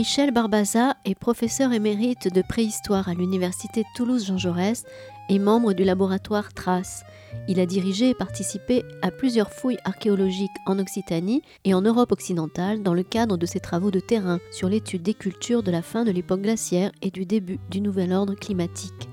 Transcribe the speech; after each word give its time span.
Michel 0.00 0.30
Barbaza 0.30 0.96
est 1.04 1.14
professeur 1.14 1.74
émérite 1.74 2.32
de 2.32 2.40
préhistoire 2.40 3.10
à 3.10 3.12
l'Université 3.12 3.84
Toulouse-Jean 3.94 4.38
Jaurès 4.38 4.86
et 5.28 5.38
membre 5.38 5.74
du 5.74 5.84
laboratoire 5.84 6.54
Trace. 6.54 7.04
Il 7.48 7.60
a 7.60 7.66
dirigé 7.66 8.08
et 8.08 8.14
participé 8.14 8.82
à 9.02 9.10
plusieurs 9.10 9.52
fouilles 9.52 9.76
archéologiques 9.84 10.56
en 10.64 10.78
Occitanie 10.78 11.42
et 11.66 11.74
en 11.74 11.82
Europe 11.82 12.12
occidentale 12.12 12.82
dans 12.82 12.94
le 12.94 13.02
cadre 13.02 13.36
de 13.36 13.44
ses 13.44 13.60
travaux 13.60 13.90
de 13.90 14.00
terrain 14.00 14.38
sur 14.50 14.70
l'étude 14.70 15.02
des 15.02 15.12
cultures 15.12 15.62
de 15.62 15.70
la 15.70 15.82
fin 15.82 16.04
de 16.04 16.12
l'époque 16.12 16.40
glaciaire 16.40 16.92
et 17.02 17.10
du 17.10 17.26
début 17.26 17.58
du 17.70 17.82
nouvel 17.82 18.14
ordre 18.14 18.34
climatique. 18.34 19.10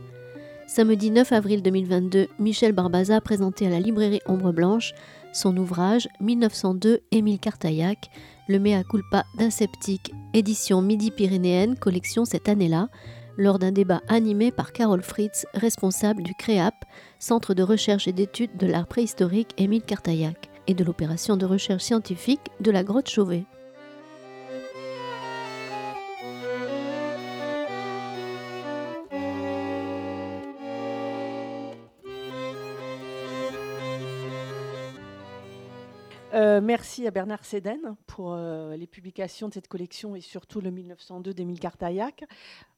Samedi 0.68 1.12
9 1.12 1.34
avril 1.34 1.64
2022, 1.64 2.30
Michel 2.40 2.72
Barbaza 2.72 3.18
a 3.18 3.22
présenté 3.22 3.68
à 3.68 3.70
la 3.70 3.82
librairie 3.82 4.22
Ombre 4.26 4.54
Blanche 4.54 4.94
son 5.34 5.56
ouvrage 5.58 6.08
1902 6.22 7.02
Émile 7.12 7.40
Cartaillac, 7.40 8.10
le 8.48 8.60
mea 8.60 8.84
culpa 8.84 9.26
d'un 9.38 9.50
sceptique, 9.50 10.14
édition 10.34 10.82
Midi-Pyrénéenne, 10.82 11.78
collection 11.78 12.26
cette 12.26 12.50
année-là, 12.50 12.90
lors 13.38 13.60
d'un 13.60 13.72
débat 13.72 14.02
animé 14.08 14.52
par 14.52 14.72
Carole 14.72 15.04
Fritz, 15.04 15.46
responsable 15.54 16.24
du 16.24 16.34
CREAP, 16.34 16.86
Centre 17.20 17.54
de 17.54 17.64
recherche 17.64 18.08
et 18.08 18.14
d'études 18.14 18.58
de 18.58 18.68
l'art 18.68 18.88
préhistorique 18.88 19.54
Émile 19.58 19.84
Cartaillac, 19.84 20.50
et 20.68 20.74
de 20.74 20.84
l'opération 20.84 21.38
de 21.38 21.46
recherche 21.46 21.84
scientifique 21.84 22.52
de 22.60 22.72
la 22.72 22.84
grotte 22.84 23.10
Chauvet. 23.10 23.46
Euh, 36.38 36.62
merci 36.62 37.08
à 37.08 37.12
Bernard 37.12 37.44
Séden 37.44 37.96
pour 38.06 38.34
euh, 38.34 38.76
les 38.76 38.86
publications 38.86 39.48
de 39.48 39.56
cette 39.56 39.68
collection 39.68 40.16
et 40.16 40.22
surtout 40.22 40.62
le 40.62 40.70
1902 40.70 41.34
d'Émile 41.34 41.60
Cartaillac. 41.60 42.26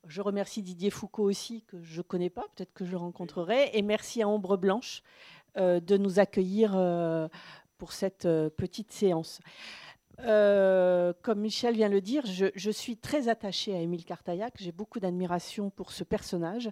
Je 0.07 0.21
remercie 0.21 0.61
Didier 0.61 0.89
Foucault 0.89 1.23
aussi, 1.23 1.63
que 1.67 1.81
je 1.83 1.97
ne 1.97 2.03
connais 2.03 2.29
pas, 2.29 2.45
peut-être 2.55 2.73
que 2.73 2.85
je 2.85 2.95
rencontrerai. 2.95 3.71
Et 3.73 3.81
merci 3.81 4.21
à 4.21 4.29
Ombre 4.29 4.55
Blanche 4.55 5.03
euh, 5.57 5.81
de 5.81 5.97
nous 5.97 6.19
accueillir 6.19 6.71
pour 7.77 7.91
cette 7.91 8.23
petite 8.55 8.93
séance. 8.93 9.41
comme 10.19 11.39
Michel 11.39 11.75
vient 11.75 11.89
le 11.89 11.99
dire, 11.99 12.25
je, 12.25 12.45
je 12.55 12.71
suis 12.71 12.95
très 12.95 13.27
attachée 13.27 13.75
à 13.75 13.81
Émile 13.81 14.05
Cartaillac. 14.05 14.53
J'ai 14.57 14.71
beaucoup 14.71 15.01
d'admiration 15.01 15.69
pour 15.69 15.91
ce 15.91 16.05
personnage. 16.05 16.69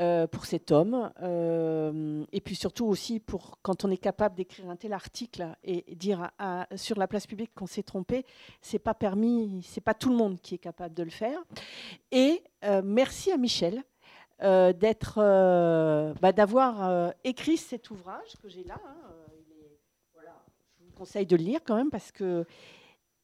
Euh, 0.00 0.28
pour 0.28 0.46
cet 0.46 0.70
homme, 0.70 1.10
euh, 1.22 2.24
et 2.30 2.40
puis 2.40 2.54
surtout 2.54 2.86
aussi 2.86 3.18
pour 3.18 3.58
quand 3.62 3.84
on 3.84 3.90
est 3.90 3.96
capable 3.96 4.36
d'écrire 4.36 4.70
un 4.70 4.76
tel 4.76 4.92
article 4.92 5.48
et 5.64 5.84
dire 5.96 6.30
sur 6.76 6.96
la 6.96 7.08
place 7.08 7.26
publique 7.26 7.50
qu'on 7.52 7.66
s'est 7.66 7.82
trompé, 7.82 8.24
c'est 8.62 8.78
pas 8.78 8.94
permis, 8.94 9.60
c'est 9.66 9.80
pas 9.80 9.94
tout 9.94 10.10
le 10.10 10.14
monde 10.14 10.40
qui 10.40 10.54
est 10.54 10.58
capable 10.58 10.94
de 10.94 11.02
le 11.02 11.10
faire. 11.10 11.40
Et 12.12 12.44
euh, 12.64 12.80
merci 12.84 13.32
à 13.32 13.36
Michel 13.36 13.82
d'être, 14.40 15.16
bah, 16.20 16.30
d'avoir 16.30 17.12
écrit 17.24 17.56
cet 17.56 17.90
ouvrage 17.90 18.36
que 18.40 18.48
j'ai 18.48 18.62
là. 18.62 18.80
Hein, 18.86 18.94
je 20.78 20.84
vous 20.84 20.92
conseille 20.92 21.26
de 21.26 21.34
le 21.34 21.42
lire 21.42 21.60
quand 21.66 21.74
même 21.74 21.90
parce 21.90 22.12
que 22.12 22.46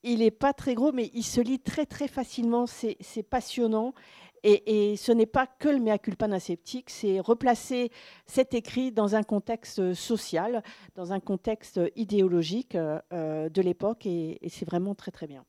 il 0.05 0.19
n'est 0.19 0.29
pas 0.29 0.53
très 0.53 0.75
gros, 0.75 0.91
mais 0.91 1.09
il 1.13 1.23
se 1.23 1.41
lit 1.41 1.59
très 1.59 1.85
très 1.85 2.07
facilement. 2.07 2.67
C'est 2.67 3.23
passionnant. 3.23 3.93
Et, 4.47 4.95
ce 4.95 5.11
n'est 5.11 5.25
pas 5.25 5.47
que 5.47 5.69
le 5.69 5.79
mea 5.79 5.97
culpa 5.97 6.27
aseptique, 6.27 6.91
c'est 6.91 7.19
replacer 7.19 7.91
cet 8.27 8.53
écrit 8.53 8.91
dans 8.91 9.15
un 9.15 9.23
contexte 9.23 9.95
social, 9.95 10.61
dans 10.93 11.13
un 11.13 11.19
contexte 11.19 11.81
idéologique 11.95 12.75
euh, 12.75 13.49
de 13.49 13.61
l'époque, 13.63 14.05
et, 14.05 14.37
c'est 14.49 14.65
vraiment 14.65 14.93
très 14.93 15.09
très 15.09 15.25
bien. 15.25 15.43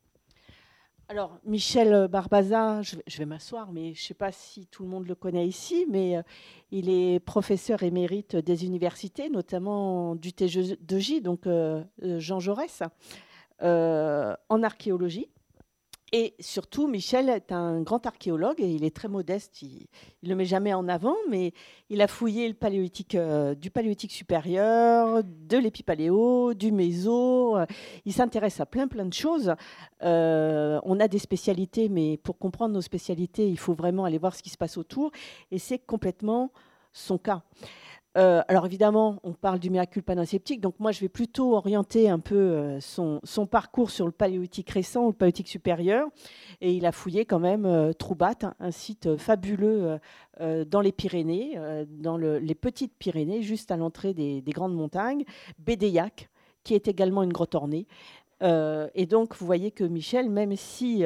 Alors, 1.09 1.39
Michel 1.45 2.09
Barbaza, 2.09 2.81
je 2.81 3.19
vais, 3.19 3.27
m'asseoir, 3.27 3.71
mais 3.71 3.93
je 3.93 4.03
ne 4.03 4.07
sais 4.07 4.15
pas 4.15 4.33
si 4.33 4.67
tout 4.67 4.83
le 4.83 4.89
monde 4.89 5.07
le 5.07 5.15
connaît 5.15 5.47
ici, 5.47 5.87
mais 5.91 6.17
euh, 6.17 6.23
il 6.71 6.89
est 6.89 7.21
professeur 7.21 7.83
émérite 7.83 8.35
des 8.35 8.65
universités, 8.65 9.29
notamment 9.29 10.15
du 10.15 10.33
TJ, 10.33 11.21
donc 11.21 11.47
euh, 11.47 11.85
Jean 12.01 12.41
Jaurès, 12.41 12.83
en 13.61 14.63
archéologie. 14.63 15.29
Et 16.19 16.33
surtout, 16.41 16.89
Michel 16.89 17.29
est 17.29 17.53
un 17.53 17.83
grand 17.83 18.07
archéologue 18.07 18.59
et 18.59 18.71
il 18.71 18.85
est 18.85 18.97
très 18.97 19.07
modeste. 19.07 19.61
Il 19.61 19.87
ne 20.23 20.31
le 20.31 20.35
met 20.35 20.47
jamais 20.47 20.73
en 20.73 20.89
avant, 20.89 21.15
mais 21.29 21.53
il 21.91 22.01
a 22.01 22.07
fouillé 22.07 22.57
euh, 23.15 23.55
du 23.55 23.71
paléolithique 23.71 24.13
supérieur, 24.13 25.23
de 25.23 25.59
l'épipaléo, 25.59 26.55
du 26.55 26.73
méso. 26.73 27.59
Il 28.07 28.15
s'intéresse 28.15 28.61
à 28.61 28.65
plein, 28.65 28.89
plein 28.89 29.05
de 29.05 29.13
choses. 29.13 29.53
Euh, 30.05 30.81
on 30.85 31.01
a 31.01 31.07
des 31.07 31.19
spécialités, 31.19 31.91
mais 31.91 32.17
pour 32.17 32.39
comprendre 32.39 32.73
nos 32.73 32.81
spécialités, 32.81 33.47
il 33.47 33.59
faut 33.59 33.75
vraiment 33.75 34.07
aller 34.07 34.17
voir 34.17 34.35
ce 34.35 34.43
qui 34.43 34.49
se 34.49 34.57
passe 34.57 34.79
autour. 34.79 35.11
Et 35.51 35.59
c'est 35.59 35.81
complètement 35.81 36.51
son 36.95 37.19
cas. 37.19 37.43
Euh, 38.17 38.43
alors 38.49 38.65
évidemment, 38.65 39.21
on 39.25 39.33
parle 39.33 39.59
du 39.59 39.69
mea 39.71 39.87
culpa 39.87 40.15
donc 40.15 40.75
moi 40.79 40.91
je 40.91 41.01
vais 41.01 41.09
plutôt 41.09 41.55
orienter 41.55 42.09
un 42.09 42.19
peu 42.19 42.35
euh, 42.35 42.81
son, 42.81 43.47
parcours 43.47 43.91
sur 43.91 44.07
le 44.07 44.13
paléolithique 44.13 44.71
récent 44.71 45.05
ou 45.05 45.09
le 45.09 45.13
paléolithique 45.13 45.49
supérieur. 45.49 46.09
Et 46.61 46.73
il 46.73 46.87
a 46.87 46.93
fouillé 46.93 47.27
quand 47.27 47.39
même 47.39 47.67
euh, 47.67 47.93
Troubat, 47.93 48.55
un 48.59 48.71
site 48.71 49.17
fabuleux 49.17 49.99
dans 50.39 50.81
les 50.81 50.93
Pyrénées, 50.93 51.59
dans 51.89 52.17
les 52.17 52.55
petites 52.55 52.95
Pyrénées, 52.99 53.43
juste 53.43 53.71
à 53.71 53.77
l'entrée 53.77 54.13
des, 54.13 54.43
des, 54.43 54.53
grandes 54.53 54.75
montagnes, 54.75 55.25
Bédéiac, 55.59 56.29
qui 56.63 56.75
est 56.75 56.89
également 56.89 57.23
une 57.23 57.33
grotte 57.33 57.55
ornée. 57.55 57.87
et 58.43 59.07
donc 59.07 59.35
vous 59.37 59.47
voyez 59.47 59.71
que 59.71 59.85
Michel, 59.85 60.29
même 60.29 60.55
si 60.57 61.05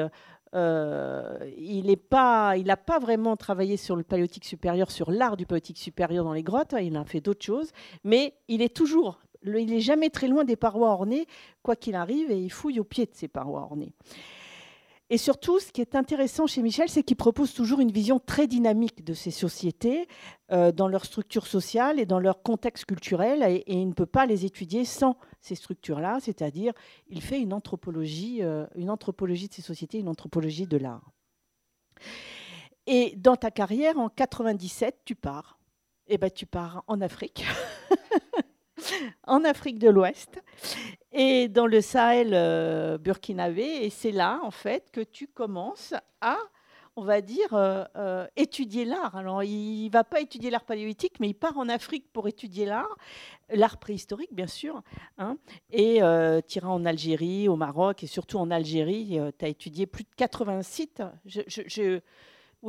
euh, 0.55 1.39
il 1.57 1.87
n'a 1.87 2.77
pas, 2.77 2.99
vraiment 2.99 3.37
travaillé 3.37 3.77
sur 3.77 3.97
le 3.97 4.03
paléolithique 4.03 4.45
supérieur, 4.45 4.91
sur 4.91 5.11
l'art 5.11 5.37
du 5.37 5.47
paléolithique 5.47 5.79
supérieur 5.79 6.25
dans 6.25 6.33
les 6.33 6.43
grottes. 6.43 6.75
Hein, 6.75 6.81
il 6.81 6.97
a 6.97 7.05
fait 7.05 7.21
d'autres 7.21 7.45
choses, 7.45 7.71
mais 8.05 8.35
il 8.49 8.63
est 8.63 8.75
toujours, 8.75 9.21
il 9.45 9.71
n'est 9.71 9.81
jamais 9.81 10.11
très 10.11 10.29
loin 10.29 10.45
des 10.45 10.57
parois 10.57 10.91
ornées, 10.91 11.27
quoi 11.63 11.77
qu'il 11.77 11.95
arrive, 11.95 12.31
et 12.31 12.39
il 12.39 12.51
fouille 12.51 12.81
au 12.81 12.85
pied 12.85 13.07
de 13.07 13.15
ces 13.15 13.29
parois 13.29 13.63
ornées. 13.63 13.93
Et 15.13 15.19
surtout, 15.19 15.59
ce 15.59 15.73
qui 15.73 15.81
est 15.81 15.97
intéressant 15.97 16.47
chez 16.47 16.63
Michel, 16.63 16.89
c'est 16.89 17.03
qu'il 17.03 17.17
propose 17.17 17.53
toujours 17.53 17.81
une 17.81 17.91
vision 17.91 18.21
très 18.21 18.47
dynamique 18.47 19.05
de 19.05 19.13
ces 19.13 19.33
sociétés, 19.33 20.07
euh, 20.53 20.71
dans 20.71 20.87
leur 20.87 21.05
structure 21.05 21.49
sociale 21.49 21.99
et 21.99 22.07
dans 22.07 22.21
leur 22.21 22.43
contexte 22.43 22.85
culturel, 22.85 23.43
et, 23.43 23.65
il 23.67 23.89
ne 23.89 23.93
peut 23.93 24.07
pas 24.07 24.25
les 24.25 24.47
étudier 24.47 24.85
sans 24.85 25.17
ces 25.41 25.57
structures-là, 25.57 26.19
c'est-à-dire 26.21 26.73
il 27.09 27.23
fait 27.23 27.41
une 27.41 27.53
anthropologie, 27.53 28.39
euh, 28.43 28.67
une 28.77 28.89
anthropologie 28.89 29.49
de 29.49 29.55
ces 29.55 29.63
sociétés, 29.63 29.99
une 29.99 30.09
anthropologie 30.09 30.69
de 30.69 30.77
l'art. 30.77 31.11
Et 32.87 33.15
dans 33.17 33.37
ta 33.37 33.51
carrière, 33.51 33.99
en 33.99 34.09
97, 34.09 35.01
tu 35.05 35.17
pars. 35.17 35.59
Eh 36.07 36.19
ben, 36.19 36.31
tu 36.31 36.47
pars 36.47 36.85
en 36.87 37.01
Afrique. 37.01 37.45
en 39.27 39.45
Afrique 39.45 39.79
de 39.79 39.89
l'Ouest 39.89 40.41
et 41.13 41.49
dans 41.49 41.67
le 41.67 41.81
Sahel 41.81 42.31
euh, 42.33 42.99
burkinabé. 42.99 43.63
Et 43.63 43.91
c'est 43.91 44.13
là, 44.13 44.41
en 44.43 44.51
fait, 44.51 44.91
que 44.93 45.01
tu 45.01 45.27
commences 45.27 45.95
à, 46.21 46.39
on 46.97 47.03
va 47.03 47.21
dire, 47.21 47.55
euh, 47.55 47.85
euh, 47.97 48.27
étudier 48.37 48.85
l'art. 48.85 49.17
Alors, 49.17 49.43
il 49.43 49.87
ne 49.87 49.91
va 49.91 50.05
pas 50.05 50.21
étudier 50.21 50.51
l'art 50.51 50.65
paléolithique, 50.65 51.15
mais 51.21 51.29
il 51.29 51.35
part 51.35 51.59
en 51.59 51.69
Afrique 51.69 52.07
pour 52.13 52.29
étudier 52.29 52.67
l'art, 52.67 52.97
l'art 53.51 53.79
préhistorique, 53.79 54.33
bien 54.33 54.47
sûr. 54.47 54.83
Hein, 55.19 55.37
et 55.71 56.01
tu 56.49 56.59
iras 56.59 56.69
en 56.69 56.85
Algérie, 56.85 57.49
au 57.49 57.57
Maroc, 57.57 58.05
et 58.05 58.07
surtout 58.07 58.39
en 58.39 58.51
Algérie. 58.51 59.19
tu 59.39 59.45
as 59.45 59.49
étudié 59.49 59.87
plus 59.87 60.05
de 60.05 60.11
80 60.17 60.63
sites. 60.63 61.03
Je, 61.27 61.41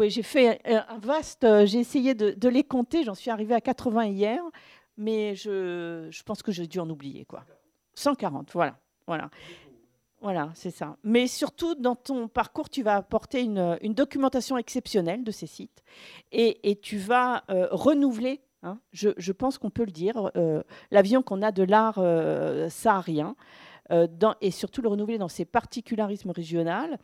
j'ai 0.07 0.23
fait 0.23 0.61
un 0.65 0.97
vaste. 0.99 1.45
J'ai 1.65 1.79
essayé 1.79 2.15
de, 2.15 2.31
de, 2.31 2.49
les 2.49 2.63
compter. 2.63 3.03
J'en 3.03 3.15
suis 3.15 3.29
arrivée 3.29 3.55
à 3.55 3.61
80 3.61 4.05
hier 4.05 4.41
mais 5.01 5.35
je, 5.35 6.23
pense 6.23 6.43
que 6.43 6.51
j'ai 6.51 6.67
dû 6.67 6.79
en 6.79 6.89
oublier. 6.89 7.25
quoi. 7.25 7.43
140, 7.95 8.51
voilà. 8.53 8.77
Voilà. 9.07 9.29
Voilà, 10.21 10.51
c'est 10.53 10.69
ça. 10.69 10.97
Mais 11.03 11.25
surtout, 11.25 11.73
dans 11.73 11.95
ton 11.95 12.27
parcours, 12.27 12.69
tu 12.69 12.83
vas 12.83 12.97
apporter 12.97 13.41
une, 13.41 13.77
documentation 13.93 14.55
exceptionnelle 14.57 15.23
de 15.23 15.31
ces 15.31 15.47
sites 15.47 15.83
et, 16.31 16.79
tu 16.81 16.97
vas 16.97 17.43
euh, 17.49 17.67
renouveler, 17.71 18.41
hein, 18.61 18.79
je, 18.91 19.31
pense 19.31 19.57
qu'on 19.57 19.71
peut 19.71 19.85
le 19.85 19.91
dire, 19.91 20.29
euh, 20.35 20.61
l'avion 20.91 21.23
qu'on 21.23 21.41
a 21.41 21.51
de 21.51 21.63
l'art 21.63 21.97
euh, 21.97 22.69
saharien. 22.69 23.35
Et 24.39 24.51
surtout 24.51 24.81
le 24.81 24.87
renouveler 24.87 25.17
dans 25.17 25.27
ses 25.27 25.43
particularismes 25.43 26.31
régionaux. 26.31 26.95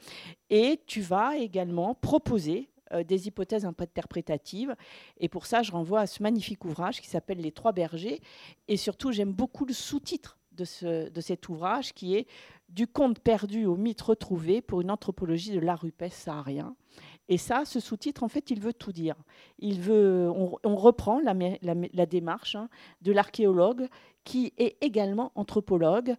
Et 0.50 0.81
tu 0.88 1.01
vas 1.01 1.35
également 1.35 1.95
proposer 1.95 2.69
euh, 2.94 3.04
des 3.04 3.28
hypothèses 3.28 3.66
interprétatives. 3.66 4.75
Et 5.18 5.30
pour 5.30 5.45
ça, 5.45 5.63
je 5.63 5.72
renvoie 5.72 6.01
à 6.01 6.07
ce 6.07 6.22
magnifique 6.24 6.66
ouvrage 6.66 7.01
qui 7.01 7.07
s'appelle 7.07 7.39
Les 7.39 7.51
Trois 7.51 7.72
Bergers. 7.72 8.22
Et 8.68 8.78
surtout, 8.78 9.12
j'aime 9.12 9.34
beaucoup 9.34 9.66
le 9.66 9.74
sous-titre 9.74 10.38
de, 10.51 10.66
ce, 10.66 11.10
de 11.10 11.22
cet 11.22 11.50
ouvrage 11.50 11.94
qui 11.94 12.16
est 12.16 12.28
Du 12.69 12.88
conte 12.88 13.19
perdu 13.19 13.66
au 13.66 13.78
mythe 13.78 14.01
retrouvé 14.01 14.62
pour 14.62 14.81
une 14.81 14.92
anthropologie 14.92 15.51
de 15.51 15.60
l'art 15.60 15.81
rupestre 15.81 16.19
saharien. 16.19 16.75
Et 17.30 17.38
ça, 17.38 17.66
ce 17.66 17.80
sous-titre, 17.80 18.24
en 18.24 18.28
fait, 18.28 18.51
il 18.51 18.60
veut 18.60 18.74
tout 18.74 18.92
dire. 18.92 19.16
Il 19.60 19.80
veut, 19.81 20.30
on, 20.30 20.75
reprend 20.75 21.19
la, 21.19 22.06
démarche 22.06 22.56
hein, 22.56 22.69
de 23.01 23.12
l'archéologue 23.12 23.88
qui 24.24 24.54
est 24.57 24.78
également 24.81 25.31
anthropologue. 25.36 26.16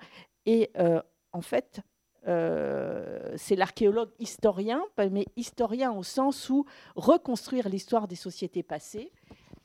Et 0.47 0.71
euh, 0.79 1.01
en 1.33 1.41
fait, 1.41 1.81
euh, 2.29 3.35
c'est 3.37 3.57
l'archéologue 3.57 4.11
historien, 4.19 4.85
mais 5.11 5.25
historien 5.37 5.93
au 5.93 6.03
sens 6.03 6.51
où 6.51 6.67
reconstruire 6.95 7.69
l'histoire 7.69 8.07
des 8.07 8.17
sociétés 8.17 8.63
passées. 8.63 9.11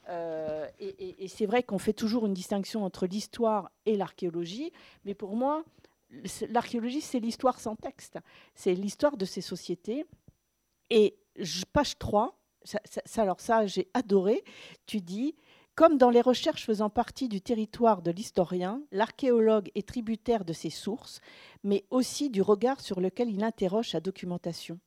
Euh, 0.09 0.67
et, 0.79 1.27
c'est 1.27 1.45
vrai 1.45 1.63
qu'on 1.63 1.77
fait 1.77 1.93
toujours 1.93 2.25
une 2.25 2.33
distinction 2.33 2.83
entre 2.83 3.05
l'histoire 3.05 3.69
et 3.85 3.95
l'archéologie, 3.95 4.71
mais 5.05 5.13
pour 5.13 5.35
moi, 5.35 5.63
l'archéologie, 6.49 7.01
c'est 7.01 7.19
l'histoire 7.19 7.59
sans 7.59 7.75
texte. 7.75 8.19
C'est 8.55 8.73
l'histoire 8.73 9.17
de 9.17 9.25
ces 9.25 9.41
sociétés. 9.41 10.05
Et 10.89 11.17
page 11.73 11.97
3, 11.97 12.37
alors 13.17 13.39
ça, 13.39 13.65
j'ai 13.65 13.89
adoré, 13.93 14.43
tu 14.85 15.01
dis, 15.01 15.35
comme 15.75 15.97
dans 15.97 16.11
les 16.11 16.21
recherches 16.21 16.65
faisant 16.65 16.89
partie 16.89 17.27
du 17.27 17.41
territoire 17.41 18.01
de 18.01 18.11
l'historien, 18.11 18.83
l'archéologue 18.91 19.71
est 19.75 19.87
tributaire 19.87 20.45
de 20.45 20.53
ses 20.53 20.69
sources, 20.69 21.19
mais 21.63 21.85
aussi 21.89 22.29
du 22.29 22.41
regard 22.41 22.79
sur 22.79 22.99
lequel 22.99 23.29
il 23.29 23.43
interroge 23.43 23.89
sa 23.89 23.99
documentation. 23.99 24.79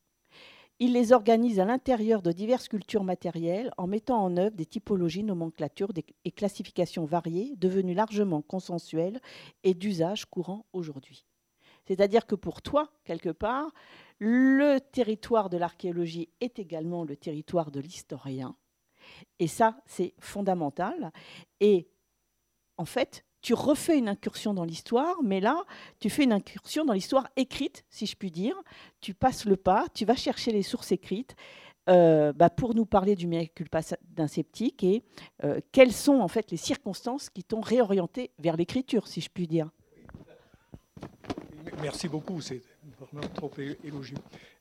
Il 0.79 0.93
les 0.93 1.12
organise 1.12 1.59
à 1.59 1.65
l'intérieur 1.65 2.21
de 2.21 2.33
diverses 2.33 2.69
cultures 2.69 3.03
matérielles 3.03 3.73
en 3.79 3.87
mettant 3.87 4.23
en 4.23 4.37
œuvre 4.37 4.55
des 4.55 4.67
typologies, 4.67 5.25
nomenclatures 5.25 5.93
et 6.25 6.31
classifications 6.31 7.06
variées, 7.06 7.55
devenues 7.56 7.94
largement 7.94 8.43
consensuelles 8.43 9.21
et 9.65 9.73
d'usage 9.73 10.27
courant 10.27 10.67
aujourd'hui. 10.75 11.25
C'est-à-dire 11.87 12.27
que 12.27 12.35
pour 12.35 12.61
toi, 12.62 12.91
quelque 13.05 13.31
part, 13.31 13.73
le 14.19 14.79
territoire 14.79 15.49
de 15.49 15.56
l'archéologie 15.56 16.29
est 16.41 16.59
également 16.59 17.05
le 17.05 17.17
territoire 17.17 17.71
de 17.71 17.81
l'historien 17.81 18.55
et 19.38 19.49
ça, 19.49 19.76
c'est 19.87 20.14
fondamental. 20.19 21.12
Et 21.61 21.88
en 22.76 22.85
fait, 22.85 23.25
tu 23.43 23.55
refais 23.55 23.97
une 23.97 24.08
incursion 24.08 24.55
dans 24.55 24.64
l'histoire, 24.64 25.14
mais 25.23 25.41
là, 25.41 25.62
tu 26.00 26.11
fais 26.11 26.25
une 26.25 26.32
incursion 26.32 26.85
dans 26.85 26.93
l'histoire 26.93 27.29
écrite, 27.37 27.85
si 27.91 28.06
je 28.06 28.17
puis 28.17 28.31
dire. 28.31 28.61
Tu 29.00 29.14
passes 29.14 29.44
le 29.44 29.56
pas, 29.56 29.87
tu 29.94 30.05
vas 30.05 30.17
chercher 30.17 30.50
les 30.50 30.62
sources 30.62 30.91
écrites 30.91 31.37
euh, 31.88 32.32
bah, 32.32 32.50
pour 32.50 32.75
nous 32.75 32.87
parler 32.87 33.14
du 33.14 33.29
miracle 33.29 33.64
d'un 34.11 34.26
sceptique 34.26 34.82
et 34.82 35.05
euh, 35.44 35.61
quelles 35.70 35.93
sont 35.93 36.19
en 36.19 36.26
fait 36.26 36.50
les 36.50 36.56
circonstances 36.56 37.31
qui 37.31 37.44
t'ont 37.44 37.61
réorienté 37.61 38.32
vers 38.41 38.56
l'écriture, 38.56 39.06
si 39.06 39.20
je 39.20 39.29
puis 39.32 39.47
dire. 39.47 39.70
Merci 41.81 42.08
beaucoup, 42.08 42.41
c'est 42.41 42.62
vraiment 42.99 43.29
trop 43.29 43.53
élogieux. 43.85 44.17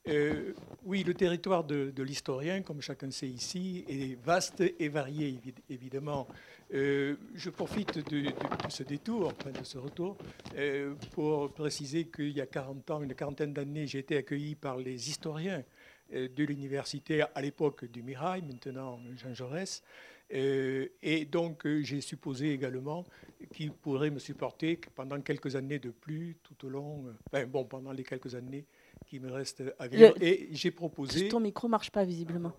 Euh, 0.08 0.54
oui, 0.84 1.04
le 1.04 1.16
territoire 1.16 1.64
de, 1.64 1.92
l'historien, 2.04 2.62
comme 2.62 2.80
chacun 2.80 3.10
sait 3.10 3.28
ici, 3.28 3.84
est 3.90 4.24
vaste 4.24 4.62
et 4.80 4.88
varié, 4.88 5.40
évidemment. 5.70 6.28
Euh, 6.74 7.16
je 7.34 7.50
profite 7.50 8.08
de, 8.12 8.30
ce 8.70 8.84
détour, 8.84 9.34
de 9.34 9.64
ce 9.64 9.80
retour, 9.80 10.16
euh, 10.56 10.94
pour 11.12 11.52
préciser 11.54 12.06
qu'il 12.06 12.30
y 12.32 12.42
a 12.42 12.46
40 12.46 12.92
ans, 12.92 13.02
une 13.02 13.16
quarantaine 13.16 13.54
d'années, 13.54 13.88
j'ai 13.88 14.00
été 14.00 14.18
accueilli 14.18 14.54
par 14.54 14.78
les 14.78 15.10
historiens 15.10 15.64
de 16.12 16.44
l'université 16.44 17.24
à 17.34 17.42
l'époque 17.42 17.86
du 17.86 18.04
Mirail, 18.04 18.44
maintenant 18.44 19.00
Jean 19.18 19.34
Jaurès. 19.34 19.82
et 20.30 21.26
donc, 21.32 21.68
j'ai 21.82 22.00
supposé 22.00 22.52
également 22.54 23.06
qu'ils 23.52 23.72
pourraient 23.72 24.12
me 24.12 24.20
supporter 24.20 24.80
pendant 24.94 25.20
quelques 25.22 25.56
années 25.56 25.80
de 25.80 25.90
plus, 25.90 26.38
tout 26.44 26.68
au 26.68 26.70
long, 26.70 27.06
bon, 27.48 27.66
pendant 27.66 27.92
les 27.92 28.04
quelques 28.04 28.36
années 28.36 28.66
qui 29.06 29.20
me 29.20 29.32
reste 29.32 29.64
à 29.80 29.88
vivre. 29.88 30.14
et 30.22 30.50
j'ai 30.52 30.72
proposé. 30.72 31.28
Ton 31.28 31.40
micro 31.40 31.68
marche 31.68 31.92
pas 31.92 32.04
visiblement. 32.04 32.54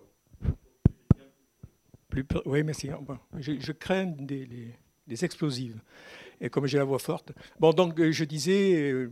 Plus, 2.09 2.25
oui, 2.47 2.63
merci. 2.63 2.91
Je, 3.39 3.73
crains 3.73 4.07
des, 4.07 4.47
des, 5.07 5.25
explosives. 5.25 5.81
Et 6.41 6.49
comme 6.49 6.67
j'ai 6.67 6.79
la 6.79 6.85
voix 6.85 6.99
forte. 6.99 7.33
Bon, 7.59 7.73
donc 7.73 7.99
euh, 8.01 8.13
je 8.13 8.25
disais. 8.25 9.09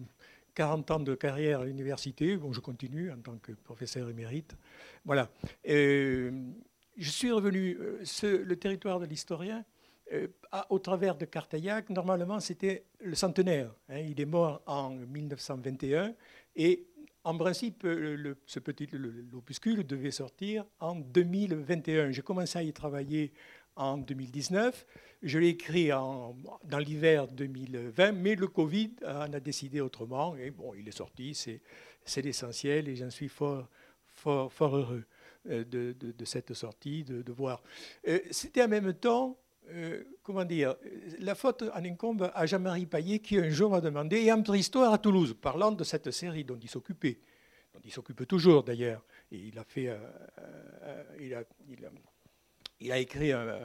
40 0.54 0.90
euh, 0.90 0.94
ans 0.94 1.00
de 1.00 1.14
carrière 1.14 1.60
à 1.60 1.64
l'université, 1.64 2.36
bon, 2.36 2.52
je 2.52 2.60
continue 2.60 3.10
en 3.10 3.18
tant 3.18 3.36
que 3.38 3.52
professeur 3.52 4.08
émérite. 4.08 4.56
Voilà. 5.04 5.28
je 5.64 6.30
suis 6.96 7.32
revenu, 7.32 7.76
ce, 8.04 8.26
le 8.26 8.56
territoire 8.56 9.00
de 9.00 9.06
l'historien, 9.06 9.64
au 10.70 10.78
travers 10.78 11.16
de 11.16 11.24
Cartaillac, 11.24 11.90
normalement 11.90 12.40
c'était 12.40 12.84
le 13.00 13.14
centenaire. 13.14 13.74
Hein. 13.88 13.98
il 13.98 14.20
est 14.20 14.26
mort 14.26 14.62
en 14.66 14.90
1921 14.90 16.14
et 16.56 16.86
en 17.24 17.36
principe, 17.36 17.86
ce 18.46 18.58
petit 18.58 18.86
l'opuscule 18.92 19.86
devait 19.86 20.10
sortir 20.10 20.64
en 20.78 20.94
2021. 20.94 22.10
J'ai 22.10 22.22
commencé 22.22 22.58
à 22.58 22.62
y 22.62 22.72
travailler 22.72 23.32
en 23.76 23.98
2019. 23.98 24.86
Je 25.22 25.38
l'ai 25.38 25.48
écrit 25.48 25.88
dans 25.88 26.78
l'hiver 26.78 27.26
2020, 27.28 28.12
mais 28.12 28.34
le 28.34 28.46
Covid 28.46 28.90
en 29.06 29.32
a 29.32 29.40
décidé 29.40 29.80
autrement. 29.80 30.36
Et 30.36 30.50
bon, 30.50 30.74
il 30.74 30.86
est 30.86 30.96
sorti, 30.96 31.34
c'est 31.34 32.22
l'essentiel 32.22 32.88
et 32.88 32.96
j'en 32.96 33.10
suis 33.10 33.28
fort, 33.28 33.68
heureux 34.26 35.04
euh, 35.48 35.64
de, 35.64 36.24
cette 36.24 36.54
sortie, 36.54 37.04
de, 37.04 37.32
voir. 37.32 37.62
Euh, 38.06 38.18
c'était 38.30 38.62
en 38.62 38.68
même 38.68 38.92
temps 38.94 39.38
euh, 39.70 40.04
comment 40.22 40.44
dire, 40.44 40.74
la 41.20 41.34
faute 41.34 41.62
en 41.62 41.84
incombe 41.84 42.30
à 42.34 42.46
Jean-Marie 42.46 42.86
Paillet 42.86 43.18
qui 43.18 43.38
un 43.38 43.48
jour 43.48 43.70
m'a 43.70 43.80
demandé, 43.80 44.20
et 44.22 44.32
en 44.32 44.42
préhistoire 44.42 44.92
à 44.92 44.98
Toulouse, 44.98 45.34
parlant 45.40 45.72
de 45.72 45.84
cette 45.84 46.10
série 46.10 46.44
dont 46.44 46.58
il 46.60 46.68
s'occupait, 46.68 47.18
dont 47.72 47.80
il 47.84 47.90
s'occupe 47.90 48.26
toujours 48.26 48.62
d'ailleurs, 48.62 49.02
et 49.32 49.38
il 49.38 49.58
a 49.58 49.64
fait, 49.64 49.88
euh, 49.88 49.96
euh, 50.82 51.44
il, 52.80 52.92
a, 52.92 52.98
écrit 52.98 53.32
un, 53.32 53.58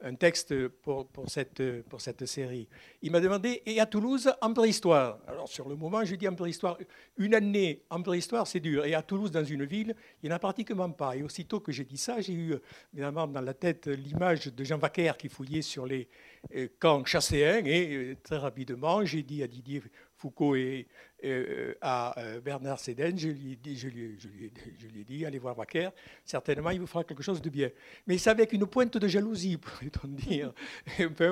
un 0.00 0.14
texte 0.14 0.68
pour, 0.68 1.08
cette 1.28 2.26
série. 2.26 2.68
Il 3.02 3.10
m'a 3.10 3.20
demandé, 3.20 3.62
et 3.66 3.80
à 3.80 3.86
Toulouse, 3.86 4.30
en 4.40 4.52
préhistoire 4.52 5.18
Alors 5.26 5.48
sur 5.48 5.68
le 5.68 5.76
moment, 5.76 6.04
j'ai 6.04 6.16
dit 6.16 6.28
en 6.28 6.34
préhistoire. 6.34 6.78
Une 7.16 7.34
année 7.34 7.82
en 7.90 8.02
préhistoire, 8.02 8.46
c'est 8.46 8.60
dur. 8.60 8.84
Et 8.84 8.94
à 8.94 9.02
Toulouse, 9.02 9.30
dans 9.30 9.44
une 9.44 9.64
ville, 9.64 9.94
il 10.22 10.28
n'y 10.28 10.32
en 10.32 10.36
a 10.36 10.38
pratiquement 10.38 10.90
pas. 10.90 11.16
Et 11.16 11.22
aussitôt 11.22 11.60
que 11.60 11.72
j'ai 11.72 11.84
dit 11.84 11.96
ça, 11.96 12.20
j'ai 12.20 12.32
eu 12.32 12.54
évidemment 12.92 13.26
dans 13.26 13.40
la 13.40 13.54
tête 13.54 13.86
l'image 13.88 14.46
de 14.46 14.64
Jean 14.64 14.78
Vaquer 14.78 15.12
qui 15.18 15.28
fouillait 15.28 15.62
sur 15.62 15.86
les 15.86 16.08
euh, 16.54 16.68
camps 16.78 17.04
chasséens. 17.04 17.64
Et 17.64 17.94
euh, 17.94 18.16
très 18.22 18.38
rapidement, 18.38 19.04
j'ai 19.04 19.22
dit 19.22 19.42
à 19.42 19.48
Didier 19.48 19.82
Foucault 20.18 20.56
et 20.56 20.88
euh, 21.24 21.74
à 21.80 22.18
euh, 22.18 22.40
Bernard 22.40 22.80
Séden, 22.80 23.16
je 23.16 23.28
lui, 23.28 23.52
ai 23.52 23.56
dit, 23.56 23.76
je, 23.76 23.88
lui, 23.88 25.04
dit, 25.04 25.24
allez 25.24 25.38
voir 25.38 25.56
Wacker, 25.56 25.92
certainement 26.24 26.70
il 26.70 26.80
vous 26.80 26.88
fera 26.88 27.04
quelque 27.04 27.22
chose 27.22 27.40
de 27.40 27.48
bien. 27.48 27.70
Mais 28.06 28.18
c'est 28.18 28.30
avec 28.30 28.52
une 28.52 28.66
pointe 28.66 28.96
de 28.96 29.08
jalousie, 29.08 29.56
pourrait-on 29.58 30.08
dire, 30.08 30.52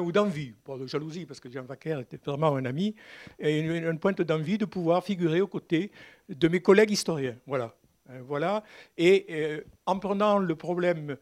ou 0.00 0.12
d'envie, 0.12 0.52
pas 0.64 0.78
de 0.78 0.86
jalousie, 0.86 1.26
parce 1.26 1.40
que 1.40 1.50
Jean 1.50 1.66
Wacker 1.66 1.98
était 2.00 2.18
vraiment 2.24 2.54
un 2.54 2.64
ami, 2.64 2.94
et 3.40 3.58
une, 3.58 3.98
pointe 3.98 4.22
d'envie 4.22 4.56
de 4.56 4.64
pouvoir 4.66 5.04
figurer 5.04 5.40
aux 5.40 5.48
côtés 5.48 5.90
de 6.28 6.46
mes 6.46 6.60
collègues 6.60 6.92
historiens. 6.92 7.36
Voilà. 7.46 7.74
Euh, 8.10 8.20
voilà. 8.24 8.62
Et 8.96 9.64
en 9.84 9.98
prenant 9.98 10.38
le 10.38 10.54
problème, 10.54 11.16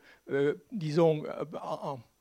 disons, 0.71 1.23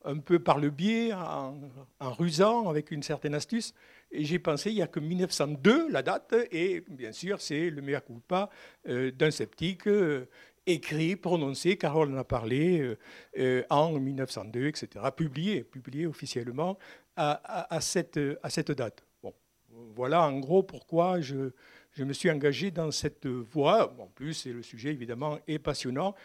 un 0.05 0.17
peu 0.19 0.39
par 0.39 0.57
le 0.57 0.69
biais, 0.69 1.11
en 1.13 1.53
rusant, 1.99 2.69
avec 2.69 2.91
une 2.91 3.03
certaine 3.03 3.35
astuce, 3.35 3.73
j'ai 4.13 4.39
pensé, 4.39 4.69
il 4.69 4.75
n'y 4.75 4.81
a 4.81 4.87
que 4.87 4.99
1902, 4.99 5.89
la 5.89 6.03
date, 6.03 6.35
et 6.51 6.83
bien 6.87 7.11
sûr, 7.11 7.41
c'est 7.41 7.69
le 7.69 7.81
mea 7.81 8.01
culpa 8.01 8.49
euh, 8.87 9.11
d'un 9.11 9.31
sceptique 9.31 9.87
euh, 9.87 10.27
écrit, 10.65 11.15
prononcé, 11.15 11.77
Carole 11.77 12.13
en 12.13 12.17
a 12.17 12.23
parlé, 12.23 12.95
euh, 13.37 13.63
en 13.69 13.99
1902, 13.99 14.67
etc., 14.67 15.05
publié, 15.15 15.63
publié 15.63 16.05
officiellement 16.05 16.77
à, 17.15 17.79
cette, 17.79 18.19
à 18.41 18.49
cette 18.49 18.71
date. 18.71 19.03
Bon, 19.21 19.33
voilà 19.95 20.23
en 20.23 20.39
gros 20.39 20.63
pourquoi 20.63 21.21
je, 21.21 21.51
je 21.91 22.03
me 22.03 22.13
suis 22.13 22.31
engagé 22.31 22.71
dans 22.71 22.89
cette 22.91 23.27
voie. 23.27 23.95
En 23.99 24.07
plus, 24.07 24.47
le 24.47 24.63
sujet, 24.63 24.89
évidemment, 24.89 25.39
est 25.47 25.59
passionnant. 25.59 26.15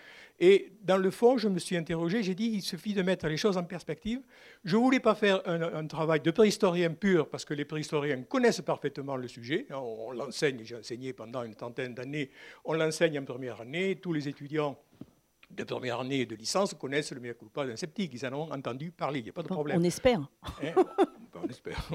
Et 0.41 0.73
dans 0.83 0.97
le 0.97 1.11
fond, 1.11 1.37
je 1.37 1.49
me 1.49 1.59
suis 1.59 1.77
interrogé, 1.77 2.23
j'ai 2.23 2.35
dit, 2.35 2.51
il 2.55 2.63
suffit 2.63 2.95
de 2.95 3.03
mettre 3.03 3.27
les 3.27 3.37
choses 3.37 3.57
en 3.57 3.65
perspective. 3.65 4.21
Je 4.65 4.77
ne 4.77 4.83
voulais 4.83 5.01
pas 5.01 5.17
faire 5.17 5.43
un, 5.47 5.87
travail 5.87 6.21
de 6.21 6.31
préhistorien 6.31 6.91
pur, 6.91 7.29
parce 7.29 7.45
que 7.45 7.55
les 7.55 7.65
préhistoriens 7.65 8.23
connaissent 8.23 8.61
parfaitement 8.61 9.17
le 9.17 9.27
sujet. 9.27 9.67
On, 9.71 10.13
l'enseigne, 10.13 10.61
j'ai 10.63 10.77
enseigné 10.77 11.13
pendant 11.13 11.43
une 11.43 11.57
trentaine 11.57 11.95
d'années, 11.95 12.31
on 12.65 12.75
l'enseigne 12.75 13.19
en 13.19 13.25
première 13.25 13.61
année, 13.61 13.97
tous 13.97 14.13
les 14.13 14.29
étudiants 14.29 14.79
de 15.51 15.65
première 15.65 16.01
année 16.01 16.27
de 16.27 16.37
licence 16.37 16.75
connaissent 16.75 17.13
le 17.13 17.21
mea 17.21 17.35
culpa 17.35 17.67
d'un 17.67 17.77
sceptique, 17.77 18.13
ils 18.15 18.27
en 18.27 18.33
ont 18.35 18.53
entendu 18.53 18.91
parler, 18.91 19.21
il 19.21 19.25
n'y 19.25 19.31
a 19.31 19.33
pas 19.33 19.43
de 19.43 19.49
problème. 19.49 19.79
On 19.81 19.85
espère. 19.85 20.29
Hein, 20.63 20.73
on 21.43 21.49
espère, 21.49 21.89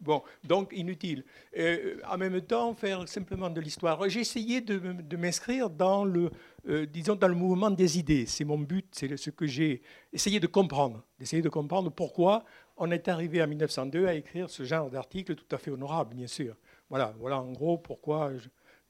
Bon, 0.00 0.22
donc 0.44 0.72
inutile. 0.74 1.24
Euh, 1.56 1.98
en 2.08 2.18
même 2.18 2.40
temps, 2.42 2.74
faire 2.74 3.08
simplement 3.08 3.50
de 3.50 3.60
l'histoire. 3.60 4.08
J'ai 4.08 4.20
essayé 4.20 4.60
de, 4.60 4.78
de 4.78 5.16
m'inscrire 5.16 5.70
dans 5.70 6.04
le, 6.04 6.30
euh, 6.68 6.86
disons, 6.86 7.14
dans 7.14 7.28
le 7.28 7.34
mouvement 7.34 7.70
des 7.70 7.98
idées. 7.98 8.26
C'est 8.26 8.44
mon 8.44 8.58
but, 8.58 8.86
c'est 8.92 9.16
ce 9.16 9.30
que 9.30 9.46
j'ai 9.46 9.82
essayé 10.12 10.40
de 10.40 10.46
comprendre, 10.46 11.04
d'essayer 11.18 11.42
de 11.42 11.48
comprendre 11.48 11.90
pourquoi 11.90 12.44
on 12.76 12.90
est 12.90 13.08
arrivé 13.08 13.42
en 13.42 13.46
1902 13.46 14.06
à 14.06 14.14
écrire 14.14 14.48
ce 14.50 14.64
genre 14.64 14.90
d'article 14.90 15.34
tout 15.34 15.54
à 15.54 15.58
fait 15.58 15.70
honorable, 15.70 16.14
bien 16.14 16.26
sûr. 16.26 16.56
Voilà, 16.88 17.14
voilà 17.18 17.40
en 17.40 17.52
gros 17.52 17.78
pourquoi 17.78 18.32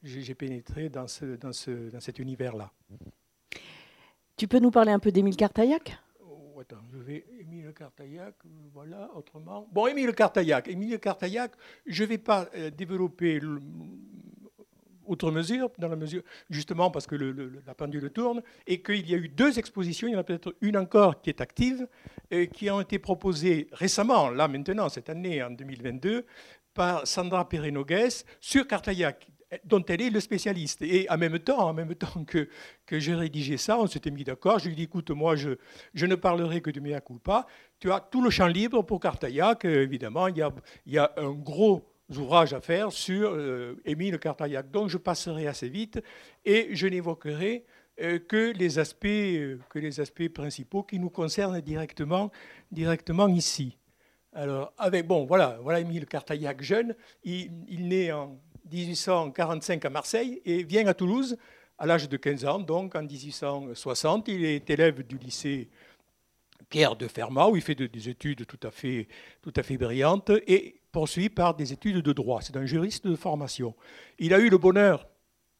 j'ai 0.02 0.34
pénétré 0.34 0.88
dans, 0.88 1.06
ce, 1.06 1.36
dans, 1.36 1.52
ce, 1.52 1.90
dans 1.90 2.00
cet 2.00 2.18
univers-là. 2.18 2.72
Tu 4.40 4.48
peux 4.48 4.58
nous 4.58 4.70
parler 4.70 4.90
un 4.90 4.98
peu 4.98 5.12
d'Émile 5.12 5.36
Cartaillac 5.36 5.98
oh, 6.24 6.58
Attends, 6.58 6.80
je 6.90 6.96
vais. 6.96 7.26
Émile 7.38 7.74
Cartaillac, 7.76 8.36
euh, 8.46 8.48
voilà, 8.72 9.10
autrement. 9.14 9.68
Bon, 9.70 9.86
Émile 9.86 10.14
Cartaillac. 10.14 10.66
Émile 10.66 10.98
Cartaillac, 10.98 11.52
je 11.84 12.04
ne 12.04 12.08
vais 12.08 12.16
pas 12.16 12.48
euh, 12.56 12.70
développer 12.70 13.38
outre 15.04 15.30
mesure, 15.30 15.68
dans 15.76 15.88
la 15.88 15.96
mesure, 15.96 16.22
justement 16.48 16.90
parce 16.90 17.06
que 17.06 17.16
la 17.16 17.74
pendule 17.74 18.08
tourne, 18.08 18.40
et 18.66 18.80
qu'il 18.80 19.10
y 19.10 19.12
a 19.12 19.18
eu 19.18 19.28
deux 19.28 19.58
expositions, 19.58 20.08
il 20.08 20.12
y 20.12 20.16
en 20.16 20.20
a 20.20 20.24
peut-être 20.24 20.56
une 20.62 20.78
encore 20.78 21.20
qui 21.20 21.28
est 21.28 21.42
active, 21.42 21.86
et 22.30 22.48
qui 22.48 22.70
ont 22.70 22.80
été 22.80 22.98
proposées 22.98 23.68
récemment, 23.72 24.30
là 24.30 24.48
maintenant, 24.48 24.88
cette 24.88 25.10
année, 25.10 25.42
en 25.42 25.50
2022, 25.50 26.24
par 26.72 27.06
Sandra 27.06 27.46
Perenogues 27.46 28.08
sur 28.40 28.66
Cartaillac, 28.66 29.29
dont 29.64 29.84
elle 29.86 30.02
est 30.02 30.10
le 30.10 30.20
spécialiste. 30.20 30.82
Et 30.82 31.08
en 31.10 31.18
même 31.18 31.38
temps, 31.38 31.68
en 31.68 31.74
même 31.74 31.94
temps 31.94 32.24
que, 32.24 32.48
que 32.86 32.98
j'ai 32.98 33.14
rédigé 33.14 33.56
ça, 33.56 33.78
on 33.78 33.86
s'était 33.86 34.10
mis 34.10 34.24
d'accord. 34.24 34.58
Je 34.58 34.66
lui 34.66 34.72
ai 34.72 34.76
dit, 34.76 34.82
écoute, 34.84 35.10
moi, 35.10 35.36
je, 35.36 35.50
je 35.94 36.06
ne 36.06 36.14
parlerai 36.14 36.60
que 36.60 36.70
de 36.70 36.80
mea 36.80 37.00
culpa. 37.00 37.46
Tu 37.78 37.90
as 37.90 38.00
tout 38.00 38.22
le 38.22 38.30
champ 38.30 38.46
libre 38.46 38.82
pour 38.82 39.00
Cartaillac. 39.00 39.64
Évidemment, 39.64 40.28
il 40.28 40.36
y 40.36 40.42
a, 40.42 40.52
il 40.86 40.92
y 40.92 40.98
a 40.98 41.12
un 41.16 41.32
gros 41.32 41.84
ouvrages 42.18 42.52
à 42.52 42.60
faire 42.60 42.92
sur 42.92 43.30
euh, 43.32 43.80
Émile 43.84 44.18
Cartaillac. 44.18 44.70
Donc 44.70 44.88
je 44.88 44.98
passerai 44.98 45.46
assez 45.46 45.68
vite 45.68 46.00
et 46.44 46.68
je 46.72 46.86
n'évoquerai 46.86 47.64
euh, 48.00 48.18
que, 48.18 48.52
les 48.56 48.78
aspects, 48.78 49.06
euh, 49.06 49.58
que 49.68 49.78
les 49.78 50.00
aspects 50.00 50.28
principaux 50.28 50.82
qui 50.82 50.98
nous 50.98 51.10
concernent 51.10 51.60
directement, 51.60 52.30
directement 52.70 53.28
ici. 53.28 53.76
Alors, 54.32 54.72
avec, 54.78 55.06
bon, 55.06 55.24
voilà, 55.24 55.58
voilà 55.60 55.80
Émile 55.80 56.06
Cartaillac 56.06 56.62
jeune. 56.62 56.94
Il, 57.24 57.50
il 57.68 57.88
naît 57.88 58.12
en 58.12 58.40
1845 58.70 59.84
à 59.84 59.90
Marseille 59.90 60.40
et 60.44 60.62
vient 60.62 60.86
à 60.86 60.94
Toulouse 60.94 61.36
à 61.78 61.86
l'âge 61.86 62.08
de 62.08 62.16
15 62.16 62.44
ans, 62.44 62.58
donc 62.58 62.94
en 62.94 63.02
1860. 63.02 64.28
Il 64.28 64.44
est 64.44 64.68
élève 64.68 65.06
du 65.06 65.16
lycée 65.16 65.68
Pierre 66.68 66.94
de 66.94 67.08
Fermat, 67.08 67.48
où 67.48 67.56
il 67.56 67.62
fait 67.62 67.74
des 67.74 68.08
études 68.08 68.46
tout 68.46 68.60
à 68.62 68.70
fait, 68.70 69.08
tout 69.42 69.52
à 69.56 69.62
fait 69.62 69.78
brillantes. 69.78 70.30
Et 70.46 70.80
poursuivi 70.92 71.28
par 71.28 71.54
des 71.54 71.72
études 71.72 72.02
de 72.02 72.12
droit. 72.12 72.40
C'est 72.42 72.56
un 72.56 72.66
juriste 72.66 73.06
de 73.06 73.16
formation. 73.16 73.74
Il 74.18 74.34
a 74.34 74.38
eu 74.38 74.48
le 74.48 74.58
bonheur, 74.58 75.06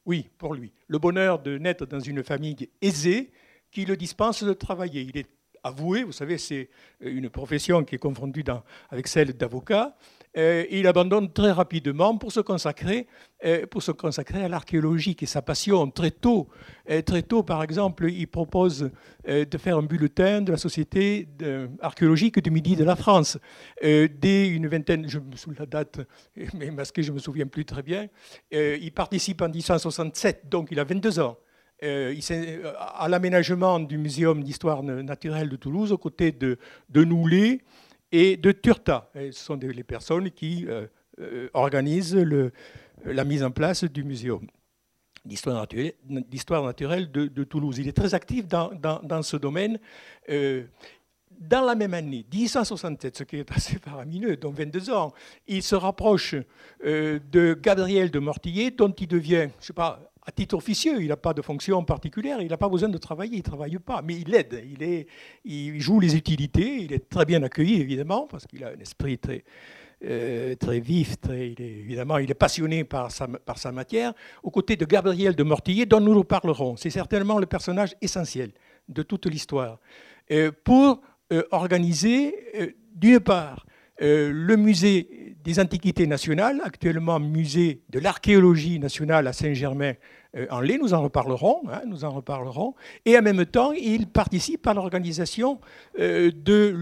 oui, 0.07 0.29
pour 0.39 0.55
lui, 0.55 0.73
le 0.89 0.99
bonheur 0.99 1.41
de 1.41 1.59
naître 1.59 1.87
dans 1.87 2.01
une 2.01 2.23
famille 2.23 2.69
aisée 2.83 3.33
qui 3.71 3.85
le 3.85 3.97
dispense 3.97 4.43
de 4.43 4.53
travailler. 4.53 5.03
Il 5.03 5.17
est 5.17 5.29
avoué, 5.63 6.03
vous 6.03 6.13
savez, 6.13 6.39
c'est 6.39 6.69
une 7.01 7.31
profession 7.31 7.85
qui 7.85 7.95
est 7.95 7.99
confondue 7.99 8.45
avec 8.91 9.07
celle 9.07 9.33
d'avocat. 9.35 9.97
Euh, 10.37 10.65
il 10.71 10.87
abandonne 10.87 11.33
très 11.33 11.51
rapidement 11.51 12.17
pour 12.17 12.31
se 12.31 12.39
consacrer, 12.41 13.09
euh, 13.45 13.67
pour 13.67 13.83
se 13.83 13.91
consacrer 13.91 14.45
à 14.45 14.49
l'archéologie, 14.49 15.17
qui 15.17 15.25
est 15.25 15.29
sa 15.29 15.43
passion 15.43 15.91
très 15.91 16.13
tôt. 16.13 16.49
Euh, 16.89 17.03
très 17.03 17.23
tôt, 17.23 17.43
par 17.43 17.63
exemple, 17.63 18.09
il 18.11 18.27
propose 18.27 18.91
de 19.27 19.59
faire 19.59 19.77
un 19.77 19.83
bulletin 19.83 20.41
de 20.41 20.53
la 20.53 20.57
Société 20.57 21.29
archéologique 21.81 22.43
du 22.43 22.51
Midi 22.51 22.75
de 22.75 22.85
la 22.85 22.97
France. 22.97 23.39
dès 23.83 24.49
une 24.49 24.67
vingtaine, 24.67 25.09
je 25.09 25.19
me 25.19 25.37
souviens 25.37 25.61
la 25.61 25.67
date, 25.67 26.01
mais 26.55 26.71
que 26.95 27.03
je 27.03 27.13
me 27.13 27.19
souviens 27.19 27.47
plus 27.47 27.65
très 27.65 27.83
bien, 27.83 28.09
il 28.51 28.91
participe 28.93 29.43
en 29.43 29.49
1867, 29.49 30.49
donc 30.49 30.69
il 30.71 30.81
a 30.81 30.85
22 30.85 31.21
ans. 31.21 31.37
à 31.83 33.09
l'aménagement 33.09 33.79
du 33.79 33.99
Muséum 33.99 34.43
d'histoire 34.43 34.83
naturelle 34.83 35.51
de 35.51 35.57
Toulouse, 35.57 35.93
aux 35.93 35.99
côtés 35.99 36.33
de, 36.33 36.59
de 36.89 37.05
Noulet, 37.05 37.61
et 38.13 38.37
de 38.37 38.53
Turta. 38.53 39.11
ce 39.15 39.31
sont 39.33 39.57
les 39.57 39.85
personnes 39.85 40.31
qui 40.31 40.67
euh, 40.69 40.87
euh, 41.21 41.49
organisent 41.55 42.17
la 43.05 43.25
mise 43.25 43.43
en 43.43 43.51
place 43.51 43.85
du 43.85 44.05
muséum 44.05 44.47
d'histoire 45.23 46.65
naturelle, 46.65 47.13
de, 47.13 47.45
Toulouse. 47.45 47.77
Il 47.79 47.87
est 47.87 47.93
très 47.97 48.15
actif 48.15 48.47
dans, 48.49 49.23
ce 49.23 49.37
domaine. 49.37 49.79
Euh, 50.31 50.65
dans 51.39 51.63
la 51.63 51.75
même 51.75 51.93
année, 51.93 52.25
1867, 52.33 53.19
ce 53.19 53.25
qui 53.25 53.37
est 53.37 53.53
assez 53.53 53.79
faramineux, 53.85 54.37
donc 54.37 54.55
22 54.55 54.91
ans, 54.91 55.13
il 55.47 55.63
se 55.63 55.75
rapproche 55.75 56.35
de 56.83 57.59
Gabriel 57.61 58.11
de 58.11 58.19
Mortillet, 58.19 58.71
dont 58.71 58.93
il 58.93 59.09
devient, 59.09 59.49
je 59.61 59.67
sais 59.67 59.73
pas, 59.75 60.10
à 60.27 60.33
titre 60.33 60.57
officieux, 60.57 61.01
il 61.01 61.09
n'a 61.09 61.17
pas 61.17 61.33
de 61.33 61.43
fonction 61.43 61.83
particulière, 61.85 62.41
il 62.41 62.49
n'a 62.49 62.57
pas 62.57 62.69
besoin 62.69 62.89
de 62.89 62.99
travailler, 62.99 63.35
il 63.35 63.39
ne 63.39 63.43
travaille 63.43 63.79
pas, 63.79 64.03
mais 64.03 64.17
il 64.17 64.35
aide, 64.35 64.65
il, 65.45 65.81
joue 65.81 65.99
les 65.99 66.15
utilités, 66.15 66.83
il 66.83 66.93
est 66.93 67.09
très 67.09 67.25
bien 67.25 67.43
accueilli 67.43 67.81
évidemment, 67.81 68.27
parce 68.27 68.47
qu'il 68.47 68.63
a 68.65 68.69
un 68.69 68.79
esprit 68.79 69.19
très, 69.19 69.45
euh, 70.05 70.55
très 70.57 70.81
vif, 70.81 71.17
il 71.25 71.33
est, 71.33 71.61
évidemment, 71.61 72.19
il 72.19 72.31
est 72.31 72.35
passionné 72.35 72.85
par 72.85 73.11
sa, 73.11 73.73
matière, 73.73 74.13
aux 74.43 74.51
côtés 74.51 74.77
de 74.77 74.85
Gabriel 74.85 75.35
de 75.35 75.43
Mortillet, 75.43 75.87
dont 75.87 76.01
nous 76.01 76.15
nous 76.15 76.25
parlerons. 76.25 76.77
C'est 76.77 76.91
certainement 76.91 77.39
le 77.39 77.47
personnage 77.47 77.95
essentiel 78.03 78.53
de 78.89 79.03
toute 79.03 79.27
l'histoire, 79.27 79.79
euh, 80.31 80.53
pour 80.65 81.01
euh, 81.33 81.45
organiser, 81.51 82.77
d'une 82.95 83.21
part, 83.21 83.65
le 84.01 84.57
musée 84.57 85.31
des 85.45 85.59
Antiquités 85.59 86.07
nationales, 86.07 86.61
actuellement 86.65 87.19
musée 87.19 87.83
de 87.91 87.99
l'archéologie 87.99 88.79
nationale 88.79 89.27
à 89.27 89.33
Saint-Germain 89.33 89.93
euh, 89.93 89.95
en 90.51 90.61
lait, 90.61 90.79
nous 90.79 90.95
en 90.95 91.03
reparlerons, 91.03 91.63
hein, 91.71 91.83
nous 91.87 92.05
en 92.05 92.11
reparlerons. 92.11 92.75
Et 93.05 93.19
en 93.19 93.23
même 93.23 93.45
temps, 93.47 93.73
il 93.73 94.07
participe 94.07 94.67
à 94.67 94.75
l'organisation 94.75 95.61
euh, 95.99 96.31
de, 96.33 96.77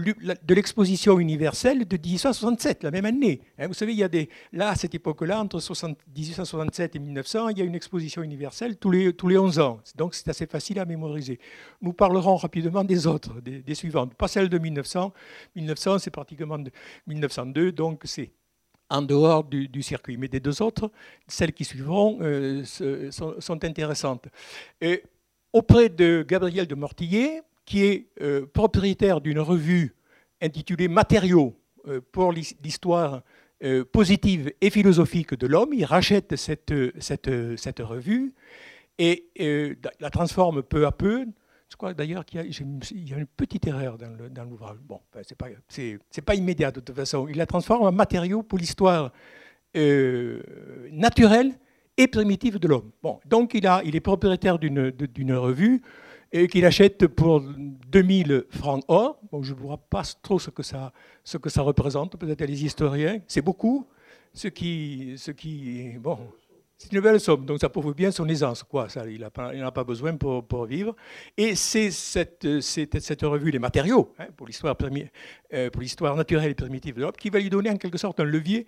l'exposition 0.47 1.19
universelle 1.19 1.87
de 1.87 1.97
1867, 1.97 2.83
la 2.83 2.91
même 2.91 3.05
année. 3.05 3.41
Hein. 3.57 3.67
Vous 3.67 3.73
savez, 3.73 3.93
il 3.93 3.97
y 3.97 4.03
a 4.03 4.07
des, 4.07 4.29
là, 4.53 4.69
à 4.69 4.75
cette 4.75 4.93
époque-là, 4.93 5.39
entre 5.39 5.57
1867 5.57 6.95
et 6.95 6.99
1900, 6.99 7.49
il 7.49 7.57
y 7.57 7.61
a 7.61 7.65
une 7.65 7.75
exposition 7.75 8.21
universelle 8.21 8.77
tous 8.77 8.91
les, 8.91 9.13
tous 9.13 9.27
les 9.27 9.37
11 9.37 9.59
ans. 9.59 9.79
Donc 9.95 10.13
c'est 10.13 10.27
assez 10.29 10.45
facile 10.45 10.79
à 10.79 10.85
mémoriser. 10.85 11.39
Nous 11.81 11.93
parlerons 11.93 12.35
rapidement 12.35 12.83
des 12.83 13.07
autres, 13.07 13.41
des, 13.41 13.75
suivantes. 13.75 14.13
Pas 14.15 14.27
celle 14.27 14.49
de 14.49 14.57
1900. 14.57 15.13
1900, 15.55 15.99
c'est 15.99 16.11
pratiquement 16.11 16.59
de 16.59 16.71
1902, 17.07 17.71
donc 17.71 18.01
c'est 18.05 18.31
en 18.89 19.01
dehors 19.01 19.43
du, 19.43 19.83
circuit. 19.83 20.17
Mais 20.17 20.27
des 20.27 20.39
deux 20.39 20.61
autres, 20.61 20.91
celles 21.27 21.53
qui 21.53 21.63
suivront 21.65 22.17
euh, 22.21 22.63
sont, 23.11 23.63
intéressantes. 23.63 24.27
Et 24.81 25.03
auprès 25.53 25.89
de 25.89 26.25
Gabriel 26.27 26.67
de 26.67 26.75
Mortillet, 26.75 27.41
qui 27.65 27.83
est 27.83 28.07
euh, 28.21 28.45
propriétaire 28.45 29.21
d'une 29.21 29.39
revue 29.39 29.95
intitulée 30.41 30.87
Matériaux 30.87 31.55
euh, 31.87 32.01
pour 32.11 32.31
l'histoire 32.31 33.21
positive 33.91 34.53
et 34.61 34.69
philosophique 34.69 35.33
de 35.33 35.45
l'homme, 35.45 35.73
il 35.73 35.83
rachète 35.83 36.37
cette, 36.37 36.71
revue 37.81 38.33
et 38.97 39.27
la 39.99 40.09
transforme 40.09 40.63
peu 40.63 40.85
à 40.85 40.93
peu 40.93 41.25
je 41.69 41.75
crois 41.77 41.93
d'ailleurs 41.93 42.25
qu'il 42.25 42.41
y, 42.41 43.13
a 43.13 43.17
une 43.17 43.27
petite 43.27 43.67
erreur 43.67 43.97
dans 43.97 44.43
l'ouvrage. 44.43 44.77
Bon, 44.81 44.99
ben, 45.13 45.21
ce 45.23 45.33
n'est 45.33 46.21
pas, 46.21 46.35
immédiat 46.35 46.71
de 46.71 46.79
toute 46.79 46.95
façon. 46.95 47.27
Il 47.27 47.37
la 47.37 47.45
transforme 47.45 47.83
en 47.83 47.91
matériau 47.91 48.41
pour 48.41 48.57
l'histoire 48.57 49.11
euh, 49.77 50.41
naturelle 50.91 51.53
et 51.95 52.07
primitive 52.07 52.57
de 52.57 52.67
l'homme. 52.67 52.91
Bon, 53.03 53.19
donc 53.25 53.53
il, 53.53 53.65
est 53.95 53.99
propriétaire 53.99 54.57
d'une 54.57 55.33
revue 55.33 55.81
qu'il 56.49 56.65
achète 56.65 57.07
pour 57.07 57.41
2000 57.41 58.45
francs 58.49 58.83
or. 58.87 59.19
Bon, 59.31 59.43
je 59.43 59.53
ne 59.53 59.59
vois 59.59 59.77
pas 59.77 60.03
trop 60.21 60.39
ce 60.39 60.49
que 60.49 60.63
ça, 60.63 60.91
ce 61.23 61.37
que 61.37 61.49
ça 61.49 61.61
représente, 61.61 62.17
peut-être 62.17 62.45
les 62.45 62.65
historiens. 62.65 63.19
C'est 63.27 63.41
beaucoup. 63.41 63.85
Ce 64.33 64.47
qui, 64.47 65.15
ce 65.17 65.31
qui, 65.31 65.97
bon, 65.99 66.19
c'est 66.81 66.93
une 66.93 67.01
belle 67.01 67.19
somme, 67.19 67.45
donc 67.45 67.59
ça 67.59 67.67
prouve 67.67 67.93
bien 67.93 68.09
son 68.09 68.27
aisance. 68.29 68.63
Quoi. 68.63 68.87
Ça, 68.87 69.05
il 69.05 69.19
n'en 69.19 69.67
a, 69.67 69.71
pas 69.71 69.83
besoin 69.83 70.15
pour, 70.15 70.47
pour 70.47 70.65
vivre. 70.65 70.95
Et 71.35 71.53
c'est 71.53 71.91
cette, 71.91 72.45
revue 73.23 73.51
Les 73.51 73.59
Matériaux, 73.59 74.13
hein, 74.17 74.27
pour 74.37 74.47
euh, 74.47 75.69
l'histoire 75.77 76.15
naturelle 76.15 76.51
et 76.51 76.55
primitive 76.55 76.95
de 76.95 77.01
l'Europe, 77.01 77.17
qui 77.17 77.29
va 77.29 77.39
lui 77.39 77.49
donner 77.49 77.69
en 77.69 77.75
quelque 77.75 77.97
sorte 77.97 78.21
un 78.21 78.23
levier 78.23 78.65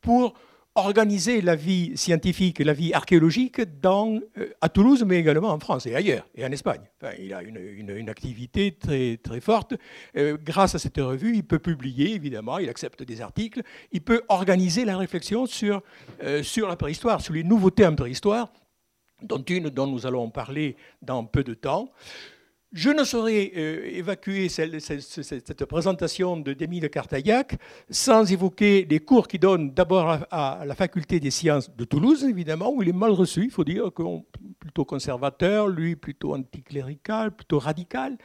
pour 0.00 0.32
organiser 0.74 1.40
la 1.40 1.56
vie 1.56 1.96
scientifique, 1.96 2.60
la 2.60 2.72
vie 2.72 2.92
archéologique 2.94 3.60
euh, 3.60 4.20
à 4.60 4.68
Toulouse, 4.68 5.04
mais 5.04 5.18
également 5.18 5.48
en 5.48 5.58
France 5.58 5.86
et 5.86 5.94
ailleurs, 5.94 6.26
et 6.34 6.44
en 6.44 6.52
Espagne. 6.52 6.82
il 7.18 7.34
a 7.34 7.42
une, 7.42 7.58
une, 7.88 8.08
activité 8.08 8.72
très, 8.72 9.16
très 9.16 9.40
forte. 9.40 9.74
Euh, 10.16 10.36
grâce 10.42 10.74
à 10.74 10.78
cette 10.78 10.98
revue, 10.98 11.34
il 11.34 11.44
peut 11.44 11.58
publier, 11.58 12.14
évidemment, 12.14 12.58
il 12.58 12.68
accepte 12.68 13.02
des 13.02 13.20
articles, 13.20 13.62
il 13.90 14.00
peut 14.00 14.22
organiser 14.28 14.84
la 14.84 14.96
réflexion 14.96 15.46
sur, 15.46 15.82
euh, 16.22 16.42
sur 16.42 16.68
la 16.68 16.76
préhistoire, 16.76 17.20
sur 17.20 17.34
les 17.34 17.44
nouveautés 17.44 17.86
en 17.86 17.96
préhistoire, 17.96 18.52
dont 19.22 19.42
une 19.42 19.70
dont 19.70 19.88
nous 19.88 20.06
allons 20.06 20.30
parler 20.30 20.76
dans 21.02 21.24
peu 21.24 21.42
de 21.42 21.54
temps. 21.54 21.90
Je 22.72 22.90
ne 22.90 23.02
saurais 23.02 23.50
euh, 23.56 23.84
évacuer 23.84 24.48
cette, 24.48 25.64
présentation 25.64 26.36
de 26.36 26.52
Démile 26.52 26.88
Cartaillac 26.88 27.56
sans 27.90 28.30
évoquer 28.30 28.86
les 28.88 29.00
cours 29.00 29.26
qu'il 29.26 29.40
donne 29.40 29.72
d'abord 29.72 30.18
à, 30.30 30.62
la 30.64 30.74
faculté 30.76 31.18
des 31.18 31.32
sciences 31.32 31.74
de 31.74 31.82
Toulouse, 31.84 32.22
évidemment, 32.22 32.72
où 32.72 32.80
il 32.80 32.88
est 32.88 32.92
mal 32.92 33.10
reçu, 33.10 33.42
il 33.42 33.50
faut 33.50 33.64
dire, 33.64 33.90
plutôt 34.60 34.84
conservateur, 34.84 35.66
lui 35.66 35.96
plutôt 35.96 36.32
anticlérical, 36.32 37.32
plutôt 37.32 37.58
radical, 37.58 38.16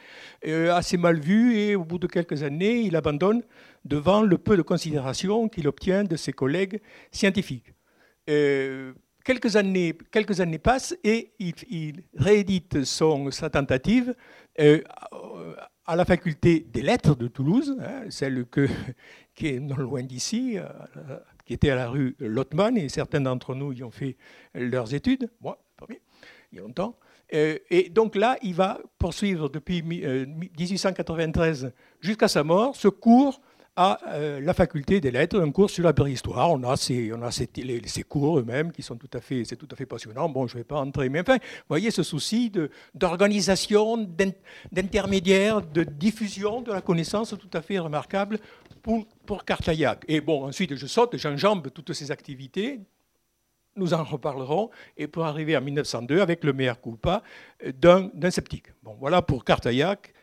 euh, 0.46 0.72
assez 0.72 0.96
mal 0.96 1.18
vu, 1.18 1.58
et 1.58 1.74
au 1.74 1.84
bout 1.84 1.98
de 1.98 2.06
quelques 2.06 2.44
années, 2.44 2.82
il 2.82 2.94
abandonne 2.94 3.42
devant 3.84 4.22
le 4.22 4.38
peu 4.38 4.56
de 4.56 4.62
considération 4.62 5.48
qu'il 5.48 5.66
obtient 5.66 6.04
de 6.04 6.14
ses 6.14 6.32
collègues 6.32 6.80
scientifiques. 7.10 7.74
Euh, 8.30 8.92
Quelques 9.26 9.56
années, 9.56 9.92
quelques 10.12 10.40
années 10.40 10.60
passent 10.60 10.96
et 11.02 11.32
il, 11.40 12.04
réédite 12.14 12.84
son, 12.84 13.32
sa 13.32 13.50
tentative 13.50 14.14
euh, 14.60 14.80
à 15.84 15.96
la 15.96 16.04
faculté 16.04 16.60
des 16.60 16.80
lettres 16.80 17.16
de 17.16 17.26
Toulouse, 17.26 17.76
hein, 17.80 18.04
celle 18.08 18.46
que, 18.46 18.68
qui 19.34 19.48
est 19.48 19.58
non 19.58 19.76
loin 19.76 20.04
d'ici, 20.04 20.58
qui 21.44 21.54
était 21.54 21.70
à 21.70 21.74
la 21.74 21.88
rue 21.88 22.14
Lottmann, 22.20 22.78
et 22.78 22.88
certains 22.88 23.20
d'entre 23.20 23.56
nous 23.56 23.72
y 23.72 23.82
ont 23.82 23.90
fait 23.90 24.16
leurs 24.54 24.94
études, 24.94 25.28
moi, 25.40 25.58
il 25.90 26.56
y 26.56 26.58
a 26.58 26.62
longtemps. 26.62 26.96
Euh, 27.34 27.58
et 27.70 27.88
donc 27.88 28.14
là, 28.14 28.38
il 28.42 28.54
va 28.54 28.78
poursuivre 28.98 29.48
depuis 29.48 29.82
1893 29.82 31.64
euh, 31.64 31.70
jusqu'à 32.00 32.28
sa 32.28 32.44
mort 32.44 32.76
ce 32.76 32.86
cours 32.88 33.40
à 33.76 33.98
euh, 34.08 34.40
la 34.40 34.54
faculté 34.54 35.00
des 35.00 35.10
lettres, 35.10 35.38
un 35.38 35.50
cours 35.50 35.68
sur 35.68 35.84
la 35.84 35.92
préhistoire. 35.92 36.50
On 36.50 36.62
a 36.64 36.76
ces, 36.76 37.12
cours 38.08 38.38
eux-mêmes 38.38 38.72
qui 38.72 38.82
sont 38.82 38.96
tout 38.96 39.10
à 39.12 39.20
fait, 39.20 39.44
c'est 39.44 39.56
tout 39.56 39.68
à 39.70 39.76
fait 39.76 39.84
passionnant. 39.84 40.28
Bon, 40.30 40.46
je 40.46 40.54
ne 40.54 40.60
vais 40.60 40.64
pas 40.64 40.80
entrer, 40.80 41.10
mais 41.10 41.20
enfin, 41.20 41.36
vous 41.36 41.68
voyez 41.68 41.90
ce 41.90 42.02
souci 42.02 42.50
d'organisation, 42.94 43.98
d'intermédiaire, 44.72 45.60
de 45.60 45.84
diffusion 45.84 46.62
de 46.62 46.72
la 46.72 46.80
connaissance 46.80 47.34
tout 47.38 47.50
à 47.52 47.60
fait 47.60 47.78
remarquable 47.78 48.38
pour, 48.82 49.06
pour. 49.26 49.44
Et 50.08 50.20
bon, 50.22 50.46
ensuite, 50.46 50.74
je 50.74 50.86
saute, 50.86 51.16
j'enjambe 51.16 51.70
toutes 51.70 51.92
ces 51.92 52.10
activités. 52.10 52.80
Nous 53.76 53.92
en 53.92 54.04
reparlerons, 54.04 54.70
et 54.96 55.06
pour 55.06 55.26
arriver 55.26 55.54
en 55.54 55.60
1902 55.60 56.20
avec 56.20 56.44
le 56.44 56.54
meilleur 56.54 56.80
culpa 56.80 57.22
d'un 57.62 58.30
sceptique. 58.30 58.68
Bon, 58.82 58.96
voilà 58.98 59.20
pour 59.20 59.44
Cartaillac. 59.44 60.14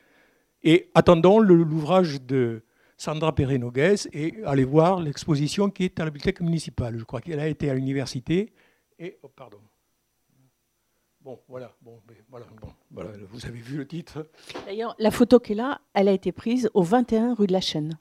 Et 0.64 0.90
attendons 0.94 1.38
l'ouvrage 1.38 2.20
de 2.22 2.64
Sandra 2.96 3.34
Perret-Noguès 3.34 4.08
et 4.12 4.34
allez 4.44 4.64
voir 4.64 5.00
l'exposition 5.00 5.70
qui 5.70 5.84
est 5.84 6.00
à 6.00 6.04
la 6.04 6.10
bibliothèque 6.10 6.40
municipale. 6.40 6.98
Je 6.98 7.04
crois 7.04 7.20
qu'elle 7.20 7.40
a 7.40 7.48
été 7.48 7.70
à 7.70 7.74
l'université. 7.74 8.52
Et, 8.98 9.18
oh, 9.22 9.28
pardon. 9.28 9.58
Bon, 11.20 11.40
voilà, 11.48 11.74
bon, 11.80 12.02
voilà, 12.28 12.44
bon, 12.60 12.68
voilà, 12.90 13.10
vous 13.30 13.46
avez 13.46 13.58
vu 13.58 13.78
le 13.78 13.86
titre. 13.86 14.26
D'ailleurs, 14.66 14.94
la 14.98 15.10
photo 15.10 15.40
qui 15.40 15.52
est 15.52 15.54
là, 15.54 15.80
elle 15.94 16.08
a 16.08 16.12
été 16.12 16.32
prise 16.32 16.70
au 16.74 16.82
21 16.82 17.34
rue 17.34 17.46
de 17.46 17.52
la 17.52 17.62
Chaîne. 17.62 17.98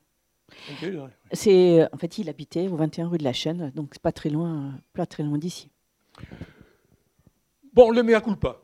c'est, 1.31 1.87
en 1.93 1.97
fait, 1.97 2.17
il 2.17 2.27
habitait 2.29 2.67
au 2.67 2.75
21 2.75 3.07
rue 3.07 3.17
de 3.17 3.23
la 3.23 3.31
Chaîne, 3.31 3.71
donc 3.75 3.97
pas 3.99 4.11
très 4.11 4.29
loin, 4.29 4.77
pas 4.91 5.05
très 5.05 5.23
loin 5.23 5.37
d'ici. 5.37 5.69
Bon, 7.71 7.91
le 7.91 8.03
mea 8.03 8.19
culpa. 8.19 8.61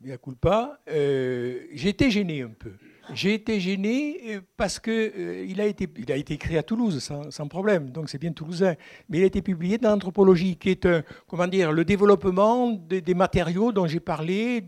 Mea 0.00 0.18
culpa, 0.18 0.80
euh, 0.88 1.66
j'étais 1.72 2.10
gêné 2.10 2.42
un 2.42 2.50
peu. 2.50 2.72
J'ai 3.14 3.34
été 3.34 3.60
gêné 3.60 4.20
euh, 4.26 4.40
parce 4.56 4.80
qu'il 4.80 4.92
euh, 4.92 5.46
il 5.48 5.60
a, 5.60 5.66
été, 5.66 5.88
il 5.96 6.10
a 6.10 6.16
été 6.16 6.34
écrit 6.34 6.58
à 6.58 6.62
Toulouse 6.62 6.98
sans, 7.30 7.48
problème, 7.48 7.90
donc 7.90 8.08
c'est 8.08 8.18
bien 8.18 8.32
toulousain. 8.32 8.74
Mais 9.08 9.18
il 9.18 9.22
a 9.22 9.26
été 9.26 9.42
publié 9.42 9.78
dans 9.78 9.90
l'anthropologie, 9.90 10.56
qui 10.56 10.70
est 10.70 10.88
comment 11.28 11.46
dire, 11.46 11.72
le 11.72 11.84
développement 11.84 12.72
des, 12.72 13.14
matériaux 13.14 13.72
dont 13.72 13.86
j'ai 13.86 14.00
parlé, 14.00 14.64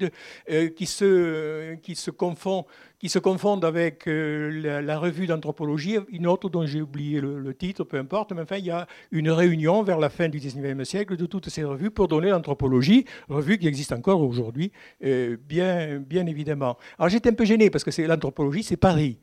euh, 0.51 0.69
qui, 0.71 0.87
se, 0.87 1.75
qui 1.77 1.95
se 1.95 2.11
confond 2.11 2.65
qui 2.99 3.09
se 3.09 3.19
confondent 3.19 3.65
avec 3.65 4.09
euh, 4.09 4.81
la, 4.83 4.99
revue 4.99 5.27
d'anthropologie, 5.27 5.99
une 6.09 6.27
autre 6.27 6.49
dont 6.49 6.67
j'ai 6.67 6.83
oublié 6.83 7.21
le, 7.21 7.55
titre, 7.55 7.85
peu 7.85 7.97
importe, 7.97 8.33
mais 8.33 8.43
enfin, 8.43 8.57
il 8.57 8.67
y 8.67 8.71
a 8.71 8.87
une 9.13 9.31
réunion 9.31 9.83
vers 9.83 9.99
la 9.99 10.11
fin 10.11 10.29
du 10.29 10.39
19e 10.39 10.85
siècle 10.85 11.17
de 11.17 11.27
toutes 11.27 11.49
ces 11.49 11.63
revues 11.63 11.91
pour 11.91 12.09
donner 12.09 12.31
l'anthropologie, 12.31 13.05
revue 13.29 13.59
qui 13.59 13.69
existe 13.69 13.93
encore 13.93 14.21
aujourd'hui, 14.21 14.73
euh, 15.05 15.37
bien, 15.37 16.27
évidemment. 16.27 16.77
Alors 16.99 17.09
j'étais 17.09 17.31
un 17.31 17.35
peu 17.35 17.45
gêné 17.45 17.71
parce 17.71 17.85
que 17.85 18.03
l'anthropologie, 18.03 18.65
c'est 18.65 18.77
Paris. 18.77 19.19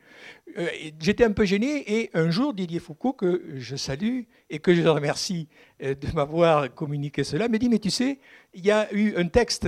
Euh, 0.57 0.67
j'étais 0.99 1.25
un 1.25 1.33
peu 1.33 1.43
gêné 1.43 1.99
et 1.99 2.09
un 2.13 2.29
jour, 2.29 2.53
Didier 2.53 2.79
Foucault, 2.79 3.13
que 3.13 3.43
je 3.55 3.75
salue 3.75 4.21
et 4.49 4.59
que 4.59 4.73
je 4.73 4.87
remercie 4.87 5.49
de 5.81 6.15
m'avoir 6.15 6.73
communiqué 6.73 7.25
cela, 7.25 7.49
me 7.49 7.57
dit, 7.57 7.67
mais 7.67 7.79
tu 7.79 7.89
sais, 7.89 8.19
il 8.53 8.65
y 8.65 8.71
a 8.71 8.91
eu 8.93 9.15
un 9.17 9.27
texte 9.27 9.67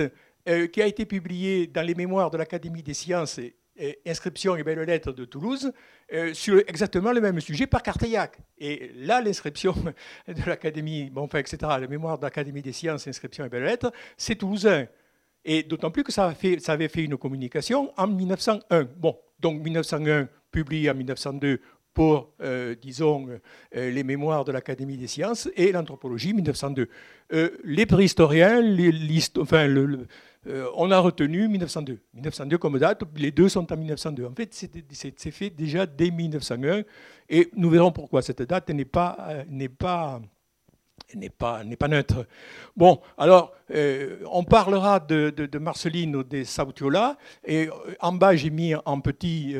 qui 0.72 0.80
a 0.80 0.86
été 0.86 1.04
publié 1.04 1.66
dans 1.66 1.82
les 1.82 1.94
mémoires 1.94 2.30
de 2.30 2.38
l'Académie 2.38 2.82
des 2.82 2.94
sciences 2.94 3.38
inscription 4.06 4.56
et 4.56 4.62
belles 4.62 4.80
lettres 4.80 5.12
de 5.12 5.24
Toulouse 5.24 5.72
euh, 6.12 6.32
sur 6.32 6.58
exactement 6.66 7.12
le 7.12 7.20
même 7.20 7.40
sujet 7.40 7.66
par 7.66 7.82
Cartaillac. 7.82 8.38
Et 8.58 8.92
là, 8.96 9.20
l'inscription 9.20 9.74
de 10.28 10.42
l'Académie, 10.46 11.10
bon, 11.10 11.22
enfin, 11.22 11.38
etc., 11.38 11.58
la 11.62 11.86
mémoire 11.86 12.18
de 12.18 12.24
l'Académie 12.24 12.62
des 12.62 12.72
sciences, 12.72 13.06
inscription 13.06 13.44
et 13.44 13.48
belles 13.48 13.64
lettres, 13.64 13.92
c'est 14.16 14.36
toulousain. 14.36 14.86
Et 15.44 15.62
d'autant 15.62 15.90
plus 15.90 16.04
que 16.04 16.12
ça, 16.12 16.34
fait, 16.34 16.58
ça, 16.60 16.72
avait 16.72 16.88
fait 16.88 17.04
une 17.04 17.16
communication 17.16 17.92
en 17.96 18.06
1901. 18.06 18.84
Bon, 18.96 19.18
donc 19.38 19.62
1901, 19.62 20.28
publié 20.50 20.90
en 20.90 20.94
1902 20.94 21.60
pour, 21.92 22.32
euh, 22.40 22.74
disons, 22.74 23.28
euh, 23.76 23.90
les 23.90 24.02
mémoires 24.02 24.44
de 24.44 24.52
l'Académie 24.52 24.96
des 24.96 25.08
sciences 25.08 25.48
et 25.56 25.72
l'anthropologie 25.72 26.32
1902. 26.32 26.88
les 27.64 27.86
préhistoriens, 27.86 28.60
les, 28.62 29.20
enfin, 29.38 29.66
le, 29.66 30.06
euh, 30.48 30.70
on 30.74 30.90
a 30.90 30.98
retenu 30.98 31.46
1902. 31.48 32.00
1902 32.14 32.58
comme 32.58 32.78
date, 32.78 33.02
les 33.16 33.30
deux 33.30 33.48
sont 33.48 33.70
en 33.70 33.76
1902. 33.76 34.26
En 34.26 34.34
fait, 34.34 34.54
c'est 34.54 35.30
fait 35.30 35.50
déjà 35.50 35.84
dès 35.84 36.10
1901 36.10 36.82
et 37.28 37.50
nous 37.54 37.68
verrons 37.68 37.92
pourquoi 37.92 38.22
cette 38.22 38.42
date 38.42 38.70
n'est 38.70 38.84
pas, 38.86 39.16
euh, 39.28 39.68
pas, 39.78 40.20
neutre. 41.88 42.26
Bon, 42.76 43.00
alors, 43.18 43.52
euh, 43.74 44.20
on 44.30 44.44
parlera 44.44 45.00
de, 45.00 45.30
de, 45.36 45.44
de 45.46 45.58
Marcelino 45.58 46.22
de 46.22 46.44
Sautiola, 46.44 47.18
et 47.44 47.68
en 48.00 48.12
bas, 48.12 48.34
j'ai 48.34 48.50
mis 48.50 48.74
en 48.74 49.00
petit, 49.00 49.54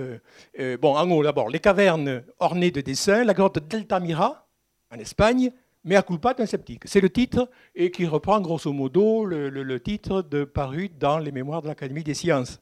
bon, 0.81 0.97
en 0.97 1.11
haut 1.11 1.23
d'abord, 1.23 1.51
les 1.51 1.61
cavernes 1.61 2.23
ornées 2.39 2.71
de 2.71 2.81
dessins, 2.81 3.25
la 3.25 3.35
grotte 3.35 3.59
d'Altamira, 3.59 4.47
en 4.91 4.99
Espagne, 4.99 5.53
mais 5.85 5.97
à 5.97 6.03
culpa 6.03 6.35
d'un 6.35 6.47
sceptique. 6.47 6.83
C'est 6.85 7.01
le 7.01 7.11
titre 7.11 7.49
et 7.75 7.91
qui 7.91 8.07
reprend 8.07 8.41
grosso 8.41 8.73
modo 8.73 9.25
le, 9.25 9.81
titre 9.81 10.23
de, 10.23 10.45
paru 10.45 10.91
dans 10.99 11.19
les 11.19 11.33
mémoires 11.33 11.63
de 11.63 11.69
l'Académie 11.69 12.05
des 12.05 12.15
sciences. 12.15 12.61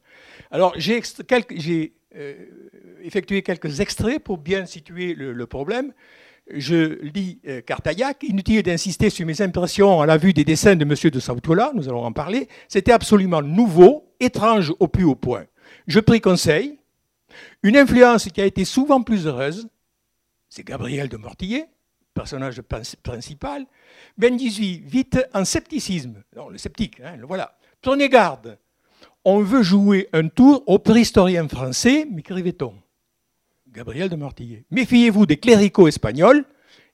Alors 0.51 0.73
j'ai 0.77 1.01
euh, 2.15 2.33
effectué 3.01 3.41
quelques 3.41 3.79
extraits 3.79 4.23
pour 4.23 4.37
bien 4.37 4.65
situer 4.65 5.13
le, 5.13 5.45
problème. 5.45 5.93
Je 6.49 7.01
lis 7.01 7.39
euh, 7.47 7.61
Cartaillac. 7.61 8.23
Inutile 8.23 8.63
d'insister 8.63 9.09
sur 9.09 9.25
mes 9.25 9.41
impressions 9.41 10.01
à 10.01 10.05
la 10.05 10.17
vue 10.17 10.33
des 10.33 10.45
dessins 10.45 10.75
de 10.75 10.83
M. 10.83 11.11
de 11.11 11.19
Sautola, 11.19 11.71
nous 11.75 11.89
allons 11.89 12.05
en 12.05 12.13
parler. 12.13 12.47
C'était 12.67 12.93
absolument 12.93 13.41
nouveau, 13.41 14.13
étrange 14.19 14.73
au 14.79 14.87
plus 14.87 15.03
haut 15.03 15.15
point. 15.15 15.45
Je 15.87 15.99
pris 15.99 16.21
conseil. 16.21 16.79
Une 17.63 17.75
influence 17.75 18.29
qui 18.29 18.41
a 18.41 18.45
été 18.45 18.65
souvent 18.65 19.01
plus 19.01 19.27
heureuse, 19.27 19.67
c'est 20.49 20.65
Gabriel 20.65 21.09
de 21.09 21.17
Mortillet, 21.17 21.67
personnage 22.17 22.61
principal, 23.03 23.65
Ben 24.17 24.35
18, 24.35 24.83
vite 24.85 25.19
en 25.33 25.45
scepticisme. 25.45 26.23
Non, 26.35 26.49
le 26.49 26.57
sceptique, 26.57 26.99
hein, 27.03 27.15
le 27.15 27.27
voilà. 27.27 27.57
Prenez 27.81 28.09
garde, 28.09 28.57
on 29.23 29.41
veut 29.41 29.61
jouer 29.61 30.09
un 30.13 30.27
tour 30.27 30.63
au 30.65 30.79
préhistorien 30.79 31.47
français, 31.47 32.07
m'écrivait-on. 32.09 32.73
Gabriel 33.71 34.09
de 34.09 34.15
Mortillet. 34.15 34.65
Méfiez-vous 34.71 35.27
des 35.27 35.37
cléricaux 35.37 35.87
espagnols, 35.87 36.43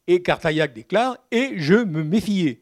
et 0.07 0.21
Cartaillac 0.21 0.73
déclare, 0.73 1.17
et 1.31 1.53
je 1.55 1.75
me 1.75 2.03
méfiais. 2.03 2.62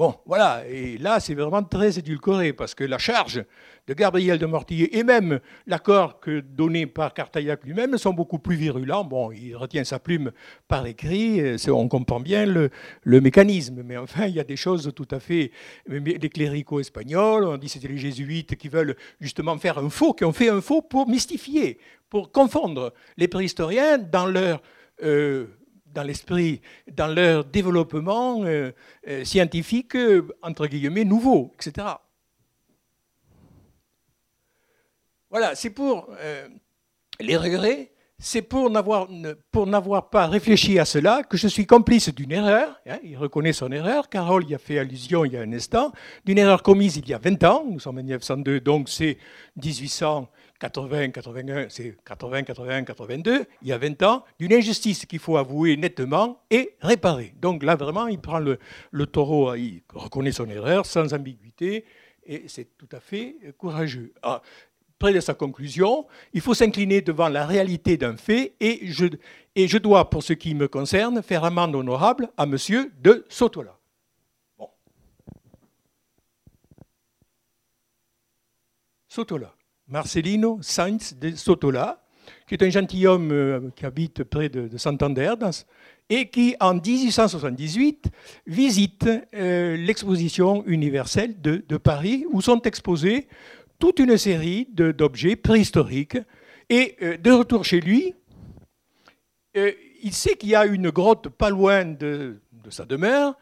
Bon, 0.00 0.14
voilà, 0.24 0.62
et 0.66 0.96
là, 0.96 1.20
c'est 1.20 1.34
vraiment 1.34 1.62
très 1.62 1.98
édulcoré, 1.98 2.54
parce 2.54 2.74
que 2.74 2.84
la 2.84 2.96
charge 2.96 3.44
de 3.86 3.92
Gabriel 3.92 4.38
de 4.38 4.46
Mortillet 4.46 4.88
et 4.92 5.04
même 5.04 5.40
l'accord 5.66 6.20
que 6.20 6.40
donné 6.40 6.86
par 6.86 7.12
Cartaillac 7.12 7.62
lui-même 7.64 7.98
sont 7.98 8.14
beaucoup 8.14 8.38
plus 8.38 8.56
virulents. 8.56 9.04
Bon, 9.04 9.30
il 9.30 9.54
retient 9.54 9.84
sa 9.84 9.98
plume 9.98 10.32
par 10.68 10.86
écrit, 10.86 11.42
on 11.68 11.86
comprend 11.86 12.18
bien 12.18 12.46
le, 12.46 12.70
mécanisme, 13.04 13.82
mais 13.84 13.98
enfin, 13.98 14.24
il 14.24 14.34
y 14.34 14.40
a 14.40 14.44
des 14.44 14.56
choses 14.56 14.90
tout 14.96 15.08
à 15.10 15.20
fait. 15.20 15.50
Les 15.86 16.30
cléricaux 16.30 16.80
espagnols, 16.80 17.44
on 17.44 17.58
dit 17.58 17.68
c'était 17.68 17.88
les 17.88 17.98
jésuites 17.98 18.56
qui 18.56 18.70
veulent 18.70 18.96
justement 19.20 19.58
faire 19.58 19.76
un 19.76 19.90
faux, 19.90 20.14
qui 20.14 20.24
ont 20.24 20.32
fait 20.32 20.48
un 20.48 20.62
faux 20.62 20.80
pour 20.80 21.10
mystifier, 21.10 21.78
pour 22.08 22.32
confondre 22.32 22.94
les 23.18 23.28
préhistoriens 23.28 23.98
dans 23.98 24.24
leur. 24.24 24.62
Euh, 25.02 25.59
dans 25.92 26.02
l'esprit, 26.02 26.60
dans 26.90 27.08
leur 27.08 27.44
développement 27.44 28.44
euh, 28.44 28.72
euh, 29.08 29.24
scientifique, 29.24 29.96
euh, 29.96 30.26
entre 30.42 30.66
guillemets, 30.66 31.04
nouveau, 31.04 31.52
etc. 31.54 31.86
Voilà, 35.30 35.54
c'est 35.54 35.70
pour 35.70 36.08
les 37.20 37.36
regrets, 37.36 37.92
c'est 38.18 38.42
pour 38.42 38.68
n'avoir, 38.68 39.08
pour 39.52 39.66
n'avoir 39.66 40.10
pas 40.10 40.26
réfléchi 40.26 40.80
à 40.80 40.84
cela 40.84 41.22
que 41.22 41.36
je 41.36 41.46
suis 41.46 41.66
complice 41.66 42.12
d'une 42.12 42.32
erreur. 42.32 42.80
Hein, 42.84 42.98
il 43.04 43.16
reconnaît 43.16 43.52
son 43.52 43.70
erreur. 43.70 44.08
Carole 44.08 44.44
y 44.50 44.56
a 44.56 44.58
fait 44.58 44.80
allusion 44.80 45.24
il 45.24 45.32
y 45.32 45.36
a 45.36 45.42
un 45.42 45.52
instant. 45.52 45.92
D'une 46.24 46.38
erreur 46.38 46.64
commise 46.64 46.96
il 46.96 47.08
y 47.08 47.14
a 47.14 47.18
20 47.18 47.44
ans. 47.44 47.64
Nous 47.64 47.78
sommes 47.78 47.98
en 47.98 48.02
1902, 48.02 48.60
donc 48.60 48.88
c'est 48.88 49.18
1800. 49.62 50.28
80, 50.60 51.10
81, 51.10 51.66
c'est 51.70 51.96
80, 52.04 52.42
81, 52.44 52.84
82, 52.84 53.46
il 53.62 53.68
y 53.68 53.72
a 53.72 53.78
20 53.78 54.02
ans, 54.02 54.24
d'une 54.38 54.52
injustice 54.52 55.06
qu'il 55.06 55.18
faut 55.18 55.36
avouer 55.38 55.76
nettement 55.76 56.42
et 56.50 56.76
réparer. 56.82 57.34
Donc 57.40 57.62
là, 57.62 57.76
vraiment, 57.76 58.06
il 58.06 58.20
prend 58.20 58.38
le, 58.38 58.58
taureau, 59.06 59.54
il 59.54 59.82
reconnaît 59.92 60.32
son 60.32 60.48
erreur 60.48 60.84
sans 60.84 61.12
ambiguïté, 61.14 61.84
et 62.24 62.44
c'est 62.46 62.76
tout 62.76 62.88
à 62.92 63.00
fait 63.00 63.36
courageux. 63.56 64.12
Ah, 64.22 64.42
près 64.98 65.14
de 65.14 65.20
sa 65.20 65.32
conclusion, 65.32 66.06
il 66.34 66.42
faut 66.42 66.52
s'incliner 66.52 67.00
devant 67.00 67.30
la 67.30 67.46
réalité 67.46 67.96
d'un 67.96 68.18
fait, 68.18 68.54
et 68.60 68.80
je, 68.82 69.06
et 69.56 69.66
je 69.66 69.78
dois, 69.78 70.10
pour 70.10 70.22
ce 70.22 70.34
qui 70.34 70.54
me 70.54 70.68
concerne, 70.68 71.22
faire 71.22 71.44
amende 71.44 71.74
honorable 71.74 72.28
à 72.36 72.44
M. 72.44 72.56
de 73.00 73.24
Sotola. 73.30 73.78
Bon. 74.58 74.68
Sotola. 79.08 79.54
Marcelino 79.90 80.58
Sainz 80.62 81.16
de 81.20 81.34
Sotola, 81.34 82.00
qui 82.46 82.54
est 82.54 82.62
un 82.62 82.70
gentilhomme 82.70 83.32
euh, 83.32 83.60
qui 83.74 83.84
habite 83.86 84.24
près 84.24 84.48
de, 84.48 84.76
Santander, 84.76 85.34
et 86.08 86.28
qui, 86.28 86.56
en 86.60 86.74
1878, 86.74 88.10
visite 88.46 89.08
euh, 89.34 89.76
l'exposition 89.76 90.64
universelle 90.66 91.40
de, 91.40 91.76
Paris, 91.76 92.24
où 92.30 92.40
sont 92.40 92.62
exposés 92.62 93.28
toute 93.78 93.98
une 93.98 94.16
série 94.16 94.68
d'objets 94.70 95.36
préhistoriques. 95.36 96.18
Et 96.68 96.96
euh, 97.02 97.16
de 97.16 97.30
retour 97.30 97.64
chez 97.64 97.80
lui, 97.80 98.14
il 100.02 100.12
sait 100.12 100.36
qu'il 100.36 100.50
y 100.50 100.54
a 100.54 100.64
une 100.64 100.90
grotte 100.90 101.28
pas 101.28 101.50
loin 101.50 101.84
de, 101.84 102.40
sa 102.68 102.84
demeure, 102.84 103.36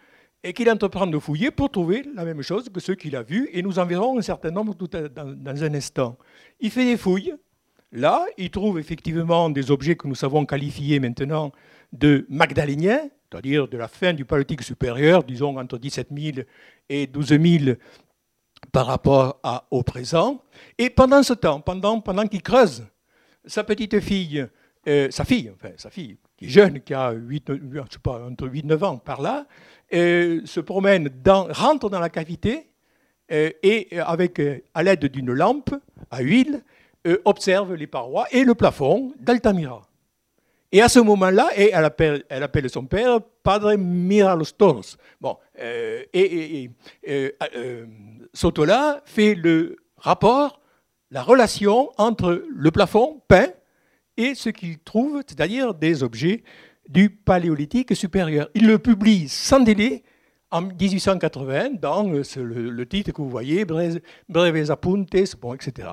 et 0.45 0.53
qu'il 0.53 0.71
entreprend 0.71 1.07
de 1.07 1.19
fouiller 1.19 1.51
pour 1.51 1.71
trouver 1.71 2.05
la 2.15 2.25
même 2.25 2.43
chose 2.43 2.69
que 2.69 2.81
ce 2.81 2.93
qu'il 2.93 3.17
a 3.17 3.23
vu, 3.23 3.49
et 3.53 3.63
nous 3.63 3.79
en 3.79 3.85
verrons 3.87 4.19
un 4.19 4.23
certain 4.23 4.51
nombre 4.51 4.75
dans, 4.75 5.65
un 5.65 5.75
instant. 5.75 6.17
Il 6.61 6.71
fait 6.71 6.85
des 6.85 6.97
fouilles, 6.97 7.35
Là, 7.91 8.27
il 8.37 8.51
trouve 8.51 8.79
effectivement 8.79 9.49
des 9.49 9.71
objets 9.71 9.97
que 9.97 10.07
nous 10.07 10.15
savons 10.15 10.45
qualifier 10.45 11.01
maintenant 11.01 11.53
de 11.91 12.27
magdaléniens, 12.29 13.09
c'est-à-dire 13.31 13.67
de 13.67 13.79
la 13.79 13.89
fin 13.89 14.13
du 14.13 14.27
paléolithique 14.27 14.63
supérieur, 14.63 15.25
disons 15.25 15.59
entre 15.59 15.79
17 15.79 16.09
000 16.15 16.47
et 16.91 17.07
12 17.07 17.29
000 17.29 17.77
par 18.73 18.87
rapport 18.87 19.41
au 19.71 19.83
présent. 19.83 20.43
Et 20.77 20.91
pendant 20.91 21.23
ce 21.23 21.33
temps, 21.33 21.61
pendant, 21.61 22.01
pendant 22.01 22.27
qu'il 22.27 22.43
creuse, 22.43 22.87
sa 23.47 23.65
petite 23.65 24.01
fille, 24.01 24.47
euh, 24.87 25.11
sa 25.11 25.25
fille, 25.25 25.51
enfin 25.55 25.71
sa 25.79 25.89
fille, 25.89 26.19
jeune, 26.41 26.81
qui 26.81 26.95
a 26.95 27.13
8, 27.13 27.53
je 27.73 27.81
sais 27.91 27.99
pas, 28.03 28.25
entre 28.25 28.47
8 28.47 28.61
et 28.61 28.67
9 28.67 28.85
ans 28.85 28.99
par 28.99 29.21
là, 29.21 29.47
euh, 29.93 30.41
se 30.45 30.61
promène, 30.61 31.11
rentre 31.51 31.91
dans 31.91 32.01
la 32.01 32.11
cavité 32.11 32.69
euh, 33.33 33.51
et 33.63 33.99
avec, 33.99 34.41
à 34.75 34.83
l'aide 34.83 35.07
d'une 35.07 35.33
lampe 35.33 35.75
à 36.11 36.21
huile, 36.23 36.63
euh, 37.07 37.23
observe 37.25 37.75
les 37.75 37.87
parois 37.87 38.27
et 38.33 38.45
le 38.45 38.55
plafond 38.55 39.13
d'Altamira. 39.21 39.83
Et 40.73 40.83
à 40.83 40.89
ce 40.89 40.99
moment-là, 40.99 41.49
elle 41.57 41.73
appelle, 41.85 42.25
elle 42.29 42.43
appelle 42.43 42.69
son 42.69 42.85
père 42.85 43.21
Padre 43.43 43.75
Miralos 43.77 44.53
Toros. 44.59 44.97
Bon, 45.21 45.37
euh, 45.61 46.03
et, 46.13 46.71
euh, 47.09 47.87
Sotola 48.35 49.01
fait 49.07 49.35
le 49.35 49.77
rapport, 49.97 50.61
la 51.11 51.23
relation 51.23 51.91
entre 51.97 52.45
le 52.47 52.71
plafond 52.71 53.23
peint 53.29 53.49
et 54.19 54.35
ce 54.35 54.51
qu'il 54.51 54.79
trouve, 54.81 55.23
c'est-à-dire 55.27 55.73
des 55.73 56.03
objets 56.03 56.43
du 56.89 57.09
Paléolithique 57.09 57.95
supérieur. 57.97 58.49
Il 58.55 58.67
le 58.67 58.79
publie 58.79 59.29
sans 59.29 59.61
délai 59.61 60.03
en 60.51 60.63
1880 60.63 61.71
dans 61.81 62.03
le, 62.03 62.87
titre 62.87 63.13
que 63.13 63.23
vous 63.23 63.31
voyez, 63.31 63.65
Breves 63.65 64.71
Apuntes, 64.71 65.37
bon, 65.41 65.55
etc., 65.55 65.89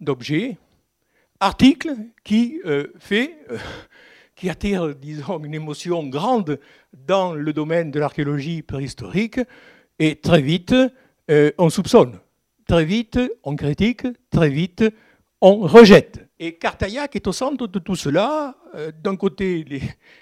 d'objets, 0.00 0.56
article 1.40 1.94
qui 2.24 2.60
euh, 2.64 2.88
fait, 2.98 3.38
euh, 3.50 3.58
qui 4.34 4.50
attire, 4.50 4.94
disons, 4.94 5.38
une 5.44 5.54
émotion 5.54 6.04
grande 6.06 6.58
dans 7.06 7.34
le 7.34 7.52
domaine 7.52 7.90
de 7.90 8.00
l'archéologie 8.00 8.62
préhistorique, 8.62 9.40
et 9.98 10.16
très 10.16 10.40
vite, 10.40 10.74
euh, 11.30 11.50
on 11.58 11.70
soupçonne, 11.70 12.18
très 12.66 12.84
vite, 12.84 13.18
on 13.44 13.56
critique, 13.56 14.06
très 14.30 14.48
vite, 14.48 14.84
on 15.40 15.58
rejette. 15.58 16.27
Et 16.40 16.54
Cartaillac 16.56 17.16
est 17.16 17.26
au 17.26 17.32
centre 17.32 17.66
de 17.66 17.78
tout 17.78 17.96
cela. 17.96 18.54
D'un 19.02 19.16
côté, 19.16 19.64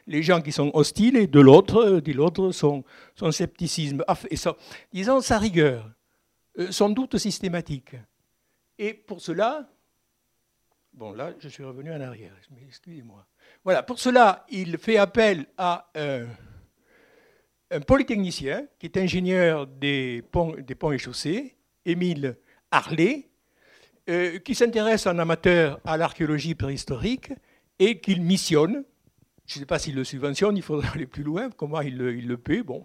les, 0.07 0.23
gens 0.23 0.41
qui 0.41 0.51
sont 0.51 0.71
hostiles, 0.73 1.17
et 1.17 1.27
de 1.27 1.41
l'autre, 1.41 2.01
de 2.01 2.13
l'autre, 2.13 2.53
son, 2.53 2.85
son, 3.15 3.31
scepticisme, 3.31 4.03
et 4.31 4.37
disons 4.93 5.21
sa 5.21 5.39
rigueur, 5.39 5.91
son 6.71 6.89
doute 6.89 7.19
systématique. 7.19 7.97
Et 8.79 8.95
pour 8.95 9.21
cela, 9.21 9.69
Bon, 10.97 11.13
là, 11.13 11.35
je 11.39 11.49
suis 11.49 11.63
revenu 11.63 11.93
en 11.93 12.01
arrière, 12.01 12.33
excusez-moi. 12.67 13.27
Voilà, 13.63 13.83
pour 13.83 13.99
cela, 13.99 14.47
il 14.49 14.79
fait 14.79 14.97
appel 14.97 15.45
à 15.59 15.93
un 17.71 17.81
polytechnicien 17.81 18.67
qui 18.79 18.87
est 18.87 18.97
ingénieur 18.97 19.67
des 19.67 20.23
ponts, 20.33 20.55
des 20.59 20.75
ponts 20.75 20.93
et 20.93 20.99
chaussées, 20.99 21.55
Émile 21.85 22.39
Harley, 22.71 23.29
euh, 24.09 24.39
qui 24.39 24.55
s'intéresse 24.55 25.07
en 25.07 25.19
amateur 25.19 25.81
à 25.85 25.97
l'archéologie 25.97 26.55
préhistorique 26.55 27.33
et 27.79 28.01
qu'il 28.01 28.23
missionne. 28.23 28.85
Je 29.47 29.57
ne 29.57 29.61
sais 29.61 29.67
pas 29.67 29.79
s'il 29.79 29.95
le 29.95 30.05
subventionne, 30.05 30.57
il 30.57 30.63
faudrait 30.63 30.89
aller 30.95 31.07
plus 31.07 31.23
loin, 31.23 31.51
comment 31.51 31.81
il 31.81 31.97
le, 31.97 32.17
il 32.17 32.27
le 32.27 32.37
paie, 32.37 32.63
bon, 32.63 32.85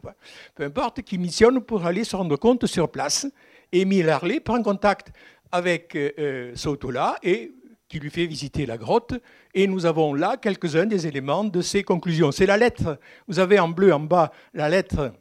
peu 0.55 0.63
importe, 0.63 1.01
qui 1.01 1.17
missionne 1.17 1.61
pour 1.61 1.85
aller 1.85 2.03
se 2.03 2.15
rendre 2.15 2.37
compte 2.37 2.65
sur 2.65 2.89
place. 2.89 3.27
Émile 3.71 4.09
Harley 4.09 4.39
prend 4.39 4.61
contact 4.61 5.11
avec 5.51 5.95
euh, 5.95 6.11
euh 6.19 6.55
Sotola 6.55 7.17
et 7.23 7.51
qui 7.91 7.99
lui 7.99 8.09
fait 8.09 8.25
visiter 8.25 8.65
la 8.65 8.77
grotte. 8.77 9.13
Et 9.53 9.67
nous 9.67 9.85
avons 9.85 10.13
là 10.13 10.37
quelques-uns 10.37 10.85
des 10.85 11.07
éléments 11.07 11.43
de 11.43 11.61
ses 11.61 11.83
conclusions. 11.83 12.31
C'est 12.31 12.45
la 12.45 12.57
lettre, 12.57 12.97
vous 13.27 13.39
avez 13.39 13.59
en 13.59 13.67
bleu 13.67 13.93
en 13.93 13.99
bas 13.99 14.31
la 14.53 14.69
lettre 14.69 15.11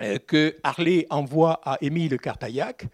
euh, 0.00 0.18
que 0.18 0.54
Harley 0.62 1.06
envoie 1.10 1.60
à 1.64 1.78
Émile 1.80 2.16
Cartaillac, 2.18 2.86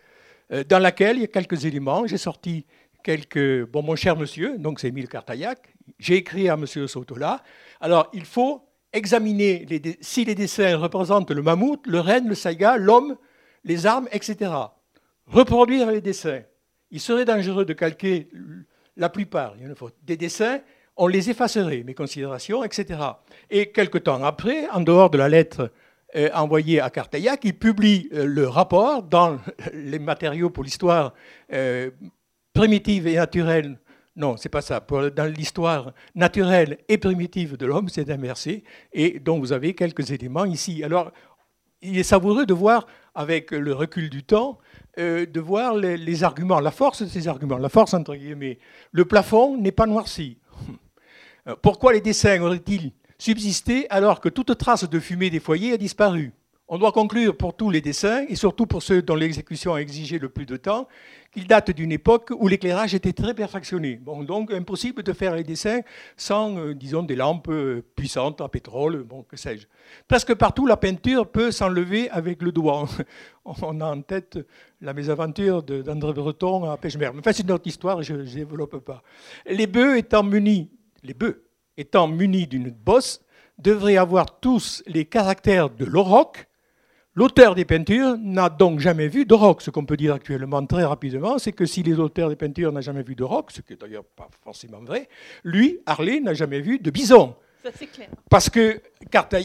dans 0.69 0.79
laquelle 0.79 1.17
il 1.17 1.23
y 1.23 1.25
a 1.25 1.29
quelques 1.29 1.65
éléments. 1.65 2.07
J'ai 2.07 2.19
sorti 2.19 2.67
quelques... 3.03 3.65
Bon, 3.71 3.83
mon 3.83 3.97
cher 3.97 4.17
monsieur, 4.17 4.59
donc 4.59 4.81
c'est 4.81 4.89
Émile 4.89 5.09
Cartaillac, 5.09 5.75
j'ai 5.99 6.17
écrit 6.17 6.49
à 6.49 6.57
monsieur 6.57 6.87
Sotola. 6.87 7.43
Alors, 7.81 8.09
il 8.13 8.25
faut 8.25 8.63
examiner 8.93 9.67
si 10.01 10.25
les 10.25 10.35
dessins 10.35 10.77
représentent 10.77 11.31
le 11.31 11.43
mammouth, 11.43 11.87
le 11.87 12.01
renne, 12.01 12.29
le 12.29 12.35
saiga, 12.35 12.77
l'homme, 12.77 13.17
les 13.65 13.87
armes, 13.87 14.09
etc. 14.13 14.51
Reproduire 15.27 15.91
les 15.91 16.01
dessins. 16.01 16.43
Il 16.91 17.01
serait 17.01 17.25
dangereux 17.25 17.65
de 17.65 17.73
calquer 17.73 18.29
la 18.97 19.09
plupart, 19.09 19.55
il 19.57 19.67
y 19.67 19.67
en 19.67 19.73
a 19.73 19.91
des 20.03 20.17
dessins, 20.19 20.61
on 20.97 21.07
les 21.07 21.31
effacerait, 21.31 21.83
mes 21.85 21.95
considérations, 21.95 22.63
etc. 22.63 23.01
Et 23.49 23.73
quelque 23.73 23.97
temps 23.97 24.23
après, 24.23 24.69
en 24.69 24.81
dehors 24.81 25.09
de 25.09 25.17
la 25.17 25.31
lettre 25.31 25.71
euh, 26.17 26.29
envoyée 26.35 26.81
à 26.81 26.91
Cartaillac, 26.91 27.41
il 27.45 27.59
publie 27.59 28.09
euh, 28.13 28.25
le 28.25 28.49
rapport 28.49 29.03
dans 29.03 29.39
les 29.73 29.99
matériaux 29.99 30.51
pour 30.51 30.65
l'histoire 30.65 31.15
euh, 31.53 31.91
primitive 32.53 33.07
et 33.07 33.17
naturelle. 33.17 33.79
Non, 34.15 34.37
c'est 34.37 34.51
pas 34.51 34.61
ça. 34.61 34.85
dans 35.17 35.33
l'histoire 35.35 35.93
naturelle 36.15 36.79
et 36.89 36.99
primitive 36.99 37.57
de 37.57 37.65
l'homme, 37.65 37.89
c'est 37.89 38.11
inversé, 38.11 38.63
et 38.93 39.19
dont 39.19 39.39
vous 39.39 39.53
avez 39.53 39.75
quelques 39.75 40.11
éléments 40.11 40.45
ici. 40.45 40.85
Alors, 40.85 41.13
il 41.81 41.99
est 41.99 42.03
savoureux 42.03 42.47
de 42.47 42.55
voir, 42.55 42.87
avec 43.15 43.51
le 43.51 43.73
recul 43.73 44.09
du 44.09 44.23
temps, 44.23 44.59
euh, 44.99 45.25
de 45.25 45.41
voir 45.41 45.75
les, 45.75 46.25
arguments, 46.25 46.61
la 46.61 46.71
force 46.71 47.03
de 47.03 47.09
ces 47.09 47.27
arguments, 47.27 47.57
la 47.57 47.71
force 47.71 47.95
entre 47.95 48.15
guillemets. 48.15 48.59
Le 48.93 49.07
plafond 49.07 49.57
n'est 49.57 49.73
pas 49.73 49.87
noirci. 49.87 50.39
Euh, 51.49 51.57
pourquoi 51.61 51.93
les 51.93 52.01
dessins 52.01 52.41
auraient-ils 52.41 52.93
subsisté 53.23 53.89
alors 53.89 54.21
que 54.21 54.29
toute 54.29 54.59
trace 54.59 54.89
de 54.89 54.99
fumée 54.99 55.31
des 55.31 55.39
foyers 55.39 55.73
a 55.75 55.77
disparu 55.77 56.33
on 56.75 56.79
doit 56.79 56.93
conclure 56.93 57.37
pour 57.37 57.55
tous 57.55 57.69
les 57.69 57.83
dessins, 57.83 58.25
et 58.31 58.35
surtout 58.35 58.65
pour 58.65 58.83
ceux 58.83 59.03
dont 59.03 59.15
l'exécution 59.15 59.75
a 59.75 59.81
exigé 59.81 60.19
le 60.19 60.31
plus 60.31 60.47
de 60.47 60.57
temps, 60.57 60.89
qu'ils 61.31 61.47
datent 61.47 61.71
d'une 61.71 61.93
époque 61.93 62.33
où 62.35 62.49
l'éclairage 62.49 62.95
était 62.95 63.13
très 63.13 63.35
perfectionné. 63.35 63.97
Bon, 63.97 64.23
donc 64.23 64.51
impossible 64.51 65.03
de 65.03 65.13
faire 65.13 65.37
les 65.37 65.45
dessins 65.45 65.81
sans, 66.17 66.57
euh, 66.57 66.75
disons, 66.75 67.03
des 67.03 67.15
lampes 67.15 67.51
euh, 67.51 67.83
puissantes 67.95 68.41
à 68.41 68.49
pétrole, 68.49 69.03
bon, 69.03 69.23
que 69.23 69.37
sais-je. 69.37 69.67
Presque 70.09 70.35
partout, 70.35 70.67
la 70.67 70.79
peinture 70.79 71.31
peut 71.31 71.51
s'enlever 71.51 72.09
avec 72.09 72.41
le 72.41 72.53
doigt. 72.53 72.89
On 73.45 73.79
a 73.83 73.87
en 73.87 74.01
tête 74.01 74.39
la 74.81 74.95
mésaventure 74.95 75.63
d'André 75.63 76.15
Breton 76.15 76.71
à 76.71 76.79
Pêche-Mer. 76.79 77.13
Enfin, 77.19 77.33
c'est 77.35 77.43
une 77.43 77.53
autre 77.53 77.67
histoire, 77.67 78.03
je 78.03 78.15
ne 78.15 78.25
développe 78.25 78.79
pas. 78.79 79.03
Les 79.45 79.67
bœufs 79.67 79.99
étant 79.99 80.23
munis, 80.23 80.71
les 81.03 81.13
bœufs 81.13 81.45
étant 81.77 82.09
munis 82.09 82.47
d'une 82.47 82.71
bosse, 82.71 83.23
devraient 83.59 83.97
avoir 83.97 84.41
tous 84.41 84.83
les 84.87 85.05
caractères 85.05 85.71
de 85.71 85.85
l'auroch, 85.85 86.47
L'auteur 87.15 87.55
des 87.55 87.67
peintures 87.67 88.17
n'a 88.19 88.49
donc 88.49 88.81
jamais 88.81 89.07
vu 89.07 89.27
de 89.27 89.35
roc. 89.35 89.61
Ce 89.61 89.71
qu'on 89.71 89.85
peut 89.85 89.99
dire 89.99 90.15
actuellement 90.15 90.65
très 90.65 90.85
rapidement, 90.85 91.39
c'est 91.39 91.53
que 91.53 91.67
si 91.67 91.83
les 91.83 91.99
auteurs 91.99 92.31
des 92.31 92.37
peintures 92.37 92.73
n'ont 92.73 92.81
jamais 92.81 93.03
vu 93.03 93.15
de 93.15 93.23
roc, 93.23 93.51
ce 93.51 93.61
qui 93.61 93.75
n'est 93.75 93.77
d'ailleurs 93.77 94.05
pas 94.05 94.29
forcément 94.43 94.81
vrai, 94.81 95.11
lui, 95.45 95.81
Harley, 95.85 96.21
n'a 96.21 96.33
jamais 96.33 96.61
vu 96.61 96.79
de 96.79 96.91
bison. 96.91 97.35
Ça, 97.63 97.71
c'est 97.75 97.87
clair. 97.87 98.09
Parce 98.31 98.49
que, 98.49 98.81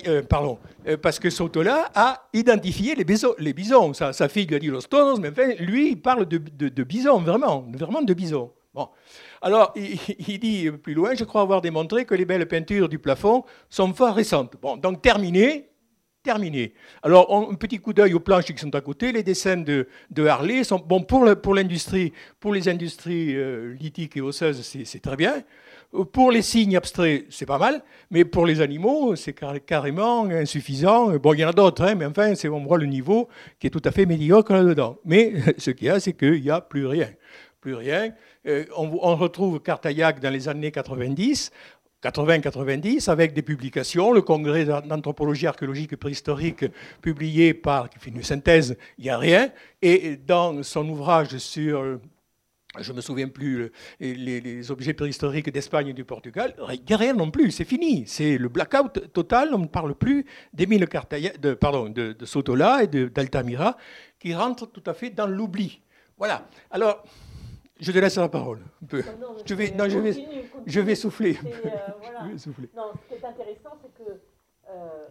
euh, 0.07 0.23
pardon, 0.23 0.59
euh, 0.87 0.95
parce 0.95 1.19
que 1.19 1.29
Sotola 1.29 1.91
a 1.93 2.29
identifié 2.31 2.95
les, 2.95 3.03
bisons. 3.03 3.35
Les 3.37 3.51
bisons. 3.51 3.93
Sa, 3.93 4.29
fille 4.29 4.45
lui 4.45 4.55
a 4.55 4.59
dit 4.59 4.67
los 4.67 4.81
toros, 4.83 5.19
mais 5.19 5.29
enfin, 5.29 5.53
lui, 5.59 5.91
il 5.91 6.01
parle 6.01 6.25
de, 6.25 6.37
de, 6.37 6.83
bisons, 6.83 7.19
vraiment, 7.19 7.67
vraiment 7.73 8.01
de 8.01 8.13
bisons. 8.13 8.49
Bon. 8.73 8.87
Alors, 9.41 9.73
il, 9.75 10.39
dit 10.39 10.69
plus 10.71 10.93
loin, 10.93 11.13
je 11.15 11.23
crois 11.23 11.41
avoir 11.41 11.61
démontré 11.61 12.05
que 12.05 12.15
les 12.15 12.25
belles 12.25 12.47
peintures 12.47 12.89
du 12.89 12.99
plafond 12.99 13.43
sont 13.69 13.93
fort 13.93 14.15
récentes. 14.15 14.55
Bon, 14.61 14.77
donc 14.77 15.01
terminé, 15.01 15.69
terminé. 16.23 16.73
Alors, 17.03 17.33
un 17.33 17.55
petit 17.55 17.79
coup 17.79 17.93
d'œil 17.93 18.13
aux 18.13 18.19
planches 18.19 18.45
qui 18.45 18.57
sont 18.57 18.75
à 18.75 18.81
côté. 18.81 19.11
Les 19.11 19.23
dessins 19.23 19.57
de, 19.57 19.87
Harley 20.27 20.63
sont 20.63 20.79
bons 20.79 21.03
pour 21.03 21.55
l'industrie, 21.55 22.11
pour, 22.39 22.53
les 22.53 22.67
industries 22.67 23.35
euh, 23.35 23.73
lithiques 23.79 24.17
et 24.17 24.21
osseuses, 24.21 24.61
c'est 24.61 25.01
très 25.01 25.15
bien. 25.15 25.43
Pour 26.11 26.31
les 26.31 26.41
signes 26.41 26.75
abstraits, 26.75 27.27
c'est 27.29 27.45
pas 27.45 27.57
mal, 27.57 27.81
mais 28.11 28.25
pour 28.25 28.45
les 28.45 28.59
animaux, 28.59 29.15
c'est 29.15 29.33
carrément 29.65 30.25
insuffisant. 30.25 31.15
Bon, 31.17 31.33
il 31.33 31.39
y 31.39 31.45
en 31.45 31.49
a 31.49 31.53
d'autres, 31.53 31.81
hein, 31.85 31.95
mais 31.95 32.05
enfin, 32.05 32.33
on 32.51 32.65
voit 32.65 32.77
le 32.77 32.87
niveau 32.87 33.29
qui 33.57 33.67
est 33.67 33.69
tout 33.69 33.81
à 33.85 33.91
fait 33.91 34.05
médiocre 34.05 34.51
là-dedans. 34.51 34.97
Mais 35.05 35.33
ce 35.57 35.71
qu'il 35.71 35.87
y 35.87 35.89
a, 35.89 36.01
c'est 36.01 36.11
qu'il 36.11 36.41
n'y 36.41 36.49
a 36.49 36.59
plus 36.59 36.85
rien. 36.85 37.09
plus 37.61 37.73
rien. 37.73 38.11
On, 38.75 38.99
on, 39.01 39.15
retrouve 39.15 39.59
Cartaillac 39.59 40.19
dans 40.19 40.29
les 40.31 40.47
années 40.47 40.71
90. 40.71 41.51
80-90, 42.03 43.09
avec 43.09 43.33
des 43.33 43.41
publications, 43.41 44.11
le 44.11 44.21
congrès 44.21 44.65
d'anthropologie 44.65 45.47
archéologique 45.47 45.93
et 45.93 45.97
préhistorique 45.97 46.65
publié 47.01 47.55
par, 47.55 47.89
qui 47.89 47.97
fait 47.97 48.11
une 48.11 48.23
synthèse, 48.23 48.77
il 48.99 49.05
n'y 49.05 49.09
a 49.09 49.17
rien, 49.17 49.49
et 49.81 50.15
dans 50.15 50.61
son 50.61 50.87
ouvrage 50.89 51.37
sur 51.37 51.99
je 52.79 52.91
ne 52.91 52.97
me 52.97 53.01
souviens 53.01 53.27
plus, 53.27 53.71
les, 53.99 54.71
objets 54.71 54.93
préhistoriques 54.93 55.51
d'Espagne 55.51 55.87
et 55.87 55.93
du 55.93 56.05
Portugal, 56.05 56.53
il 56.71 56.83
n'y 56.87 56.93
a 56.93 56.97
rien 56.97 57.13
non 57.13 57.31
plus, 57.31 57.49
c'est 57.49 57.65
fini. 57.65 58.03
C'est 58.05 58.37
le 58.37 58.49
blackout 58.49 59.11
total, 59.13 59.49
on 59.53 59.59
ne 59.59 59.67
parle 59.67 59.95
plus 59.95 60.25
d'Emile 60.53 60.87
de, 61.41 61.53
pardon, 61.55 61.89
de, 61.89 62.13
de 62.13 62.25
Sotola 62.25 62.83
et 62.83 62.87
d'Altamira, 62.87 63.77
qui 64.19 64.35
rentrent 64.35 64.67
tout 64.67 64.83
à 64.85 64.93
fait 64.93 65.09
dans 65.09 65.25
l'oubli. 65.25 65.81
Voilà. 66.17 66.47
Alors, 66.69 67.03
je 67.79 67.91
te 67.91 67.97
laisse 67.97 68.17
la 68.17 68.29
parole 68.29 68.61
un 68.83 68.85
peu. 68.85 69.03
je 69.45 69.53
vais, 69.53 69.71
non, 69.71 69.87
je 69.87 69.99
vais, 69.99 70.13
je 70.65 70.79
vais 70.79 70.95
souffler. 70.95 71.37
Euh, 71.65 72.37
souffler. 72.37 72.69
Non, 72.75 72.91
ce 72.93 73.07
qui 73.07 73.13
est 73.21 73.25
intéressant, 73.25 73.77
c'est 73.81 73.93
que 73.93 74.21
euh, 74.69 75.07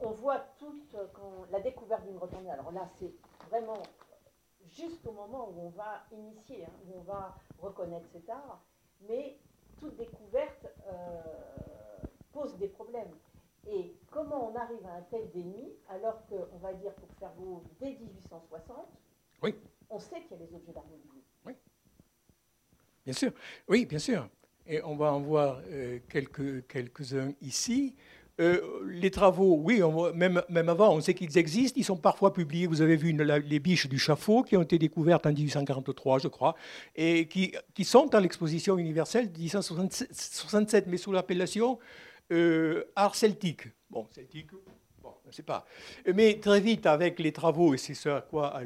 on, 0.00 0.10
voit 0.10 0.40
toute 0.58 0.96
quand 1.12 1.46
la 1.50 1.60
découverte 1.60 2.04
d'une 2.06 2.18
retournée. 2.18 2.50
Alors 2.50 2.72
là, 2.72 2.88
c'est 2.98 3.12
vraiment 3.48 3.82
juste 4.68 5.06
au 5.06 5.12
moment 5.12 5.48
où 5.50 5.66
on 5.66 5.70
va 5.70 6.04
initier, 6.12 6.64
hein, 6.64 6.72
où 6.86 6.98
on 6.98 7.02
va 7.02 7.36
reconnaître 7.58 8.08
cet 8.12 8.28
art, 8.28 8.62
mais 9.08 9.38
toute 9.78 9.96
découverte 9.96 10.66
euh, 10.88 11.22
pose 12.32 12.56
des 12.56 12.68
problèmes. 12.68 13.12
Et 13.68 13.96
comment 14.10 14.50
on 14.50 14.54
arrive 14.56 14.84
à 14.86 14.94
un 14.94 15.02
tel 15.02 15.30
déni, 15.30 15.72
alors 15.88 16.24
qu'on 16.26 16.58
va 16.58 16.72
dire 16.74 16.94
pour 16.94 17.12
faire 17.18 17.32
beau 17.32 17.62
dès 17.80 17.94
1860, 17.94 18.76
oui. 19.42 19.54
on 19.90 19.98
sait 19.98 20.22
qu'il 20.22 20.32
y 20.32 20.42
a 20.42 20.46
des 20.46 20.54
objets 20.54 20.72
d'art 20.72 20.86
mobilier. 20.86 21.22
Bien 23.06 23.14
sûr, 23.14 23.30
oui, 23.68 23.86
bien 23.86 24.00
sûr. 24.00 24.28
Et 24.66 24.82
on 24.82 24.96
va 24.96 25.12
en 25.12 25.20
voir 25.20 25.60
euh, 25.70 26.00
quelques, 26.08 26.66
quelques-uns 26.66 27.32
ici. 27.40 27.94
Euh, 28.40 28.60
les 28.84 29.12
travaux, 29.12 29.56
oui, 29.62 29.80
même, 30.14 30.68
avant, 30.68 30.92
on 30.92 31.00
sait 31.00 31.14
qu'ils 31.14 31.38
existent. 31.38 31.78
Ils 31.78 31.84
sont 31.84 31.96
parfois 31.96 32.32
publiés. 32.32 32.66
Vous 32.66 32.82
avez 32.82 32.96
vu 32.96 33.12
les 33.12 33.60
biches 33.60 33.88
du 33.88 33.98
Chafaud 33.98 34.42
qui 34.42 34.56
ont 34.56 34.62
été 34.62 34.76
découvertes 34.76 35.24
en 35.24 35.32
1843, 35.32 36.18
je 36.18 36.28
crois, 36.28 36.56
et 36.96 37.28
qui, 37.28 37.84
sont 37.84 38.06
dans 38.06 38.18
l'exposition 38.18 38.76
universelle 38.76 39.32
de 39.32 39.38
1867, 39.38 40.88
mais 40.88 40.96
sous 40.96 41.12
l'appellation 41.12 41.78
euh, 42.32 42.84
art 42.96 43.14
celtique. 43.14 43.68
Bon, 43.88 44.06
celtique, 44.12 44.50
je 45.26 45.30
ne 45.30 45.34
sais 45.34 45.42
pas. 45.42 45.66
Mais 46.14 46.38
très 46.38 46.60
vite, 46.60 46.86
avec 46.86 47.18
les 47.18 47.32
travaux, 47.32 47.74
et 47.74 47.78
c'est 47.78 47.94
ce 47.94 48.08
à 48.08 48.20
quoi 48.20 48.60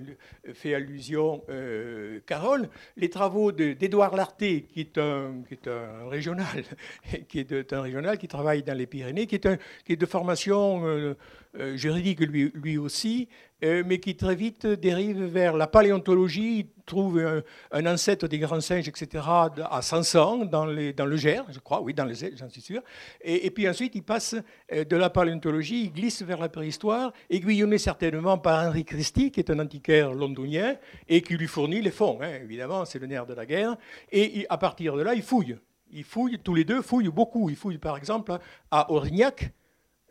fait 0.52 0.74
allusion 0.74 1.42
euh, 1.48 2.20
Carole, 2.26 2.68
les 2.96 3.08
travaux 3.08 3.50
d'Édouard 3.50 4.14
Larté, 4.14 4.66
qui 4.72 4.80
est 4.80 4.98
un, 4.98 5.42
qui 5.48 5.54
est 5.54 5.68
un 5.68 6.08
régional, 6.08 6.64
qui 7.28 7.38
est 7.38 7.72
un 7.72 7.80
régional 7.80 8.18
qui 8.18 8.28
travaille 8.28 8.62
dans 8.62 8.76
les 8.76 8.86
Pyrénées, 8.86 9.26
qui 9.26 9.36
est, 9.36 9.46
un, 9.46 9.56
qui 9.84 9.94
est 9.94 9.96
de 9.96 10.06
formation 10.06 10.86
euh, 10.86 11.16
euh, 11.58 11.76
juridique 11.76 12.20
lui, 12.20 12.78
aussi, 12.78 13.28
mais 13.62 13.98
qui 13.98 14.16
très 14.16 14.34
vite 14.34 14.66
dérive 14.66 15.22
vers 15.24 15.56
la 15.56 15.66
paléontologie, 15.66 16.68
trouve 16.86 17.42
un, 17.72 17.86
ancêtre 17.86 18.26
des 18.26 18.38
grands 18.38 18.60
singes, 18.60 18.88
etc., 18.88 19.24
à 19.26 19.82
500 19.82 20.46
dans, 20.46 20.64
les, 20.64 20.92
dans 20.92 21.04
le 21.04 21.16
Gers, 21.16 21.44
je 21.50 21.58
crois, 21.58 21.82
oui, 21.82 21.92
dans 21.92 22.06
le 22.06 22.14
Gers, 22.14 22.32
j'en 22.36 22.48
suis 22.48 22.62
sûr. 22.62 22.80
Et, 23.20 23.50
puis 23.50 23.68
ensuite, 23.68 23.94
il 23.96 24.02
passe 24.02 24.34
de 24.72 24.96
la 24.96 25.10
paléontologie, 25.10 25.84
il 25.84 25.92
glisse 25.92 26.22
vers 26.22 26.38
la 26.38 26.48
préhistoire, 26.50 27.12
aiguillonné 27.30 27.78
certainement 27.78 28.38
par 28.38 28.68
Henri 28.68 28.84
Christie, 28.84 29.30
qui 29.30 29.40
est 29.40 29.50
un 29.50 29.58
antiquaire 29.58 30.12
londonien, 30.12 30.76
et 31.08 31.22
qui 31.22 31.36
lui 31.36 31.46
fournit 31.46 31.80
les 31.80 31.90
fonds, 31.90 32.18
hein, 32.20 32.40
évidemment, 32.42 32.84
c'est 32.84 32.98
le 32.98 33.06
nerf 33.06 33.26
de 33.26 33.34
la 33.34 33.46
guerre. 33.46 33.76
Et 34.12 34.46
à 34.50 34.58
partir 34.58 34.96
de 34.96 35.02
là, 35.02 35.14
il 35.14 35.22
fouille. 35.22 35.56
Il 35.92 36.04
fouille, 36.04 36.38
tous 36.38 36.54
les 36.54 36.64
deux 36.64 36.82
fouillent 36.82 37.08
beaucoup. 37.08 37.50
Il 37.50 37.56
fouille 37.56 37.78
par 37.78 37.96
exemple 37.96 38.38
à 38.70 38.90
Aurignac, 38.92 39.52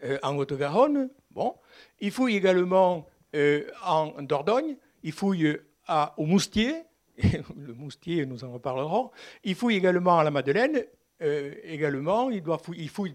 euh, 0.03 0.17
en 0.23 0.35
Haute-Garonne. 0.37 1.09
Bon. 1.31 1.55
Il 1.99 2.11
fouille 2.11 2.35
également 2.35 3.05
euh, 3.35 3.63
en 3.85 4.21
Dordogne, 4.21 4.75
il 5.03 5.11
fouille 5.11 5.57
à, 5.87 6.13
au 6.17 6.25
Moustier, 6.25 6.83
le 7.23 7.73
Moustier, 7.73 8.25
nous 8.25 8.43
en 8.43 8.51
reparlerons, 8.51 9.11
il 9.43 9.55
fouille 9.55 9.75
également 9.75 10.17
à 10.17 10.23
la 10.23 10.31
Madeleine, 10.31 10.83
euh, 11.21 11.53
également, 11.63 12.29
il, 12.29 12.41
doit 12.41 12.61
il, 12.75 12.89
fouille, 12.89 13.13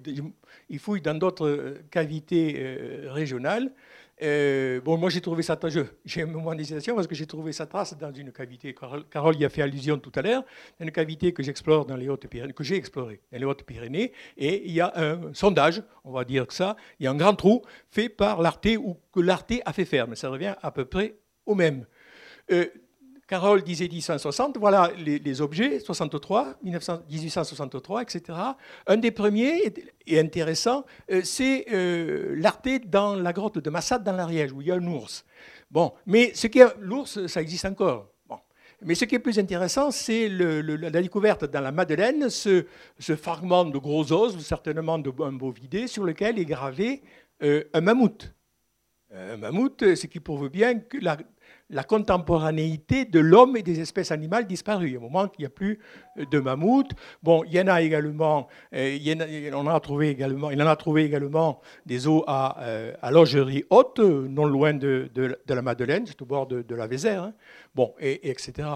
il 0.68 0.78
fouille 0.78 1.00
dans 1.00 1.14
d'autres 1.14 1.48
euh, 1.48 1.82
cavités 1.90 2.62
régionales. 3.06 3.72
bon, 4.20 4.98
moi 4.98 5.08
j'ai 5.08 5.20
trouvé 5.20 5.42
ça, 5.42 5.58
j'ai 6.04 6.24
moment 6.24 6.54
d'hésitation 6.54 6.94
parce 6.94 7.06
que 7.06 7.14
j'ai 7.14 7.26
trouvé 7.26 7.52
sa 7.52 7.66
trace 7.66 7.96
dans 7.96 8.12
une 8.12 8.30
cavité. 8.30 8.74
Carole, 9.10 9.36
y 9.36 9.44
a 9.44 9.48
fait 9.48 9.62
allusion 9.62 9.98
tout 9.98 10.12
à 10.14 10.22
l'heure, 10.22 10.44
une 10.80 10.90
cavité 10.90 11.32
que 11.32 11.42
j'explore 11.42 11.86
dans 11.86 11.96
les 11.96 12.08
Hautes-Pyrénées, 12.08 12.52
que 12.52 12.64
j'ai 12.64 12.76
explorée 12.76 13.20
dans 13.32 13.38
les 13.38 13.44
Hautes-Pyrénées, 13.44 14.12
et 14.36 14.66
il 14.66 14.72
y 14.72 14.80
a 14.80 14.92
un 14.96 15.32
sondage, 15.32 15.82
on 16.04 16.12
va 16.12 16.24
dire 16.24 16.46
que 16.46 16.54
ça, 16.54 16.76
il 17.00 17.04
y 17.04 17.06
a 17.06 17.10
un 17.10 17.16
grand 17.16 17.34
trou 17.34 17.62
fait 17.88 18.08
par 18.08 18.42
l'Arte 18.42 18.68
ou 18.78 18.98
que 19.12 19.20
l'Arte 19.20 19.54
a 19.64 19.72
fait 19.72 19.86
faire, 19.86 20.08
mais 20.08 20.16
ça 20.16 20.28
revient 20.28 20.54
à 20.62 20.70
peu 20.70 20.84
près 20.84 21.16
au 21.46 21.54
même. 21.54 21.86
Euh, 23.24 23.28
Carole 23.28 23.62
disait 23.62 23.88
1860, 23.88 24.58
voilà 24.58 24.90
les, 24.96 25.40
objets, 25.40 25.80
63, 25.80 26.56
1863, 26.62 28.02
etc. 28.02 28.38
Un 28.86 28.96
des 28.96 29.10
premiers 29.10 29.72
et 30.06 30.20
intéressant, 30.20 30.84
euh, 31.10 31.22
c'est 31.24 31.66
euh, 31.72 32.34
l'Arte 32.36 32.68
dans 32.86 33.14
la 33.14 33.32
grotte 33.32 33.58
de 33.58 33.70
Massad 33.70 34.02
dans 34.04 34.12
l'Ariège, 34.12 34.52
où 34.52 34.60
il 34.60 34.68
y 34.68 34.70
a 34.70 34.74
un 34.74 34.86
ours. 34.86 35.24
Bon, 35.70 35.92
mais 36.06 36.32
ce 36.34 36.46
qui 36.46 36.60
l'ours, 36.80 37.26
ça 37.26 37.40
existe 37.40 37.64
encore. 37.64 38.10
Bon. 38.28 38.38
Mais 38.82 38.94
ce 38.94 39.04
qui 39.04 39.16
est 39.16 39.20
plus 39.20 39.38
intéressant, 39.38 39.90
c'est 39.90 40.28
la 40.28 40.90
découverte 40.90 41.46
dans 41.46 41.60
la 41.60 41.72
Madeleine, 41.72 42.30
ce, 42.30 42.64
fragment 43.16 43.64
de 43.64 43.78
gros 43.78 44.12
os, 44.12 44.38
certainement 44.38 44.98
de 44.98 45.10
un 45.22 45.32
bovidé, 45.32 45.86
sur 45.88 46.04
lequel 46.04 46.38
est 46.38 46.44
gravé 46.44 47.02
un 47.40 47.80
mammouth. 47.80 48.32
Un 49.12 49.36
mammouth, 49.36 49.94
ce 49.94 50.06
qui 50.06 50.20
prouve 50.20 50.48
bien 50.48 50.78
que 50.78 50.98
la, 50.98 51.16
la 51.74 51.82
contemporanéité 51.82 53.04
de 53.04 53.18
l'homme 53.18 53.56
et 53.56 53.62
des 53.62 53.80
espèces 53.80 54.12
animales 54.12 54.46
disparues. 54.46 54.86
Il 54.86 54.92
y 54.92 54.94
a 54.94 55.00
un 55.00 55.02
moment 55.02 55.26
qu'il 55.26 55.42
n'y 55.42 55.46
a 55.46 55.50
plus 55.50 55.80
de 56.16 56.38
mammouth. 56.38 56.92
Bon, 57.20 57.42
il 57.42 57.52
y 57.52 57.60
en 57.60 57.66
a 57.66 57.82
également, 57.82 58.46
euh, 58.72 58.96
il, 59.00 59.52
en 59.54 59.66
a 59.66 59.80
trouvé 59.80 60.10
également, 60.10 60.52
il 60.52 60.62
en 60.62 60.68
a 60.68 60.76
trouvé 60.76 61.02
également 61.04 61.60
des 61.84 62.06
os 62.06 62.22
à, 62.28 62.62
euh, 62.62 62.94
à 63.02 63.10
Logerie 63.10 63.64
Haute, 63.70 63.98
non 63.98 64.44
loin 64.44 64.72
de, 64.72 65.10
la 65.48 65.62
Madeleine, 65.62 66.06
c'est 66.06 66.22
au 66.22 66.26
bord 66.26 66.46
de, 66.46 66.74
la 66.74 66.86
Vézère. 66.86 67.24
Hein. 67.24 67.34
Bon, 67.74 67.92
et, 67.98 68.30
etc. 68.30 68.68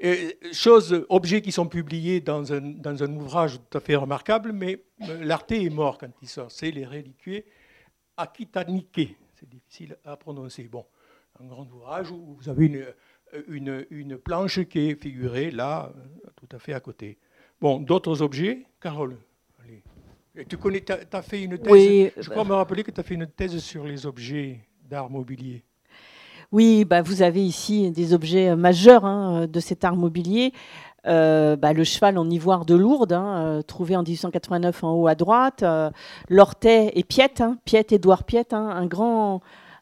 Et, 0.00 0.36
choses, 0.52 1.06
objets 1.08 1.42
qui 1.42 1.52
sont 1.52 1.68
publiés 1.68 2.20
dans 2.20 2.52
un, 2.52 3.16
ouvrage 3.16 3.60
tout 3.70 3.78
à 3.78 3.80
fait 3.80 3.94
remarquable, 3.94 4.50
mais 4.52 4.82
euh, 5.08 5.22
l'Arte 5.22 5.52
est 5.52 5.70
mort 5.70 5.98
quand 5.98 6.10
il 6.20 6.28
sort. 6.28 6.50
C'est 6.50 6.72
les 6.72 6.84
reliquiers 6.84 7.44
aquitaniques. 8.16 9.16
C'est 9.38 9.48
difficile 9.48 9.96
à 10.04 10.16
prononcer. 10.16 10.64
Bon 10.64 10.84
un 11.42 11.46
grand 11.46 11.66
ouvrage 11.72 12.10
où 12.10 12.36
vous 12.38 12.48
avez 12.48 12.66
une, 12.66 12.84
une, 13.48 13.86
une, 13.90 14.18
planche 14.18 14.60
qui 14.64 14.90
est 14.90 15.00
figurée 15.00 15.50
là, 15.50 15.92
tout 16.36 16.54
à 16.54 16.58
fait 16.58 16.72
à 16.72 16.80
côté. 16.80 17.18
Bon, 17.60 17.80
d'autres 17.80 18.22
objets, 18.22 18.66
Carole? 18.80 19.16
Allez. 19.62 19.82
Tu 20.46 20.56
connais, 20.56 20.82
tu 20.82 20.92
as, 20.92 21.22
fait 21.22 21.42
une 21.42 21.58
thèse, 21.58 21.72
oui, 21.72 22.10
je 22.16 22.28
crois 22.30 22.44
me 22.44 22.54
rappeler 22.54 22.82
que 22.82 22.90
tu 22.90 23.00
as 23.00 23.02
fait 23.02 23.14
une 23.14 23.26
thèse 23.26 23.58
sur 23.58 23.84
les 23.84 24.06
objets 24.06 24.60
d'art 24.88 25.10
mobilier. 25.10 25.64
Oui, 26.52 26.84
bah 26.84 27.00
vous 27.00 27.22
avez 27.22 27.44
ici 27.44 27.90
des 27.92 28.12
objets 28.12 28.56
majeurs 28.56 29.04
hein, 29.04 29.46
de 29.46 29.60
cet 29.60 29.84
art 29.84 29.96
mobilier. 29.96 30.52
Euh, 31.06 31.56
bah, 31.56 31.72
le 31.72 31.84
cheval 31.84 32.18
en 32.18 32.28
ivoire 32.28 32.66
de 32.66 32.74
Lourdes, 32.74 33.14
hein, 33.14 33.44
euh, 33.44 33.62
trouvé 33.62 33.96
en 33.96 34.02
1889 34.02 34.84
en 34.84 34.92
haut 34.92 35.06
à 35.06 35.14
droite, 35.14 35.62
euh, 35.62 35.90
l'ortet 36.28 36.92
et 36.94 37.04
Piette, 37.04 37.40
hein, 37.40 37.56
Piette, 37.64 37.92
Édouard 37.92 38.24
Piette, 38.24 38.52
hein, 38.52 38.68
un 38.68 38.86
grand 38.86 39.40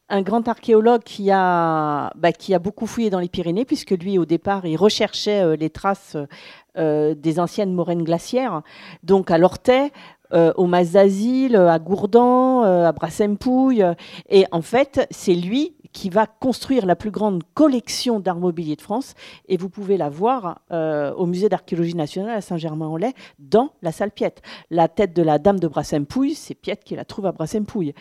un 0.09 0.23
grand 0.23 0.49
archéologue 0.49 1.03
qui 1.03 1.31
a, 1.31 2.11
bah, 2.17 2.33
qui 2.33 2.55
a 2.55 2.59
beaucoup 2.59 2.87
fouillé 2.87 3.11
dans 3.11 3.21
les 3.21 3.29
Pyrénées, 3.29 3.65
puisque 3.65 3.91
lui, 3.91 4.19
au 4.19 4.25
départ, 4.25 4.65
il 4.67 4.77
recherchait 4.77 5.43
euh, 5.43 5.57
les 5.57 5.71
traces 5.71 6.17
euh, 6.79 7.15
des 7.15 7.39
anciennes 7.41 7.75
moraines 7.75 8.05
glaciaires, 8.05 8.63
donc 9.03 9.31
à 9.31 9.39
l'Ortais, 9.39 9.93
euh, 10.33 10.53
au 10.57 10.67
Mas 10.67 10.93
d'Asile, 10.93 11.57
à 11.57 11.79
Gourdan, 11.79 12.63
à 12.63 12.93
Brassempouille. 12.93 13.85
Et 14.29 14.47
en 14.51 14.63
fait, 14.63 15.07
c'est 15.11 15.35
lui 15.35 15.75
qui 15.93 16.11
va 16.11 16.27
construire 16.27 16.85
la 16.85 16.97
plus 16.97 17.11
grande 17.11 17.43
collection 17.55 18.21
d'art 18.21 18.37
mobilier 18.37 18.77
de 18.77 18.83
France. 18.83 19.15
Et 19.49 19.57
vous 19.57 19.71
pouvez 19.71 19.97
la 19.97 20.11
voir 20.11 20.61
au 20.71 21.25
Musée 21.25 21.49
d'archéologie 21.49 21.95
nationale 21.95 22.37
à 22.37 22.41
Saint-Germain-en-Laye, 22.43 23.15
dans 23.39 23.71
la 23.81 23.91
salle 23.91 24.11
Piette. 24.11 24.43
La 24.71 24.89
tête 24.89 25.17
de 25.17 25.23
la 25.23 25.39
dame 25.39 25.59
de 25.59 25.67
Brassempouille, 25.67 26.35
c'est 26.35 26.55
Piette 26.55 26.85
qui 26.85 26.95
la 26.95 27.07
trouve 27.07 27.25
à 27.25 27.33
Brassempouille. 27.33 27.95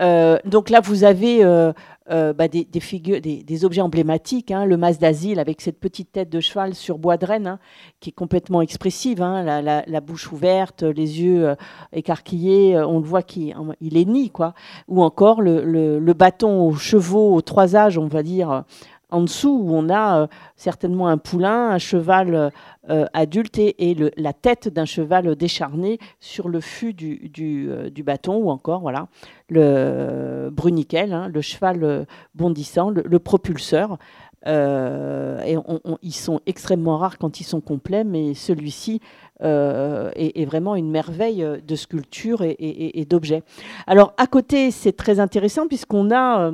Euh, 0.00 0.38
donc 0.44 0.70
là, 0.70 0.80
vous 0.80 1.04
avez 1.04 1.44
euh, 1.44 1.72
euh, 2.10 2.32
bah, 2.32 2.48
des, 2.48 2.66
figures, 2.80 3.20
des, 3.20 3.64
objets 3.64 3.80
emblématiques. 3.80 4.50
Hein, 4.50 4.64
le 4.64 4.76
mas 4.76 4.98
d'asile 4.98 5.38
avec 5.38 5.60
cette 5.60 5.80
petite 5.80 6.12
tête 6.12 6.28
de 6.28 6.40
cheval 6.40 6.74
sur 6.74 6.98
bois 6.98 7.16
de 7.16 7.26
renne, 7.26 7.46
hein, 7.46 7.58
qui 8.00 8.10
est 8.10 8.12
complètement 8.12 8.60
expressive, 8.60 9.22
hein, 9.22 9.42
la, 9.62 10.00
bouche 10.00 10.30
ouverte, 10.30 10.82
les 10.82 11.22
yeux 11.22 11.56
écarquillés, 11.92 12.78
on 12.78 12.98
le 12.98 13.04
voit 13.06 13.22
qu'il 13.22 13.54
il 13.80 13.96
est 13.96 14.04
ni, 14.04 14.30
quoi. 14.30 14.54
Ou 14.88 15.02
encore 15.02 15.40
le, 15.40 16.12
bâton 16.12 16.68
aux 16.68 16.74
chevaux, 16.74 17.34
aux 17.34 17.42
trois 17.42 17.76
âges, 17.76 17.98
on 17.98 18.06
va 18.06 18.22
dire, 18.22 18.64
en 19.10 19.22
dessous 19.22 19.60
où 19.62 19.74
on 19.74 19.88
a 19.88 20.22
euh, 20.22 20.26
certainement 20.56 21.08
un 21.08 21.18
poulain, 21.18 21.70
un 21.70 21.78
cheval 21.78 22.50
euh, 22.90 23.06
adulte 23.12 23.58
et, 23.58 23.96
la 24.16 24.32
tête 24.32 24.68
d'un 24.68 24.84
cheval 24.84 25.36
décharné 25.36 25.98
sur 26.20 26.48
le 26.48 26.60
fût 26.60 26.92
du, 26.92 28.02
bâton 28.04 28.36
ou 28.36 28.50
encore 28.50 28.80
voilà 28.80 29.08
le 29.48 30.48
bruniquel, 30.50 31.12
hein, 31.12 31.28
le 31.28 31.40
cheval 31.40 32.06
bondissant, 32.34 32.90
le, 32.90 33.18
propulseur. 33.18 33.98
et 34.46 35.56
ils 36.02 36.14
sont 36.14 36.40
extrêmement 36.46 36.98
rares 36.98 37.18
quand 37.18 37.40
ils 37.40 37.44
sont 37.44 37.60
complets, 37.60 38.04
mais 38.04 38.34
celui-ci 38.34 39.00
est, 39.40 40.44
vraiment 40.46 40.74
une 40.74 40.90
merveille 40.90 41.46
de 41.66 41.76
sculpture 41.76 42.42
et, 42.42 42.56
et 42.58 43.04
d'objets. 43.04 43.42
Alors 43.86 44.14
à 44.16 44.26
côté, 44.26 44.70
c'est 44.70 44.96
très 44.96 45.20
intéressant 45.20 45.68
puisqu'on 45.68 46.12
a 46.12 46.52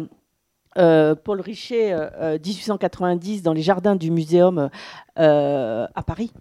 euh, 0.78 1.14
Paul 1.14 1.40
Richet, 1.40 1.94
1890, 2.44 3.37
euh, 3.37 3.40
euh, 3.40 3.42
dans 3.42 3.52
les 3.52 3.62
jardins 3.62 3.96
du 3.96 4.11
Muséum 4.11 4.70
à 5.16 6.02
Paris. 6.06 6.32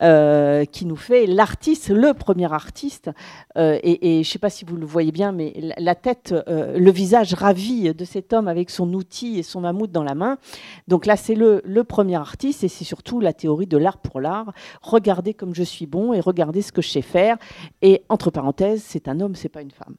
Qui 0.00 0.86
nous 0.86 0.96
fait 0.96 1.26
l'artiste, 1.26 1.90
le 1.90 2.14
premier 2.14 2.52
artiste. 2.52 3.10
et, 3.56 3.98
je 4.02 4.18
ne 4.18 4.22
sais 4.22 4.38
pas 4.38 4.50
si 4.50 4.64
vous 4.64 4.76
le 4.76 4.86
voyez 4.86 5.12
bien, 5.12 5.32
mais 5.32 5.74
la, 5.76 5.94
tête, 5.94 6.34
le 6.46 6.90
visage 6.90 7.34
ravi 7.34 7.92
de 7.92 8.04
cet 8.04 8.32
homme 8.32 8.48
avec 8.48 8.70
son 8.70 8.92
outil 8.92 9.38
et 9.38 9.42
son 9.42 9.60
mammouth 9.60 9.90
dans 9.90 10.04
la 10.04 10.14
main. 10.14 10.38
Donc 10.86 11.06
là, 11.06 11.16
c'est 11.16 11.34
le, 11.34 11.60
le, 11.64 11.84
premier 11.84 12.16
artiste 12.16 12.64
et 12.64 12.68
c'est 12.68 12.84
surtout 12.84 13.20
la 13.20 13.32
théorie 13.32 13.66
de 13.66 13.76
l'art 13.76 13.98
pour 13.98 14.20
l'art. 14.20 14.52
Regardez 14.82 15.34
comme 15.34 15.54
je 15.54 15.62
suis 15.62 15.86
bon 15.86 16.12
et 16.12 16.20
regardez 16.20 16.62
ce 16.62 16.72
que 16.72 16.82
je 16.82 16.88
sais 16.88 17.02
faire. 17.02 17.36
Et 17.82 18.02
entre 18.08 18.30
parenthèses, 18.30 18.82
c'est 18.86 19.08
un 19.08 19.20
homme, 19.20 19.34
c'est 19.34 19.48
pas 19.48 19.62
une 19.62 19.70
femme. 19.70 19.96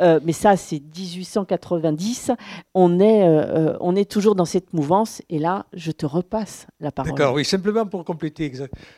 Euh, 0.00 0.18
mais 0.24 0.32
ça, 0.32 0.56
c'est 0.56 0.80
1890. 0.80 2.32
On 2.74 2.98
est, 3.00 3.22
euh, 3.22 3.72
euh, 3.72 3.76
on 3.80 3.94
est 3.94 4.10
toujours 4.10 4.34
dans 4.34 4.44
cette 4.44 4.72
mouvance. 4.72 5.22
Et 5.28 5.38
là, 5.38 5.66
je 5.72 5.92
te 5.92 6.06
repasse 6.06 6.66
la 6.80 6.90
parole. 6.90 7.12
D'accord, 7.12 7.34
oui, 7.34 7.44
simplement 7.44 7.86
pour 7.86 8.04
compléter 8.04 8.52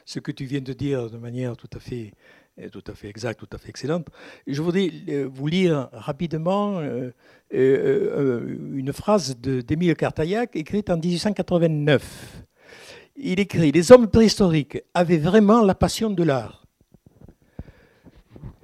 ce 0.05 0.19
que 0.21 0.33
tu 0.37 0.45
viens 0.45 0.61
de 0.61 0.73
dire 0.73 1.11
de 1.11 1.17
manière 1.17 1.57
tout 1.57 1.71
à 1.75 1.81
fait, 1.81 2.13
tout 2.71 2.85
à 2.87 2.95
fait 2.95 3.09
exacte, 3.09 3.41
tout 3.41 3.49
à 3.53 3.59
fait 3.59 3.71
excellente. 3.71 4.09
Je 4.47 4.61
voudrais 4.63 4.91
vous 5.25 5.47
lire 5.49 5.89
rapidement 5.93 6.81
une 7.51 8.93
phrase 8.93 9.37
d'Émile 9.39 9.97
Cartaillac 9.97 10.55
écrite 10.55 10.91
en 10.91 10.99
1889. 10.99 12.45
Il 13.17 13.41
écrit 13.41 13.73
Les 13.73 13.91
hommes 13.93 14.09
préhistoriques 14.09 14.79
avaient 14.93 15.17
vraiment 15.17 15.63
la 15.63 15.75
passion 15.75 16.11
de 16.11 16.23
l'art. 16.23 16.65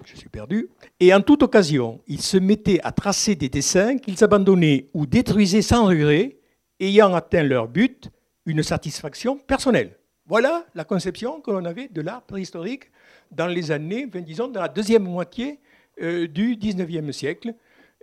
Je 0.04 0.16
suis 0.16 0.28
perdu. 0.28 0.68
Et 1.00 1.14
en 1.14 1.22
toute 1.22 1.42
occasion, 1.42 2.00
ils 2.06 2.20
se 2.20 2.36
mettaient 2.36 2.80
à 2.82 2.92
tracer 2.92 3.34
des 3.34 3.48
dessins 3.48 3.96
qu'ils 3.96 4.22
abandonnaient 4.22 4.88
ou 4.92 5.06
détruisaient 5.06 5.62
sans 5.62 5.86
regret, 5.86 6.38
ayant 6.80 7.14
atteint 7.14 7.44
leur 7.44 7.68
but, 7.68 8.10
une 8.44 8.62
satisfaction 8.62 9.38
personnelle. 9.38 9.96
Voilà 10.26 10.64
la 10.74 10.84
conception 10.84 11.40
que 11.40 11.50
l'on 11.50 11.64
avait 11.64 11.88
de 11.88 12.00
l'art 12.00 12.22
préhistorique 12.22 12.84
dans 13.30 13.46
les 13.48 13.70
années, 13.70 14.06
disons, 14.06 14.48
dans 14.48 14.60
la 14.60 14.68
deuxième 14.68 15.04
moitié 15.04 15.58
euh, 16.00 16.28
du 16.28 16.56
19e 16.56 17.10
siècle. 17.12 17.54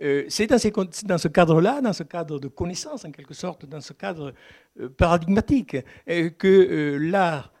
Euh, 0.02 0.24
c'est 0.28 0.46
dans, 0.46 0.58
ce 0.58 1.28
cadre-là, 1.28 1.80
dans 1.80 1.92
ce 1.92 2.02
cadre 2.02 2.38
de 2.38 2.48
connaissance, 2.48 3.04
en 3.04 3.10
quelque 3.10 3.34
sorte, 3.34 3.66
dans 3.66 3.80
ce 3.80 3.92
cadre 3.92 4.34
euh, 4.78 4.88
paradigmatique, 4.88 5.76
que 6.06 6.98
l'art 7.00 7.52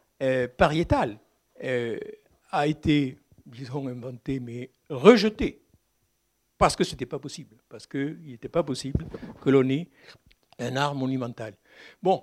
pariétal 0.56 1.18
a 2.50 2.66
été, 2.66 3.18
disons, 3.46 3.88
inventé, 3.88 4.40
mais 4.40 4.70
rejeté, 4.88 5.62
parce 6.58 6.76
que 6.76 6.84
ce 6.84 6.92
n'était 6.92 7.06
pas 7.06 7.18
possible, 7.18 7.56
parce 7.68 7.86
qu'il 7.86 8.18
n'était 8.24 8.48
pas 8.48 8.62
possible 8.62 9.06
que 9.42 9.50
l'on 9.50 9.68
ait 9.68 9.88
un 10.58 10.76
art 10.76 10.94
monumental. 10.94 11.54
Bon, 12.02 12.22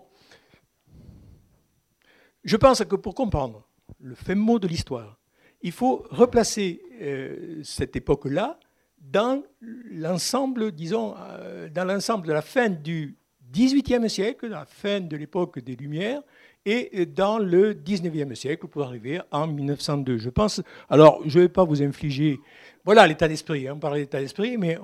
je 2.48 2.56
pense 2.56 2.84
que 2.86 2.96
pour 2.96 3.14
comprendre 3.14 3.68
le 4.00 4.16
fin 4.16 4.34
mot 4.34 4.58
de 4.58 4.68
l'histoire, 4.68 5.20
il 5.62 5.74
faut 5.74 6.06
replacer 6.10 6.82
euh, 7.02 7.62
cette 7.62 7.96
époque-là 7.98 8.58
dans 9.00 9.44
l'ensemble, 9.62 10.72
disons, 10.72 11.14
euh, 11.18 11.68
dans 11.70 11.84
l'ensemble 11.84 12.26
de 12.26 12.32
la 12.32 12.42
fin 12.42 12.70
du 12.70 13.18
XVIIIe 13.52 14.10
siècle, 14.10 14.48
la 14.48 14.66
fin 14.66 15.02
de 15.02 15.18
l'époque 15.18 15.60
des 15.60 15.76
Lumières, 15.76 16.22
et 16.66 17.06
dans 17.06 17.38
le 17.38 17.74
19e 17.74 18.34
siècle 18.36 18.68
pour 18.68 18.84
arriver 18.84 19.20
en 19.32 19.48
1902. 19.48 20.18
Je 20.18 20.30
pense, 20.30 20.62
alors 20.90 21.22
je 21.26 21.40
ne 21.40 21.44
vais 21.44 21.50
pas 21.50 21.66
vous 21.66 21.82
infliger, 21.84 22.40
voilà 22.86 23.08
l'état 23.08 23.28
d'esprit, 23.28 23.68
hein, 23.68 23.74
on 23.76 23.80
parle 23.80 23.96
d'état 23.98 24.20
d'esprit, 24.20 24.58
mais 24.58 24.78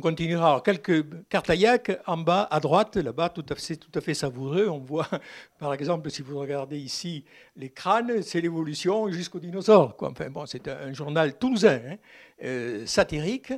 continuera. 0.00 0.60
quelques 0.64 1.04
cartaillacs 1.28 1.92
en 2.06 2.18
bas 2.18 2.46
à 2.50 2.60
droite, 2.60 2.96
là-bas, 2.96 3.28
tout 3.30 3.44
à 3.48 3.54
fait, 3.54 3.76
tout 3.76 3.90
à 3.94 4.00
fait 4.00 4.14
savoureux. 4.14 4.68
On 4.68 4.78
voit, 4.78 5.08
par 5.58 5.72
exemple, 5.72 6.10
si 6.10 6.22
vous 6.22 6.38
regardez 6.38 6.78
ici 6.78 7.24
les 7.56 7.70
crânes, 7.70 8.22
c'est 8.22 8.40
l'évolution 8.40 9.10
jusqu'aux 9.10 9.40
dinosaures. 9.40 9.96
Enfin, 10.00 10.26
c'est 10.46 10.68
un, 10.68 10.92
journal 10.92 11.38
toulousain, 11.38 11.80
hein, 11.86 11.96
euh, 12.44 12.86
satirique. 12.86 13.52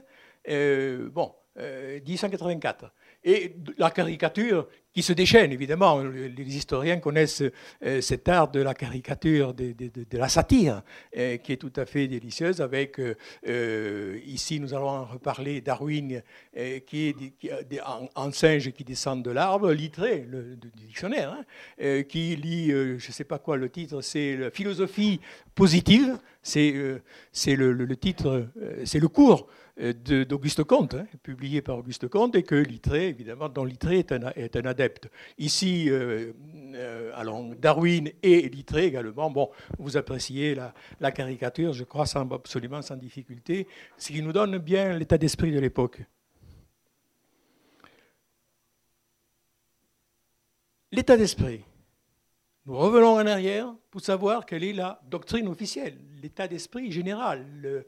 Euh, 0.49 1.09
bon, 1.11 1.35
1884. 1.57 2.93
Et 3.29 3.55
la 3.77 3.91
caricature 3.91 4.67
qui 4.91 5.03
se 5.03 5.12
déchaîne, 5.12 5.53
évidemment. 5.53 6.03
Les 6.03 6.57
historiens 6.57 6.97
connaissent 6.97 7.43
euh, 7.85 8.01
cet 8.01 8.27
art 8.27 8.51
de 8.51 8.61
la 8.61 8.73
caricature, 8.73 9.53
de, 9.53 9.75
la 10.12 10.31
satire, 10.31 10.81
euh, 11.14 11.37
qui 11.37 11.53
est 11.53 11.59
tout 11.59 11.73
à 11.77 11.85
fait 11.85 12.09
délicieuse, 12.09 12.62
avec, 12.62 12.99
euh, 12.99 14.19
ici 14.25 14.59
nous 14.61 14.73
allons 14.73 14.88
en 14.88 15.05
reparler, 15.05 15.61
Darwin, 15.61 16.23
qui 16.87 17.09
est 17.09 17.81
en, 18.14 18.33
singe 18.33 18.73
qui 18.73 18.83
descend 18.83 19.23
de 19.23 19.31
l'arbre, 19.31 19.73
Littré, 19.73 20.27
le, 20.27 20.57
dictionnaire, 20.75 21.37
hein, 21.79 22.03
qui 22.05 22.35
lit, 22.35 22.71
je 22.71 22.95
ne 22.95 23.12
sais 23.12 23.25
pas 23.25 23.38
quoi, 23.38 23.59
le 23.59 23.69
titre, 23.69 24.01
c'est 24.01 24.37
la 24.37 24.51
philosophie 24.51 25.21
positive, 25.55 26.17
c'est 26.43 26.73
le, 26.73 27.97
titre, 27.97 28.47
c'est 28.85 29.01
le 29.01 29.09
cours 29.09 29.49
d'Auguste 29.79 30.64
Comte, 30.64 30.95
hein, 30.95 31.07
publié 31.23 31.62
par 31.62 31.79
Auguste 31.79 32.09
Comte, 32.09 32.35
et 32.35 32.43
que 32.43 32.57
Littré, 32.57 33.09
évidemment, 33.09 33.49
dont 33.49 33.64
Littré 33.64 34.01
est 34.01 34.12
un, 34.12 34.33
est 34.35 34.57
adepte. 34.57 35.09
Ici, 35.38 35.88
euh, 35.88 36.33
euh, 36.75 37.55
Darwin 37.61 38.11
et 38.23 38.49
Littré 38.49 38.87
également, 38.87 39.31
bon, 39.31 39.51
vous 39.79 39.97
appréciez 39.97 40.57
la, 41.01 41.12
caricature, 41.12 41.73
je 41.73 41.85
crois, 41.85 42.07
absolument 42.17 42.83
sans 42.83 42.97
difficulté, 42.97 43.69
ce 43.97 44.12
qui 44.12 44.21
nous 44.21 44.33
donne 44.33 44.59
bien 44.59 44.99
l'état 44.99 45.19
d'esprit 45.19 45.53
de 45.53 45.61
l'époque. 45.61 46.03
L'état 50.91 51.17
d'esprit. 51.17 51.62
Nous 52.67 52.77
revenons 52.77 53.14
en 53.14 53.27
arrière 53.27 53.75
pour 53.91 54.01
savoir 54.01 54.45
quelle 54.45 54.64
est 54.64 54.73
la 54.73 55.01
doctrine 55.09 55.49
officielle, 55.49 55.99
l'état 56.21 56.49
d'esprit 56.49 56.93
général, 56.93 57.47
euh, 57.64 57.83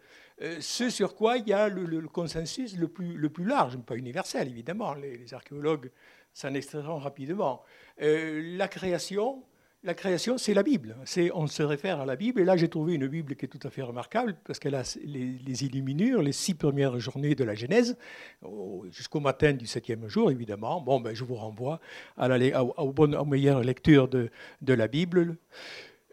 ce 0.60 0.90
sur 0.90 1.14
quoi 1.14 1.36
il 1.36 1.48
y 1.48 1.52
a 1.52 1.68
le, 1.68 2.00
consensus 2.08 2.76
le 2.76 2.88
plus, 2.88 3.14
le 3.14 3.28
plus, 3.28 3.44
large, 3.44 3.76
pas 3.78 3.96
universel 3.96 4.48
évidemment, 4.48 4.94
les, 4.94 5.32
archéologues 5.34 5.90
s'en 6.32 6.54
extrairont 6.54 6.98
rapidement. 6.98 7.62
Euh, 8.00 8.56
la 8.56 8.68
création, 8.68 9.42
la 9.82 9.94
création, 9.94 10.38
c'est 10.38 10.54
la 10.54 10.62
Bible. 10.62 10.96
On 11.34 11.46
se 11.46 11.62
réfère 11.62 12.00
à 12.00 12.06
la 12.06 12.16
Bible. 12.16 12.40
Et 12.40 12.44
là, 12.44 12.56
j'ai 12.56 12.68
trouvé 12.68 12.94
une 12.94 13.08
Bible 13.08 13.34
qui 13.34 13.46
est 13.46 13.48
tout 13.48 13.66
à 13.66 13.70
fait 13.70 13.82
remarquable 13.82 14.36
parce 14.44 14.58
qu'elle 14.58 14.74
a 14.74 14.82
les, 15.02 15.64
illuminures, 15.64 16.22
les 16.22 16.32
six 16.32 16.54
premières 16.54 16.98
journées 17.00 17.34
de 17.34 17.44
la 17.44 17.54
Genèse, 17.54 17.96
jusqu'au 18.90 19.20
matin 19.20 19.52
du 19.52 19.66
septième 19.66 20.06
jour, 20.08 20.30
évidemment. 20.30 20.80
Bon, 20.80 21.00
ben, 21.00 21.14
je 21.14 21.24
vous 21.24 21.34
renvoie 21.34 21.80
à 22.16 22.28
la, 22.28 22.62
aux, 22.62 22.92
bonnes, 22.92 23.16
aux 23.16 23.24
meilleures 23.24 23.62
lectures 23.62 24.08
de, 24.08 24.30
de 24.60 24.74
la 24.74 24.86
Bible. 24.86 25.36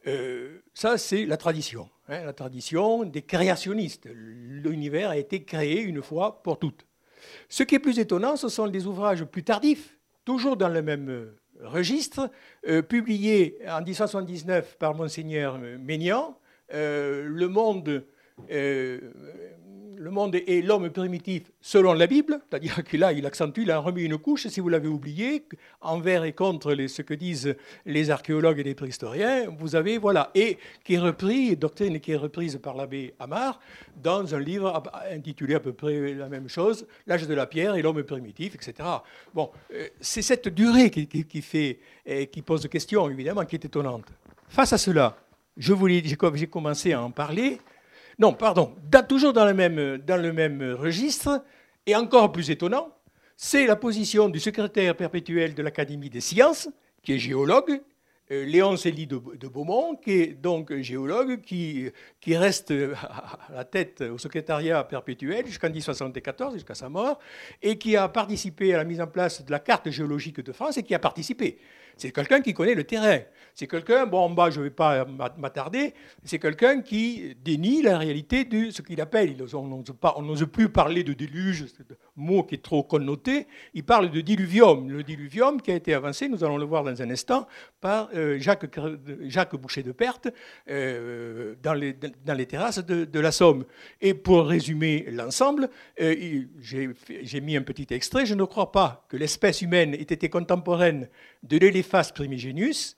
Euh, 0.08 0.62
ça, 0.74 0.98
c'est 0.98 1.26
la 1.26 1.38
tradition. 1.38 1.90
Hein, 2.10 2.24
la 2.24 2.34
tradition 2.34 3.04
des 3.04 3.22
créationnistes. 3.22 4.08
L'univers 4.14 5.10
a 5.10 5.18
été 5.18 5.44
créé 5.44 5.82
une 5.82 6.02
fois 6.02 6.42
pour 6.42 6.58
toutes. 6.58 6.86
Ce 7.50 7.64
qui 7.64 7.76
est 7.76 7.80
plus 7.80 8.00
étonnant, 8.00 8.38
ce 8.38 8.48
sont 8.48 8.66
les 8.66 8.88
ouvrages 8.88 9.26
plus 9.26 9.44
tardifs, 9.44 9.98
toujours 10.24 10.56
dans 10.56 10.70
le 10.70 10.82
même 10.82 11.10
euh, 11.10 11.38
registre, 11.62 12.30
euh, 12.68 12.82
publiés 12.82 13.58
en 13.68 13.82
1979 13.82 14.78
par 14.78 14.94
Monseigneur 14.94 15.60
Ménian, 15.60 16.38
Le 16.72 17.48
Monde 17.48 18.06
le 19.98 20.12
monde 20.12 20.36
est 20.36 20.64
l'homme 20.64 20.90
primitif 20.90 21.52
selon 21.60 21.94
la 21.94 22.08
Bible, 22.08 22.40
c'est-à-dire 22.50 22.84
que 22.84 22.98
là, 22.98 23.12
il 23.12 23.26
accentue, 23.26 23.62
il 23.62 23.72
a 23.72 23.80
remis 23.80 24.04
une 24.04 24.18
couche, 24.18 24.48
si 24.48 24.60
vous 24.60 24.70
l'avez 24.70 24.88
oublié, 24.88 25.44
envers 25.82 26.24
et 26.24 26.34
contre 26.34 26.76
ce 26.88 27.02
que 27.02 27.14
disent 27.14 27.56
les 27.86 28.12
archéologues 28.12 28.60
et 28.60 28.64
les 28.64 28.76
préhistoriens, 28.76 29.50
vous 29.50 29.76
avez, 29.76 29.98
voilà, 29.98 30.32
et 30.36 30.58
qui 30.84 30.96
est 30.96 31.00
repris, 31.00 31.56
doctrine 31.56 32.00
qui 32.00 32.12
est 32.12 32.18
reprise 32.18 32.60
par 32.62 32.76
l'abbé 32.76 33.16
Amar, 33.20 33.60
dans 34.02 34.36
un 34.36 34.40
livre 34.40 34.84
intitulé 35.12 35.56
à 35.56 35.60
peu 35.60 35.74
près 35.74 36.14
la 36.14 36.30
même 36.30 36.48
chose, 36.48 36.86
L'âge 37.08 37.28
de 37.28 37.34
la 37.34 37.48
pierre 37.48 37.76
et 37.76 37.82
l'homme 37.82 38.04
primitif, 38.04 38.56
etc. 38.56 38.88
Bon, 39.34 39.50
euh, 39.74 39.88
c'est 40.00 40.22
cette 40.22 40.50
durée 40.50 40.90
qui, 40.90 41.42
fait, 41.42 41.80
qui 42.32 42.42
pose 42.42 42.68
question, 42.68 43.10
évidemment, 43.10 43.46
qui 43.46 43.56
est 43.56 43.66
étonnante. 43.66 44.06
Face 44.50 44.74
à 44.74 44.78
cela, 44.78 45.18
je 45.58 45.74
voulais, 45.74 46.02
j'ai 46.04 46.48
commencé 46.48 46.94
à 46.94 47.02
en 47.02 47.12
parler, 47.12 47.60
non, 48.20 48.34
pardon, 48.34 48.74
toujours 49.08 49.34
dans 49.34 49.46
le, 49.46 49.54
même, 49.54 50.74
registre, 50.74 51.44
et 51.86 51.96
encore 51.96 52.32
plus 52.32 52.50
étonnant, 52.50 52.90
c'est 53.36 53.68
la 53.68 53.76
position 53.76 54.28
du 54.30 54.40
secrétaire 54.40 54.96
perpétuel 54.96 55.54
de 55.54 55.62
l'Académie 55.62 56.10
des 56.10 56.22
sciences, 56.22 56.68
qui 57.04 57.14
est 57.14 57.20
géologue, 57.20 57.80
euh, 58.32 58.44
Léon 58.44 58.76
Célie 58.76 59.06
de, 59.06 59.48
Beaumont, 59.48 59.96
qui 59.96 60.12
est 60.12 60.34
donc 60.34 60.74
géologue, 60.82 61.42
qui, 61.42 61.90
qui 62.20 62.36
reste 62.36 62.72
à 62.72 63.38
la 63.54 63.64
tête 63.64 64.02
au 64.02 64.18
secrétariat 64.18 64.84
perpétuel 64.84 65.46
jusqu'en 65.46 65.68
1974, 65.68 66.56
jusqu'à 66.56 66.76
sa 66.76 66.90
mort, 66.90 67.20
et 67.62 67.78
qui 67.78 67.96
a 67.96 68.10
participé 68.10 68.74
à 68.74 68.78
la 68.78 68.84
mise 68.84 69.00
en 69.00 69.08
place 69.08 69.46
de 69.46 69.52
la 69.52 69.60
carte 69.60 69.92
géologique 69.92 70.42
de 70.42 70.52
France 70.52 70.78
et 70.78 70.84
qui 70.84 70.96
a 70.96 71.00
participé 71.00 71.60
c'est 71.98 72.12
quelqu'un 72.12 72.42
qui 72.42 72.54
connaît 72.54 72.76
le 72.76 72.84
terrain. 72.84 73.20
C'est 73.58 73.66
quelqu'un, 73.66 74.06
bon, 74.06 74.20
en 74.20 74.30
bas, 74.30 74.52
je 74.52 74.60
ne 74.60 74.66
vais 74.66 74.70
pas 74.70 75.04
m'attarder, 75.36 75.96
c'est 76.24 76.38
quelqu'un 76.38 76.82
qui 76.82 77.36
dénie 77.44 77.82
la 77.82 77.98
réalité 77.98 78.46
de 78.46 78.70
ce 78.70 78.84
qu'il 78.84 79.02
appelle, 79.02 79.36
on 79.52 80.22
n'ose 80.22 80.46
plus 80.46 80.70
parler 80.70 81.04
de 81.04 81.14
déluge, 81.14 81.66
mot 82.16 82.44
qui 82.44 82.54
est 82.54 82.64
trop 82.64 82.84
connoté, 82.84 83.48
il 83.74 83.84
parle 83.84 84.12
de 84.12 84.22
diluvium. 84.22 84.92
Le 84.92 85.02
diluvium 85.02 85.60
qui 85.60 85.72
a 85.72 85.76
été 85.76 85.96
avancé, 85.96 86.30
nous 86.30 86.44
allons 86.44 86.58
le 86.58 86.66
voir 86.66 86.84
dans 86.84 87.02
un 87.02 87.10
instant, 87.10 87.48
par 87.82 88.10
euh, 88.16 88.38
Jacques, 88.40 89.56
Boucher 89.56 89.82
de 89.82 89.92
Perte 89.92 90.28
euh, 90.70 91.56
dans, 91.64 91.74
les, 91.74 91.94
dans, 91.94 92.34
les, 92.36 92.46
terrasses 92.46 92.86
de, 92.86 93.20
la 93.20 93.32
Somme. 93.32 93.66
Et 94.02 94.14
pour 94.14 94.46
résumer 94.46 95.08
l'ensemble, 95.10 95.70
euh, 96.00 96.44
j'ai 96.62 97.42
mis 97.42 97.58
un 97.58 97.64
petit 97.64 97.88
extrait, 97.92 98.28
je 98.28 98.36
ne 98.36 98.44
crois 98.44 98.72
pas 98.72 99.06
que 99.10 99.18
l'espèce 99.18 99.64
humaine 99.64 99.96
ait 99.96 100.02
été 100.02 100.30
contemporaine 100.30 101.10
de 101.44 101.58
l'Elephas 101.58 102.12
primigenius. 102.14 102.98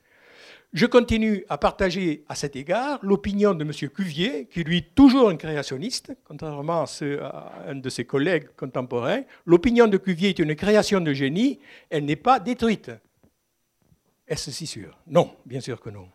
Je 0.71 0.85
continue 0.85 1.45
à 1.49 1.57
partager 1.57 2.23
à 2.29 2.35
cet 2.35 2.55
égard 2.55 2.99
l'opinion 3.01 3.55
de 3.55 3.63
M. 3.63 3.71
Cuvier, 3.89 4.47
qui 4.51 4.63
lui 4.63 4.83
toujours 4.83 5.29
un 5.29 5.35
créationniste, 5.35 6.15
contrairement 6.23 6.83
à, 6.83 7.53
un 7.67 7.75
de 7.75 7.89
ses 7.89 8.05
collègues 8.05 8.49
contemporains. 8.55 9.23
L'opinion 9.47 9.87
de 9.87 9.97
Cuvier 9.97 10.29
est 10.29 10.39
une 10.39 10.55
création 10.55 11.01
de 11.01 11.11
génie, 11.11 11.59
elle 11.89 12.05
n'est 12.05 12.15
pas 12.15 12.39
détruite. 12.39 12.91
Est-ce 14.27 14.51
si 14.51 14.67
sûr? 14.67 14.95
Non, 15.07 15.35
bien 15.45 15.59
sûr 15.59 15.81
que 15.81 15.89
non. 15.89 16.07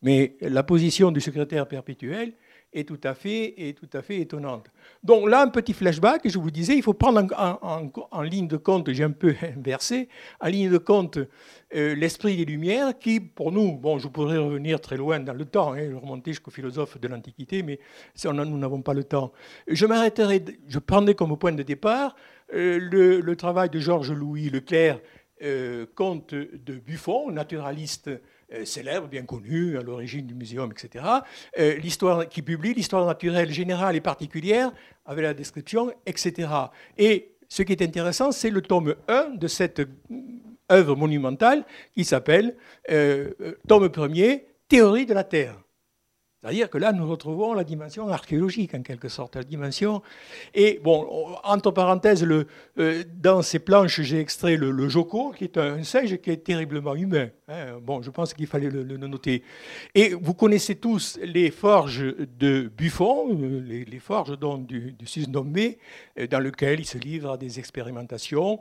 Mais 0.00 0.38
la 0.40 0.62
position 0.62 1.12
du 1.12 1.20
secrétaire 1.20 1.68
perpétuel 1.68 2.32
est 2.72 2.86
tout 2.86 3.00
à 3.02 3.14
fait, 3.14 3.68
est 3.68 3.76
tout 3.76 3.88
à 3.92 4.02
fait 4.02 4.20
étonnante. 4.20 4.66
Donc 5.02 5.28
là, 5.28 5.42
un 5.42 5.48
petit 5.48 5.72
flashback, 5.72 6.28
je 6.28 6.38
vous 6.38 6.50
disais, 6.50 6.76
il 6.76 6.82
faut 6.82 6.94
prendre 6.94 7.26
en, 8.12 8.22
ligne 8.22 8.46
de 8.46 8.56
compte, 8.56 8.90
j'ai 8.92 9.04
un 9.04 9.10
peu 9.10 9.34
inversé, 9.56 10.08
en 10.40 10.48
ligne 10.48 10.70
de 10.70 10.78
compte 10.78 11.18
euh, 11.74 11.94
l'esprit 11.94 12.36
des 12.36 12.44
Lumières, 12.44 12.98
qui 12.98 13.20
pour 13.20 13.50
nous, 13.50 13.76
bon, 13.76 13.98
je 13.98 14.08
pourrais 14.08 14.38
revenir 14.38 14.80
très 14.80 14.96
loin 14.96 15.18
dans 15.18 15.32
le 15.32 15.44
temps, 15.44 15.72
hein, 15.74 15.98
remonter 16.00 16.32
jusqu'aux 16.32 16.50
philosophes 16.50 17.00
de 17.00 17.08
l'Antiquité, 17.08 17.62
mais 17.62 17.80
nous 18.24 18.58
n'avons 18.58 18.82
pas 18.82 18.94
le 18.94 19.04
temps. 19.04 19.32
Je 19.66 19.86
m'arrêterai, 19.86 20.44
je 20.68 20.78
prendrai 20.78 21.14
comme 21.14 21.36
point 21.36 21.52
de 21.52 21.62
départ 21.62 22.14
euh, 22.54 22.78
le, 22.80 23.36
travail 23.36 23.70
de 23.70 23.78
Georges-Louis 23.78 24.50
Leclerc, 24.50 25.00
euh, 25.42 25.86
comte 25.94 26.34
de 26.34 26.74
Buffon, 26.74 27.30
naturaliste 27.30 28.10
célèbre, 28.64 29.08
bien 29.08 29.24
connu, 29.24 29.78
à 29.78 29.82
l'origine 29.82 30.26
du 30.26 30.34
muséum, 30.34 30.70
etc., 30.72 31.04
euh, 31.58 31.76
l'histoire, 31.76 32.28
qui 32.28 32.42
publie 32.42 32.74
l'histoire 32.74 33.06
naturelle 33.06 33.52
générale 33.52 33.96
et 33.96 34.00
particulière, 34.00 34.72
avec 35.06 35.22
la 35.22 35.34
description, 35.34 35.92
etc. 36.06 36.48
Et 36.98 37.32
ce 37.48 37.62
qui 37.62 37.72
est 37.72 37.82
intéressant, 37.82 38.32
c'est 38.32 38.50
le 38.50 38.62
tome 38.62 38.94
1 39.08 39.30
de 39.36 39.48
cette 39.48 39.82
œuvre 40.70 40.94
monumentale 40.96 41.64
qui 41.94 42.04
s'appelle, 42.04 42.56
euh, 42.90 43.32
tome 43.66 43.86
1er, 43.86 44.44
Théorie 44.68 45.06
de 45.06 45.14
la 45.14 45.24
Terre. 45.24 45.56
C'est-à-dire 46.42 46.70
que 46.70 46.78
là, 46.78 46.92
nous 46.92 47.06
retrouvons 47.06 47.52
la 47.52 47.64
dimension 47.64 48.08
archéologique, 48.08 48.74
en 48.74 48.80
quelque 48.80 49.08
sorte, 49.08 49.36
la 49.36 49.42
dimension. 49.42 50.00
Et, 50.54 50.80
bon, 50.82 51.36
entre 51.44 51.70
parenthèses, 51.70 52.24
le, 52.24 52.46
euh, 52.78 53.04
dans 53.14 53.42
ces 53.42 53.58
planches, 53.58 54.00
j'ai 54.00 54.20
extrait 54.20 54.56
le, 54.56 54.88
Joko, 54.88 55.32
qui 55.36 55.44
est 55.44 55.58
un, 55.58 55.82
singe 55.82 56.16
qui 56.16 56.30
est 56.30 56.38
terriblement 56.38 56.94
humain. 56.94 57.28
Hein. 57.48 57.78
Bon, 57.82 58.00
je 58.00 58.10
pense 58.10 58.32
qu'il 58.32 58.46
fallait 58.46 58.70
le, 58.70 58.96
noter. 58.96 59.42
Et 59.94 60.14
vous 60.14 60.32
connaissez 60.32 60.76
tous 60.76 61.18
les 61.22 61.50
forges 61.50 62.14
de 62.38 62.72
Buffon, 62.74 63.36
euh, 63.38 63.84
les, 63.86 63.98
forges 63.98 64.38
donc, 64.38 64.66
du, 64.66 64.92
du 64.92 65.06
euh, 66.18 66.26
dans 66.26 66.40
lesquelles 66.40 66.80
il 66.80 66.86
se 66.86 66.96
livre 66.96 67.32
à 67.32 67.36
des 67.36 67.58
expérimentations 67.58 68.60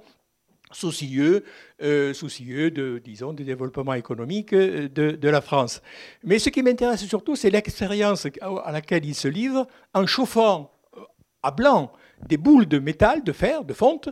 soucieux, 0.72 1.43
euh, 1.82 2.13
soucieux 2.13 2.72
de, 2.72 3.01
disons, 3.03 3.34
du 3.34 3.43
développement 3.43 3.93
économique 3.93 4.53
euh, 4.53 4.88
de, 4.88 5.30
la 5.30 5.41
France. 5.41 5.82
Mais 6.24 6.39
ce 6.39 6.49
qui 6.49 6.61
m'intéresse 6.61 7.05
surtout, 7.05 7.36
c'est 7.36 7.49
l'expérience 7.49 8.28
à 8.41 8.72
laquelle 8.72 9.05
il 9.05 9.15
se 9.15 9.28
livre 9.28 9.67
en 9.93 10.05
chauffant 10.05 10.72
euh, 10.97 11.01
à 11.43 11.51
blanc 11.51 11.91
des 12.28 12.38
boules 12.38 12.67
de 12.67 12.80
métal, 12.80 13.24
de 13.24 13.32
fer, 13.32 13.63
de 13.63 13.74
fonte, 13.74 14.09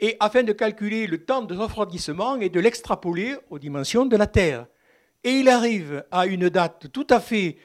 et 0.00 0.16
afin 0.18 0.42
de 0.42 0.52
calculer 0.52 1.06
le 1.06 1.24
temps 1.24 1.42
de 1.42 1.54
refroidissement 1.54 2.36
et 2.36 2.48
de 2.48 2.58
l'extrapoler 2.58 3.36
aux 3.50 3.58
dimensions 3.58 4.06
de 4.06 4.16
la 4.16 4.26
Terre. 4.26 4.66
Et 5.22 5.32
il 5.32 5.48
arrive 5.48 6.04
à 6.10 6.26
une 6.26 6.48
date 6.48 6.90
tout 6.92 7.06
à 7.10 7.20
fait 7.20 7.58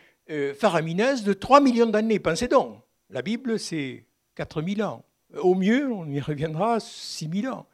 faramineuse 0.60 1.24
de 1.24 1.32
3 1.32 1.62
millions 1.62 1.88
d'années. 1.88 2.20
Pensez 2.20 2.50
donc, 2.50 2.80
la 3.10 3.22
Bible, 3.22 3.58
c'est 3.58 4.06
4000 4.36 4.84
ans. 4.84 5.06
Au 5.40 5.56
mieux, 5.56 5.90
on 5.90 6.06
y 6.06 6.20
reviendra, 6.20 6.80
6000 6.80 7.48
ans. 7.48 7.66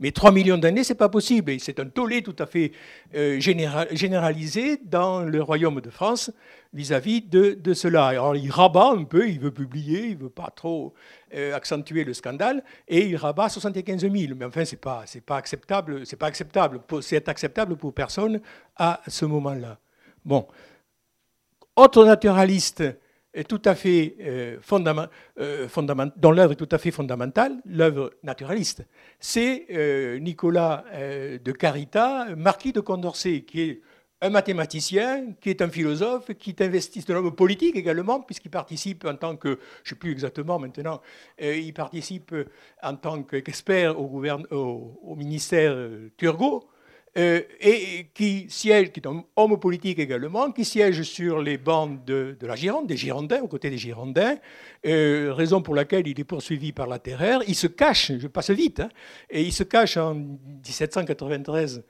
Mais 0.00 0.10
3 0.10 0.32
millions 0.32 0.58
d'années, 0.58 0.82
ce 0.82 0.92
n'est 0.92 0.96
pas 0.96 1.08
possible. 1.08 1.58
C'est 1.60 1.78
un 1.78 1.86
tollé 1.86 2.22
tout 2.22 2.34
à 2.40 2.46
fait 2.46 2.72
euh, 3.14 3.38
généralisé 3.38 4.80
dans 4.84 5.20
le 5.20 5.40
royaume 5.40 5.80
de 5.80 5.88
France 5.88 6.32
vis-à-vis 6.72 7.22
de, 7.22 7.74
cela. 7.74 8.06
Alors 8.08 8.34
il 8.34 8.50
rabat 8.50 8.90
un 8.90 9.04
peu, 9.04 9.28
il 9.28 9.38
veut 9.38 9.52
publier, 9.52 10.06
il 10.06 10.18
ne 10.18 10.24
veut 10.24 10.30
pas 10.30 10.52
trop 10.54 10.94
euh, 11.34 11.54
accentuer 11.54 12.02
le 12.02 12.12
scandale, 12.12 12.64
et 12.88 13.06
il 13.06 13.16
rabat 13.16 13.48
75 13.48 14.00
000. 14.00 14.34
Mais 14.36 14.44
enfin, 14.44 14.64
ce 14.64 14.74
n'est 14.74 14.80
pas, 14.80 15.04
pas 15.24 15.36
acceptable. 15.36 16.04
C'est 16.04 16.16
pas 16.16 16.26
acceptable. 16.26 16.80
Acceptable 17.26 17.76
pour 17.76 17.94
personne 17.94 18.40
à 18.76 19.00
ce 19.06 19.24
moment-là. 19.26 19.78
Bon. 20.24 20.48
Autre 21.76 22.04
naturaliste 22.04 22.82
est 23.34 23.44
tout 23.44 23.60
à 23.64 23.74
fait 23.74 24.16
euh, 24.20 24.58
euh 25.38 25.68
dont 26.16 26.30
l'œuvre 26.30 26.52
est 26.52 26.56
tout 26.56 26.68
à 26.70 26.78
fait 26.78 26.90
fondamentale, 26.90 27.60
l'œuvre 27.66 28.12
naturaliste. 28.22 28.86
C'est 29.18 29.66
euh, 29.70 30.18
Nicolas 30.18 30.84
euh, 30.92 31.38
de 31.38 31.52
Carita, 31.52 32.26
marquis 32.36 32.72
de 32.72 32.80
Condorcet, 32.80 33.42
qui 33.42 33.60
est 33.62 33.80
un 34.20 34.30
mathématicien, 34.30 35.34
qui 35.40 35.50
est 35.50 35.60
un 35.60 35.68
philosophe, 35.68 36.32
qui 36.38 36.50
est 36.50 36.60
investi, 36.62 37.04
un 37.08 37.14
homme 37.16 37.34
politique 37.34 37.76
également, 37.76 38.20
puisqu'il 38.20 38.50
participe 38.50 39.04
en 39.04 39.16
tant 39.16 39.36
que, 39.36 39.48
je 39.48 39.54
ne 39.54 39.58
sais 39.84 39.94
plus 39.96 40.12
exactement 40.12 40.58
maintenant, 40.58 41.02
il 41.38 41.74
participe 41.74 42.34
en 42.82 42.96
tant 42.96 43.22
qu'expert 43.24 44.00
au, 44.00 44.22
au, 44.50 45.00
au, 45.02 45.16
ministère 45.16 45.76
Turgot, 46.16 46.66
euh, 47.16 47.42
et 47.60 48.08
qui 48.12 48.46
siège, 48.48 48.90
qui 48.90 49.00
est 49.00 49.06
un 49.06 49.24
homme 49.36 49.60
politique 49.60 49.98
également, 50.00 50.50
qui 50.50 50.64
siège 50.64 51.02
sur 51.02 51.40
les 51.40 51.58
bancs 51.58 52.04
de, 52.04 52.36
la 52.42 52.56
Gironde, 52.56 52.88
des 52.88 52.96
Girondins, 52.96 53.40
aux 53.40 53.48
côtés 53.48 53.70
des 53.70 53.78
Girondins, 53.78 54.36
euh, 54.84 55.32
raison 55.32 55.62
pour 55.62 55.74
laquelle 55.74 56.08
il 56.08 56.18
est 56.18 56.24
poursuivi 56.24 56.72
par 56.72 56.88
la 56.88 56.98
terreur. 56.98 57.42
Il 57.46 57.54
se 57.54 57.68
cache, 57.68 58.12
je 58.18 58.26
passe 58.26 58.50
vite, 58.50 58.80
hein, 58.80 58.88
et 59.30 59.42
il 59.42 59.52
se 59.52 59.62
cache 59.62 59.96
en 59.96 60.14
1793 60.14 61.84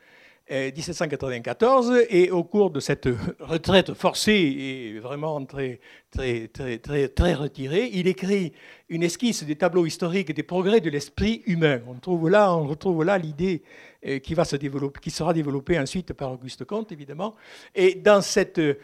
1794 0.51 2.05
et 2.11 2.31
au 2.31 2.45
cours 2.45 2.71
de 2.71 2.79
cette 2.79 3.09
retraite 3.41 3.95
forcée 3.95 4.33
et 4.33 4.99
vraiment 4.99 5.43
très, 5.47 5.81
très, 6.11 6.49
très, 6.49 6.79
très, 6.79 7.09
très 7.09 7.33
retirée, 7.33 7.89
il 7.95 8.07
écrit 8.09 8.53
une 8.91 9.03
esquisse 9.03 9.43
des 9.45 9.57
tableaux 9.57 9.87
historiques 9.87 10.33
des 10.35 10.43
progrès 10.43 10.81
de 10.81 10.91
l'esprit 10.91 11.43
humain. 11.47 11.81
On, 11.89 11.95
trouve 11.95 12.29
là, 12.29 12.55
on 12.55 12.67
retrouve 12.67 13.05
là 13.05 13.17
l'idée 13.17 13.63
euh, 13.63 13.94
qui, 14.23 15.11
sera 15.11 15.33
développée 15.33 15.79
ensuite 15.79 16.13
par 16.13 16.33
Auguste 16.33 16.65
Comte, 16.65 16.93
évidemment. 16.93 17.35
Et 17.75 17.95
dans 17.95 18.21
cette, 18.21 18.59
euh, 18.59 18.75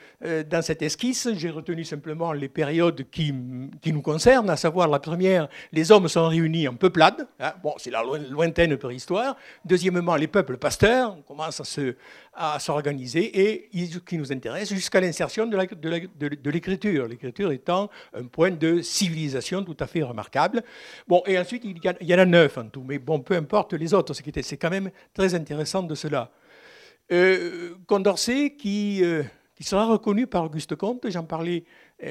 dans 0.48 0.62
cette 0.62 0.82
esquisse, 0.82 1.28
j'ai 1.34 1.50
retenu 1.50 1.84
simplement 1.84 2.32
les 2.32 2.48
périodes 2.48 3.04
qui, 3.10 3.34
qui, 3.82 3.92
nous 3.92 4.02
concernent, 4.02 4.48
à 4.50 4.56
savoir 4.56 4.88
la 4.88 4.98
première, 4.98 5.48
les 5.72 5.92
hommes 5.92 6.08
sont 6.08 6.28
réunis 6.28 6.68
en 6.68 6.74
peuplade. 6.74 7.26
Hein. 7.38 7.52
bon, 7.62 7.74
c'est 7.76 7.90
la 7.90 8.02
lointaine 8.30 8.76
préhistoire. 8.76 9.36
Deuxièmement, 9.64 10.16
les 10.16 10.28
peuples 10.28 10.56
pasteurs, 10.56 11.16
on 11.18 11.22
commence 11.22 11.60
à 11.60 11.64
se, 11.64 11.94
à 12.32 12.58
s'organiser 12.58 13.40
et 13.40 13.70
qui 14.06 14.16
nous 14.16 14.32
intéresse 14.32 14.72
jusqu'à 14.72 15.00
l'insertion 15.00 15.46
de, 15.46 16.50
l'écriture. 16.50 17.08
L'écriture 17.08 17.50
étant 17.52 17.90
un 18.14 18.24
point 18.24 18.50
de 18.50 18.82
civilisation 18.82 19.64
tout 19.64 19.76
à 19.80 19.86
fait 19.86 20.02
remarquable. 20.02 20.62
Bon, 21.08 21.22
et 21.26 21.38
ensuite, 21.38 21.64
il 21.64 22.08
y, 22.08 22.14
en 22.14 22.18
a 22.18 22.24
neuf 22.24 22.56
en 22.58 22.68
tout, 22.68 22.84
mais 22.86 22.98
bon, 22.98 23.20
peu 23.20 23.34
importe 23.34 23.72
les 23.74 23.92
autres, 23.94 24.14
c'est 24.14 24.56
quand 24.56 24.70
même 24.70 24.90
très 25.12 25.34
intéressant 25.34 25.82
de 25.82 25.94
cela. 25.94 26.30
Euh, 27.12 27.74
Condorcet, 27.86 28.54
qui, 28.56 29.00
euh, 29.02 29.24
qui 29.60 29.68
sera 29.68 29.84
reconnu 29.84 30.26
par 30.26 30.44
Auguste 30.44 30.74
Comte, 30.74 31.04
j'en 31.10 31.24
parlais 31.24 31.64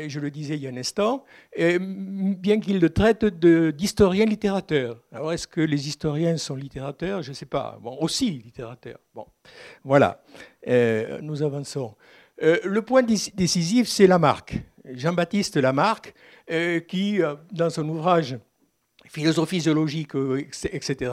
je 0.08 0.20
le 0.20 0.30
disais 0.30 0.56
il 0.56 0.62
y 0.62 0.68
a 0.68 0.70
un 0.70 0.78
instant, 0.78 1.26
bien 1.58 2.60
qu'il 2.60 2.80
le 2.80 2.90
traite 2.92 3.26
d'historien 3.26 4.26
littérateur. 4.26 5.02
Alors 5.12 5.34
est-ce 5.34 5.48
que 5.48 5.62
les 5.62 5.88
historiens 5.88 6.38
sont 6.38 6.56
littérateurs? 6.56 7.24
Je 7.24 7.30
ne 7.30 7.34
sais 7.34 7.48
pas. 7.48 7.80
Bon, 7.82 7.98
aussi 8.00 8.30
littérateurs. 8.30 9.00
Bon, 9.16 9.26
voilà, 9.84 10.22
euh, 10.68 11.20
nous 11.24 11.42
avançons. 11.42 11.96
Euh, 12.44 12.60
le 12.64 12.84
point 12.84 13.02
décisif, 13.02 13.88
c'est 13.88 14.06
Lamarck. 14.06 14.60
Jean-Baptiste 14.86 15.58
Lamarck, 15.58 16.14
euh, 16.52 16.80
qui, 16.82 17.20
dans 17.52 17.72
son 17.72 17.90
ouvrage 17.90 18.38
philosophie 19.10 19.62
zoologique, 19.62 20.12
etc., 20.72 21.12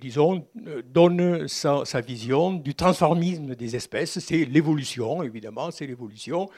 disons, 0.00 0.46
donne 0.86 1.46
sa, 1.46 1.84
vision 2.00 2.52
du 2.52 2.74
transformisme 2.74 3.54
des 3.54 3.76
espèces. 3.76 4.18
C'est 4.18 4.44
l'évolution, 4.44 5.22
évidemment, 5.22 5.70
c'est 5.70 5.86
l'évolution 5.86 6.48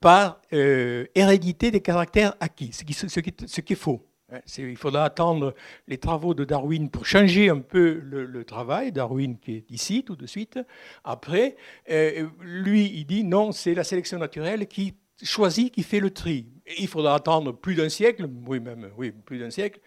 par 0.00 0.40
hérédité 0.50 1.70
des 1.70 1.80
caractères 1.80 2.34
acquis, 2.40 2.72
ce 2.72 2.84
qui, 2.84 3.72
est 3.72 3.76
faux. 3.76 4.06
Hein, 4.32 4.40
il 4.58 4.76
faudra 4.76 5.04
attendre 5.04 5.54
les 5.86 5.98
travaux 5.98 6.34
de 6.34 6.44
Darwin 6.44 6.88
pour 6.88 7.04
changer 7.04 7.50
un 7.50 7.58
peu 7.58 8.00
le, 8.02 8.44
travail. 8.44 8.92
Darwin 8.92 9.38
qui 9.38 9.56
est 9.56 9.70
ici 9.70 10.04
tout 10.04 10.16
de 10.16 10.26
suite. 10.26 10.58
Après, 11.04 11.56
euh, 11.90 12.28
lui, 12.40 12.90
il 12.94 13.04
dit 13.04 13.24
non, 13.24 13.52
c'est 13.52 13.74
la 13.74 13.84
sélection 13.84 14.18
naturelle 14.18 14.66
qui 14.66 14.94
choisit, 15.22 15.72
qui 15.72 15.82
fait 15.82 16.00
le 16.00 16.10
tri. 16.10 16.46
il 16.78 16.88
faudra 16.88 17.14
attendre 17.14 17.52
plus 17.52 17.74
d'un 17.74 17.88
siècle, 17.88 18.28
oui 18.46 18.60
même, 18.60 18.90
oui, 18.96 19.12
plus 19.12 19.38
d'un 19.38 19.50
siècle, 19.50 19.80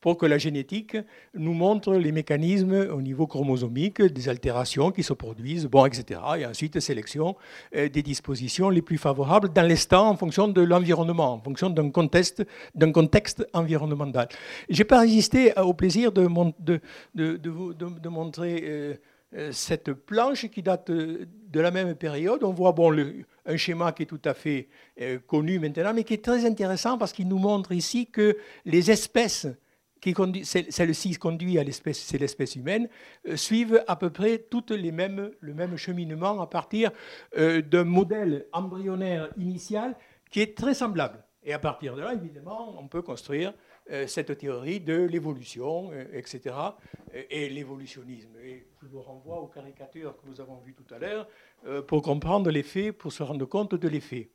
pour 0.00 0.16
que 0.16 0.26
la 0.26 0.38
génétique 0.38 0.96
nous 1.34 1.52
montre 1.52 1.94
les 1.94 2.12
mécanismes 2.12 2.88
au 2.90 3.02
niveau 3.02 3.26
chromosomique 3.26 4.00
des 4.00 4.28
altérations 4.28 4.90
qui 4.90 5.02
se 5.02 5.12
produisent, 5.12 5.66
bon, 5.66 5.84
etc. 5.86 6.20
Et 6.38 6.46
ensuite, 6.46 6.80
sélection 6.80 7.36
euh, 7.76 7.88
des 7.88 8.02
dispositions 8.02 8.70
les 8.70 8.82
plus 8.82 8.98
favorables 8.98 9.52
dans 9.52 9.66
l'instant 9.66 10.08
en 10.08 10.16
fonction 10.16 10.48
de 10.48 10.62
l'environnement, 10.62 11.34
en 11.34 11.40
fonction 11.40 11.68
d'un 11.70 11.90
contexte, 11.90 12.44
d'un 12.74 12.92
contexte 12.92 13.46
environnemental. 13.52 14.28
Je 14.68 14.78
n'ai 14.78 14.84
pas 14.84 15.00
résisté 15.00 15.52
au 15.58 15.74
plaisir 15.74 16.12
de, 16.12 16.26
de, 16.58 16.80
de, 17.14 17.36
de 17.36 18.08
montrer 18.08 18.62
euh, 18.64 18.94
cette 19.52 19.92
planche 19.92 20.48
qui 20.48 20.62
date 20.62 20.90
de 20.90 21.60
la 21.60 21.70
même 21.70 21.94
période. 21.94 22.42
On 22.42 22.52
voit 22.52 22.74
un 23.46 23.56
schéma 23.56 23.92
qui 23.92 24.02
est 24.02 24.06
tout 24.06 24.20
à 24.24 24.34
fait 24.34 24.68
connu 25.26 25.58
maintenant, 25.58 25.94
mais 25.94 26.04
qui 26.04 26.14
est 26.14 26.24
très 26.24 26.44
intéressant 26.44 26.98
parce 26.98 27.12
qu'il 27.12 27.28
nous 27.28 27.38
montre 27.38 27.72
ici 27.72 28.06
que 28.10 28.36
les 28.64 28.90
espèces 28.90 29.46
celle-ci 30.44 31.16
conduit 31.16 31.58
à 31.58 31.64
l'espèce, 31.64 31.98
c'est 31.98 32.18
l'espèce 32.18 32.56
humaine, 32.56 32.88
euh, 33.28 33.36
suivent 33.36 33.82
à 33.86 33.96
peu 33.96 34.10
près 34.10 34.38
toutes 34.38 34.70
les 34.70 34.92
mêmes, 34.92 35.30
le 35.40 35.54
même 35.54 35.76
cheminement 35.76 36.40
à 36.40 36.46
partir 36.46 36.90
euh, 37.36 37.62
d'un 37.62 37.84
modèle 37.84 38.46
embryonnaire 38.52 39.28
initial 39.36 39.96
qui 40.30 40.40
est 40.40 40.56
très 40.56 40.74
semblable. 40.74 41.22
Et 41.42 41.52
à 41.52 41.58
partir 41.58 41.96
de 41.96 42.02
là, 42.02 42.14
évidemment, 42.14 42.78
on 42.78 42.86
peut 42.86 43.02
construire 43.02 43.50
euh, 43.50 43.52
cette 44.06 44.38
théorie 44.38 44.80
de 44.80 45.02
l'évolution, 45.02 45.90
etc., 46.12 46.54
et, 47.30 47.48
l'évolutionnisme. 47.48 48.36
Et 48.44 48.66
je 48.82 48.86
vous 48.86 49.02
renvoie 49.02 49.40
aux 49.40 49.48
caricatures 49.48 50.16
que 50.16 50.28
nous 50.28 50.40
avons 50.40 50.58
vues 50.58 50.74
tout 50.74 50.94
à 50.94 50.98
l'heure 50.98 51.26
pour 51.86 52.02
comprendre 52.02 52.50
l'effet, 52.50 52.92
pour 52.92 53.12
se 53.12 53.22
rendre 53.22 53.46
compte 53.46 53.74
de 53.74 53.88
l'effet. 53.88 54.30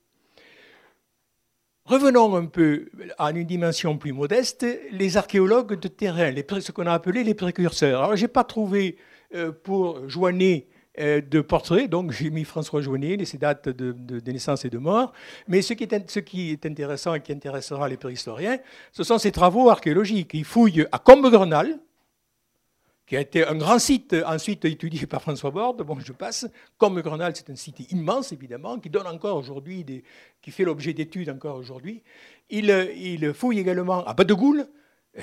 Revenons 1.86 2.34
un 2.34 2.46
peu 2.46 2.90
à 3.16 3.30
une 3.30 3.44
dimension 3.44 3.96
plus 3.96 4.12
modeste, 4.12 4.66
les 4.90 5.16
archéologues 5.16 5.78
de 5.78 5.86
terrain, 5.86 6.34
ce 6.58 6.72
qu'on 6.72 6.86
a 6.86 6.92
appelé 6.92 7.22
les 7.22 7.34
précurseurs. 7.34 8.02
Alors, 8.02 8.16
je 8.16 8.22
n'ai 8.22 8.28
pas 8.28 8.42
trouvé 8.42 8.96
euh, 9.36 9.52
pour 9.52 10.08
Joannet 10.08 10.66
euh, 10.66 10.75
de 10.98 11.40
portrait, 11.40 11.88
donc 11.88 12.12
j'ai 12.12 12.30
mis 12.30 12.44
François 12.44 12.80
Joannet, 12.80 13.24
ses 13.24 13.38
dates 13.38 13.68
de, 13.68 14.30
naissance 14.30 14.64
et 14.64 14.70
de 14.70 14.78
mort. 14.78 15.12
Mais 15.48 15.62
ce 15.62 15.72
qui, 15.74 15.84
est, 15.84 16.66
intéressant 16.66 17.14
et 17.14 17.20
qui 17.20 17.32
intéressera 17.32 17.88
les 17.88 17.96
préhistoriens, 17.96 18.58
ce 18.92 19.04
sont 19.04 19.18
ses 19.18 19.32
travaux 19.32 19.68
archéologiques. 19.68 20.30
Ils 20.34 20.44
fouillent 20.44 20.86
à 20.92 20.98
Combegrenal, 20.98 21.78
qui 23.06 23.16
a 23.16 23.20
été 23.20 23.46
un 23.46 23.54
grand 23.54 23.78
site 23.78 24.16
ensuite 24.26 24.64
étudié 24.64 25.06
par 25.06 25.22
François 25.22 25.50
Borde. 25.50 25.82
Bon, 25.82 25.98
je 26.00 26.12
passe. 26.12 26.46
Comme 26.76 27.00
Grenal, 27.00 27.32
c'est 27.36 27.48
un 27.50 27.56
site 27.56 27.92
immense, 27.92 28.32
évidemment, 28.32 28.78
qui 28.78 28.90
donne 28.90 29.06
encore 29.06 29.36
aujourd'hui, 29.36 29.86
qui 30.42 30.50
fait 30.50 30.64
l'objet 30.64 30.92
d'études 30.92 31.30
encore 31.30 31.56
aujourd'hui. 31.56 32.02
Il, 32.50 32.68
il, 32.96 33.32
fouille 33.32 33.60
également 33.60 34.04
à 34.04 34.12
Badegoul. 34.12 34.66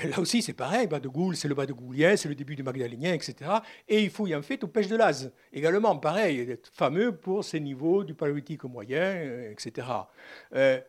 Là 0.02 0.18
aussi, 0.18 0.42
c'est 0.42 0.54
pareil. 0.54 0.86
Badegoul, 0.86 1.36
c'est 1.36 1.48
le 1.48 1.54
Badegoulien, 1.54 2.16
c'est 2.16 2.28
le 2.28 2.34
début 2.34 2.56
du 2.56 2.62
Magdalénien, 2.62 3.12
etc. 3.12 3.50
Et 3.88 4.02
il 4.02 4.10
fouille 4.10 4.34
en 4.34 4.42
fait 4.42 4.62
au 4.64 4.66
Pêche 4.66 4.88
de 4.88 4.96
Laz. 4.96 5.32
Également, 5.52 5.96
pareil, 5.96 6.58
fameux 6.72 7.14
pour 7.14 7.44
ses 7.44 7.60
niveaux 7.60 8.02
du 8.02 8.14
paléolithique 8.14 8.64
moyen, 8.64 9.50
etc. 9.50 9.86
Euh, 10.54 10.80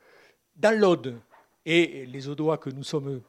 dans 0.55 0.77
l'Aude, 0.77 1.19
et 1.65 2.05
les 2.05 2.27
Audois 2.29 2.57
que 2.57 2.69
nous 2.69 2.83
sommes 2.83 3.21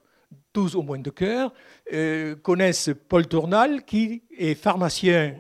tous 0.53 0.75
au 0.75 0.83
moins 0.83 0.99
de 0.99 1.11
cœur, 1.11 1.53
euh, 1.93 2.37
connaissent 2.37 2.91
Paul 3.09 3.27
Tournal, 3.27 3.85
qui 3.85 4.23
est 4.37 4.55
pharmacien, 4.55 5.37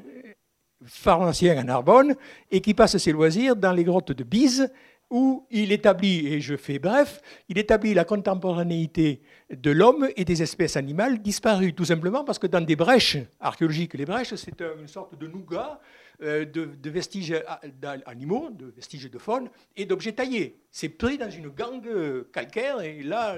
pharmacien 0.84 1.56
à 1.58 1.64
Narbonne 1.64 2.14
et 2.50 2.60
qui 2.60 2.74
passe 2.74 2.96
ses 2.96 3.12
loisirs 3.12 3.56
dans 3.56 3.72
les 3.72 3.84
grottes 3.84 4.12
de 4.12 4.24
Bise, 4.24 4.70
où 5.10 5.46
il 5.50 5.72
établit, 5.72 6.26
et 6.26 6.40
je 6.40 6.56
fais 6.56 6.78
bref, 6.78 7.20
il 7.48 7.58
établit 7.58 7.94
la 7.94 8.04
contemporanéité 8.04 9.22
de 9.50 9.70
l'homme 9.70 10.08
et 10.16 10.24
des 10.24 10.42
espèces 10.42 10.76
animales 10.76 11.22
disparues, 11.22 11.74
tout 11.74 11.84
simplement 11.84 12.24
parce 12.24 12.38
que 12.38 12.46
dans 12.46 12.60
des 12.60 12.76
brèches 12.76 13.18
archéologiques, 13.40 13.94
les 13.94 14.04
brèches, 14.04 14.34
c'est 14.34 14.60
une 14.60 14.88
sorte 14.88 15.16
de 15.18 15.26
nougat 15.28 15.80
euh, 16.22 16.44
de, 16.44 16.90
vestiges 16.90 17.34
animaux, 18.06 18.50
de 18.50 18.66
vestiges 18.66 19.10
de 19.10 19.18
faune 19.18 19.48
et 19.76 19.84
d'objets 19.84 20.12
taillés. 20.12 20.58
C'est 20.70 20.88
pris 20.88 21.18
dans 21.18 21.30
une 21.30 21.48
gangue 21.48 21.88
calcaire, 22.32 22.80
et 22.80 23.02
là, 23.02 23.36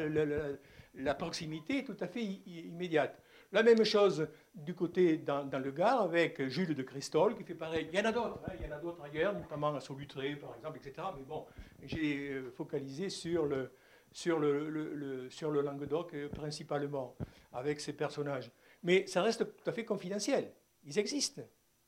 la 0.94 1.14
proximité 1.14 1.78
est 1.78 1.84
tout 1.84 1.96
à 2.00 2.06
fait 2.06 2.22
immédiate. 2.46 3.20
La 3.51 3.62
même 3.62 3.82
chose 3.82 4.28
du 4.55 4.74
côté 4.74 5.16
dans, 5.16 5.49
le 5.51 5.70
Gard 5.70 6.03
avec 6.03 6.49
Jules 6.49 6.74
de 6.74 6.82
Cristol 6.82 7.34
qui 7.34 7.44
fait 7.44 7.55
pareil. 7.55 7.88
Il 7.90 7.99
y 7.99 8.03
en 8.03 8.05
a 8.05 8.12
d'autres, 8.12 8.40
hein, 8.46 8.53
il 8.61 8.66
y 8.66 8.68
en 8.70 8.76
a 8.76 8.78
d'autres 8.78 9.03
ailleurs, 9.03 9.32
notamment 9.32 9.74
à 9.74 9.80
Solutré 9.80 10.36
par 10.36 10.55
exemple, 10.55 10.78
etc. 10.78 11.09
Mais 11.16 11.24
bon, 11.24 11.46
j'ai 11.82 12.30
euh, 12.30 12.51
focalisé 12.51 13.09
sur 13.09 13.46
le, 13.46 13.70
sur 14.12 14.38
le, 14.38 15.28
sur 15.30 15.51
le 15.51 15.62
Languedoc 15.62 16.12
euh, 16.12 16.28
principalement 16.28 17.16
avec 17.55 17.80
ces 17.80 17.94
personnages. 17.94 18.51
Mais 18.82 19.07
ça 19.07 19.22
reste 19.22 19.44
tout 19.44 19.70
à 19.70 19.72
fait 19.72 19.84
confidentiel. 19.84 20.53
Ils 20.84 20.99
existent. 20.99 21.42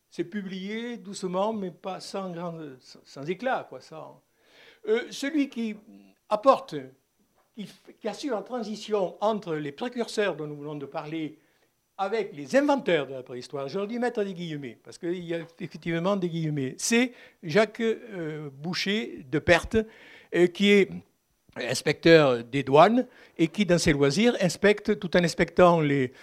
C'est 0.09 0.25
publié 0.25 0.97
doucement, 0.97 1.53
mais 1.53 1.71
pas 1.71 2.01
sans, 2.01 2.31
grand, 2.31 2.59
sans, 2.81 3.29
éclat. 3.29 3.67
Quoi, 3.69 3.81
ça. 3.83 4.19
Euh, 4.89 5.07
celui 5.11 5.51
qui 5.51 5.77
apporte 6.29 6.75
qui, 7.55 8.09
assure 8.09 8.35
la 8.35 8.43
transition 8.43 9.17
entre 9.21 9.55
les 9.55 9.73
précurseurs 9.73 10.37
dont 10.37 10.47
nous 10.47 10.57
venons 10.57 10.75
de 10.75 10.87
parler 10.87 11.39
avec 12.01 12.35
les 12.35 12.57
inventeurs 12.57 13.07
de 13.07 13.13
la 13.13 13.23
préhistoire. 13.23 13.69
J'aurais 13.69 13.87
dû 13.87 13.99
mettre 13.99 14.25
des 14.25 14.33
guillemets, 14.33 14.79
parce 14.83 14.97
qu'il 14.97 15.23
y 15.23 15.35
a 15.35 15.41
effectivement 15.61 16.17
des 16.17 16.31
guillemets. 16.31 16.75
C'est 16.79 17.13
Jacques 17.43 17.81
euh, 17.81 18.49
Boucher 18.51 19.27
de 19.31 19.39
Perthes, 19.39 19.87
euh, 20.35 20.47
qui 20.47 20.71
est 20.71 20.89
inspecteur 21.57 22.43
des 22.43 22.63
douanes 22.63 23.07
et 23.37 23.49
qui, 23.49 23.67
dans 23.67 23.77
ses 23.77 23.93
loisirs, 23.93 24.35
inspecte, 24.41 24.99
tout 24.99 25.15
en 25.15 25.23
inspectant 25.23 25.83
les, 25.83 26.15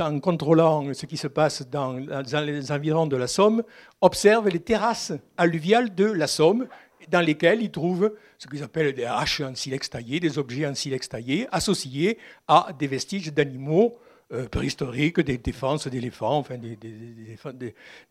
en 0.00 0.18
contrôlant 0.18 0.94
ce 0.94 1.04
qui 1.04 1.18
se 1.18 1.26
passe 1.26 1.68
dans, 1.68 1.92
les 1.92 2.72
environs 2.72 3.06
de 3.06 3.16
la 3.16 3.26
Somme, 3.26 3.64
observe 4.00 4.48
les 4.48 4.60
terrasses 4.60 5.12
alluviales 5.36 5.94
de 5.94 6.06
la 6.06 6.26
Somme, 6.26 6.68
dans 7.10 7.20
lesquels 7.20 7.60
ils 7.60 7.70
trouvent 7.70 8.14
ce 8.38 8.46
qu'ils 8.46 8.62
appellent 8.62 8.94
des 8.94 9.04
haches 9.04 9.42
en 9.42 9.54
silex 9.54 9.90
taillé, 9.90 10.20
des 10.20 10.38
objets 10.38 10.66
en 10.66 10.74
silex 10.74 11.06
taillé, 11.06 11.46
associés 11.52 12.16
à 12.48 12.68
des 12.78 12.86
vestiges 12.86 13.30
d'animaux 13.34 13.98
euh, 14.32 14.48
préhistoriques, 14.48 15.20
des 15.20 15.38
défenses 15.38 15.88
d'éléphants, 15.88 16.38
enfin 16.38 16.58
des, 16.58 16.76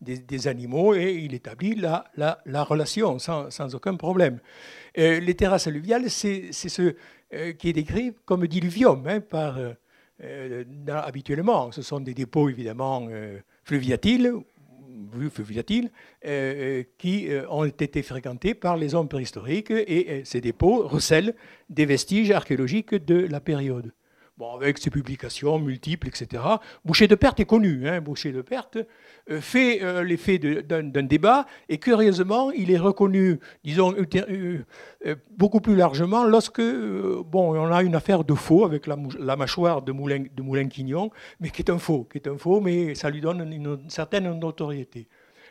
des, 0.00 0.48
animaux, 0.48 0.94
et 0.94 1.12
il 1.12 1.34
établit 1.34 1.74
la, 1.74 2.04
la, 2.16 2.38
la 2.46 2.64
relation 2.64 3.18
sans, 3.18 3.74
aucun 3.74 3.94
problème. 3.96 4.38
Euh, 4.98 5.20
les 5.20 5.34
terrasses 5.34 5.66
alluviales, 5.66 6.10
c'est 6.10 6.52
ce 6.52 6.94
euh, 7.34 7.52
qui 7.52 7.68
est 7.68 7.72
décrit 7.72 8.12
comme 8.24 8.46
diluvium 8.46 9.06
hein, 9.06 9.20
par, 9.20 9.58
habituellement. 10.88 11.72
Ce 11.72 11.82
sont 11.82 12.00
des 12.00 12.14
dépôts 12.14 12.48
évidemment 12.48 13.08
fluviatiles 13.64 14.32
fluviatiles 15.30 15.90
euh, 16.24 16.82
qui 16.98 17.28
euh, 17.28 17.48
ont 17.48 17.64
été 17.64 18.02
fréquentés 18.02 18.54
par 18.54 18.76
les 18.76 18.94
hommes 18.94 19.08
préhistoriques 19.08 19.70
et 19.70 20.06
euh, 20.08 20.20
ces 20.24 20.40
dépôts 20.40 20.86
recèlent 20.86 21.34
des 21.68 21.86
vestiges 21.86 22.30
archéologiques 22.30 22.94
de 22.94 23.26
la 23.26 23.40
période 23.40 23.92
bon, 24.36 24.54
avec 24.54 24.78
ses 24.78 24.90
publications 24.90 25.58
multiples, 25.58 26.08
etc. 26.08 26.42
Boucher 26.84 27.08
de 27.08 27.14
Perte 27.14 27.40
est 27.40 27.44
connu. 27.44 27.88
Hein. 27.88 28.00
Boucher 28.00 28.32
de 28.32 28.42
Perte 28.42 28.78
euh, 29.30 29.40
fait 29.40 29.82
euh, 29.82 30.02
l'effet 30.02 30.38
d'un 30.38 31.02
débat 31.02 31.46
et 31.68 31.78
curieusement, 31.78 32.50
il 32.50 32.70
est 32.70 32.78
reconnu, 32.78 33.38
disons, 33.64 33.94
euh, 33.94 34.64
beaucoup 35.36 35.60
plus 35.60 35.76
largement 35.76 36.24
lorsque, 36.24 36.60
bon, 36.60 37.56
on 37.56 37.72
a 37.72 37.82
une 37.82 37.94
affaire 37.94 38.24
de 38.24 38.34
faux 38.34 38.64
avec 38.64 38.86
la, 38.86 39.36
mâchoire 39.36 39.82
de 39.82 39.92
Moulin, 39.92 40.24
de 40.34 40.42
Moulin-Quignon, 40.42 41.10
mais 41.40 41.50
qui 41.50 41.62
est 41.62 41.70
un 41.70 41.78
faux, 41.78 42.06
qui 42.10 42.18
est 42.18 42.28
un 42.28 42.38
faux, 42.38 42.60
mais 42.60 42.94
ça 42.94 43.10
lui 43.10 43.20
donne 43.20 43.52
une 43.52 43.88
certaine 43.88 44.30
notoriété. 44.38 45.08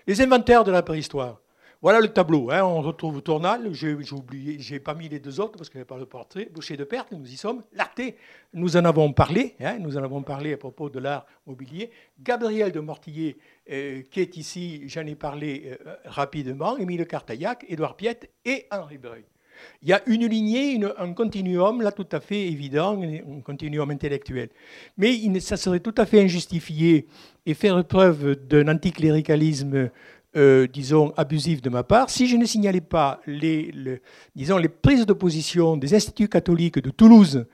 Les 0.07 0.21
inventaires 0.21 0.63
de 0.63 0.71
la 0.71 0.83
préhistoire. 0.83 1.41
Voilà 1.85 2.01
le 2.01 2.07
tableau. 2.07 2.49
Hein. 2.49 2.63
On 2.63 2.81
retrouve 2.81 3.21
Tournal. 3.21 3.71
J'ai 3.73 3.93
oublié, 4.11 4.55
j'ai 4.57 4.79
pas 4.79 4.95
mis 4.95 5.07
les 5.07 5.19
deux 5.19 5.39
autres 5.39 5.55
parce 5.55 5.69
avait 5.75 5.85
pas 5.85 5.99
le 5.99 6.07
portrait. 6.07 6.49
Boucher 6.51 6.77
de 6.77 6.83
Perte, 6.83 7.11
nous 7.11 7.31
y 7.31 7.37
sommes. 7.37 7.61
Larté, 7.73 8.15
nous 8.53 8.75
en 8.75 8.85
avons 8.85 9.13
parlé. 9.13 9.53
Hein. 9.59 9.77
Nous 9.77 9.95
en 9.95 10.01
avons 10.01 10.23
parlé 10.23 10.53
à 10.53 10.57
propos 10.57 10.89
de 10.89 10.97
l'art 10.97 11.27
mobilier. 11.45 11.91
Gabriel 12.19 12.71
de 12.71 12.79
Mortillier, 12.79 13.37
euh, 13.69 14.01
qui 14.09 14.19
est 14.19 14.35
ici, 14.35 14.89
j'en 14.89 15.05
ai 15.05 15.13
parlé 15.13 15.77
euh, 15.85 15.93
rapidement. 16.05 16.75
Émile 16.75 17.05
Cartaillac, 17.05 17.63
Édouard 17.69 17.95
Piette 17.95 18.31
et 18.43 18.65
Henri 18.71 18.97
Breuil. 18.97 19.25
Il 19.83 19.89
y 19.89 19.93
a 19.93 20.01
une 20.07 20.25
lignée, 20.25 20.79
un 20.97 21.13
continuum 21.13 21.81
là 21.81 21.91
tout 21.91 22.07
à 22.11 22.19
fait 22.19 22.47
évident, 22.47 23.01
un 23.01 23.41
continuum 23.41 23.89
intellectuel. 23.91 24.49
Mais 24.97 25.39
ça 25.39 25.55
serait 25.55 25.79
tout 25.79 25.93
à 25.97 26.05
fait 26.05 26.21
injustifié 26.21 27.07
et 27.45 27.53
faire 27.53 27.83
preuve 27.85 28.35
d'un 28.47 28.67
anticléricalisme 28.67 29.91
euh, 30.35 30.67
disons, 30.67 31.13
abusif 31.15 31.61
de 31.61 31.69
ma 31.69 31.83
part, 31.83 32.09
si 32.09 32.27
je 32.27 32.35
ne 32.35 32.45
signalais 32.45 32.81
pas 32.81 33.21
les, 33.25 33.71
prises 34.81 35.05
de 35.05 35.13
position 35.13 35.77
des 35.77 35.93
instituts 35.93 36.27
catholiques 36.27 36.79
de 36.79 36.89
Toulouse 36.89 37.45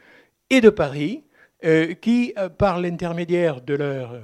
et 0.49 0.61
de 0.61 0.69
Paris, 0.69 1.23
euh, 1.63 1.93
qui, 1.93 2.33
euh, 2.39 2.49
par 2.49 2.79
l'intermédiaire 2.79 3.61
de 3.61 3.75
leur 3.75 4.19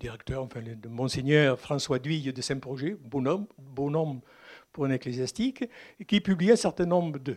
directeur, 0.00 0.42
enfin 0.42 0.60
de 0.62 0.88
Monseigneur 0.88 1.60
François 1.60 1.98
Duille 1.98 2.32
de 2.32 2.40
Saint-Projet, 2.40 2.96
bonhomme, 2.98 3.46
bonhomme 3.58 4.20
pour 4.72 4.86
un 4.86 4.90
ecclésiastique, 4.90 5.64
qui 6.06 6.20
publie 6.20 6.50
un 6.50 6.56
certain 6.56 6.86
nombre 6.86 7.18
de 7.18 7.36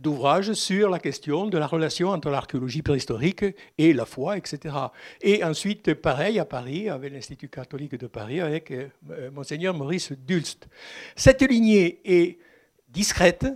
d'ouvrages 0.00 0.52
sur 0.52 0.90
la 0.90 0.98
question 0.98 1.46
de 1.46 1.58
la 1.58 1.66
relation 1.66 2.10
entre 2.10 2.30
l'archéologie 2.30 2.82
préhistorique 2.82 3.44
et 3.78 3.92
la 3.92 4.04
foi, 4.04 4.36
etc. 4.36 4.74
Et 5.20 5.42
ensuite, 5.42 5.94
pareil 5.94 6.38
à 6.38 6.44
Paris, 6.44 6.88
avec 6.88 7.12
l'Institut 7.12 7.48
catholique 7.48 7.96
de 7.96 8.06
Paris, 8.06 8.40
avec 8.40 8.70
euh, 8.70 8.88
monseigneur 9.32 9.74
Maurice 9.74 10.12
Dulst. 10.12 10.68
Cette 11.16 11.42
lignée 11.42 12.00
est 12.04 12.38
discrète, 12.88 13.46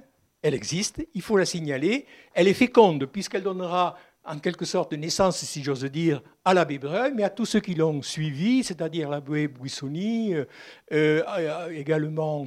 elle 0.42 0.54
existe, 0.54 1.06
il 1.14 1.22
faut 1.22 1.36
la 1.36 1.46
signaler, 1.46 2.06
elle 2.34 2.48
est 2.48 2.54
féconde, 2.54 3.06
puisqu'elle 3.06 3.42
donnera 3.42 3.96
en 4.24 4.38
quelque 4.38 4.64
sorte 4.64 4.92
naissance, 4.92 5.38
si 5.38 5.62
j'ose 5.62 5.84
dire, 5.84 6.22
à 6.44 6.54
l'abbé 6.54 6.78
Breuil, 6.78 7.12
mais 7.14 7.22
à 7.22 7.30
tous 7.30 7.46
ceux 7.46 7.60
qui 7.60 7.74
l'ont 7.74 8.02
suivi, 8.02 8.62
c'est-à-dire 8.62 9.08
l'abbé 9.08 9.48
Buissoni, 9.48 10.34
euh, 10.34 10.44
euh, 10.92 11.70
également 11.70 12.46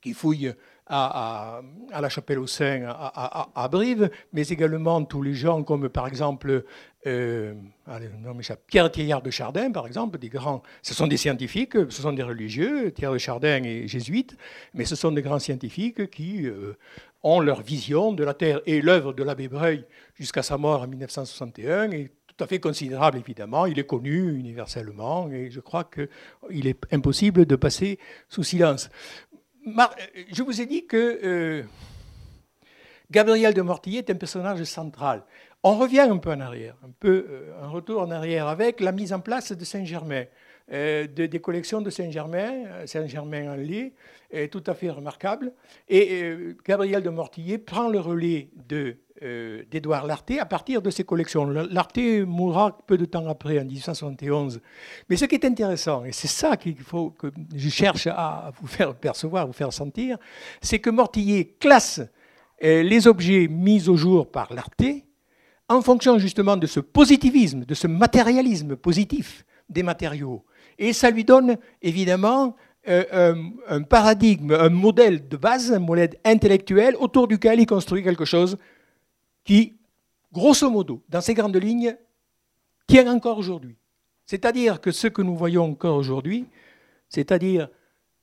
qui 0.00 0.12
fouille 0.12 0.52
à, 0.86 1.62
la 1.98 2.08
Chapelle 2.08 2.38
au 2.38 2.46
Saint 2.46 2.82
à, 2.86 3.68
Brive, 3.70 4.10
mais 4.32 4.46
également 4.48 5.02
tous 5.04 5.22
les 5.22 5.34
gens 5.34 5.62
comme 5.62 5.88
par 5.88 6.06
exemple 6.06 6.64
euh, 7.06 7.54
Pierre 8.66 8.90
Thiers 8.90 9.20
de 9.22 9.30
Chardin, 9.30 9.70
par 9.70 9.86
exemple, 9.86 10.18
des 10.18 10.28
grands, 10.28 10.62
ce 10.82 10.94
sont 10.94 11.06
des 11.06 11.16
scientifiques, 11.16 11.74
ce 11.74 12.02
sont 12.02 12.12
des 12.12 12.22
religieux, 12.22 12.92
Thiers 12.92 13.12
de 13.12 13.18
Chardin 13.18 13.62
est 13.62 13.88
jésuite, 13.88 14.36
mais 14.72 14.84
ce 14.84 14.96
sont 14.96 15.12
des 15.12 15.22
grands 15.22 15.38
scientifiques 15.38 16.10
qui 16.10 16.46
euh, 16.46 16.76
ont 17.22 17.40
leur 17.40 17.62
vision 17.62 18.12
de 18.12 18.24
la 18.24 18.34
Terre. 18.34 18.60
Et 18.66 18.80
l'œuvre 18.80 19.12
de 19.12 19.22
l'abbé 19.22 19.48
Breuil 19.48 19.84
jusqu'à 20.14 20.42
sa 20.42 20.56
mort 20.58 20.82
en 20.82 20.86
1961 20.86 21.90
est 21.92 22.10
tout 22.26 22.42
à 22.42 22.46
fait 22.46 22.58
considérable, 22.58 23.18
évidemment. 23.18 23.66
Il 23.66 23.78
est 23.78 23.86
connu 23.86 24.36
universellement 24.36 25.30
et 25.30 25.50
je 25.50 25.60
crois 25.60 25.84
qu'il 25.84 26.66
est 26.66 26.80
impossible 26.92 27.46
de 27.46 27.56
passer 27.56 27.98
sous 28.28 28.42
silence 28.42 28.90
je 29.66 30.42
vous 30.42 30.60
ai 30.60 30.66
dit 30.66 30.86
que 30.86 31.20
euh, 31.24 31.62
Gabriel 33.10 33.54
de 33.54 33.62
Mortillet 33.62 33.98
est 34.00 34.10
un 34.10 34.14
personnage 34.14 34.62
central. 34.64 35.22
On 35.62 35.78
revient 35.78 36.00
un 36.00 36.18
peu 36.18 36.30
en 36.30 36.40
arrière, 36.40 36.76
un 36.84 36.90
peu 37.00 37.26
euh, 37.28 37.62
un 37.62 37.68
retour 37.68 38.02
en 38.02 38.10
arrière 38.10 38.48
avec 38.48 38.80
la 38.80 38.92
mise 38.92 39.12
en 39.12 39.20
place 39.20 39.52
de 39.52 39.64
Saint-Germain, 39.64 40.24
euh, 40.72 41.06
des 41.06 41.40
collections 41.40 41.80
de 41.80 41.90
Saint-Germain, 41.90 42.86
Saint-Germain-en-Laye, 42.86 43.92
tout 44.50 44.64
à 44.66 44.74
fait 44.74 44.90
remarquable. 44.90 45.52
Et 45.88 46.34
Gabriel 46.66 47.02
de 47.02 47.10
Mortillet 47.10 47.58
prend 47.58 47.88
le 47.88 48.00
relais 48.00 48.50
de 48.68 48.76
euh, 48.86 49.03
d'Édouard 49.20 50.06
Larté 50.06 50.40
à 50.40 50.44
partir 50.44 50.82
de 50.82 50.90
ses 50.90 51.04
collections. 51.04 51.46
Larté 51.46 52.24
mourra 52.24 52.78
peu 52.86 52.98
de 52.98 53.04
temps 53.04 53.26
après, 53.28 53.58
en 53.58 53.64
1871. 53.64 54.60
Mais 55.08 55.16
ce 55.16 55.24
qui 55.24 55.36
est 55.36 55.44
intéressant, 55.44 56.04
et 56.04 56.12
c'est 56.12 56.28
ça 56.28 56.56
qu'il 56.56 56.76
faut 56.78 57.10
que 57.10 57.28
je 57.54 57.68
cherche 57.68 58.06
à 58.08 58.50
vous 58.60 58.66
faire 58.66 58.94
percevoir, 58.94 59.46
vous 59.46 59.52
faire 59.52 59.72
sentir, 59.72 60.18
c'est 60.60 60.78
que 60.80 60.90
Mortillet 60.90 61.54
classe 61.60 62.00
euh, 62.62 62.82
les 62.82 63.06
objets 63.06 63.48
mis 63.48 63.88
au 63.88 63.96
jour 63.96 64.30
par 64.30 64.52
Larté 64.52 65.04
en 65.68 65.80
fonction 65.82 66.18
justement 66.18 66.56
de 66.56 66.66
ce 66.66 66.80
positivisme, 66.80 67.64
de 67.64 67.74
ce 67.74 67.86
matérialisme 67.86 68.76
positif 68.76 69.44
des 69.68 69.82
matériaux. 69.82 70.44
Et 70.78 70.92
ça 70.92 71.10
lui 71.10 71.24
donne 71.24 71.56
évidemment 71.82 72.54
euh, 72.88 73.34
un, 73.68 73.82
paradigme, 73.82 74.52
un 74.52 74.68
modèle 74.68 75.26
de 75.28 75.36
base, 75.36 75.72
un 75.72 75.78
modèle 75.78 76.16
intellectuel 76.24 76.96
autour 76.98 77.28
duquel 77.28 77.60
il 77.60 77.66
construit 77.66 78.02
quelque 78.02 78.24
chose 78.24 78.58
qui, 79.44 79.76
grosso 80.32 80.68
modo, 80.70 81.02
dans 81.08 81.20
ces 81.20 81.34
grandes 81.34 81.56
lignes, 81.56 81.96
tient 82.86 83.12
encore 83.12 83.38
aujourd'hui. 83.38 83.76
C'est-à-dire 84.26 84.80
que 84.80 84.90
ce 84.90 85.06
que 85.06 85.22
nous 85.22 85.36
voyons 85.36 85.64
encore 85.64 85.96
aujourd'hui, 85.96 86.46
c'est-à-dire, 87.08 87.68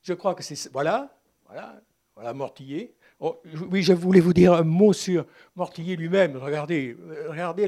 je 0.01 0.13
crois 0.13 0.34
que 0.36 0.43
c'est... 0.43 0.72
Voilà, 0.72 1.15
voilà, 1.45 1.82
voilà 2.15 2.34
Mortillet. 2.34 2.93
Oh, 3.19 3.39
oui, 3.69 3.84
je 3.84 3.93
voulais 3.93 4.19
vous 4.19 4.34
dire 4.34 4.53
un 4.53 4.63
mot 4.63 4.93
sur 4.93 5.28
Mortillet 5.55 5.95
lui-même. 5.95 6.38
Regardez, 6.38 6.97
regardez 7.28 7.67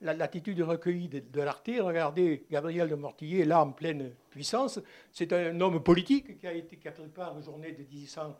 l'attitude 0.00 0.60
la, 0.60 0.66
recueillie 0.66 1.08
de, 1.08 1.18
de 1.18 1.40
l'Arte, 1.40 1.68
regardez 1.80 2.46
Gabriel 2.48 2.88
de 2.88 2.94
Mortillet, 2.94 3.44
là 3.44 3.60
en 3.60 3.72
pleine 3.72 4.12
puissance. 4.30 4.78
C'est 5.10 5.32
un 5.32 5.60
homme 5.60 5.82
politique 5.82 6.38
qui 6.38 6.46
a, 6.46 6.52
été, 6.52 6.76
qui 6.76 6.86
a 6.86 6.92
aux 6.92 7.42
journées, 7.42 7.72
de 7.72 7.82
1800, 7.82 8.38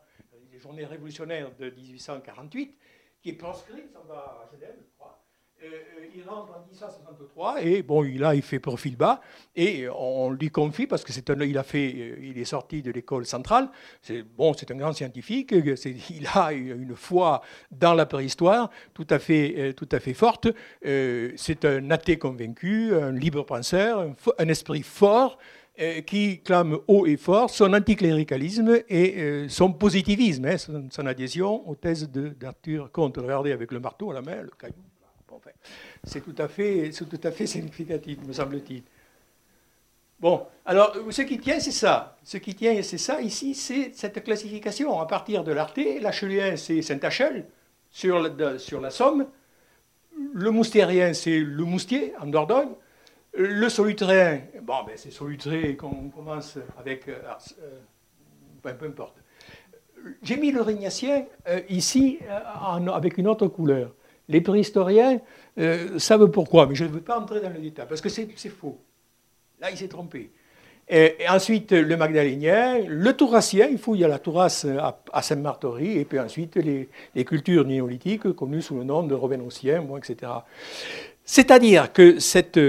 les 0.53 0.59
journées 0.59 0.85
révolutionnaires 0.85 1.51
de 1.59 1.69
1848 1.69 2.77
qui 3.25 3.31
est 3.31 3.33
proscrit, 3.33 3.81
ça 3.91 4.01
va 4.07 4.45
à 4.45 4.49
Genève, 4.53 4.75
crois. 4.95 5.19
Euh, 5.63 5.65
euh, 5.65 6.05
il 6.15 6.21
rentre 6.29 6.51
en 6.51 6.61
1863 6.61 7.63
et 7.63 7.81
bon, 7.81 8.03
là, 8.03 8.35
il 8.35 8.43
fait 8.43 8.59
profil 8.59 8.95
bas 8.95 9.19
et 9.55 9.87
on 9.89 10.29
lui 10.29 10.51
confie 10.51 10.85
parce 10.85 11.03
que 11.03 11.11
c'est 11.11 11.27
un, 11.31 11.41
il 11.41 11.57
a 11.57 11.63
fait, 11.63 11.91
euh, 11.97 12.17
il 12.21 12.37
est 12.37 12.45
sorti 12.45 12.83
de 12.83 12.91
l'école 12.91 13.25
centrale. 13.25 13.69
C'est 14.03 14.21
bon, 14.21 14.53
c'est 14.53 14.69
un 14.69 14.75
grand 14.75 14.93
scientifique. 14.93 15.55
il 15.55 16.27
a 16.35 16.53
une 16.53 16.95
foi 16.95 17.41
dans 17.71 17.95
la 17.95 18.05
préhistoire 18.05 18.69
tout 18.93 19.07
à 19.09 19.17
fait, 19.17 19.73
tout 19.73 19.89
à 19.91 19.99
fait 19.99 20.13
forte. 20.13 20.47
c'est 20.83 21.65
un 21.65 21.89
athée 21.89 22.19
convaincu, 22.19 22.93
un 22.93 23.11
libre 23.11 23.43
penseur, 23.43 24.07
un 24.37 24.49
esprit 24.49 24.83
fort. 24.83 25.39
Euh, 25.77 25.99
qui 25.99 26.39
clame 26.39 26.77
haut 26.87 27.05
et 27.05 27.17
fort 27.17 27.49
son 27.49 27.73
anticléricalisme 27.73 28.79
et 28.87 29.21
euh, 29.21 29.49
son 29.49 29.73
positivisme, 29.73 30.45
hein, 30.45 30.55
son, 30.57 31.05
adhésion 31.05 31.67
aux 31.67 31.75
thèses 31.75 32.09
d'Arthur 32.09 32.89
Comte. 32.93 33.17
Regardez 33.17 33.51
avec 33.51 33.73
le 33.73 33.81
marteau 33.81 34.09
à 34.11 34.13
la 34.13 34.21
main, 34.21 34.41
le 34.41 34.51
caillou. 34.57 34.75
c'est 36.05 36.21
tout, 36.21 36.35
à 36.37 36.47
fait, 36.47 36.91
tout 36.91 37.19
à 37.21 37.29
fait 37.29 37.45
significatif, 37.55 38.19
me 38.25 38.31
semble-t-il. 38.31 38.83
Bon, 40.17 40.47
alors 40.65 40.95
ce 41.09 41.23
qui 41.23 41.39
tient, 41.39 41.59
c'est 41.59 41.71
ça. 41.71 42.15
Ce 42.23 42.37
qui 42.37 42.55
tient, 42.55 42.81
c'est 42.81 42.97
ça 42.97 43.19
ici, 43.19 43.53
c'est 43.53 43.91
cette 43.93 44.23
classification. 44.23 44.97
À 45.01 45.05
partir 45.05 45.43
de 45.43 45.51
l'Arté, 45.51 45.99
l'Achelien, 45.99 46.55
c'est 46.55 46.81
Saint-Achel, 46.81 47.47
sur 47.91 48.21
la 48.21 48.89
Somme. 48.91 49.27
Le 50.33 50.51
moustérien, 50.51 51.13
c'est 51.13 51.37
le 51.37 51.65
Moustier, 51.65 52.13
en 52.21 52.27
Dordogne. 52.27 52.69
Le 53.37 53.67
solutréen, 53.67 54.41
bon, 54.61 54.83
ben 54.87 54.93
c'est 54.95 55.11
solutré 55.11 55.75
qu'on 55.75 56.09
commence 56.09 56.57
avec. 56.79 57.07
Euh, 57.09 57.19
euh, 57.61 58.73
peu 58.73 58.85
importe. 58.85 59.15
J'ai 60.23 60.37
mis 60.37 60.51
le 60.51 60.61
régnassien 60.61 61.25
euh, 61.47 61.59
ici 61.69 62.19
avec 62.93 63.17
une 63.17 63.27
autre 63.27 63.47
couleur. 63.47 63.93
Les 64.27 64.41
préhistoriens 64.41 65.19
savent 65.97 66.31
pourquoi, 66.31 66.65
mais 66.65 66.75
je 66.75 66.85
ne 66.85 66.89
veux 66.89 67.01
pas 67.01 67.19
entrer 67.19 67.41
dans 67.41 67.49
le 67.49 67.59
détail, 67.59 67.85
parce 67.87 68.01
que 68.01 68.09
c'est 68.09 68.49
faux. 68.49 68.79
Là, 69.59 69.69
il 69.69 69.77
s'est 69.77 69.87
trompé. 69.87 70.31
Et, 70.87 71.15
ensuite, 71.29 71.71
le 71.71 71.97
magdalénien, 71.97 72.79
le 72.87 73.13
tourassien, 73.13 73.67
il 73.67 73.77
fouille 73.77 74.03
à 74.03 74.07
la 74.07 74.17
Tourasse 74.17 74.65
à, 74.65 75.21
Saint-Martory, 75.21 75.99
et 75.99 76.05
puis 76.05 76.19
ensuite 76.19 76.55
les, 76.55 77.25
cultures 77.25 77.65
néolithiques 77.65 78.31
connues 78.33 78.61
sous 78.61 78.77
le 78.77 78.83
nom 78.83 79.03
de 79.03 79.13
Robénonciens, 79.13 79.81
bon, 79.81 79.97
etc. 79.97 80.31
C'est-à-dire 81.25 81.91
que 81.91 82.19
cette, 82.19 82.59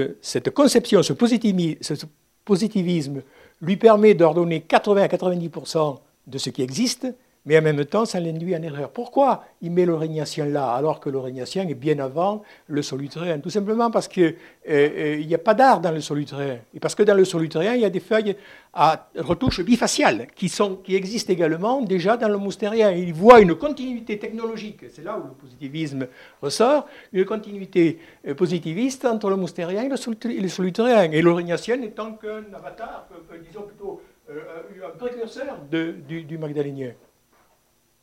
conception, 0.55 1.03
ce 1.03 1.13
positivisme, 1.13 1.79
ce 1.83 2.07
positivisme, 2.45 3.23
lui 3.61 3.77
permet 3.77 4.15
d'ordonner 4.15 4.63
80 4.63 5.03
à 5.03 5.07
90% 5.07 5.99
de 6.27 6.39
ce 6.39 6.51
qui 6.51 6.63
existe, 6.63 7.07
mais 7.47 7.57
en 7.57 7.63
même 7.63 7.85
temps, 7.85 8.05
ça 8.05 8.19
l'induit 8.19 8.57
en 8.57 8.63
erreur. 8.63 8.91
Pourquoi 8.91 9.45
il 9.63 9.71
met 9.71 9.87
le 9.87 9.95
régnatien 9.95 10.47
là, 10.47 10.73
alors 10.73 10.99
que 10.99 11.09
le 11.09 11.19
régnatien 11.19 11.67
est 11.69 11.75
bien 11.75 12.01
avant 12.01 12.43
le 12.67 12.83
solutréen? 12.83 13.39
Tout 13.39 13.51
simplement 13.51 13.89
parce 13.89 14.09
qu'il 14.09 14.25
euh, 14.25 14.35
euh, 14.69 15.25
n'y 15.25 15.35
a 15.35 15.39
pas 15.39 15.55
d'art 15.55 15.81
dans 15.81 15.93
le 15.93 16.01
solutréen. 16.01 16.59
Et 16.75 16.81
parce 16.81 16.97
que 16.97 17.05
dans 17.05 17.15
le 17.15 17.25
solutréen, 17.25 17.75
il 17.75 17.83
y 17.83 17.85
a 17.85 17.91
des 17.91 18.01
feuilles 18.01 18.37
à 18.75 19.09
retouche 19.17 19.61
bifaciale 19.61 20.27
qui, 20.35 20.49
sont, 20.49 20.75
qui 20.75 20.97
existent 20.97 21.33
également 21.33 21.81
déjà 21.83 22.17
dans 22.17 22.29
le 22.29 22.37
moustérien. 22.37 22.91
Il 22.91 23.15
voit 23.15 23.41
une 23.41 23.55
continuité 23.55 24.19
technologique, 24.19 24.81
c'est 24.91 25.05
là 25.05 25.17
où 25.17 25.29
le 25.29 25.35
positivisme 25.35 26.09
ressort, 26.43 26.89
une 27.13 27.25
continuité 27.25 28.01
euh, 28.27 28.35
positiviste 28.35 29.05
entre 29.05 29.31
le 29.31 29.37
moustérien 29.37 29.85
et 29.85 29.89
le 29.89 30.49
solutréen. 30.49 31.13
Et 31.13 31.23
le 31.23 31.33
régnatien 31.33 31.77
n'étant 31.77 32.15
qu'un 32.15 32.43
avatar, 32.53 33.07
disons 33.47 33.63
plutôt 33.63 34.03
un 34.29 34.99
précurseur 34.99 35.59
du 35.71 36.39
magdalénien. 36.39 36.91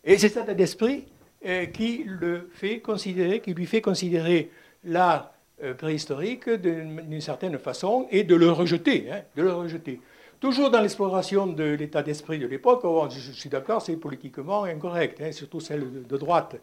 Et 0.04 0.18
c'est 0.18 0.30
cet 0.30 0.50
d'esprit 0.50 1.06
euh, 1.46 1.66
qui 1.68 2.04
le 2.06 2.50
fait 2.54 2.80
considérer, 2.80 3.40
qui 3.40 3.54
lui 3.54 3.66
fait 3.66 3.82
considérer 3.82 4.52
l'art 4.84 5.34
euh, 5.64 5.74
préhistorique 5.74 6.50
d'une 6.50 7.22
certaine 7.22 7.58
façon 7.58 8.08
et 8.12 8.24
de 8.24 8.36
le 8.36 8.52
rejeter, 8.52 9.10
hein, 9.12 9.22
de 9.36 9.44
le 9.44 9.54
rejeter. 9.54 10.02
Toujours 10.40 10.70
dans 10.70 10.82
l'exploration 10.82 11.48
de 11.48 11.64
l'état 11.64 12.04
d'esprit 12.04 12.38
de 12.38 12.48
l'époque, 12.48 12.82
oh, 12.84 13.08
je, 13.10 13.32
suis 13.32 13.50
d'accord, 13.50 13.82
c'est 13.82 13.96
politiquement 13.96 14.66
incorrect, 14.66 15.22
hein, 15.22 15.32
surtout 15.32 15.62
celle 15.62 16.06
de 16.06 16.18
droite. 16.18 16.58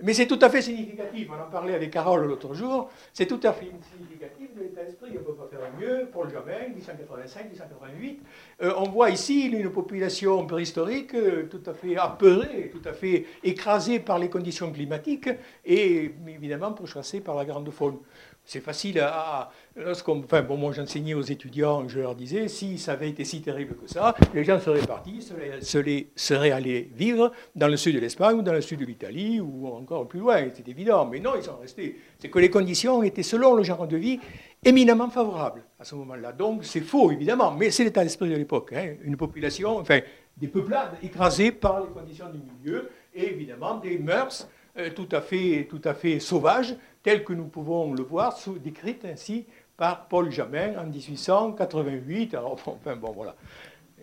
Mais 0.00 0.14
c'est 0.14 0.26
tout 0.26 0.38
à 0.42 0.48
fait 0.48 0.62
significatif. 0.62 1.28
On 1.30 1.42
en 1.42 1.50
parlait 1.50 1.74
avec 1.74 1.90
Carole 1.90 2.26
l'autre 2.26 2.54
jour. 2.54 2.88
C'est 3.12 3.26
tout 3.26 3.40
à 3.42 3.52
fait 3.52 3.66
significatif 3.92 4.54
de 4.54 4.62
l'état 4.62 4.84
d'esprit. 4.84 5.10
On 5.10 5.14
ne 5.14 5.18
peut 5.18 5.34
pas 5.34 5.48
faire 5.48 5.60
mieux. 5.78 6.08
Paul 6.12 6.30
Jamin, 6.30 6.68
1885, 6.68 7.44
1888. 7.44 8.22
Euh, 8.62 8.72
on 8.76 8.88
voit 8.88 9.10
ici 9.10 9.46
une 9.46 9.70
population 9.70 10.46
préhistorique 10.46 11.14
euh, 11.14 11.48
tout 11.48 11.62
à 11.66 11.74
fait 11.74 11.96
apeurée, 11.96 12.70
tout 12.70 12.88
à 12.88 12.92
fait 12.92 13.26
écrasée 13.42 13.98
par 13.98 14.20
les 14.20 14.30
conditions 14.30 14.70
climatiques 14.70 15.30
et 15.64 16.12
évidemment 16.28 16.72
pourchassée 16.72 17.20
par 17.20 17.34
la 17.34 17.44
grande 17.44 17.70
faune. 17.70 17.98
C'est 18.44 18.60
facile 18.60 19.00
à. 19.00 19.50
Enfin, 19.86 20.42
bon, 20.42 20.56
moi 20.56 20.72
j'enseignais 20.72 21.14
aux 21.14 21.22
étudiants, 21.22 21.88
je 21.88 22.00
leur 22.00 22.14
disais, 22.14 22.48
si 22.48 22.78
ça 22.78 22.92
avait 22.92 23.08
été 23.08 23.24
si 23.24 23.40
terrible 23.40 23.76
que 23.76 23.88
ça, 23.88 24.14
les 24.34 24.44
gens 24.44 24.58
seraient 24.60 24.86
partis, 24.86 25.22
seraient, 25.60 26.06
seraient 26.16 26.50
allés 26.50 26.90
vivre 26.94 27.32
dans 27.54 27.68
le 27.68 27.76
sud 27.76 27.94
de 27.94 28.00
l'Espagne 28.00 28.38
ou 28.38 28.42
dans 28.42 28.52
le 28.52 28.60
sud 28.60 28.80
de 28.80 28.84
l'Italie 28.84 29.40
ou 29.40 29.66
encore 29.68 30.08
plus 30.08 30.20
loin, 30.20 30.44
c'est 30.54 30.68
évident. 30.68 31.06
Mais 31.06 31.20
non, 31.20 31.32
ils 31.36 31.42
sont 31.42 31.56
restés. 31.56 31.98
C'est 32.18 32.28
que 32.28 32.38
les 32.38 32.50
conditions 32.50 33.02
étaient, 33.02 33.22
selon 33.22 33.54
le 33.54 33.62
genre 33.62 33.86
de 33.86 33.96
vie, 33.96 34.20
éminemment 34.64 35.10
favorables 35.10 35.62
à 35.78 35.84
ce 35.84 35.94
moment-là. 35.94 36.32
Donc 36.32 36.64
c'est 36.64 36.80
faux, 36.80 37.10
évidemment, 37.12 37.52
mais 37.52 37.70
c'est 37.70 37.84
l'état 37.84 38.02
d'esprit 38.02 38.28
de 38.30 38.36
l'époque. 38.36 38.72
Hein. 38.74 38.94
Une 39.02 39.16
population, 39.16 39.78
enfin, 39.78 40.00
des 40.36 40.48
peuplades 40.48 40.96
écrasées 41.02 41.52
par 41.52 41.80
les 41.80 41.88
conditions 41.88 42.26
du 42.30 42.38
milieu 42.38 42.90
et 43.14 43.26
évidemment 43.30 43.78
des 43.78 43.98
mœurs 43.98 44.48
euh, 44.78 44.90
tout 44.94 45.08
à 45.10 45.20
fait, 45.20 45.66
tout 45.68 45.80
à 45.84 45.94
fait 45.94 46.20
sauvages 46.20 46.76
tel 47.08 47.24
que 47.24 47.32
nous 47.32 47.46
pouvons 47.46 47.94
le 47.94 48.02
voir, 48.02 48.36
décrite 48.62 49.06
ainsi 49.06 49.46
par 49.78 50.08
Paul 50.08 50.30
Jamin 50.30 50.78
en 50.78 50.84
1888. 50.84 52.34
Alors, 52.34 52.60
enfin, 52.66 52.96
bon, 52.96 53.12
voilà, 53.12 53.34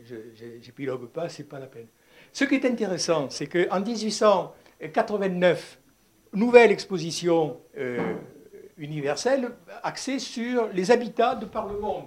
je 0.03 0.15
n'épilogue 0.65 1.05
pas, 1.09 1.29
c'est 1.29 1.43
pas 1.43 1.59
la 1.59 1.67
peine. 1.67 1.85
Ce 2.33 2.45
qui 2.45 2.55
est 2.55 2.65
intéressant, 2.65 3.29
c'est 3.29 3.45
qu'en 3.45 3.79
1889, 3.79 5.79
nouvelle 6.33 6.71
exposition 6.71 7.59
euh, 7.77 8.15
universelle 8.79 9.51
axée 9.83 10.17
sur 10.17 10.69
les 10.73 10.89
habitats 10.89 11.35
de 11.35 11.45
par 11.45 11.67
le 11.67 11.77
monde. 11.77 12.05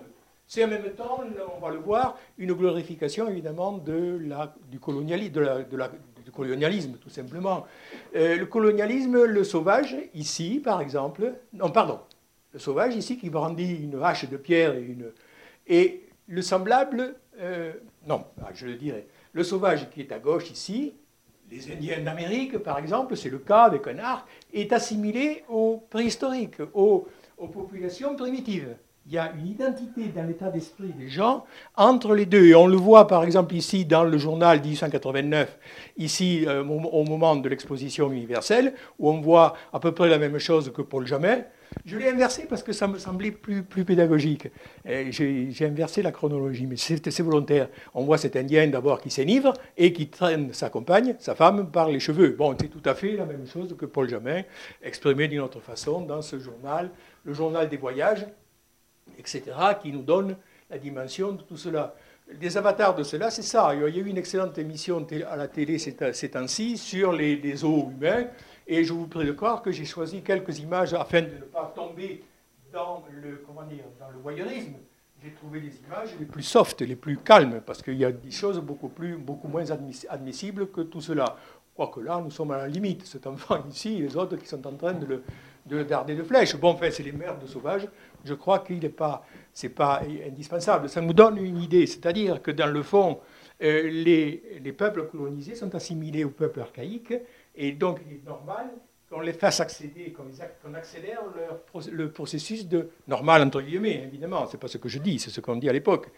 C'est 0.48 0.64
en 0.64 0.68
même 0.68 0.90
temps, 0.96 1.20
on 1.56 1.60
va 1.64 1.70
le 1.70 1.78
voir, 1.78 2.18
une 2.38 2.54
glorification 2.54 3.28
évidemment 3.28 3.78
de 3.78 4.18
la, 4.26 4.52
du, 4.68 4.80
colonialisme, 4.80 5.32
de 5.32 5.76
la, 5.76 5.92
du 6.28 6.32
colonialisme, 6.32 6.98
tout 7.00 7.08
simplement. 7.08 7.66
Euh, 8.14 8.36
le 8.36 8.44
colonialisme, 8.44 9.24
le 9.24 9.44
sauvage, 9.44 9.96
ici, 10.12 10.60
par 10.62 10.82
exemple, 10.82 11.32
non, 11.54 11.70
pardon, 11.70 12.00
le 12.52 12.58
sauvage, 12.58 12.94
ici, 12.94 13.16
qui 13.16 13.30
brandit 13.30 13.76
une 13.76 14.02
hache 14.02 14.28
de 14.28 14.36
pierre 14.36 14.74
et 14.74 14.82
une. 14.82 15.10
Et 15.66 16.02
le 16.26 16.42
semblable, 16.42 17.14
euh, 17.40 17.72
non, 18.06 18.24
ah, 18.42 18.50
je 18.52 18.66
le 18.66 18.74
dirais, 18.74 19.06
le 19.32 19.42
sauvage 19.42 19.88
qui 19.90 20.02
est 20.02 20.12
à 20.12 20.18
gauche 20.18 20.50
ici, 20.50 20.92
les 21.50 21.72
Indiens 21.72 22.02
d'Amérique, 22.02 22.58
par 22.58 22.78
exemple, 22.78 23.16
c'est 23.16 23.30
le 23.30 23.38
cas 23.38 23.62
avec 23.62 23.86
un 23.86 23.98
arc, 23.98 24.28
est 24.52 24.70
assimilé 24.74 25.44
aux 25.48 25.82
préhistoriques, 25.88 26.60
aux 26.74 27.06
populations 27.38 28.14
primitives 28.16 28.76
il 29.08 29.14
y 29.14 29.18
a 29.18 29.32
une 29.32 29.46
identité 29.46 30.08
dans 30.14 30.24
l'état 30.24 30.50
d'esprit 30.50 30.92
des 30.92 31.08
gens 31.08 31.46
entre 31.76 32.14
les 32.14 32.26
deux. 32.26 32.44
Et 32.44 32.54
on 32.54 32.66
le 32.66 32.76
voit 32.76 33.06
par 33.06 33.24
exemple 33.24 33.54
ici 33.54 33.86
dans 33.86 34.04
le 34.04 34.18
journal 34.18 34.60
1889, 34.60 35.58
ici 35.96 36.44
euh, 36.46 36.62
au 36.62 37.04
moment 37.04 37.34
de 37.36 37.48
l'exposition 37.48 38.12
universelle, 38.12 38.74
où 38.98 39.08
on 39.08 39.22
voit 39.22 39.54
à 39.72 39.80
peu 39.80 39.92
près 39.92 40.10
la 40.10 40.18
même 40.18 40.38
chose 40.38 40.70
que 40.74 40.82
Paul 40.82 41.06
Jamet. 41.06 41.46
Je 41.86 41.96
l'ai 41.96 42.08
inversé 42.08 42.46
parce 42.46 42.62
que 42.62 42.72
ça 42.72 42.86
me 42.86 42.98
semblait 42.98 43.30
plus, 43.30 43.62
pédagogique. 43.62 44.48
J'ai 44.84 45.54
inversé 45.62 46.02
la 46.02 46.12
chronologie, 46.12 46.66
mais 46.66 46.76
c'est 46.76 47.20
volontaire. 47.20 47.68
On 47.94 48.04
voit 48.04 48.18
cet 48.18 48.36
Indien 48.36 48.66
d'abord 48.68 49.00
qui 49.00 49.10
s'énivre 49.10 49.54
et 49.76 49.92
qui 49.92 50.08
traîne 50.08 50.52
sa 50.52 50.70
compagne, 50.70 51.14
sa 51.18 51.34
femme, 51.34 51.70
par 51.70 51.88
les 51.88 52.00
cheveux. 52.00 52.30
Bon, 52.30 52.54
c'est 52.58 52.68
tout 52.68 52.82
à 52.84 52.94
fait 52.94 53.12
la 53.16 53.26
même 53.26 53.46
chose 53.46 53.74
que 53.78 53.86
Paul 53.86 54.08
Jamin, 54.08 54.42
exprimé 54.82 55.28
d'une 55.28 55.40
autre 55.40 55.60
façon 55.60 56.02
dans 56.02 56.22
ce 56.22 56.38
journal, 56.38 56.90
le 57.24 57.32
journal 57.32 57.68
des 57.68 57.76
voyages, 57.76 58.26
etc., 59.18 59.42
qui 59.80 59.92
nous 59.92 60.02
donne 60.02 60.36
la 60.70 60.78
dimension 60.78 61.32
de 61.32 61.42
tout 61.42 61.56
cela. 61.56 61.94
Des 62.34 62.56
avatars 62.58 62.94
de 62.94 63.02
cela, 63.02 63.30
c'est 63.30 63.42
ça. 63.42 63.74
Il 63.74 63.80
y 63.80 63.84
a 63.84 63.88
eu 63.88 64.06
une 64.06 64.18
excellente 64.18 64.58
émission 64.58 65.06
à 65.30 65.36
la 65.36 65.48
télé 65.48 65.78
ces 65.78 66.30
temps-ci 66.30 66.76
sur 66.76 67.12
les, 67.12 67.36
les, 67.36 67.64
os 67.64 67.84
humains, 67.90 68.26
et 68.66 68.84
je 68.84 68.92
vous 68.92 69.06
prie 69.06 69.26
de 69.26 69.32
croire 69.32 69.62
que 69.62 69.72
j'ai 69.72 69.86
choisi 69.86 70.20
quelques 70.20 70.58
images 70.58 70.92
afin 70.92 71.22
de 71.22 71.26
ne 71.26 71.40
pas 71.40 71.72
tomber 71.74 72.22
dans 72.70 73.02
le, 73.10 73.42
comment 73.46 73.64
dire, 73.64 73.84
dans 73.98 74.10
le 74.10 74.18
voyeurisme. 74.18 74.74
J'ai 75.22 75.32
trouvé 75.32 75.60
des 75.60 75.72
images 75.86 76.10
les 76.20 76.26
plus 76.26 76.42
soft, 76.42 76.80
les 76.82 76.94
plus 76.94 77.16
calmes, 77.16 77.60
parce 77.66 77.82
qu'il 77.82 77.96
y 77.96 78.04
a 78.04 78.12
des 78.12 78.30
choses 78.30 78.60
beaucoup, 78.60 78.88
plus, 78.88 79.16
beaucoup 79.16 79.48
moins 79.48 79.64
admissibles 80.08 80.70
que 80.70 80.82
tout 80.82 81.00
cela. 81.00 81.36
Quoique 81.74 82.00
là, 82.00 82.20
nous 82.22 82.30
sommes 82.30 82.50
à 82.50 82.58
la 82.58 82.68
limite. 82.68 83.06
Cet 83.06 83.26
enfant 83.26 83.64
ici, 83.70 83.96
et 83.96 84.02
les 84.02 84.16
autres 84.16 84.36
qui 84.36 84.46
sont 84.46 84.64
en 84.66 84.74
train 84.74 84.92
de 84.92 85.06
le, 85.06 85.22
de 85.66 85.82
de 86.14 86.22
flèches. 86.22 86.56
Bon, 86.56 86.70
enfin, 86.70 86.90
c'est 86.90 87.02
les 87.02 87.12
de 87.12 87.46
sauvages 87.46 87.88
je 88.28 88.34
crois 88.34 88.60
qu'il 88.60 88.78
n'est 88.78 88.88
pas, 88.88 89.24
c'est 89.52 89.70
pas 89.70 90.02
indispensable. 90.26 90.88
Ça 90.88 91.00
nous 91.00 91.12
donne 91.12 91.38
une 91.38 91.60
idée, 91.60 91.86
c'est-à-dire 91.86 92.42
que 92.42 92.50
dans 92.50 92.70
le 92.70 92.82
fond, 92.82 93.18
euh, 93.62 93.82
les, 93.90 94.60
les, 94.62 94.72
peuples 94.72 95.06
colonisés 95.08 95.56
sont 95.56 95.74
assimilés 95.74 96.24
aux 96.24 96.30
peuples 96.30 96.60
archaïques, 96.60 97.14
et 97.56 97.72
donc 97.72 98.00
il 98.06 98.16
est 98.16 98.24
normal 98.24 98.66
qu'on 99.10 99.20
les 99.20 99.32
fasse 99.32 99.60
accéder, 99.60 100.12
qu'on 100.62 100.74
accélère 100.74 101.22
leur, 101.34 101.60
le 101.90 102.10
processus 102.10 102.68
de 102.68 102.90
normal 103.08 103.42
entre 103.42 103.62
guillemets, 103.62 104.04
évidemment, 104.04 104.46
c'est 104.46 104.60
pas 104.60 104.68
ce 104.68 104.78
que 104.78 104.88
je 104.88 104.98
dis, 104.98 105.18
c'est 105.18 105.30
ce 105.30 105.40
qu'on 105.40 105.56
dit 105.56 105.68
à 105.68 105.72
l'époque, 105.72 106.10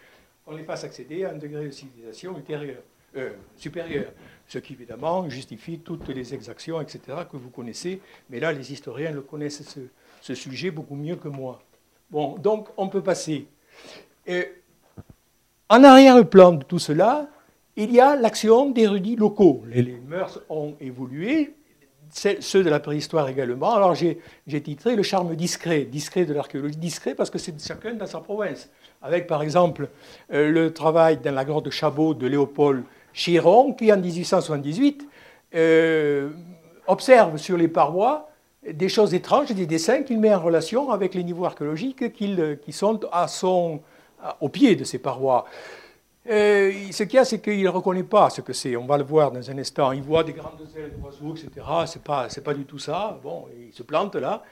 qu'on 0.45 0.55
les 0.55 0.63
fasse 0.63 0.83
accéder 0.83 1.23
à 1.23 1.31
un 1.31 1.37
degré 1.37 1.65
de 1.65 1.71
civilisation 1.71 2.37
ultérieur, 2.37 2.81
euh, 3.15 3.31
supérieur, 3.55 4.11
ce 4.47 4.59
qui 4.59 4.73
évidemment 4.73 5.29
justifie 5.29 5.79
toutes 5.79 6.09
les 6.09 6.33
exactions, 6.33 6.81
etc., 6.81 6.99
que 7.31 7.37
vous 7.37 7.49
connaissez, 7.49 8.01
mais 8.29 8.39
là 8.39 8.51
les 8.51 8.71
historiens 8.71 9.11
le 9.11 9.21
connaissent 9.21 9.79
ce 10.21 10.35
sujet 10.35 10.69
beaucoup 10.69 10.95
mieux 10.95 11.15
que 11.15 11.29
moi. 11.29 11.61
Bon, 12.11 12.35
donc 12.37 12.67
on 12.75 12.89
peut 12.89 13.01
passer. 13.01 13.47
en 15.69 15.83
arrière-plan 15.83 16.53
de 16.53 16.63
tout 16.63 16.79
cela, 16.79 17.27
il 17.77 17.93
y 17.93 18.01
a 18.01 18.17
l'action 18.17 18.69
d'érudits 18.69 19.15
locaux. 19.15 19.63
Les, 19.67 19.83
mœurs 19.83 20.41
ont 20.49 20.75
évolué, 20.81 21.55
ceux 22.09 22.63
de 22.63 22.69
la 22.69 22.81
préhistoire 22.81 23.29
également. 23.29 23.73
Alors 23.73 23.95
j'ai 23.95 24.61
titré 24.61 24.97
le 24.97 25.03
charme 25.03 25.35
discret, 25.35 25.85
discret 25.85 26.25
de 26.25 26.33
l'archéologie, 26.33 26.75
discret 26.75 27.15
parce 27.15 27.29
que 27.29 27.37
c'est 27.37 27.59
chacun 27.65 27.93
dans 27.93 28.05
sa 28.05 28.19
province. 28.19 28.69
Avec 29.01 29.25
par 29.25 29.41
exemple 29.41 29.87
euh, 30.33 30.51
le 30.51 30.73
travail 30.73 31.17
dans 31.17 31.33
la 31.33 31.45
grotte 31.45 31.65
de 31.65 31.71
Chabot 31.71 32.13
de 32.13 32.27
Léopold 32.27 32.83
Chiron, 33.13 33.73
qui 33.73 33.91
en 33.91 33.97
1878 33.97 35.07
euh, 35.55 36.29
observe 36.87 37.37
sur 37.37 37.55
les 37.57 37.69
parois 37.69 38.30
des 38.69 38.89
choses 38.89 39.13
étranges, 39.13 39.51
des 39.51 39.65
dessins 39.65 40.03
qu'il 40.03 40.19
met 40.19 40.33
en 40.33 40.39
relation 40.39 40.91
avec 40.91 41.15
les 41.15 41.23
niveaux 41.23 41.45
archéologiques 41.45 42.13
qui 42.13 42.71
sont 42.71 42.99
à 43.11 43.27
son, 43.27 43.81
au 44.39 44.49
pied 44.49 44.75
de 44.75 44.83
ces 44.83 44.99
parois. 44.99 45.45
Euh, 46.29 46.71
ce 46.91 47.03
qu'il 47.03 47.15
y 47.15 47.17
a, 47.17 47.25
c'est 47.25 47.39
qu'il 47.39 47.63
ne 47.63 47.69
reconnaît 47.69 48.03
pas 48.03 48.29
ce 48.29 48.41
que 48.41 48.53
c'est. 48.53 48.75
On 48.75 48.85
va 48.85 48.97
le 48.97 49.03
voir 49.03 49.31
dans 49.31 49.49
un 49.49 49.57
instant. 49.57 49.91
Il 49.91 50.03
voit 50.03 50.23
des 50.23 50.33
grandes 50.33 50.59
ailes 50.75 50.93
d'oiseaux, 50.95 51.35
etc. 51.35 51.65
Ce 51.87 51.97
n'est 51.97 52.03
pas, 52.03 52.27
pas 52.43 52.53
du 52.53 52.65
tout 52.65 52.77
ça. 52.77 53.19
Bon, 53.23 53.47
il 53.59 53.73
se 53.73 53.81
plante 53.81 54.15
là. 54.15 54.43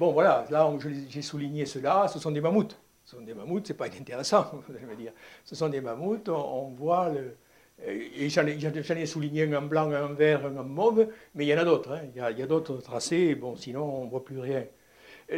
Bon, 0.00 0.12
voilà, 0.12 0.44
là, 0.50 0.68
j'ai 1.08 1.22
souligné 1.22 1.66
cela. 1.66 2.08
Ce 2.08 2.18
sont 2.18 2.32
des 2.32 2.40
mammouths. 2.40 2.76
Ce 3.04 3.16
sont 3.16 3.22
des 3.22 3.32
mammouths, 3.32 3.66
ce 3.66 3.72
n'est 3.72 3.76
pas 3.76 3.86
intéressant, 3.86 4.50
vous 4.52 4.74
allez 4.86 4.96
dire. 4.96 5.12
Ce 5.44 5.54
sont 5.54 5.68
des 5.68 5.80
mammouths. 5.80 6.28
on 6.28 6.74
voit 6.76 7.08
le, 7.08 7.36
et 7.86 8.28
j'en 8.28 8.44
ai, 8.46 9.06
souligné 9.06 9.44
un 9.44 9.58
en 9.58 9.62
blanc, 9.62 9.90
un 9.92 10.06
en 10.06 10.14
vert, 10.14 10.46
un 10.46 10.56
en 10.56 10.64
mauve, 10.64 11.08
mais 11.34 11.46
il 11.46 11.48
y 11.48 11.54
en 11.54 11.58
a 11.58 11.64
d'autres. 11.64 11.98
Il 12.14 12.38
y 12.38 12.42
a, 12.42 12.46
d'autres 12.46 12.78
tracés, 12.78 13.34
bon, 13.34 13.56
sinon 13.56 13.84
on 13.84 14.04
ne 14.04 14.10
voit 14.10 14.24
plus 14.24 14.40
rien. 14.40 14.64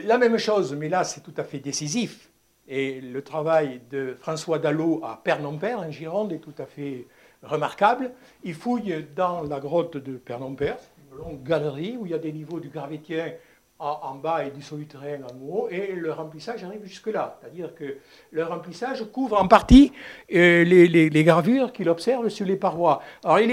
La 0.04 0.18
même 0.18 0.38
chose, 0.38 0.74
mais 0.74 0.88
là 0.88 1.04
c'est 1.04 1.20
tout 1.20 1.34
à 1.36 1.44
fait 1.44 1.58
décisif. 1.58 2.30
Et 2.68 3.00
le 3.00 3.22
travail 3.22 3.80
de 3.90 4.16
François 4.20 4.58
Dallot 4.58 5.00
à 5.04 5.20
Pernompère, 5.22 5.80
en 5.80 5.90
Gironde, 5.90 6.32
est 6.32 6.38
tout 6.38 6.54
à 6.58 6.66
fait 6.66 7.06
remarquable. 7.42 8.12
Il 8.44 8.54
fouille 8.54 9.06
dans 9.16 9.42
la 9.42 9.58
grotte 9.58 9.96
de 9.96 10.16
Pernompère, 10.16 10.78
une 11.10 11.18
longue 11.18 11.42
galerie 11.42 11.96
où 11.98 12.06
il 12.06 12.12
y 12.12 12.14
a 12.14 12.18
des 12.18 12.32
niveaux 12.32 12.60
du 12.60 12.68
gravétien 12.68 13.32
en, 13.80 14.14
bas 14.16 14.44
et 14.44 14.50
du 14.50 14.60
solitaire 14.62 15.20
en 15.24 15.48
haut, 15.48 15.68
et 15.70 15.92
le 15.92 16.12
remplissage 16.12 16.62
arrive 16.64 16.84
jusque-là. 16.84 17.38
C'est-à-dire 17.40 17.74
que 17.74 17.96
le 18.30 18.44
remplissage 18.44 19.04
couvre 19.10 19.40
en 19.40 19.48
partie 19.48 19.92
euh, 20.34 20.64
les, 20.64 21.24
gravures 21.24 21.72
qu'il 21.72 21.88
observe 21.88 22.28
sur 22.28 22.46
les 22.46 22.56
parois. 22.56 23.00
Alors, 23.24 23.40
il, 23.40 23.50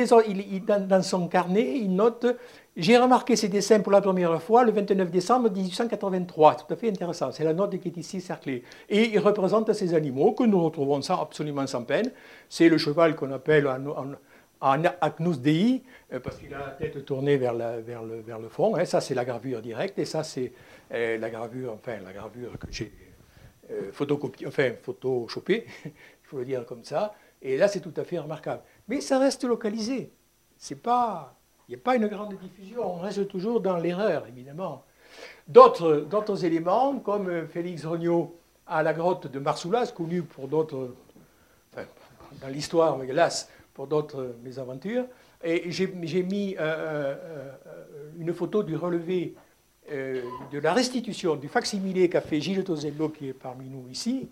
il, 0.52 0.66
dans, 0.66 1.02
son 1.02 1.28
carnet, 1.28 1.78
il 1.78 1.96
note 1.96 2.26
J'ai 2.76 2.98
remarqué 2.98 3.36
ces 3.36 3.48
dessins 3.48 3.80
pour 3.80 3.92
la 3.92 4.02
première 4.02 4.42
fois 4.42 4.64
le 4.66 4.72
29 4.72 5.10
décembre 5.10 5.50
1883. 5.50 6.56
Tout 6.56 6.74
à 6.74 6.76
fait 6.76 6.90
intéressant. 6.90 7.32
C'est 7.32 7.46
la 7.46 7.54
note 7.54 7.80
qui 7.80 7.88
est 7.88 7.98
ici 7.98 8.20
cerclée. 8.20 8.64
Et 8.90 9.10
il 9.10 9.20
représente 9.20 9.72
ces 9.74 9.94
animaux 9.94 10.34
que 10.34 10.44
nous 10.44 10.62
retrouvons 10.64 11.02
ça 11.02 11.18
absolument 11.22 11.66
sans 11.68 11.84
peine. 11.84 12.12
C'est 12.50 12.68
le 12.68 12.78
cheval 12.78 13.16
qu'on 13.16 13.32
appelle 13.32 13.68
en 13.68 14.14
Agnus 14.62 15.40
Dei, 15.40 15.84
euh, 16.14 16.20
parce 16.20 16.38
qu'il 16.38 16.54
a 16.54 16.60
la 16.60 16.72
tête 16.72 17.06
tournée 17.06 17.38
vers, 17.38 17.54
le, 17.54 18.50
fond. 18.50 18.76
Hein. 18.76 18.86
Ça, 18.86 19.02
c'est 19.02 19.14
la 19.14 19.26
gravure 19.26 19.62
directe, 19.62 20.00
et 20.00 20.06
ça, 20.06 20.24
c'est 20.24 20.54
euh, 20.94 21.18
la 21.18 21.30
gravure, 21.30 21.74
enfin, 21.74 21.98
la 22.04 22.14
gravure 22.14 22.58
que 22.58 22.68
j'ai 22.72 22.92
euh, 23.72 23.92
photocopiée, 23.92 24.48
enfin, 24.48 24.72
photoshopée, 24.82 25.66
il 25.86 25.92
faut 26.24 26.40
le 26.40 26.46
dire 26.46 26.66
comme 26.66 26.84
ça. 26.84 27.14
Et 27.42 27.58
là, 27.58 27.68
c'est 27.68 27.82
tout 27.82 27.94
à 27.98 28.04
fait 28.04 28.18
remarquable. 28.18 28.62
Mais 28.88 29.02
ça 29.02 29.20
reste 29.20 29.44
localisé. 29.44 30.12
C'est 30.58 30.82
pas, 30.82 31.36
il 31.68 31.76
n'y 31.76 31.82
a 31.82 31.84
pas 31.84 31.96
une 31.96 32.08
grande 32.08 32.36
diffusion. 32.38 32.96
On 32.96 33.00
reste 33.00 33.28
toujours 33.28 33.62
dans 33.62 33.78
l'erreur, 33.78 34.26
évidemment. 34.28 34.84
D'autres 35.48 36.46
éléments, 36.46 37.00
comme 37.00 37.48
Félix 37.48 37.86
Regnault 37.86 38.38
à 38.66 38.84
la 38.84 38.94
grotte 38.94 39.28
de 39.28 39.40
Marsoulas, 39.40 39.94
connue 39.96 40.24
pour 40.24 40.48
d'autres, 40.48 40.94
enfin, 41.72 41.86
dans 42.42 42.48
l'histoire, 42.48 43.02
hélas, 43.04 43.50
pour 43.78 43.86
d'autres 43.86 44.36
mésaventures. 44.44 45.06
Et 45.44 45.70
j'ai 45.70 46.24
mis 46.24 46.56
euh, 46.60 47.16
euh, 47.16 47.52
une 48.18 48.34
photo 48.34 48.64
du 48.64 48.76
relevé 48.76 49.36
euh, 49.92 50.24
de 50.52 50.58
la 50.58 50.74
restitution 50.74 51.36
du 51.36 51.48
facsimilé 51.48 52.10
qu'a 52.10 52.22
fait 52.22 52.42
Gilles 52.42 52.64
Tosello, 52.64 53.10
qui 53.10 53.30
est 53.30 53.34
parmi 53.34 53.70
nous 53.70 53.88
ici, 53.88 54.30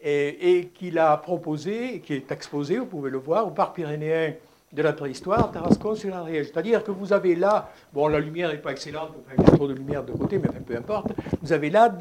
et, 0.00 0.58
et 0.58 0.66
qu'il 0.68 0.96
a 1.00 1.16
proposé, 1.16 2.00
qui 2.00 2.14
est 2.14 2.30
exposé, 2.30 2.78
vous 2.78 2.86
pouvez 2.86 3.10
le 3.10 3.18
voir, 3.18 3.48
au 3.48 3.50
parc 3.50 3.74
pyrénéen 3.74 4.34
de 4.72 4.82
la 4.82 4.92
préhistoire, 4.92 5.50
Tarascon 5.50 5.96
sur 5.96 6.14
Ariège. 6.14 6.46
C'est-à-dire 6.52 6.84
que 6.84 6.92
vous 6.92 7.12
avez 7.12 7.34
là, 7.34 7.72
bon, 7.92 8.06
la 8.06 8.20
lumière 8.20 8.50
n'est 8.50 8.58
pas 8.58 8.70
excellente, 8.70 9.10
il 9.36 9.42
y 9.42 9.46
a 9.46 9.50
trop 9.50 9.66
de 9.66 9.74
lumière 9.74 10.04
de 10.04 10.12
côté, 10.12 10.38
mais 10.38 10.48
peu 10.64 10.76
importe, 10.76 11.08
vous 11.42 11.52
avez 11.52 11.70
là 11.70 11.92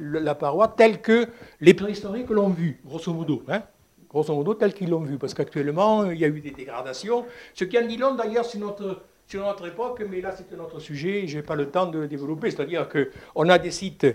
la, 0.00 0.34
paroi 0.36 0.68
telle 0.68 1.00
que 1.00 1.26
les 1.60 1.74
préhistoriques 1.74 2.30
l'ont 2.30 2.50
vue, 2.50 2.80
grosso 2.84 3.12
modo. 3.12 3.42
Hein 3.48 3.62
grosso 4.08 4.34
modo, 4.34 4.54
telle 4.54 4.74
qu'ils 4.74 4.90
l'ont 4.90 5.00
vue, 5.00 5.18
parce 5.18 5.34
qu'actuellement, 5.34 6.10
il 6.10 6.18
y 6.18 6.24
a 6.24 6.28
eu 6.28 6.40
des 6.40 6.50
dégradations, 6.50 7.26
ce 7.54 7.64
qui 7.64 7.78
en 7.78 7.86
dit 7.86 7.96
long 7.96 8.14
d'ailleurs 8.14 8.44
sur 8.44 8.60
notre, 8.60 9.02
notre 9.34 9.68
époque, 9.68 10.02
mais 10.08 10.20
là 10.20 10.32
c'est 10.32 10.54
un 10.54 10.60
autre 10.60 10.80
sujet, 10.80 11.26
je 11.26 11.38
n'ai 11.38 11.42
pas 11.42 11.54
le 11.54 11.70
temps 11.70 11.86
de 11.86 12.00
le 12.00 12.08
développer, 12.08 12.50
c'est-à-dire 12.50 12.88
qu'on 12.88 13.48
a 13.48 13.58
des 13.58 13.70
sites, 13.70 14.06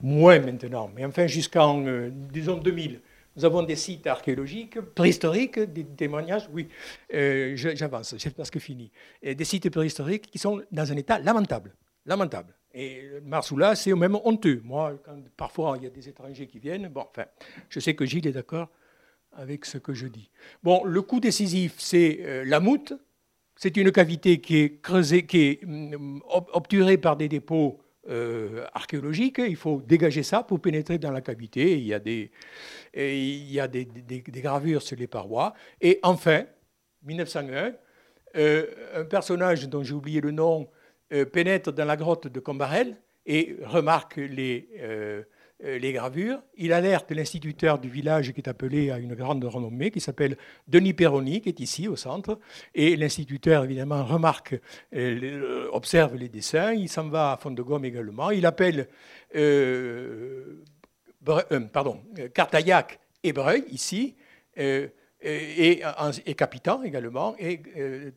moins 0.00 0.38
maintenant, 0.38 0.90
mais 0.94 1.04
enfin 1.04 1.26
jusqu'en, 1.26 1.84
euh, 1.86 2.10
disons, 2.10 2.56
2000, 2.56 3.00
nous 3.36 3.44
avons 3.44 3.62
des 3.62 3.76
sites 3.76 4.06
archéologiques, 4.06 4.80
préhistoriques, 4.80 5.58
des 5.58 5.84
témoignages, 5.84 6.48
oui, 6.52 6.68
euh, 7.12 7.54
j'avance, 7.56 8.14
j'ai 8.16 8.30
presque 8.30 8.58
fini, 8.58 8.90
des 9.22 9.44
sites 9.44 9.70
préhistoriques 9.70 10.30
qui 10.30 10.38
sont 10.38 10.62
dans 10.70 10.92
un 10.92 10.96
état 10.96 11.18
lamentable, 11.18 11.74
lamentable. 12.06 12.54
Et 12.76 13.20
Marsoula, 13.24 13.76
c'est 13.76 13.94
même 13.94 14.18
honteux. 14.24 14.60
Moi, 14.64 15.00
parfois 15.36 15.76
il 15.78 15.84
y 15.84 15.86
a 15.86 15.90
des 15.90 16.08
étrangers 16.08 16.48
qui 16.48 16.58
viennent, 16.58 16.88
bon, 16.88 17.04
enfin, 17.08 17.26
je 17.68 17.78
sais 17.78 17.94
que 17.94 18.04
Gilles 18.04 18.26
est 18.26 18.32
d'accord 18.32 18.68
avec 19.36 19.64
ce 19.64 19.78
que 19.78 19.94
je 19.94 20.06
dis. 20.06 20.30
Bon, 20.62 20.84
le 20.84 21.02
coup 21.02 21.20
décisif, 21.20 21.74
c'est 21.78 22.20
euh, 22.22 22.44
la 22.46 22.60
moute. 22.60 22.92
C'est 23.56 23.76
une 23.76 23.92
cavité 23.92 24.40
qui 24.40 24.58
est 24.58 24.80
creusée, 24.80 25.26
qui 25.26 25.42
est 25.42 25.64
mm, 25.64 26.20
obturée 26.52 26.98
par 26.98 27.16
des 27.16 27.28
dépôts 27.28 27.80
euh, 28.08 28.66
archéologiques. 28.74 29.38
Il 29.38 29.56
faut 29.56 29.80
dégager 29.80 30.22
ça 30.22 30.42
pour 30.42 30.60
pénétrer 30.60 30.98
dans 30.98 31.10
la 31.10 31.20
cavité. 31.20 31.78
Il 31.78 31.84
y 31.84 31.94
a 31.94 31.98
des, 31.98 32.30
gravures 34.42 34.82
sur 34.82 34.96
les 34.96 35.06
parois. 35.06 35.54
Et 35.80 36.00
enfin, 36.02 36.44
1901, 37.04 37.72
euh, 38.36 38.66
un 38.94 39.04
personnage 39.04 39.68
dont 39.68 39.82
j'ai 39.82 39.94
oublié 39.94 40.20
le 40.20 40.30
nom 40.30 40.68
pénètre 41.32 41.70
dans 41.70 41.84
la 41.84 41.96
grotte 41.96 42.26
de 42.26 42.40
Combarel 42.40 42.96
et 43.24 43.56
remarque 43.62 44.16
les, 44.16 44.68
les 45.60 45.92
gravures. 45.92 46.42
Il 46.56 46.72
alerte 46.72 47.10
l'instituteur 47.12 47.78
du 47.78 47.88
village 47.88 48.32
qui 48.32 48.40
est 48.40 48.48
appelé 48.48 48.90
à 48.90 48.98
une 48.98 49.14
grande 49.14 49.44
renommée, 49.44 49.90
qui 49.90 50.00
s'appelle 50.00 50.36
Denis 50.68 50.92
Perroni, 50.92 51.40
qui 51.40 51.48
est 51.48 51.60
ici 51.60 51.88
au 51.88 51.96
centre. 51.96 52.38
Et 52.74 52.96
l'instituteur, 52.96 53.64
évidemment, 53.64 54.04
remarque, 54.04 54.56
observe 55.72 56.16
les 56.16 56.28
dessins. 56.28 56.72
Il 56.72 56.88
s'en 56.88 57.08
va 57.08 57.32
à 57.32 57.36
Fond 57.36 57.52
de 57.52 57.62
Gomme 57.62 57.84
également. 57.84 58.30
Il 58.30 58.46
appelle 58.46 58.88
euh, 59.36 60.62
euh, 61.28 61.60
pardon, 61.72 62.02
Cartaillac 62.34 63.00
et 63.22 63.32
Breuil, 63.32 63.64
ici, 63.70 64.14
euh, 64.58 64.88
et, 65.22 65.82
Capitan 66.36 66.82
également, 66.82 67.34
et 67.38 67.62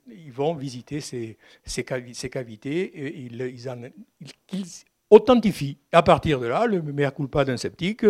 ils 0.07 0.31
vont 0.31 0.53
visiter 0.53 0.99
ces, 0.99 1.38
ces, 1.63 1.83
cavités, 1.85 3.25
ils, 3.25 3.41
authentifient. 5.09 5.77
À 5.91 6.03
partir 6.03 6.39
de 6.39 6.47
là, 6.47 6.65
le 6.65 6.81
mea 6.81 7.11
culpa 7.11 7.45
d'un 7.45 7.57
sceptique 7.57 8.05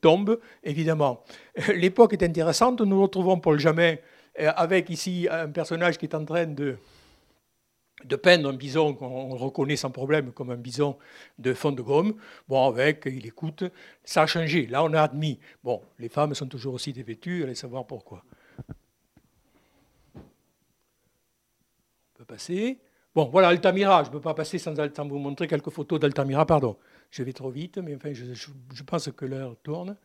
tombe, 0.00 0.38
évidemment. 0.62 1.24
L'époque 1.74 2.12
est 2.12 2.22
intéressante, 2.22 2.80
nous 2.80 3.02
retrouvons 3.02 3.38
Paul 3.38 3.58
Jamin 3.58 3.96
avec 4.38 4.90
ici 4.90 5.26
un 5.30 5.48
personnage 5.48 5.98
qui 5.98 6.06
est 6.06 6.14
en 6.14 6.24
train 6.24 6.46
de 6.46 6.76
de 8.04 8.16
peindre 8.16 8.48
un 8.48 8.52
bison 8.52 8.94
qu'on 8.94 9.36
reconnaît 9.36 9.76
sans 9.76 9.90
problème 9.90 10.32
comme 10.32 10.50
un 10.50 10.56
bison 10.56 10.96
de 11.38 11.52
fond 11.54 11.72
de 11.72 11.82
gomme. 11.82 12.14
Bon, 12.48 12.68
avec, 12.68 13.02
il 13.06 13.26
écoute, 13.26 13.64
ça 14.04 14.22
a 14.22 14.26
changé. 14.26 14.66
Là, 14.66 14.84
on 14.84 14.92
a 14.92 15.02
admis. 15.02 15.38
Bon, 15.64 15.82
les 15.98 16.08
femmes 16.08 16.34
sont 16.34 16.46
toujours 16.46 16.74
aussi 16.74 16.92
dévêtues, 16.92 17.42
allez 17.42 17.54
savoir 17.54 17.86
pourquoi. 17.86 18.22
On 20.16 20.22
peut 22.14 22.24
passer. 22.24 22.78
Bon, 23.18 23.28
voilà 23.32 23.48
Altamira. 23.48 24.04
Je 24.04 24.10
ne 24.10 24.12
peux 24.12 24.20
pas 24.20 24.32
passer 24.32 24.58
sans, 24.58 24.72
vous 25.08 25.18
montrer 25.18 25.48
quelques 25.48 25.70
photos 25.70 25.98
d'Altamira. 25.98 26.46
Pardon, 26.46 26.76
je 27.10 27.24
vais 27.24 27.32
trop 27.32 27.50
vite, 27.50 27.78
mais 27.78 27.96
enfin, 27.96 28.12
je, 28.12 28.32
je 28.32 28.82
pense 28.84 29.10
que 29.10 29.24
l'heure 29.24 29.56
tourne, 29.64 29.96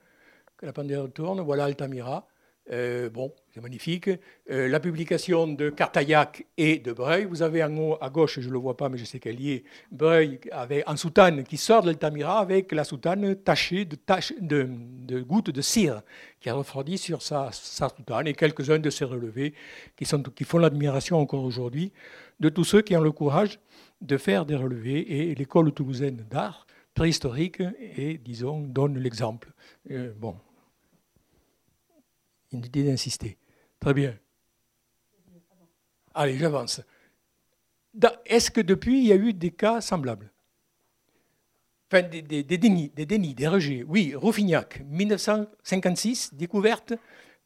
que 0.58 0.66
la 0.66 0.74
pandémie 0.74 1.12
tourne. 1.12 1.40
Voilà 1.42 1.66
Altamira. 1.66 2.26
Euh, 2.72 3.10
bon, 3.10 3.34
c'est 3.54 3.62
magnifique. 3.62 4.10
Euh, 4.50 4.70
la 4.70 4.80
publication 4.80 5.48
de 5.48 5.70
Cartaillac 5.70 6.46
et 6.58 6.80
de 6.80 6.94
Breuil. 6.94 7.26
Vous 7.26 7.42
avez 7.42 7.62
en 7.64 7.76
haut 7.78 7.98
à 8.00 8.10
gauche, 8.10 8.40
je 8.40 8.48
ne 8.48 8.54
le 8.54 8.60
vois 8.60 8.78
pas, 8.78 8.88
mais 8.88 8.98
je 8.98 9.04
sais 9.04 9.20
qu'elle 9.20 9.40
y 9.42 9.52
est, 9.52 9.64
Breuil 9.92 10.40
avec, 10.52 10.90
en 10.90 10.96
soutane 10.96 11.44
qui 11.44 11.58
sort 11.58 11.82
de 11.82 11.88
l'Altamira 11.88 12.40
avec 12.40 12.72
la 12.72 12.86
soutane 12.86 13.36
tachée 13.36 13.86
de, 13.86 15.22
gouttes 15.22 15.50
de 15.50 15.62
cire 15.62 16.02
qui 16.40 16.50
a 16.50 16.54
refroidi 16.54 16.98
sur 16.98 17.22
sa, 17.22 17.52
soutane 17.52 18.28
et 18.28 18.34
quelques-uns 18.34 18.80
de 18.80 18.90
ses 18.90 19.06
relevés 19.06 19.54
qui, 19.98 20.06
sont, 20.06 20.24
font 20.46 20.58
l'admiration 20.58 21.20
encore 21.20 21.44
aujourd'hui 21.44 21.92
de 22.40 22.48
tous 22.50 22.64
ceux 22.64 22.82
qui 22.82 22.96
ont 22.96 23.02
le 23.02 23.12
courage 23.12 23.60
de 24.02 24.18
faire 24.18 24.46
des 24.46 24.56
relevés. 24.56 25.30
Et 25.30 25.36
l'école 25.36 25.72
toulousaine 25.74 26.26
d'art 26.30 26.66
préhistorique 26.94 27.62
et, 27.98 28.18
disons, 28.18 28.62
donne 28.62 28.98
l'exemple. 28.98 29.52
Euh, 29.92 30.14
bon, 30.18 30.36
idée 32.62 32.84
d'insister. 32.84 33.38
Très 33.80 33.94
bien. 33.94 34.16
Allez, 36.14 36.38
j'avance. 36.38 36.82
Est-ce 38.26 38.52
que 38.52 38.62
depuis, 38.62 39.00
il 39.00 39.08
y 39.08 39.12
a 39.12 39.16
eu 39.16 39.34
des 39.34 39.52
cas 39.52 39.82
semblables? 39.82 40.32
Enfin, 41.92 42.04
des, 42.04 42.22
des, 42.22 42.44
dénis, 42.58 42.90
des 42.96 43.06
dénis, 43.06 43.36
des 43.36 43.48
rejets. 43.48 43.84
Oui, 43.88 44.16
Rouffignac, 44.16 44.82
1956, 44.90 46.34
découverte 46.34 46.94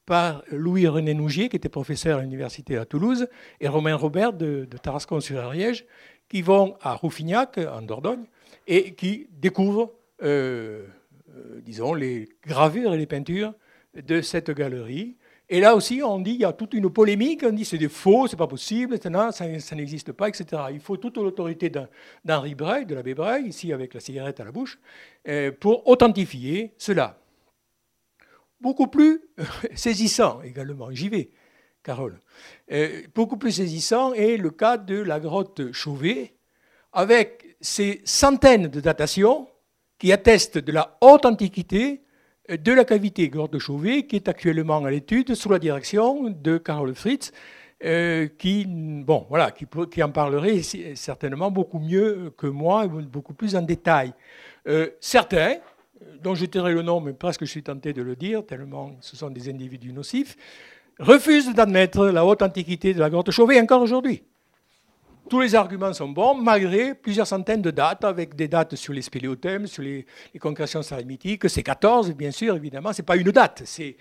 par 0.05 0.41
Louis-René 0.51 1.13
Nougier, 1.13 1.49
qui 1.49 1.57
était 1.57 1.67
professeur 1.67 2.19
à 2.19 2.21
l'université 2.21 2.77
à 2.77 2.85
Toulouse, 2.85 3.27
et 3.59 3.67
Romain 3.67 3.95
Robert 3.95 4.31
de, 4.31 4.65
Tarascon-sur-Ariège, 4.81 5.85
qui 6.29 6.41
vont 6.41 6.77
à 6.81 6.93
Rouffignac, 6.93 7.57
en 7.57 7.81
Dordogne, 7.81 8.23
et 8.67 8.93
qui 8.93 9.27
découvrent, 9.31 9.93
euh, 10.23 10.87
euh, 11.35 11.59
disons, 11.61 11.93
les 11.93 12.29
gravures 12.45 12.93
et 12.93 12.97
les 12.97 13.05
peintures 13.05 13.53
de 13.97 14.21
cette 14.21 14.51
galerie. 14.51 15.17
Et 15.49 15.61
là 15.61 15.75
aussi, 15.75 16.01
on 16.03 16.19
dit, 16.19 16.31
il 16.31 16.41
y 16.41 16.45
a 16.45 16.51
toute 16.51 16.73
une 16.73 16.89
polémique, 16.89 17.43
on 17.45 17.51
dit 17.51 17.63
c'est 17.63 17.77
des 17.77 17.87
faux, 17.87 18.27
c'est 18.27 18.35
pas 18.35 18.47
possible, 18.47 18.99
ça, 19.01 19.31
ça 19.31 19.75
n'existe 19.75 20.11
pas, 20.11 20.27
etc. 20.27 20.63
Il 20.73 20.81
faut 20.81 20.97
toute 20.97 21.15
l'autorité 21.17 21.71
d'Henri 22.25 22.53
Breuil, 22.53 22.85
de 22.85 22.95
l'abbé 22.95 23.13
Breuil, 23.13 23.47
ici 23.47 23.71
avec 23.71 23.93
la 23.93 24.01
cigarette 24.01 24.41
à 24.41 24.43
la 24.43 24.51
bouche, 24.51 24.77
euh, 25.27 25.53
pour 25.57 25.87
authentifier 25.87 26.73
cela. 26.77 27.17
Beaucoup 28.59 28.87
plus 28.87 29.21
saisissant 29.75 30.41
également, 30.41 30.91
j'y 30.91 31.07
vais, 31.07 31.29
Carole, 31.81 32.19
euh, 32.73 33.03
beaucoup 33.15 33.37
plus 33.37 33.53
saisissant 33.53 34.13
est 34.13 34.35
le 34.35 34.49
cas 34.49 34.77
de 34.77 34.95
la 34.95 35.21
grotte 35.21 35.71
Chauvet, 35.71 36.33
avec 36.91 37.55
ces 37.61 38.01
centaines 38.03 38.67
de 38.67 38.81
datations 38.81 39.47
qui 39.97 40.11
attestent 40.11 40.57
de 40.57 40.71
la 40.73 40.97
haute 40.99 41.25
antiquité 41.25 42.03
de 42.49 42.71
la 42.71 42.85
cavité 42.85 43.27
gorge 43.29 43.51
de 43.51 43.59
Chauvet, 43.59 44.03
qui 44.03 44.15
est 44.15 44.27
actuellement 44.27 44.83
à 44.83 44.91
l'étude 44.91 45.35
sous 45.35 45.49
la 45.49 45.59
direction 45.59 46.29
de 46.29 46.57
Carole 46.57 46.95
Fritz, 46.95 47.31
euh, 47.83 48.27
qui, 48.39 48.65
en 50.01 50.11
parlerait 50.11 50.61
certainement 50.95 51.51
beaucoup 51.51 51.79
mieux 51.79 52.33
que 52.37 52.47
moi, 52.47 52.87
beaucoup 52.87 53.33
plus 53.33 53.55
en 53.55 53.61
détail. 53.61 54.13
Euh, 54.67 54.89
certains, 54.99 55.57
dont 56.23 56.33
je 56.33 56.45
tairai 56.45 56.73
le 56.73 56.81
nom, 56.81 57.01
mais 57.01 57.13
presque 57.13 57.41
je 57.41 57.49
suis 57.51 57.63
tenté 57.63 57.93
de 57.93 58.01
le 58.01 58.15
dire, 58.15 58.45
tellement 58.45 58.95
ce 59.01 59.15
sont 59.15 59.29
des 59.29 59.49
individus 59.49 59.93
nocifs, 59.93 60.35
refusent 60.99 61.53
d'admettre 61.53 62.07
la 62.07 62.25
haute 62.25 62.41
antiquité 62.41 62.93
de 62.93 62.99
la 62.99 63.09
grotte 63.09 63.29
Chauvet 63.29 63.59
encore 63.59 63.81
aujourd'hui. 63.81 64.23
Tous 65.29 65.41
les 65.41 65.55
arguments 65.55 65.93
sont 65.93 66.09
bons, 66.09 66.35
malgré 66.35 66.95
plusieurs 66.95 67.27
centaines 67.27 67.61
de 67.61 67.71
dates, 67.71 68.03
avec 68.03 68.35
des 68.35 68.47
dates 68.47 68.75
sur 68.75 68.93
les 68.93 69.01
spéléothèmes, 69.01 69.67
sur 69.67 69.83
les, 69.83 70.05
les 70.33 70.39
concrétions 70.39 70.81
céramitiques. 70.81 71.49
C'est 71.49 71.63
14, 71.63 72.13
bien 72.13 72.31
sûr, 72.31 72.55
évidemment. 72.55 72.93
Ce 72.93 73.01
n'est 73.01 73.05
pas 73.05 73.17
une 73.17 73.31
date, 73.31 73.63
c'est 73.65 73.97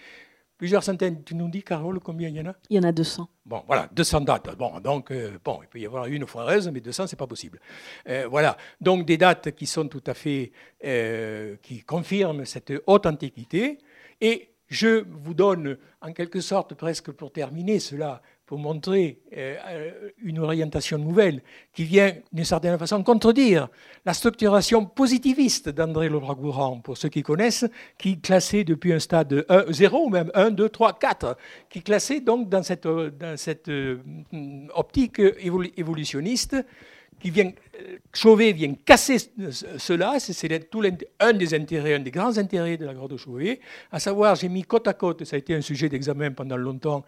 plusieurs 0.56 0.82
centaines. 0.82 1.22
Tu 1.24 1.34
nous 1.34 1.48
dis, 1.48 1.62
Carole, 1.62 2.00
combien 2.00 2.28
il 2.28 2.36
y 2.36 2.40
en 2.40 2.46
a? 2.46 2.54
Il 2.70 2.76
y 2.76 2.78
en 2.78 2.88
a 2.88 2.92
200. 2.92 3.28
Bon, 3.44 3.62
voilà, 3.66 3.88
200 3.92 4.22
dates. 4.22 4.56
Bon, 4.56 4.80
donc, 4.80 5.10
euh, 5.10 5.38
bon, 5.44 5.60
il 5.62 5.68
peut 5.68 5.78
y 5.78 5.86
avoir 5.86 6.06
une 6.06 6.26
foireuse, 6.26 6.68
mais 6.68 6.80
200, 6.80 7.06
c'est 7.06 7.16
pas 7.16 7.26
possible. 7.26 7.60
Euh, 8.08 8.26
voilà, 8.28 8.56
donc 8.80 9.06
des 9.06 9.16
dates 9.16 9.52
qui 9.52 9.66
sont 9.66 9.88
tout 9.88 10.02
à 10.06 10.14
fait, 10.14 10.52
euh, 10.84 11.56
qui 11.62 11.82
confirment 11.82 12.44
cette 12.44 12.72
haute 12.86 13.06
antiquité. 13.06 13.78
Et 14.20 14.50
je 14.68 15.04
vous 15.08 15.34
donne 15.34 15.78
en 16.00 16.12
quelque 16.12 16.40
sorte, 16.40 16.74
presque 16.74 17.12
pour 17.12 17.32
terminer 17.32 17.78
cela, 17.78 18.20
pour 18.46 18.58
montrer 18.58 19.18
euh, 19.36 19.56
euh, 19.68 20.10
une 20.22 20.38
orientation 20.38 20.98
nouvelle 20.98 21.42
qui 21.72 21.84
vient 21.84 22.12
d'une 22.32 22.44
certaine 22.44 22.78
façon 22.78 23.02
contredire 23.02 23.68
la 24.04 24.14
structuration 24.14 24.86
positiviste 24.86 25.68
d'André 25.68 26.08
Lebras-Gourand, 26.08 26.78
pour 26.80 26.96
ceux 26.96 27.08
qui 27.08 27.24
connaissent, 27.24 27.66
qui 27.98 28.20
classait 28.20 28.62
depuis 28.62 28.92
un 28.92 29.00
stade 29.00 29.44
1, 29.48 29.64
0, 29.70 30.08
même 30.10 30.30
1, 30.34 30.50
2, 30.50 30.68
3, 30.68 30.98
4, 30.98 31.36
qui 31.68 31.82
classait 31.82 32.20
donc 32.20 32.48
dans 32.48 32.62
cette, 32.62 32.86
dans 32.86 33.36
cette 33.36 33.68
euh, 33.68 33.98
optique 34.74 35.20
évolutionniste 35.76 36.56
qui 37.20 37.30
vient, 37.30 37.50
euh, 37.80 37.98
Chauvet 38.12 38.52
vient 38.52 38.74
casser 38.84 39.18
cela, 39.78 40.18
c'est 40.18 40.70
un 41.20 41.32
des 41.32 41.54
intérêts, 41.54 41.94
un 41.94 42.00
des 42.00 42.10
grands 42.10 42.36
intérêts 42.38 42.76
de 42.76 42.84
la 42.84 42.94
grotte 42.94 43.12
de 43.12 43.16
Chauvet, 43.16 43.60
à 43.90 43.98
savoir, 43.98 44.34
j'ai 44.34 44.48
mis 44.48 44.62
côte 44.62 44.88
à 44.88 44.94
côte, 44.94 45.24
ça 45.24 45.36
a 45.36 45.38
été 45.38 45.54
un 45.54 45.60
sujet 45.60 45.88
d'examen 45.88 46.32
pendant 46.32 46.56
longtemps 46.56 47.04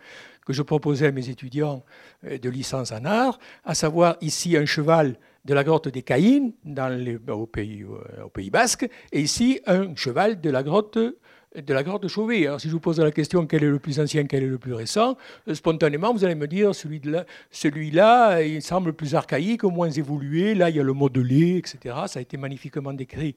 que 0.46 0.52
je 0.52 0.62
proposais 0.62 1.08
à 1.08 1.12
mes 1.12 1.28
étudiants 1.28 1.84
euh, 2.24 2.38
de 2.38 2.48
licence 2.50 2.92
en 2.92 3.04
art, 3.04 3.38
à 3.64 3.74
savoir 3.74 4.16
ici 4.20 4.56
un 4.56 4.66
cheval 4.66 5.18
de 5.44 5.54
la 5.54 5.64
grotte 5.64 5.88
des 5.88 6.02
Caïns 6.02 6.50
dans 6.64 6.88
pays, 7.46 7.82
euh, 7.82 8.24
au 8.24 8.28
Pays 8.28 8.50
Basque, 8.50 8.88
et 9.12 9.20
ici 9.20 9.60
un 9.66 9.94
cheval 9.94 10.40
de 10.40 10.50
la 10.50 10.62
grotte 10.62 10.98
de 11.56 11.74
la 11.74 11.82
grotte 11.82 12.02
de 12.02 12.08
Chauvet. 12.08 12.46
Alors, 12.46 12.60
si 12.60 12.68
je 12.68 12.72
vous 12.72 12.80
pose 12.80 13.00
la 13.00 13.10
question 13.10 13.46
quel 13.46 13.64
est 13.64 13.70
le 13.70 13.78
plus 13.78 14.00
ancien, 14.00 14.26
quel 14.26 14.42
est 14.42 14.48
le 14.48 14.58
plus 14.58 14.74
récent, 14.74 15.16
euh, 15.48 15.54
spontanément, 15.54 16.12
vous 16.12 16.24
allez 16.24 16.34
me 16.34 16.46
dire 16.46 16.74
celui-là, 16.74 17.24
celui 17.50 17.90
-là, 17.90 18.46
il 18.46 18.62
semble 18.62 18.92
plus 18.92 19.14
archaïque, 19.14 19.64
moins 19.64 19.90
évolué. 19.90 20.54
Là, 20.54 20.70
il 20.70 20.76
y 20.76 20.80
a 20.80 20.82
le 20.82 20.92
modelé, 20.92 21.56
etc. 21.56 21.96
Ça 22.06 22.18
a 22.18 22.22
été 22.22 22.36
magnifiquement 22.36 22.92
décrit 22.92 23.34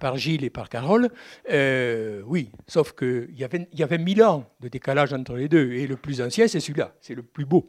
par 0.00 0.16
Gilles 0.16 0.44
et 0.44 0.50
par 0.50 0.68
Carole. 0.68 1.08
Euh, 1.50 2.22
oui, 2.26 2.50
sauf 2.66 2.92
qu'il 2.92 3.30
y 3.36 3.46
y 3.78 3.82
avait 3.82 3.98
mille 3.98 4.22
ans 4.22 4.44
de 4.60 4.68
décalage 4.68 5.12
entre 5.12 5.34
les 5.34 5.48
deux. 5.48 5.72
Et 5.72 5.86
le 5.86 5.96
plus 5.96 6.20
ancien, 6.20 6.48
c'est 6.48 6.60
celui-là, 6.60 6.94
c'est 7.00 7.14
le 7.14 7.22
plus 7.22 7.44
beau. 7.44 7.68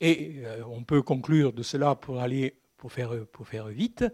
Et 0.00 0.42
euh, 0.44 0.62
on 0.68 0.82
peut 0.82 1.02
conclure 1.02 1.52
de 1.52 1.62
cela 1.62 1.94
pour 1.94 2.20
aller, 2.20 2.54
pour 2.76 2.92
faire, 2.92 3.12
pour 3.32 3.48
faire 3.48 3.68
vite, 3.68 4.04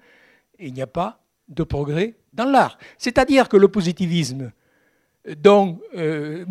il 0.58 0.72
n'y 0.72 0.82
a 0.82 0.86
pas 0.86 1.20
de 1.48 1.64
progrès 1.64 2.14
dans 2.32 2.44
l'art. 2.44 2.78
C'est-à-dire 2.96 3.48
que 3.48 3.56
le 3.56 3.68
positivisme, 3.68 4.52
dont 5.38 5.80
euh, 5.96 6.44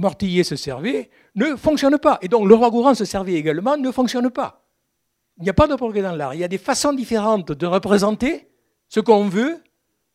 se 0.43 0.55
servait 0.55 1.09
ne 1.36 1.55
fonctionne 1.55 1.97
pas. 1.97 2.20
Et 2.22 2.28
donc 2.28 2.47
le 2.47 2.55
roi 2.55 2.70
Gourand 2.70 2.93
se 2.93 3.05
servait 3.05 3.34
également 3.34 3.78
ne 3.78 3.91
fonctionne 3.91 4.30
pas. 4.30 4.65
Il 5.38 5.43
n'y 5.43 5.49
a 5.49 5.53
pas 5.53 5.67
de 5.67 5.76
progrès 5.76 6.01
dans 6.01 6.15
l'art. 6.15 6.34
Il 6.34 6.41
y 6.41 6.43
a 6.43 6.49
des 6.49 6.57
façons 6.57 6.93
différentes 6.93 7.51
de 7.51 7.65
représenter 7.65 8.47
ce 8.89 8.99
qu'on 8.99 9.28
veut, 9.28 9.57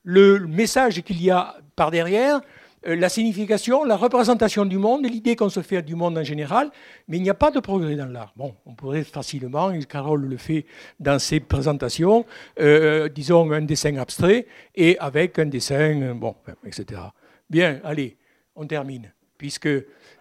le 0.03 0.41
message 0.41 1.03
qu'il 1.03 1.23
y 1.23 1.31
a 1.31 1.57
par 1.77 1.91
derrière, 1.91 2.41
euh, 2.87 2.95
la 2.95 3.09
signification, 3.09 3.85
la 3.85 3.97
représentation 3.97 4.67
du 4.67 4.77
monde, 4.77 5.07
l'idée 5.07 5.35
qu'on 5.35 5.49
se 5.49 5.61
fait 5.61 5.81
du 5.81 5.95
monde 5.95 6.19
en 6.19 6.25
général, 6.25 6.71
mais 7.09 7.17
il 7.17 7.23
n'y 7.23 7.31
a 7.31 7.35
pas 7.35 7.51
de 7.51 7.61
progrès 7.61 7.97
dans 7.97 8.07
l'art. 8.07 8.35
Bon, 8.37 8.55
on 8.67 8.75
pourrait 8.75 9.05
facilement, 9.05 9.71
et 9.71 9.83
Carole 9.85 10.27
le 10.27 10.37
fait 10.37 10.67
dans 11.01 11.19
ses 11.19 11.41
présentations, 11.41 12.27
euh, 12.61 13.09
disons 13.09 13.51
un 13.51 13.63
dessin 13.63 13.97
abstrait 13.97 14.47
et 14.75 14.99
avec 14.99 15.39
un 15.39 15.47
dessin, 15.47 16.15
bon, 16.15 16.35
etc. 16.67 17.01
Bien, 17.49 17.81
allez 17.85 18.19
on 18.57 18.67
termine. 18.67 19.13
Puisque 19.39 19.69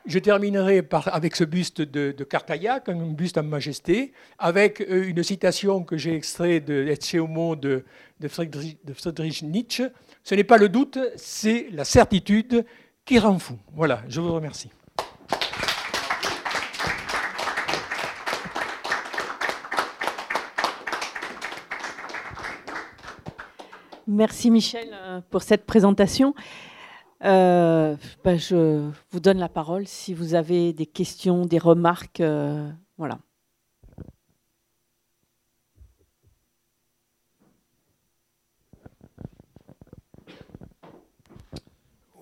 je 0.06 0.20
terminerai 0.20 0.88
avec 1.06 1.36
ce 1.36 1.44
buste 1.44 1.82
de, 1.82 2.12
de, 2.12 2.28
un 2.88 3.12
buste 3.12 3.38
en 3.38 3.44
majesté, 3.44 4.12
avec 4.40 4.82
euh, 4.82 5.08
une 5.08 5.24
citation 5.24 5.84
que 5.84 5.98
j'ai 5.98 6.16
extraite 6.16 6.66
de 6.66 6.88
Ecce 6.88 7.16
de 8.20 8.28
Friedrich 8.28 9.44
Nietzsche. 9.44 9.84
Ce 10.24 10.36
n'est 10.36 10.44
pas 10.44 10.58
le 10.58 10.68
doute, 10.68 10.98
c'est 11.16 11.68
la 11.72 11.86
certitude 11.86 12.66
qui 13.06 13.20
rend 13.20 13.38
fou. 13.38 13.58
Voilà, 13.74 14.02
je 14.10 14.20
vous 14.20 14.34
remercie. 14.34 14.70
Merci 24.06 24.52
Michel 24.52 24.90
euh, 24.92 25.22
pour 25.30 25.44
cette 25.44 25.66
présentation. 25.66 26.36
Euh, 27.24 27.96
ben, 28.26 28.38
je 28.38 28.90
vous 29.12 29.20
donne 29.20 29.38
la 29.38 29.48
parole 29.48 29.88
si 29.88 30.14
vous 30.14 30.34
avez 30.34 30.74
des 30.74 30.86
questions, 30.86 31.46
des 31.46 31.58
remarques. 31.58 32.20
Euh, 32.20 32.70
voilà. 32.98 33.20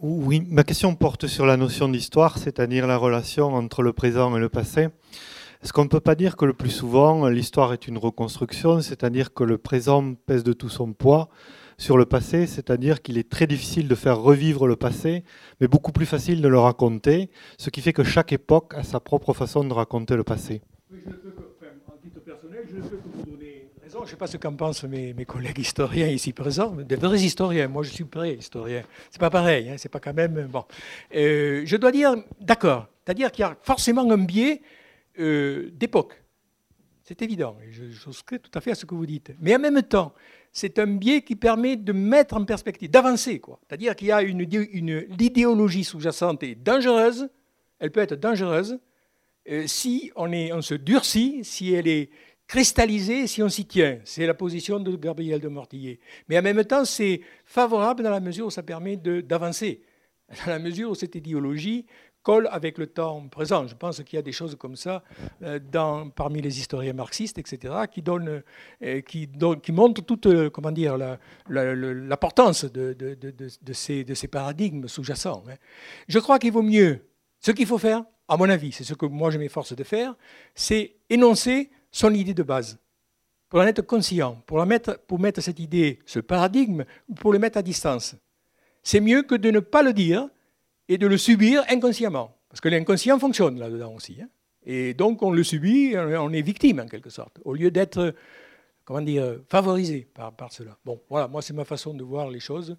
Oui, 0.03 0.43
ma 0.47 0.63
question 0.63 0.95
porte 0.95 1.27
sur 1.27 1.45
la 1.45 1.57
notion 1.57 1.87
d'histoire, 1.87 2.37
c'est-à-dire 2.37 2.87
la 2.87 2.97
relation 2.97 3.53
entre 3.53 3.83
le 3.83 3.93
présent 3.93 4.35
et 4.35 4.39
le 4.39 4.49
passé. 4.49 4.89
Est-ce 5.63 5.73
qu'on 5.73 5.83
ne 5.83 5.89
peut 5.89 5.99
pas 5.99 6.15
dire 6.15 6.37
que 6.37 6.45
le 6.45 6.53
plus 6.53 6.71
souvent, 6.71 7.27
l'histoire 7.27 7.71
est 7.71 7.87
une 7.87 7.99
reconstruction, 7.99 8.81
c'est-à-dire 8.81 9.31
que 9.31 9.43
le 9.43 9.59
présent 9.59 10.15
pèse 10.25 10.43
de 10.43 10.53
tout 10.53 10.69
son 10.69 10.93
poids 10.93 11.29
sur 11.81 11.97
le 11.97 12.05
passé, 12.05 12.45
c'est-à-dire 12.45 13.01
qu'il 13.01 13.17
est 13.17 13.27
très 13.27 13.47
difficile 13.47 13.87
de 13.87 13.95
faire 13.95 14.19
revivre 14.19 14.67
le 14.67 14.75
passé, 14.75 15.23
mais 15.59 15.67
beaucoup 15.67 15.91
plus 15.91 16.05
facile 16.05 16.39
de 16.39 16.47
le 16.47 16.59
raconter, 16.59 17.31
ce 17.57 17.71
qui 17.71 17.81
fait 17.81 17.91
que 17.91 18.03
chaque 18.03 18.31
époque 18.31 18.75
a 18.75 18.83
sa 18.83 18.99
propre 18.99 19.33
façon 19.33 19.63
de 19.63 19.73
raconter 19.73 20.15
le 20.15 20.23
passé. 20.23 20.61
Je 20.91 21.09
ne 21.09 21.15
peux 21.15 21.31
en 21.87 21.97
titre 21.97 22.19
personnel, 22.19 22.65
je 22.69 22.75
ne 22.75 22.81
vous 22.81 23.31
donner 23.31 23.71
raison. 23.81 23.99
Je 24.01 24.03
ne 24.03 24.09
sais 24.11 24.15
pas 24.15 24.27
ce 24.27 24.37
qu'en 24.37 24.53
pensent 24.53 24.83
mes, 24.83 25.25
collègues 25.25 25.57
historiens 25.57 26.05
ici 26.05 26.33
présents, 26.33 26.71
des 26.71 26.95
vrais 26.97 27.19
historiens. 27.19 27.67
Moi, 27.67 27.81
je 27.81 27.89
suis 27.89 28.03
pré-historien. 28.03 28.83
C'est 29.09 29.19
pas 29.19 29.31
pareil, 29.31 29.69
hein, 29.69 29.75
c'est 29.77 29.89
pas 29.89 29.99
quand 29.99 30.13
même 30.13 30.49
bon. 30.51 30.65
Euh, 31.15 31.63
je 31.65 31.77
dois 31.77 31.91
dire, 31.91 32.15
d'accord, 32.39 32.89
c'est-à-dire 33.03 33.31
qu'il 33.31 33.41
y 33.41 33.45
a 33.45 33.57
forcément 33.59 34.07
un 34.11 34.19
biais 34.19 34.61
euh, 35.19 35.71
d'époque. 35.73 36.21
C'est 37.03 37.23
évident, 37.23 37.57
et 37.67 37.71
je, 37.71 37.91
souscris 37.91 38.39
tout 38.39 38.51
à 38.53 38.61
fait 38.61 38.71
à 38.71 38.75
ce 38.75 38.85
que 38.85 38.93
vous 38.93 39.07
dites. 39.07 39.33
Mais 39.41 39.55
en 39.55 39.59
même 39.59 39.81
temps, 39.81 40.13
c'est 40.51 40.79
un 40.79 40.87
biais 40.87 41.21
qui 41.21 41.35
permet 41.35 41.77
de 41.77 41.93
mettre 41.93 42.35
en 42.35 42.43
perspective, 42.43 42.89
d'avancer. 42.89 43.41
C'est-à-dire 43.67 43.95
qu'il 43.95 44.07
y 44.07 44.11
a 44.11 44.21
une, 44.21 44.41
une 44.71 45.05
l'idéologie 45.17 45.83
sous-jacente 45.83 46.43
est 46.43 46.55
dangereuse, 46.55 47.29
elle 47.79 47.91
peut 47.91 48.01
être 48.01 48.15
dangereuse 48.15 48.79
euh, 49.49 49.65
si 49.65 50.11
on, 50.15 50.31
est, 50.31 50.51
on 50.53 50.61
se 50.61 50.75
durcit, 50.75 51.43
si 51.43 51.73
elle 51.73 51.87
est 51.87 52.09
cristallisée, 52.47 53.27
si 53.27 53.41
on 53.41 53.49
s'y 53.49 53.65
tient. 53.65 53.99
C'est 54.03 54.27
la 54.27 54.33
position 54.33 54.79
de 54.79 54.95
Gabriel 54.95 55.39
de 55.39 55.47
Mortillet. 55.47 55.99
Mais 56.27 56.37
en 56.37 56.41
même 56.41 56.63
temps, 56.65 56.85
c'est 56.85 57.21
favorable 57.45 58.03
dans 58.03 58.09
la 58.09 58.19
mesure 58.19 58.47
où 58.47 58.51
ça 58.51 58.61
permet 58.61 58.97
d'avancer. 58.97 59.81
Dans 60.45 60.51
la 60.51 60.59
mesure 60.59 60.91
où 60.91 60.95
cette 60.95 61.15
idéologie 61.15 61.85
colle 62.23 62.47
avec 62.51 62.77
le 62.77 62.87
temps 62.87 63.27
présent. 63.29 63.67
Je 63.67 63.75
pense 63.75 64.01
qu'il 64.03 64.17
y 64.17 64.19
a 64.19 64.21
des 64.21 64.31
choses 64.31 64.55
comme 64.55 64.75
ça 64.75 65.03
euh, 65.43 65.59
parmi 66.15 66.41
les 66.41 66.59
historiens 66.59 66.93
marxistes, 66.93 67.37
etc., 67.37 67.73
euh, 68.83 69.01
qui, 69.01 69.71
montrent 69.71 70.01
toute 70.03 70.25
euh, 70.27 70.49
comment 70.49 70.71
dire, 70.71 70.97
l'importance 71.49 72.65
de, 72.65 72.95
ces, 73.73 74.27
paradigmes 74.27 74.87
sous-jacents. 74.87 75.43
Hein. 75.49 75.55
Je 76.07 76.19
crois 76.19 76.39
qu'il 76.39 76.51
vaut 76.51 76.61
mieux, 76.61 77.05
ce 77.39 77.51
qu'il 77.51 77.65
faut 77.65 77.77
faire, 77.77 78.03
à 78.27 78.37
mon 78.37 78.49
avis, 78.49 78.71
c'est 78.71 78.83
ce 78.83 78.93
que 78.93 79.05
moi 79.05 79.31
je 79.31 79.37
m'efforce 79.37 79.75
de 79.75 79.83
faire, 79.83 80.15
c'est 80.55 80.95
énoncer 81.09 81.69
son 81.91 82.13
idée 82.13 82.33
de 82.33 82.43
base, 82.43 82.79
pour 83.49 83.59
en 83.59 83.67
être 83.67 83.81
conscient, 83.81 84.41
pour, 84.45 84.65
mettre, 84.65 84.99
pour 85.07 85.19
mettre 85.19 85.41
cette 85.41 85.59
idée, 85.59 85.99
ce 86.05 86.19
paradigme, 86.19 86.85
pour 87.19 87.33
le 87.33 87.39
mettre 87.39 87.57
à 87.57 87.61
distance. 87.61 88.15
C'est 88.83 89.01
mieux 89.01 89.23
que 89.23 89.35
de 89.35 89.51
ne 89.51 89.59
pas 89.59 89.83
le 89.83 89.93
dire, 89.93 90.29
et 90.91 90.97
de 90.97 91.07
le 91.07 91.17
subir 91.17 91.63
inconsciemment. 91.69 92.37
Parce 92.49 92.59
que 92.59 92.67
l'inconscient 92.67 93.17
fonctionne 93.17 93.57
là-dedans 93.57 93.93
aussi. 93.95 94.21
Hein. 94.21 94.27
Et 94.63 94.93
donc 94.93 95.23
on 95.23 95.31
le 95.31 95.41
subit, 95.41 95.93
on 95.95 96.33
est 96.33 96.41
victime 96.41 96.81
en 96.81 96.85
quelque 96.85 97.09
sorte, 97.09 97.39
au 97.45 97.53
lieu 97.53 97.71
d'être, 97.71 98.13
comment 98.83 99.01
dire, 99.01 99.39
favorisé 99.47 100.01
par, 100.13 100.35
par 100.35 100.51
cela. 100.51 100.77
Bon, 100.83 101.01
voilà, 101.09 101.29
moi 101.29 101.41
c'est 101.41 101.53
ma 101.53 101.63
façon 101.63 101.93
de 101.93 102.03
voir 102.03 102.29
les 102.29 102.41
choses. 102.41 102.75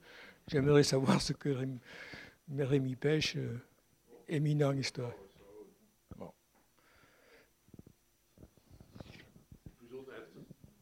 J'aimerais 0.47 0.83
savoir 0.83 1.23
ce 1.23 1.33
que 1.33 1.49
Rémi, 1.49 1.79
Rémi 2.59 2.97
Pêche, 2.97 3.37
euh, 3.37 3.57
éminent 4.29 4.73
histoire. 4.73 5.13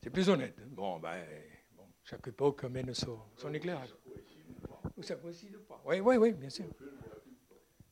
C'est 0.03 0.11
plus 0.11 0.29
honnête. 0.31 0.57
Bon, 0.71 0.99
ben, 0.99 1.23
bon, 1.77 1.85
chaque 2.03 2.27
époque 2.27 2.65
amène 2.65 2.93
son, 2.93 3.19
son 3.37 3.55
éclairage. 3.55 3.95
Ça 5.03 5.15
coïncide 5.15 5.59
pas. 5.69 5.81
Oui, 5.87 6.01
oui, 6.01 6.17
oui, 6.17 6.33
bien 6.33 6.51
sûr. 6.51 6.65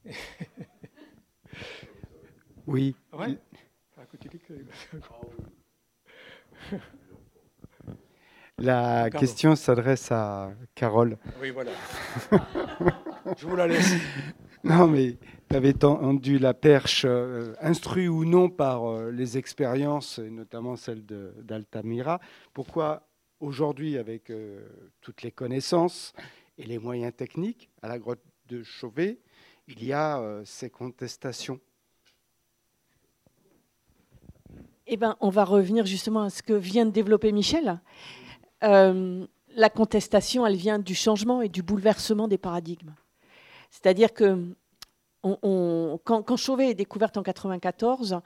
oui. 2.66 2.94
La 8.58 9.08
question 9.10 9.54
s'adresse 9.54 10.10
à 10.10 10.50
Carole. 10.74 11.16
Oui, 11.40 11.50
voilà. 11.50 11.70
Je 13.36 13.46
vous 13.46 13.54
la 13.54 13.68
laisse. 13.68 13.92
Non, 14.64 14.88
mais 14.88 15.16
tu 15.48 15.56
avais 15.56 15.74
tendu 15.74 16.38
la 16.38 16.54
perche, 16.54 17.04
euh, 17.06 17.54
instruit 17.60 18.08
ou 18.08 18.24
non 18.24 18.50
par 18.50 18.86
euh, 18.86 19.12
les 19.12 19.38
expériences, 19.38 20.18
et 20.18 20.30
notamment 20.30 20.74
celle 20.74 21.04
d'Altamira. 21.06 22.18
Pourquoi 22.52 23.08
aujourd'hui, 23.38 23.96
avec 23.96 24.30
euh, 24.30 24.68
toutes 25.00 25.22
les 25.22 25.30
connaissances 25.30 26.12
et 26.56 26.64
les 26.64 26.78
moyens 26.78 27.14
techniques, 27.14 27.70
à 27.82 27.88
la 27.88 28.00
grotte 28.00 28.24
de 28.48 28.64
Chauvet, 28.64 29.20
il 29.68 29.84
y 29.84 29.92
a 29.92 30.22
ces 30.44 30.70
contestations 30.70 31.60
Eh 34.86 34.96
ben, 34.96 35.16
on 35.20 35.28
va 35.28 35.44
revenir 35.44 35.84
justement 35.84 36.22
à 36.22 36.30
ce 36.30 36.42
que 36.42 36.54
vient 36.54 36.86
de 36.86 36.90
développer 36.90 37.30
Michel. 37.32 37.80
Euh, 38.64 39.26
la 39.54 39.68
contestation, 39.68 40.46
elle 40.46 40.56
vient 40.56 40.78
du 40.78 40.94
changement 40.94 41.42
et 41.42 41.50
du 41.50 41.62
bouleversement 41.62 42.26
des 42.28 42.38
paradigmes. 42.38 42.94
C'est-à-dire 43.70 44.14
que 44.14 44.56
quand, 45.22 46.36
Chauvet 46.36 46.70
est 46.70 46.74
découverte 46.74 47.18
en 47.18 47.20
1994, 47.20 48.20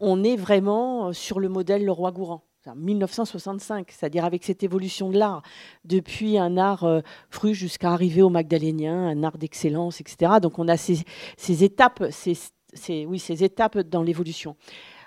on 0.00 0.24
est 0.24 0.36
vraiment 0.36 1.12
sur 1.12 1.38
le 1.38 1.48
modèle 1.48 1.84
Le 1.84 1.92
Roi 1.92 2.10
Gourand. 2.10 2.42
1965, 2.66 3.90
c'est-à-dire 3.90 4.24
avec 4.24 4.44
cette 4.44 4.62
évolution 4.62 5.10
de 5.10 5.18
l'art, 5.18 5.42
depuis 5.84 6.38
un 6.38 6.56
art 6.56 6.84
euh, 6.84 7.00
fru 7.30 7.54
jusqu'à 7.54 7.92
arriver 7.92 8.22
au 8.22 8.28
magdalénien, 8.28 9.08
un 9.08 9.22
art 9.22 9.38
d'excellence, 9.38 10.00
etc. 10.00 10.32
Donc 10.42 10.58
on 10.58 10.68
a 10.68 10.76
ces, 10.76 11.04
étapes, 11.64 12.04
ces 12.10 13.44
étapes 13.44 13.78
dans 13.78 14.02
l'évolution. 14.02 14.56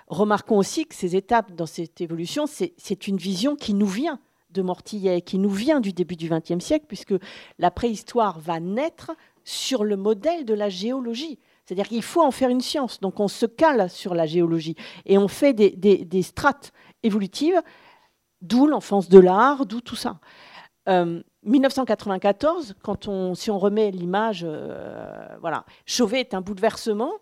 Remarquons 0.08 0.58
aussi 0.58 0.86
que 0.86 0.94
ces 0.94 1.16
étapes 1.16 1.52
dans 1.52 1.66
cette 1.66 2.00
évolution, 2.00 2.44
c'est 2.46 3.08
une 3.08 3.16
vision 3.16 3.56
qui 3.56 3.72
nous 3.72 3.86
vient 3.86 4.18
de 4.50 4.60
Mortillet, 4.60 5.22
qui 5.22 5.38
nous 5.38 5.50
vient 5.50 5.80
du 5.80 5.92
début 5.92 6.16
du 6.16 6.28
XXe 6.28 6.62
siècle, 6.62 6.84
puisque 6.86 7.14
la 7.58 7.70
préhistoire 7.70 8.38
va 8.38 8.60
naître 8.60 9.12
sur 9.44 9.84
le 9.84 9.96
modèle 9.96 10.44
de 10.44 10.54
la 10.54 10.68
géologie. 10.68 11.38
C'est-à-dire 11.64 11.88
qu'il 11.88 12.02
faut 12.02 12.22
en 12.22 12.30
faire 12.30 12.50
une 12.50 12.60
science. 12.60 13.00
Donc 13.00 13.20
on 13.20 13.28
se 13.28 13.46
cale 13.46 13.88
sur 13.88 14.14
la 14.14 14.26
géologie 14.26 14.76
et 15.06 15.16
on 15.16 15.28
fait 15.28 15.54
des, 15.54 16.22
strates 16.22 16.72
évolutives, 17.02 17.60
d'où 18.40 18.66
l'enfance 18.66 19.08
de 19.08 19.18
l'art, 19.18 19.66
d'où 19.66 19.80
tout 19.80 19.96
ça. 19.96 20.18
1994, 21.44 22.70
euh, 22.70 22.74
quand 22.82 23.06
on, 23.06 23.34
si 23.34 23.50
on 23.50 23.58
remet 23.58 23.90
l'image, 23.90 24.44
euh, 24.48 25.28
voilà, 25.40 25.64
Chauvet 25.86 26.20
est 26.20 26.34
un 26.34 26.40
bouleversement 26.40 27.12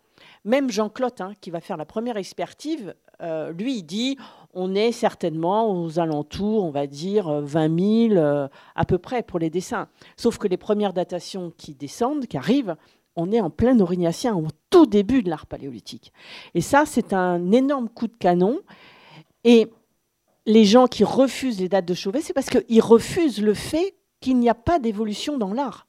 même 0.45 0.71
Jean-Claude, 0.71 1.21
hein, 1.21 1.33
qui 1.41 1.51
va 1.51 1.61
faire 1.61 1.77
la 1.77 1.85
première 1.85 2.17
expertise, 2.17 2.95
euh, 3.23 3.53
lui, 3.53 3.79
il 3.79 3.83
dit 3.83 4.17
on 4.55 4.75
est 4.75 4.93
certainement 4.93 5.71
aux 5.71 5.99
alentours, 5.99 6.65
on 6.65 6.71
va 6.71 6.87
dire 6.87 7.31
20 7.31 8.09
000 8.09 8.21
euh, 8.21 8.49
à 8.75 8.85
peu 8.85 8.99
près 8.99 9.23
pour 9.23 9.39
les 9.39 9.51
dessins. 9.51 9.89
Sauf 10.17 10.39
que 10.39 10.49
les 10.49 10.57
premières 10.57 10.93
datations 10.93 11.53
qui 11.57 11.75
descendent, 11.75 12.27
qui 12.27 12.37
arrivent, 12.37 12.77
on 13.17 13.31
est 13.33 13.41
en 13.41 13.51
plein 13.51 13.79
aurignacien, 13.81 14.35
au 14.35 14.49
tout 14.71 14.87
début 14.87 15.23
de 15.23 15.31
l'art 15.31 15.47
paléolithique. 15.47 16.13
Et 16.55 16.61
ça, 16.61 16.85
c'est 16.87 17.13
un 17.13 17.53
énorme 17.53 17.89
coup 17.89 18.07
de 18.07 18.17
canon. 18.17 18.61
Et 19.45 19.71
les 20.47 20.65
gens 20.65 20.87
qui 20.87 21.05
refusent 21.05 21.61
les 21.61 21.69
dates 21.69 21.87
de 21.87 21.95
Chauvet, 21.95 22.21
c'est 22.21 22.33
parce 22.33 22.51
qu'ils 22.51 22.83
refusent 22.83 23.43
le 23.43 23.55
fait 23.55 23.95
qu'il 24.21 24.39
n'y 24.39 24.49
a 24.49 24.55
pas 24.55 24.79
d'évolution 24.79 25.39
dans 25.39 25.53
l'art. 25.53 25.87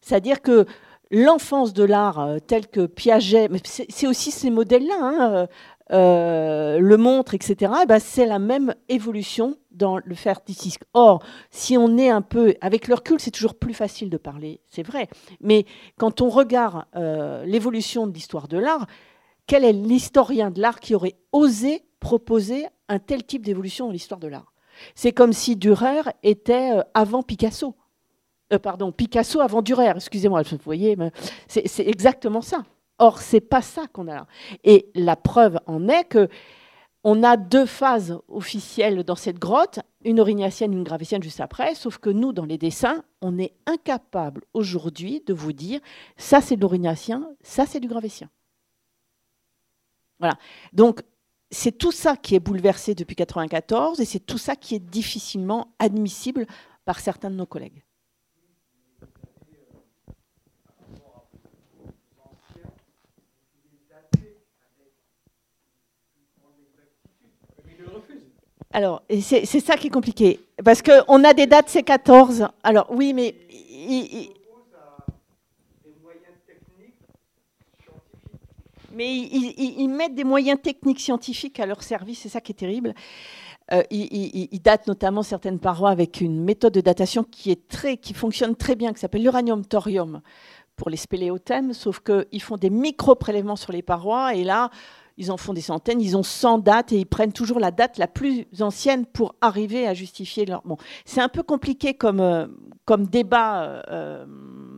C'est-à-dire 0.00 0.42
que 0.42 0.66
l'enfance 1.10 1.72
de 1.72 1.84
l'art 1.84 2.18
euh, 2.18 2.38
tel 2.38 2.66
que 2.66 2.86
Piaget, 2.86 3.48
c'est 3.64 4.06
aussi 4.06 4.30
ces 4.30 4.50
modèles-là, 4.50 4.96
hein, 5.00 5.32
euh, 5.32 5.46
euh, 5.92 6.78
le 6.78 6.96
montre, 6.96 7.34
etc., 7.34 7.72
eh 7.82 7.86
ben 7.86 7.98
c'est 7.98 8.26
la 8.26 8.38
même 8.38 8.74
évolution 8.88 9.56
dans 9.70 9.98
le 9.98 10.14
ferticisme. 10.14 10.82
Or, 10.94 11.22
si 11.50 11.76
on 11.76 11.98
est 11.98 12.08
un 12.08 12.22
peu, 12.22 12.54
avec 12.60 12.88
le 12.88 12.94
recul, 12.94 13.20
c'est 13.20 13.30
toujours 13.30 13.54
plus 13.54 13.74
facile 13.74 14.08
de 14.08 14.16
parler, 14.16 14.60
c'est 14.66 14.82
vrai, 14.82 15.08
mais 15.40 15.66
quand 15.98 16.20
on 16.20 16.30
regarde 16.30 16.84
l'évolution 17.44 18.06
de 18.06 18.14
l'histoire 18.14 18.48
de 18.48 18.56
l'art, 18.56 18.86
quel 19.46 19.64
est 19.64 19.72
l'historien 19.72 20.50
de 20.50 20.60
l'art 20.60 20.80
qui 20.80 20.94
aurait 20.94 21.16
osé 21.32 21.82
proposer 22.00 22.66
un 22.88 22.98
tel 22.98 23.24
type 23.24 23.44
d'évolution 23.44 23.86
dans 23.86 23.92
l'histoire 23.92 24.20
de 24.20 24.28
l'art? 24.28 24.52
C'est 24.94 25.12
comme 25.12 25.32
si 25.32 25.56
Dürer 25.56 26.02
était 26.22 26.72
avant 26.94 27.22
Picasso. 27.22 27.74
Euh, 28.52 28.58
pardon, 28.58 28.92
Picasso 28.92 29.40
avant 29.40 29.62
Durer, 29.62 29.92
excusez-moi, 29.96 30.42
vous 30.42 30.58
voyez, 30.64 30.96
c'est 31.46 31.86
exactement 31.86 32.40
ça. 32.40 32.62
Or, 32.98 33.18
c'est 33.20 33.40
pas 33.40 33.62
ça 33.62 33.86
qu'on 33.92 34.06
a 34.08 34.14
là. 34.14 34.26
Et 34.62 34.90
la 34.94 35.16
preuve 35.16 35.58
en 35.66 35.88
est 35.88 36.04
que 36.04 36.28
on 37.06 37.22
a 37.22 37.36
deux 37.36 37.66
phases 37.66 38.18
officielles 38.28 39.04
dans 39.04 39.16
cette 39.16 39.38
grotte, 39.38 39.80
une 40.04 40.20
aurignacienne, 40.20 40.72
une 40.72 40.84
gravétienne 40.84 41.22
juste 41.22 41.40
après, 41.40 41.74
sauf 41.74 41.98
que 41.98 42.08
nous, 42.08 42.32
dans 42.32 42.46
les 42.46 42.56
dessins, 42.56 43.02
on 43.20 43.38
est 43.38 43.52
incapable 43.66 44.42
aujourd'hui 44.54 45.22
de 45.26 45.34
vous 45.34 45.52
dire 45.52 45.80
ça 46.16 46.40
c'est 46.40 46.56
de 46.56 46.62
l'aurignacien, 46.62 47.28
ça 47.42 47.66
c'est 47.66 47.80
du 47.80 47.88
gravétien. 47.88 48.30
Voilà. 50.24 50.38
Donc, 50.72 51.02
c'est 51.50 51.76
tout 51.76 51.92
ça 51.92 52.16
qui 52.16 52.34
est 52.34 52.40
bouleversé 52.40 52.94
depuis 52.94 53.12
1994 53.12 54.00
et 54.00 54.06
c'est 54.06 54.20
tout 54.20 54.38
ça 54.38 54.56
qui 54.56 54.74
est 54.74 54.78
difficilement 54.78 55.74
admissible 55.78 56.46
par 56.86 56.98
certains 56.98 57.28
de 57.28 57.36
nos 57.36 57.44
collègues. 57.44 57.84
Alors, 68.72 69.02
c'est 69.20 69.44
ça 69.60 69.76
qui 69.76 69.88
est 69.88 69.90
compliqué. 69.90 70.40
Parce 70.64 70.80
qu'on 70.80 71.22
a 71.22 71.34
des 71.34 71.46
dates 71.46 71.68
C14. 71.68 72.48
Alors, 72.62 72.86
oui, 72.90 73.12
mais. 73.12 73.34
Mais 78.94 79.14
ils, 79.16 79.88
mettent 79.88 80.14
des 80.14 80.24
moyens 80.24 80.60
techniques 80.60 81.00
scientifiques 81.00 81.60
à 81.60 81.66
leur 81.66 81.82
service, 81.82 82.20
c'est 82.20 82.28
ça 82.28 82.40
qui 82.40 82.52
est 82.52 82.56
terrible. 82.56 82.94
Euh, 83.72 83.82
ils, 83.90 84.60
datent 84.60 84.86
notamment 84.86 85.22
certaines 85.22 85.58
parois 85.58 85.90
avec 85.90 86.20
une 86.20 86.42
méthode 86.42 86.74
de 86.74 86.80
datation 86.80 87.24
qui, 87.24 87.50
est 87.50 87.68
très, 87.68 87.96
qui 87.96 88.12
fonctionne 88.12 88.56
très 88.56 88.74
bien, 88.74 88.92
qui 88.92 89.00
s'appelle 89.00 89.22
l'uranium-thorium 89.22 90.20
pour 90.76 90.90
les 90.90 90.96
spéléothèmes, 90.96 91.72
sauf 91.72 92.00
qu'ils 92.00 92.42
font 92.42 92.56
des 92.56 92.70
micro-prélèvements 92.70 93.56
sur 93.56 93.72
les 93.72 93.82
parois, 93.82 94.34
et 94.34 94.44
là, 94.44 94.70
ils 95.16 95.30
en 95.30 95.36
font 95.36 95.52
des 95.52 95.60
centaines, 95.60 96.00
ils 96.00 96.16
ont 96.16 96.22
100 96.22 96.58
dates 96.58 96.92
et 96.92 96.98
ils 96.98 97.06
prennent 97.06 97.32
toujours 97.32 97.60
la 97.60 97.70
date 97.70 97.98
la 97.98 98.08
plus 98.08 98.46
ancienne 98.60 99.06
pour 99.06 99.34
arriver 99.40 99.86
à 99.86 99.94
justifier 99.94 100.44
leur... 100.44 100.62
Bon, 100.62 100.76
c'est 101.04 101.20
un 101.20 101.28
peu 101.28 101.42
compliqué 101.42 101.94
comme, 101.94 102.20
euh, 102.20 102.46
comme 102.84 103.06
débat 103.06 103.84
euh, 103.90 104.26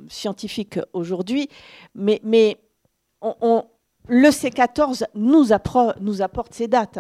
scientifique 0.09 0.79
aujourd'hui, 0.93 1.49
mais, 1.95 2.21
mais 2.23 2.59
on, 3.23 3.65
le 4.09 4.29
C14 4.29 5.05
nous, 5.15 5.47
nous, 6.01 6.23
apporte 6.23 6.55
ces 6.55 6.69
dates. 6.69 6.99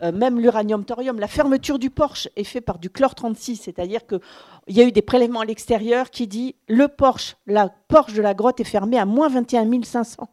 même 0.00 0.40
l'uranium-thorium, 0.40 1.18
la 1.18 1.28
fermeture 1.28 1.78
du 1.78 1.90
Porsche 1.90 2.28
est 2.36 2.44
faite 2.44 2.64
par 2.64 2.78
du 2.78 2.90
chlore 2.90 3.14
36, 3.14 3.56
c'est-à-dire 3.56 4.06
qu'il 4.06 4.20
y 4.68 4.80
a 4.80 4.84
eu 4.84 4.92
des 4.92 5.02
prélèvements 5.02 5.40
à 5.40 5.44
l'extérieur 5.44 6.10
qui 6.10 6.26
dit 6.26 6.56
le 6.68 6.88
Porsche, 6.88 7.36
la 7.46 7.68
Porsche 7.88 8.14
de 8.14 8.22
la 8.22 8.34
grotte 8.34 8.60
est 8.60 8.64
fermée 8.64 8.98
à 8.98 9.06
moins 9.06 9.28
21 9.28 9.82
500. 9.82 10.28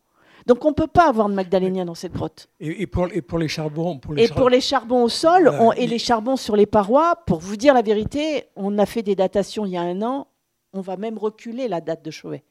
Donc 0.45 0.63
on 0.63 0.69
ne 0.69 0.73
peut 0.73 0.87
pas 0.87 1.09
avoir 1.09 1.27
de 1.27 1.33
magdalénien 1.33 1.85
dans 1.85 1.95
cette 1.95 2.13
grotte. 2.13 2.49
Et, 2.59 2.85
pour, 2.85 3.07
les 3.07 3.47
charbons 3.47 3.99
Et 4.15 4.27
pour 4.27 4.49
les 4.49 4.61
charbons 4.61 5.03
au 5.03 5.09
sol 5.09 5.51
et 5.75 5.87
les 5.87 5.97
charbons 5.97 6.35
sur 6.35 6.55
les 6.55 6.67
parois, 6.67 7.15
pour 7.25 7.39
vous 7.39 7.55
dire 7.55 7.73
la 7.73 7.81
vérité, 7.81 8.45
on 8.55 8.77
a 8.77 8.85
fait 8.85 9.01
des 9.01 9.15
datations 9.15 9.65
il 9.65 9.71
y 9.71 9.77
a 9.77 9.81
un 9.81 10.01
an, 10.03 10.27
on 10.73 10.81
va 10.81 10.97
même 10.97 11.17
reculer 11.17 11.67
la 11.67 11.81
date 11.81 12.05
de 12.05 12.11
Chauvet. 12.11 12.43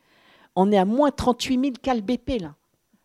On 0.57 0.73
est 0.73 0.79
à 0.79 0.85
moins 0.85 1.11
38 1.11 1.61
000 1.61 1.73
cal 1.83 2.03
BP 2.03 2.41
là. 2.41 2.55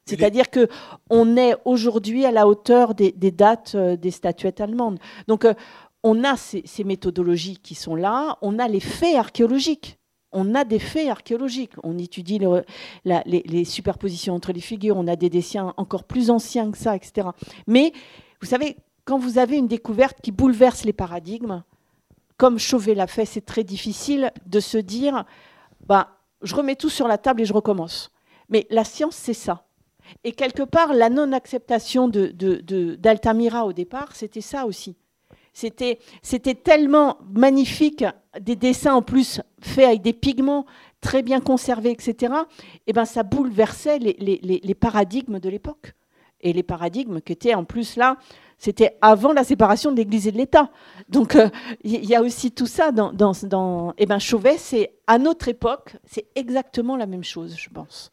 C'est-à-dire 0.10 0.50
que 0.50 0.68
on 1.10 1.38
est 1.38 1.56
aujourd'hui 1.66 2.26
à 2.26 2.32
la 2.32 2.48
hauteur 2.48 2.96
des, 2.96 3.12
dates 3.12 3.74
euh, 3.76 3.96
des 3.96 4.12
statuettes 4.12 4.62
allemandes. 4.62 5.00
Donc 5.28 5.46
euh, 5.46 5.54
on 6.04 6.24
a 6.24 6.36
ces, 6.38 6.64
méthodologies 6.84 7.58
qui 7.58 7.76
sont 7.76 7.96
là, 7.96 8.38
on 8.42 8.60
a 8.60 8.68
les 8.68 8.80
faits 8.80 9.16
archéologiques 9.16 9.98
on 10.32 10.54
a 10.54 10.64
des 10.64 10.78
faits 10.78 11.10
archéologiques. 11.10 11.72
On 11.84 11.98
étudie 11.98 12.40
les, 13.04 13.66
superpositions 13.66 14.36
entre 14.36 14.52
les 14.52 14.62
figures, 14.62 14.96
on 14.96 15.08
a 15.08 15.16
des 15.16 15.30
dessins 15.30 15.74
encore 15.78 16.04
plus 16.04 16.30
anciens 16.30 16.70
que 16.70 16.78
ça, 16.78 16.96
etc. 16.96 17.30
Mais 17.66 17.94
vous 18.40 18.48
savez, 18.48 18.78
quand 19.06 19.18
vous 19.18 19.40
avez 19.40 19.58
une 19.58 19.68
découverte 19.68 20.22
qui 20.22 20.32
bouleverse 20.32 20.86
les 20.86 20.94
paradigmes, 20.94 21.64
comme 22.38 22.60
Chauvet 22.60 22.94
l'a 22.94 23.08
fait, 23.08 23.26
c'est 23.26 23.46
très 23.46 23.64
difficile 23.64 24.32
de 24.46 24.60
se 24.60 24.78
dire, 24.78 25.26
bah, 25.88 26.20
je 26.42 26.56
remets 26.56 26.76
tout 26.76 26.90
sur 26.90 27.08
la 27.08 27.18
table 27.18 27.42
et 27.42 27.46
je 27.46 27.54
recommence. 27.54 28.12
Mais 28.50 28.68
la 28.70 28.84
science, 28.84 29.16
c'est 29.16 29.34
ça. 29.34 29.66
Et 30.24 30.32
quelque 30.32 30.64
part, 30.64 30.94
la 30.94 31.10
non-acceptation 31.10 32.08
d'Altamira 32.10 33.66
au 33.66 33.74
départ, 33.74 34.16
c'était 34.16 34.42
ça 34.42 34.66
aussi. 34.66 34.96
C'était, 35.54 36.56
tellement 36.56 37.18
magnifique, 37.34 38.06
des 38.40 38.56
dessins 38.56 38.94
en 38.94 39.02
plus 39.02 39.42
faits 39.60 39.86
avec 39.86 40.02
des 40.02 40.14
pigments 40.14 40.66
très 41.02 41.22
bien 41.22 41.42
conservés, 41.42 41.92
etc. 41.92 42.34
Et 42.34 42.80
eh 42.88 42.94
ben, 42.94 43.06
ça 43.06 43.24
bouleversait 43.24 44.00
les, 44.00 44.76
paradigmes 44.76 45.40
de 45.40 45.50
l'époque. 45.50 45.94
Et 46.42 46.54
les 46.54 46.64
paradigmes 46.64 47.20
qui 47.20 47.34
étaient 47.34 47.56
en 47.56 47.66
plus 47.66 47.98
là, 47.98 48.18
c'était 48.58 48.98
avant 49.02 49.34
la 49.34 49.44
séparation 49.44 49.92
de 49.92 49.98
l'Église 49.98 50.28
et 50.28 50.32
de 50.32 50.38
l'État. 50.38 50.70
Donc 51.10 51.36
euh, 51.36 51.50
il 51.84 52.06
y 52.06 52.16
a 52.16 52.22
aussi 52.22 52.52
tout 52.52 52.68
ça 52.68 52.92
dans, 52.92 53.12
dans, 53.12 53.94
eh 53.98 54.06
ben, 54.06 54.20
Chauvet, 54.20 54.58
c'est 54.58 54.94
à 55.08 55.18
notre 55.18 55.50
époque, 55.50 55.98
c'est 56.06 56.28
exactement 56.36 56.96
la 56.96 57.08
même 57.08 57.24
chose, 57.24 57.56
je 57.58 57.70
pense. 57.70 58.12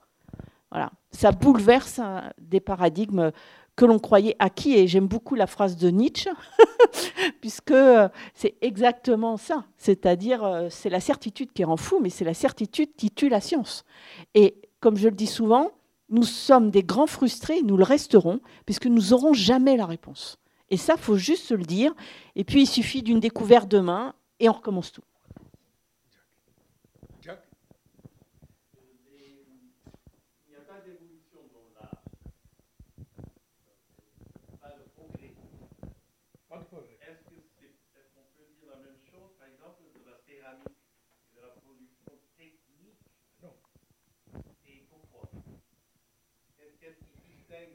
Voilà, 0.71 0.91
ça 1.17 1.33
bouleverse 1.33 1.99
hein, 1.99 2.33
des 2.39 2.61
paradigmes 2.61 3.33
que 3.75 3.85
l'on 3.85 3.99
croyait 3.99 4.37
acquis. 4.39 4.75
Et 4.75 4.87
j'aime 4.89 5.07
beaucoup 5.07 5.35
la 5.35 5.47
phrase 5.47 5.77
de 5.77 5.89
Nietzsche, 5.91 6.31
puisque 7.41 7.71
euh, 7.71 8.09
c'est 8.35 8.57
exactement 8.61 9.37
ça. 9.37 9.65
C'est-à-dire, 9.77 10.45
euh, 10.45 10.69
c'est 10.71 10.91
la 10.91 11.01
certitude 11.01 11.53
qui 11.53 11.65
rend 11.65 11.77
fou, 11.77 11.99
mais 12.01 12.11
c'est 12.11 12.25
la 12.25 12.35
certitude 12.35 12.95
qui 12.97 13.11
tue 13.11 13.29
la 13.29 13.41
science. 13.41 13.85
Et 14.35 14.57
comme 14.81 14.97
je 14.97 15.09
le 15.09 15.15
dis 15.15 15.27
souvent, 15.27 15.71
nous 16.09 16.23
sommes 16.23 16.71
des 16.71 16.83
grands 16.83 17.07
frustrés, 17.07 17.63
nous 17.63 17.77
le 17.77 17.85
resterons, 17.85 18.41
puisque 18.65 18.87
nous 18.87 19.11
n'aurons 19.11 19.33
jamais 19.33 19.77
la 19.77 19.87
réponse. 19.87 20.39
Et 20.71 20.77
ça, 20.77 20.97
faut 20.97 21.17
juste 21.17 21.45
se 21.45 21.55
le 21.55 21.65
dire. 21.65 21.95
Et 22.35 22.45
puis, 22.45 22.63
il 22.63 22.67
suffit 22.67 23.03
d'une 23.03 23.21
découverte 23.21 23.69
demain, 23.69 24.15
et 24.41 24.49
on 24.49 24.53
recommence 24.53 24.93
tout. 24.93 25.03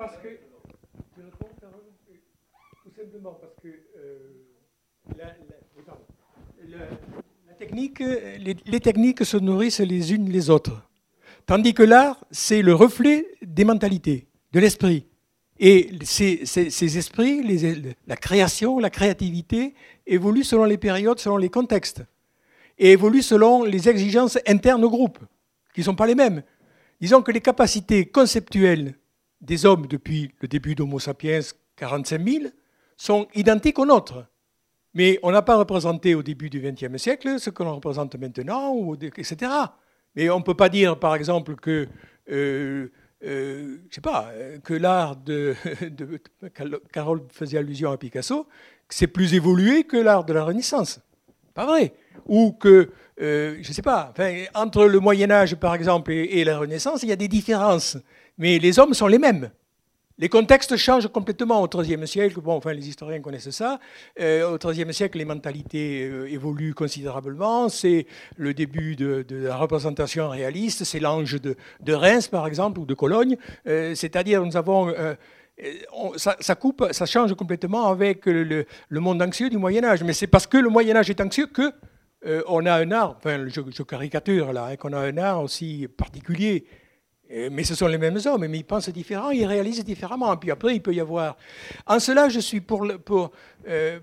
Parce 0.02 0.18
que, 0.18 0.30
tout 2.84 2.90
simplement 2.98 3.34
parce 3.40 3.54
que 3.62 3.68
euh, 3.68 4.18
la, 5.16 5.36
technique, 7.60 8.00
les, 8.00 8.58
les, 8.66 8.80
techniques 8.80 9.24
se 9.24 9.38
nourrissent 9.38 9.80
les 9.80 10.12
unes 10.12 10.28
les 10.28 10.50
autres. 10.50 10.90
Tandis 11.46 11.76
que 11.76 11.84
l'art, 11.84 12.26
c'est 12.32 12.64
le 12.64 12.74
reflet 12.74 13.28
des 13.44 13.64
mentalités, 13.64 14.26
de 14.54 14.60
l'esprit. 14.60 15.06
Et 15.60 15.92
ces, 16.02 16.98
esprits, 16.98 17.44
la 18.08 18.16
création, 18.16 18.80
la 18.80 18.90
créativité, 18.90 19.76
évoluent 20.08 20.44
selon 20.44 20.64
les 20.64 20.80
périodes, 20.80 21.20
selon 21.20 21.38
les 21.38 21.50
contextes. 21.50 22.04
Et 22.80 22.94
évoluent 22.94 23.22
selon 23.22 23.64
les 23.64 23.88
exigences 23.88 24.40
internes 24.48 24.84
au 24.84 24.90
groupe, 24.90 25.20
qui 25.76 25.82
ne 25.82 25.86
sont 25.86 25.96
pas 25.96 26.08
les 26.08 26.16
mêmes. 26.16 26.42
Disons 27.00 27.22
que 27.22 27.32
les 27.32 27.42
capacités 27.42 28.08
conceptuelles 28.08 28.96
des 29.42 29.66
hommes 29.66 29.88
depuis 29.88 30.32
le 30.40 30.48
début 30.48 30.76
d'Homo 30.76 31.00
sapiens, 31.00 31.40
45 31.76 32.28
000, 32.28 32.46
sont 32.98 33.28
identiques 33.34 33.80
aux 33.80 33.86
nôtres. 33.86 34.26
Mais 34.94 35.20
on 35.24 35.32
n'a 35.32 35.42
pas 35.42 35.56
représenté 35.56 36.16
au 36.16 36.24
début 36.24 36.50
du 36.50 36.60
XXe 36.60 37.02
siècle 37.02 37.40
ce 37.40 37.50
que 37.50 37.64
l'on 37.64 37.76
représente 37.76 38.16
maintenant, 38.16 38.94
etc. 38.94 39.52
Mais 40.16 40.30
on 40.30 40.40
ne 40.40 40.44
peut 40.44 40.56
pas 40.56 40.70
dire, 40.70 41.00
par 41.00 41.16
exemple, 41.16 41.56
que, 41.56 41.88
euh, 42.30 42.90
euh, 43.24 43.78
sais 43.90 44.02
pas, 44.02 44.30
que 44.64 44.74
l'art 44.74 45.16
de, 45.16 45.56
de, 45.90 46.20
Carole 46.92 47.22
faisait 47.30 47.58
allusion 47.58 47.92
à 47.92 47.98
Picasso, 47.98 48.48
c'est 48.90 49.08
plus 49.08 49.34
évolué 49.34 49.86
que 49.86 49.98
l'art 49.98 50.26
de 50.26 50.34
la 50.34 50.44
Renaissance. 50.44 51.00
Pas 51.54 51.66
vrai. 51.66 51.94
Ou 52.26 52.52
que, 52.52 52.90
euh, 53.22 53.58
je 53.62 53.70
ne 53.70 53.74
sais 53.74 53.82
pas, 53.82 54.14
entre 54.54 54.86
le 54.86 55.00
Moyen 55.00 55.32
Âge, 55.32 55.56
par 55.56 55.74
exemple, 55.74 56.12
et 56.12 56.44
la 56.44 56.58
Renaissance, 56.58 57.04
il 57.04 57.10
y 57.10 57.14
a 57.14 57.18
des 57.18 57.30
différences 57.30 57.98
mais 58.42 58.58
les 58.58 58.80
hommes 58.80 58.96
sont 58.96 59.06
les 59.06 59.20
mêmes. 59.20 59.52
Les 60.18 60.28
contextes 60.28 60.76
changent 60.76 61.08
complètement 61.08 61.62
au 61.62 61.68
XIIIe 61.68 62.08
siècle. 62.08 62.42
Bon, 62.42 62.54
enfin, 62.54 62.74
les 62.74 62.90
historiens 62.90 63.22
connaissent 63.22 63.52
ça. 63.52 63.80
Euh, 64.20 64.56
au 64.56 64.58
XIIIe 64.58 64.92
siècle, 64.92 65.20
les 65.20 65.26
mentalités 65.26 66.10
euh, 66.10 66.28
évoluent 66.28 66.74
considérablement. 66.74 67.70
C'est 67.70 68.08
le 68.38 68.56
début 68.56 68.96
de, 68.96 69.24
la 69.30 69.56
représentation 69.58 70.28
réaliste. 70.30 70.86
C'est 70.86 71.00
l'ange 71.00 71.40
de, 71.40 71.94
Reims, 71.94 72.28
par 72.28 72.48
exemple, 72.48 72.80
ou 72.80 72.86
de 72.86 72.96
Cologne. 72.96 73.38
Euh, 73.68 73.94
c'est-à-dire, 73.94 74.44
nous 74.44 74.58
avons 74.58 74.92
ça, 76.18 76.56
coupe, 76.56 76.88
ça 76.92 77.06
change 77.06 77.36
complètement 77.36 77.90
avec 77.90 78.26
le, 78.26 78.66
monde 78.90 79.22
anxieux 79.22 79.52
du 79.52 79.60
Moyen 79.60 79.84
Âge. 79.84 80.04
Mais 80.04 80.14
c'est 80.14 80.26
parce 80.26 80.48
que 80.48 80.58
le 80.58 80.70
Moyen 80.70 80.96
Âge 80.96 81.12
est 81.12 81.22
anxieux 81.22 81.46
que 81.46 81.72
on 82.48 82.66
a 82.66 82.74
un 82.74 82.92
art. 82.92 83.18
Enfin, 83.18 83.46
je, 83.48 83.84
caricature 83.84 84.52
là, 84.52 84.66
hein, 84.72 84.76
qu'on 84.78 84.94
a 84.94 85.00
un 85.00 85.18
art 85.18 85.44
aussi 85.44 85.88
particulier 85.96 86.66
euh, 86.66 86.81
mais 87.52 87.64
ce 87.64 87.76
sont 87.76 87.88
les 87.88 87.98
mêmes 87.98 88.20
hommes, 88.26 88.46
mais 88.48 88.58
ils 88.58 88.64
pensent 88.64 88.90
différemment, 88.90 89.32
ils 89.32 89.46
réalisent 89.46 89.84
différemment. 89.84 90.36
Puis 90.38 90.52
après, 90.52 90.76
il 90.76 90.82
peut 90.82 90.94
y 90.94 91.00
avoir. 91.00 91.38
En 91.88 92.00
cela, 92.00 92.30
je 92.30 92.40
suis 92.40 92.62
pour. 92.62 92.86
euh, 93.68 94.00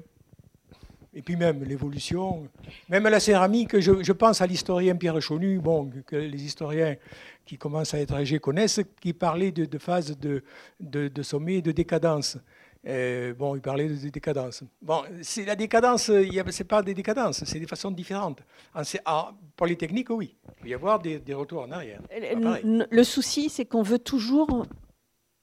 et 1.14 1.22
puis 1.22 1.36
même 1.36 1.64
l'évolution, 1.64 2.48
même 2.88 3.04
la 3.08 3.18
céramique, 3.18 3.80
je, 3.80 4.12
pense 4.12 4.40
à 4.40 4.46
l'historien 4.46 4.94
Pierre 4.94 5.20
Chaunu, 5.20 5.58
bon, 5.58 5.90
que 6.06 6.16
les 6.16 6.44
historiens 6.44 6.96
qui 7.44 7.56
commencent 7.56 7.94
à 7.94 7.98
être 7.98 8.14
âgés 8.14 8.38
connaissent, 8.38 8.80
qui 9.00 9.14
parlait 9.14 9.50
de, 9.50 9.64
de 9.64 9.78
phase 9.78 10.16
de, 10.18 10.44
de, 10.78 11.08
de 11.08 11.22
sommet 11.22 11.56
et 11.56 11.62
de 11.62 11.72
décadence. 11.72 12.38
Euh, 12.86 13.34
bon, 13.34 13.56
il 13.56 13.60
parlait 13.60 13.88
de 13.88 14.08
décadence. 14.08 14.62
Bon, 14.80 15.02
c'est 15.22 15.44
la 15.44 15.56
décadence, 15.56 16.04
ce 16.04 16.12
n'est 16.12 16.64
pas 16.64 16.82
des 16.82 16.94
décadences, 16.94 17.44
c'est 17.44 17.58
des 17.58 17.66
façons 17.66 17.90
différentes. 17.90 18.40
En, 18.74 18.82
en 19.06 19.30
polytechnique, 19.56 20.10
oui. 20.10 20.36
Il 20.58 20.62
peut 20.62 20.68
y 20.68 20.74
avoir 20.74 21.00
des, 21.00 21.20
retours 21.34 21.62
en 21.62 21.70
arrière. 21.72 22.00
Le, 22.12 23.02
souci, 23.02 23.48
c'est 23.48 23.64
qu'on 23.64 23.82
veut 23.82 23.98
toujours 23.98 24.66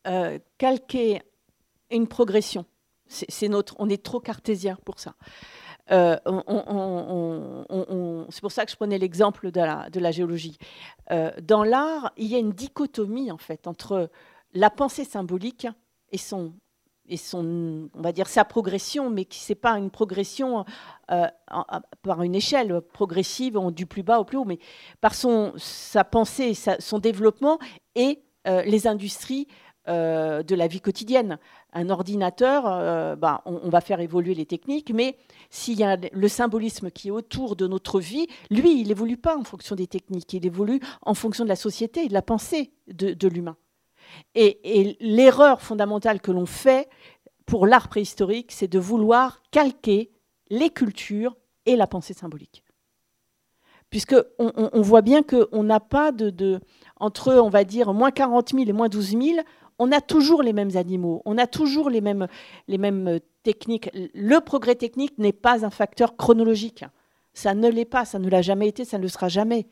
euh, 0.08 0.40
calquer 0.58 1.22
une 1.92 2.08
progression. 2.08 2.66
C'est 3.08 3.50
notre, 3.50 3.76
on 3.78 3.90
est 3.90 4.02
trop 4.02 4.20
cartésien 4.20 4.78
pour 4.84 5.00
ça. 5.00 5.14
Euh, 5.92 6.18
c'est 8.30 8.42
pour 8.42 8.52
ça 8.52 8.66
que 8.66 8.72
je 8.72 8.76
prenais 8.76 8.98
l'exemple 8.98 9.52
de 9.52 9.60
la, 9.60 9.90
de 9.92 10.00
la, 10.00 10.10
géologie. 10.12 10.58
dans 11.44 11.64
l'art, 11.64 12.12
il 12.18 12.26
y 12.28 12.36
a 12.36 12.40
une 12.40 12.54
dichotomie 12.54 13.32
en 13.32 13.38
fait 13.38 13.68
entre 13.68 14.10
la 14.54 14.72
pensée 14.72 15.04
symbolique 15.04 15.68
et 16.12 16.18
son 16.18 16.54
et 17.08 17.18
son, 17.18 17.90
on 17.94 18.02
va 18.02 18.12
dire 18.12 18.28
sa 18.28 18.46
progression, 18.46 19.10
mais 19.10 19.26
qui 19.26 19.40
c'est 19.40 19.56
pas 19.56 19.78
une 19.78 19.90
progression 19.90 20.66
euh, 21.12 21.28
par 22.02 22.24
une 22.24 22.36
échelle 22.36 22.82
progressive 22.82 23.60
du 23.72 23.86
plus 23.86 24.04
bas 24.04 24.20
au 24.20 24.26
plus 24.26 24.38
haut, 24.38 24.46
mais 24.46 24.60
par 25.02 25.14
son 25.16 25.54
sa 25.58 26.04
pensée, 26.04 26.54
son 26.54 27.00
développement 27.00 27.60
et 27.96 28.22
euh, 28.48 28.64
les 28.64 28.88
industries 28.88 29.48
euh, 29.88 30.42
de 30.42 30.56
la 30.56 30.68
vie 30.68 30.82
quotidienne. 30.82 31.38
Un 31.74 31.90
ordinateur, 31.90 33.18
bah, 33.18 33.42
on, 33.46 33.70
va 33.70 33.82
faire 33.82 34.00
évoluer 34.00 34.34
les 34.34 34.46
techniques, 34.46 34.92
mais 34.94 35.18
s'il 35.50 35.78
y 35.78 35.84
a 35.84 35.98
le 36.12 36.28
symbolisme 36.30 36.90
qui 36.90 37.10
est 37.10 37.12
autour 37.12 37.58
de 37.58 37.68
notre 37.68 38.00
vie, 38.00 38.28
lui, 38.50 38.80
il 38.80 38.92
évolue 38.92 39.18
pas 39.18 39.38
en 39.38 39.44
fonction 39.44 39.76
des 39.76 39.86
techniques, 39.86 40.32
il 40.34 40.46
évolue 40.46 40.80
en 41.02 41.14
fonction 41.14 41.44
de 41.44 41.50
la 41.50 41.58
société 41.58 42.06
et 42.06 42.08
de 42.08 42.14
la 42.14 42.22
pensée 42.22 42.72
de 42.88 43.28
l'humain. 43.28 43.58
Et, 44.36 44.98
l'erreur 45.00 45.62
fondamentale 45.62 46.22
que 46.22 46.32
l'on 46.32 46.46
fait 46.46 46.90
pour 47.46 47.68
l'art 47.68 47.88
préhistorique, 47.88 48.52
c'est 48.52 48.68
de 48.68 48.80
vouloir 48.80 49.42
calquer 49.52 50.12
les 50.50 50.70
cultures 50.70 51.38
et 51.66 51.76
la 51.76 51.88
pensée 51.88 52.14
symbolique. 52.14 52.64
Puisque 53.90 54.16
on, 54.40 54.82
voit 54.82 55.02
bien 55.02 55.24
qu'on 55.24 55.64
n'a 55.64 55.80
pas 55.80 56.12
de, 56.12 56.60
entre, 56.98 57.34
on 57.36 57.50
va 57.50 57.64
dire, 57.64 57.94
moins 57.94 58.12
40 58.12 58.50
000 58.50 58.64
et 58.68 58.74
moins 58.74 58.90
12 58.90 59.10
000, 59.12 59.24
on 59.80 59.92
a 59.92 60.02
toujours 60.02 60.44
les 60.44 60.54
mêmes 60.54 60.76
animaux, 60.76 61.22
on 61.26 61.38
a 61.38 61.48
toujours 61.48 61.90
les 61.90 62.02
mêmes, 62.02 62.28
les 62.68 62.78
mêmes 62.78 63.20
techniques. 63.44 63.90
Le 63.94 64.40
progrès 64.40 64.76
technique 64.76 65.18
n'est 65.18 65.34
pas 65.34 65.66
un 65.66 65.70
facteur 65.70 66.18
chronologique. 66.18 66.84
Ça 67.34 67.54
ne 67.54 67.70
l'est 67.70 67.86
pas, 67.86 68.06
ça 68.06 68.18
ne 68.18 68.30
l'a 68.30 68.42
jamais 68.42 68.68
été, 68.68 68.86
ça 68.86 68.98
ne 68.98 69.04
le 69.04 69.10
sera 69.10 69.28
jamais. 69.28 69.68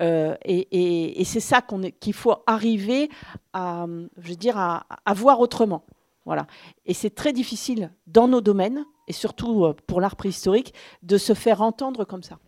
Euh, 0.00 0.36
et, 0.44 1.24
c'est 1.24 1.40
ça 1.40 1.62
qu'il 2.00 2.14
faut 2.14 2.36
arriver 2.46 3.10
à, 3.52 3.86
je 4.18 4.28
veux 4.28 4.36
dire, 4.36 4.56
à, 4.56 5.14
voir 5.14 5.40
autrement. 5.40 5.84
Voilà. 6.24 6.46
Et 6.84 6.94
c'est 6.94 7.14
très 7.14 7.32
difficile 7.32 7.90
dans 8.06 8.28
nos 8.28 8.40
domaines, 8.40 8.84
et 9.06 9.12
surtout 9.12 9.64
euh, 9.64 9.74
pour 9.86 10.00
l'art 10.00 10.16
préhistorique, 10.16 10.74
de 11.02 11.16
se 11.16 11.34
faire 11.34 11.62
entendre 11.62 12.04
comme 12.04 12.22
ça. 12.22 12.38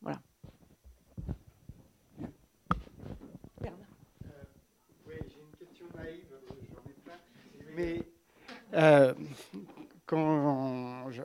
Voilà. 0.00 0.20
Mais 7.76 8.02
euh, 8.74 9.14
quand 10.06 11.10
tu 11.10 11.20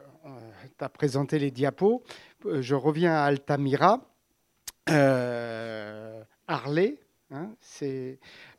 as 0.79 0.89
présenté 0.89 1.39
les 1.39 1.51
diapos, 1.51 2.03
je 2.45 2.75
reviens 2.75 3.13
à 3.13 3.23
Altamira 3.23 4.14
euh, 4.89 6.23
Harley 6.47 6.99
hein, 7.31 7.49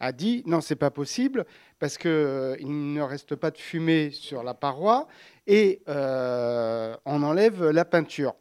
a 0.00 0.12
dit 0.12 0.42
non, 0.46 0.60
c'est 0.60 0.76
pas 0.76 0.90
possible 0.90 1.46
parce 1.78 1.96
qu'il 1.98 2.10
euh, 2.10 2.56
ne 2.60 3.00
reste 3.00 3.36
pas 3.36 3.50
de 3.50 3.58
fumée 3.58 4.10
sur 4.10 4.42
la 4.42 4.54
paroi 4.54 5.06
et 5.46 5.82
euh, 5.88 6.96
on 7.04 7.22
enlève 7.22 7.68
la 7.70 7.84
peinture. 7.84 8.34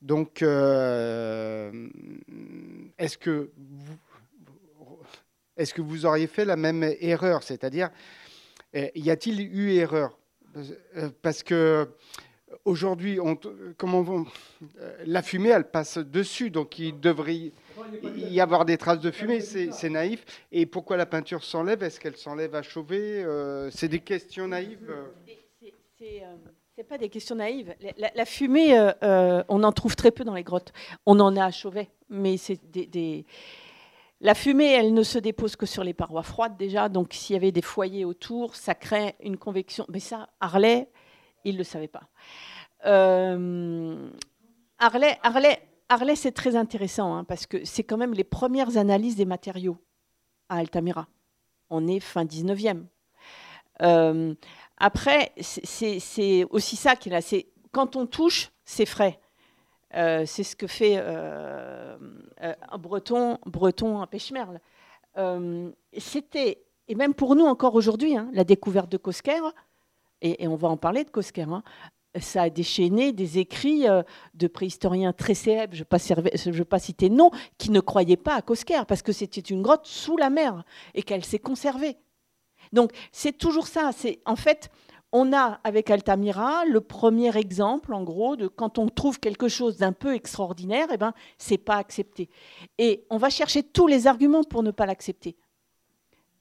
Donc, 0.00 0.40
est-ce 0.40 1.68
que 3.18 3.50
vous, 3.54 3.98
est-ce 5.58 5.74
que 5.74 5.82
vous 5.82 6.06
auriez 6.06 6.26
fait 6.26 6.46
la 6.46 6.56
même 6.56 6.82
erreur? 7.00 7.42
C'est-à-dire, 7.42 7.90
y 8.72 9.10
a-t-il 9.10 9.42
eu 9.42 9.72
erreur? 9.72 10.18
Parce 11.20 11.42
que 11.42 11.86
aujourd'hui, 12.64 13.18
comment 13.76 14.04
euh, 14.80 14.96
la 15.06 15.22
fumée, 15.22 15.50
elle 15.50 15.70
passe 15.70 15.98
dessus, 15.98 16.50
donc 16.50 16.78
il 16.78 16.98
devrait 16.98 17.52
y 18.16 18.40
avoir 18.40 18.64
des 18.64 18.76
traces 18.76 19.00
de 19.00 19.10
fumée, 19.10 19.40
c'est 19.40 19.90
naïf. 19.90 20.24
Et 20.52 20.66
pourquoi 20.66 20.96
la 20.96 21.06
peinture 21.06 21.44
s'enlève? 21.44 21.82
Est-ce 21.82 22.00
qu'elle 22.00 22.16
s'enlève 22.16 22.54
à 22.54 22.62
chauver? 22.62 23.22
Euh, 23.24 23.70
C'est 23.70 23.88
des 23.88 24.00
questions 24.00 24.48
naïves 24.48 24.92
C'est 25.98 26.22
euh, 26.22 26.84
pas 26.88 26.98
des 26.98 27.08
questions 27.08 27.36
naïves. 27.36 27.74
La, 27.96 28.24
fumée, 28.24 28.90
on 29.48 29.62
en 29.62 29.72
trouve 29.72 29.96
très 29.96 30.10
peu 30.10 30.24
dans 30.24 30.34
les 30.34 30.44
grottes. 30.44 30.72
On 31.06 31.18
en 31.20 31.36
a 31.36 31.44
à 31.44 31.50
Chauvet, 31.50 31.90
mais 32.08 32.36
c'est 32.36 32.60
des, 32.70 33.26
La 34.20 34.34
fumée, 34.34 34.72
elle 34.72 34.94
ne 34.94 35.02
se 35.02 35.18
dépose 35.18 35.56
que 35.56 35.66
sur 35.66 35.84
les 35.84 35.94
parois 35.94 36.22
froides 36.22 36.56
déjà, 36.56 36.88
donc 36.88 37.12
s'il 37.12 37.34
y 37.34 37.36
avait 37.36 37.52
des 37.52 37.62
foyers 37.62 38.04
autour, 38.04 38.54
ça 38.54 38.74
crée 38.74 39.14
une 39.20 39.36
convection. 39.36 39.84
Mais 39.88 40.00
ça, 40.00 40.30
Harley, 40.40 40.88
il 41.44 41.54
ne 41.54 41.58
le 41.58 41.64
savait 41.64 41.88
pas. 41.88 42.08
Euh, 42.86 44.10
Harley, 44.78 45.18
Harley, 45.88 46.16
c'est 46.16 46.32
très 46.32 46.56
intéressant, 46.56 47.14
hein, 47.14 47.24
parce 47.24 47.46
que 47.46 47.64
c'est 47.64 47.84
quand 47.84 47.96
même 47.96 48.14
les 48.14 48.24
premières 48.24 48.76
analyses 48.76 49.16
des 49.16 49.24
matériaux 49.24 49.78
à 50.48 50.56
Altamira. 50.56 51.06
On 51.68 51.86
est 51.86 52.00
fin 52.00 52.24
19e. 52.24 52.84
Euh, 53.82 54.34
après, 54.78 55.32
c'est 55.40 56.44
aussi 56.50 56.76
ça 56.76 56.96
qui 56.96 57.10
est. 57.10 57.46
Quand 57.72 57.96
on 57.96 58.06
touche, 58.06 58.50
c'est 58.64 58.86
frais. 58.86 59.20
Euh, 59.94 60.24
c'est 60.26 60.44
ce 60.44 60.56
que 60.56 60.66
fait 60.66 60.94
euh, 60.96 61.96
un 62.40 62.78
breton, 62.78 63.38
breton, 63.46 64.00
un 64.00 64.06
pêche-merle. 64.06 64.60
C'était, 65.98 66.62
et 66.88 66.94
même 66.94 67.14
pour 67.14 67.36
nous 67.36 67.44
encore 67.44 67.74
aujourd'hui, 67.74 68.16
hein, 68.16 68.30
la 68.32 68.44
découverte 68.44 68.90
de 68.90 68.96
Cosquer, 68.96 69.40
et, 70.22 70.46
on 70.46 70.56
va 70.56 70.68
en 70.68 70.76
parler 70.76 71.04
de 71.04 71.10
Cosquer, 71.10 71.42
hein, 71.42 71.62
ça 72.18 72.42
a 72.42 72.50
déchaîné 72.50 73.12
des 73.12 73.38
écrits 73.38 73.86
de 74.34 74.46
préhistoriens 74.46 75.12
très 75.12 75.34
célèbres, 75.34 75.74
je 75.74 75.84
ne 76.48 76.54
vais, 76.54 76.64
pas 76.64 76.78
citer 76.78 77.08
nom, 77.08 77.30
qui 77.56 77.70
ne 77.70 77.80
croyaient 77.80 78.16
pas 78.16 78.34
à 78.34 78.42
Cosquer, 78.42 78.82
parce 78.88 79.02
que 79.02 79.12
c'était 79.12 79.40
une 79.40 79.62
grotte 79.62 79.86
sous 79.86 80.16
la 80.16 80.30
mer 80.30 80.64
et 80.94 81.02
qu'elle 81.02 81.24
s'est 81.24 81.38
conservée. 81.38 81.96
Donc 82.72 82.92
c'est 83.12 83.36
toujours 83.36 83.66
ça. 83.66 83.90
En 84.26 84.36
fait, 84.36 84.70
on 85.12 85.32
a 85.32 85.60
avec 85.64 85.90
Altamira 85.90 86.64
le 86.66 86.80
premier 86.80 87.36
exemple, 87.36 87.94
en 87.94 88.04
gros, 88.04 88.36
de 88.36 88.46
quand 88.46 88.78
on 88.78 88.88
trouve 88.88 89.18
quelque 89.18 89.48
chose 89.48 89.76
d'un 89.76 89.92
peu 89.92 90.14
extraordinaire, 90.14 90.88
eh 90.92 90.96
ben, 90.96 91.12
c'est 91.36 91.58
pas 91.58 91.76
accepté. 91.76 92.28
Et 92.78 93.04
on 93.10 93.16
va 93.16 93.30
chercher 93.30 93.62
tous 93.62 93.86
les 93.86 94.06
arguments 94.06 94.44
pour 94.44 94.62
ne 94.62 94.70
pas 94.70 94.86
l'accepter. 94.86 95.36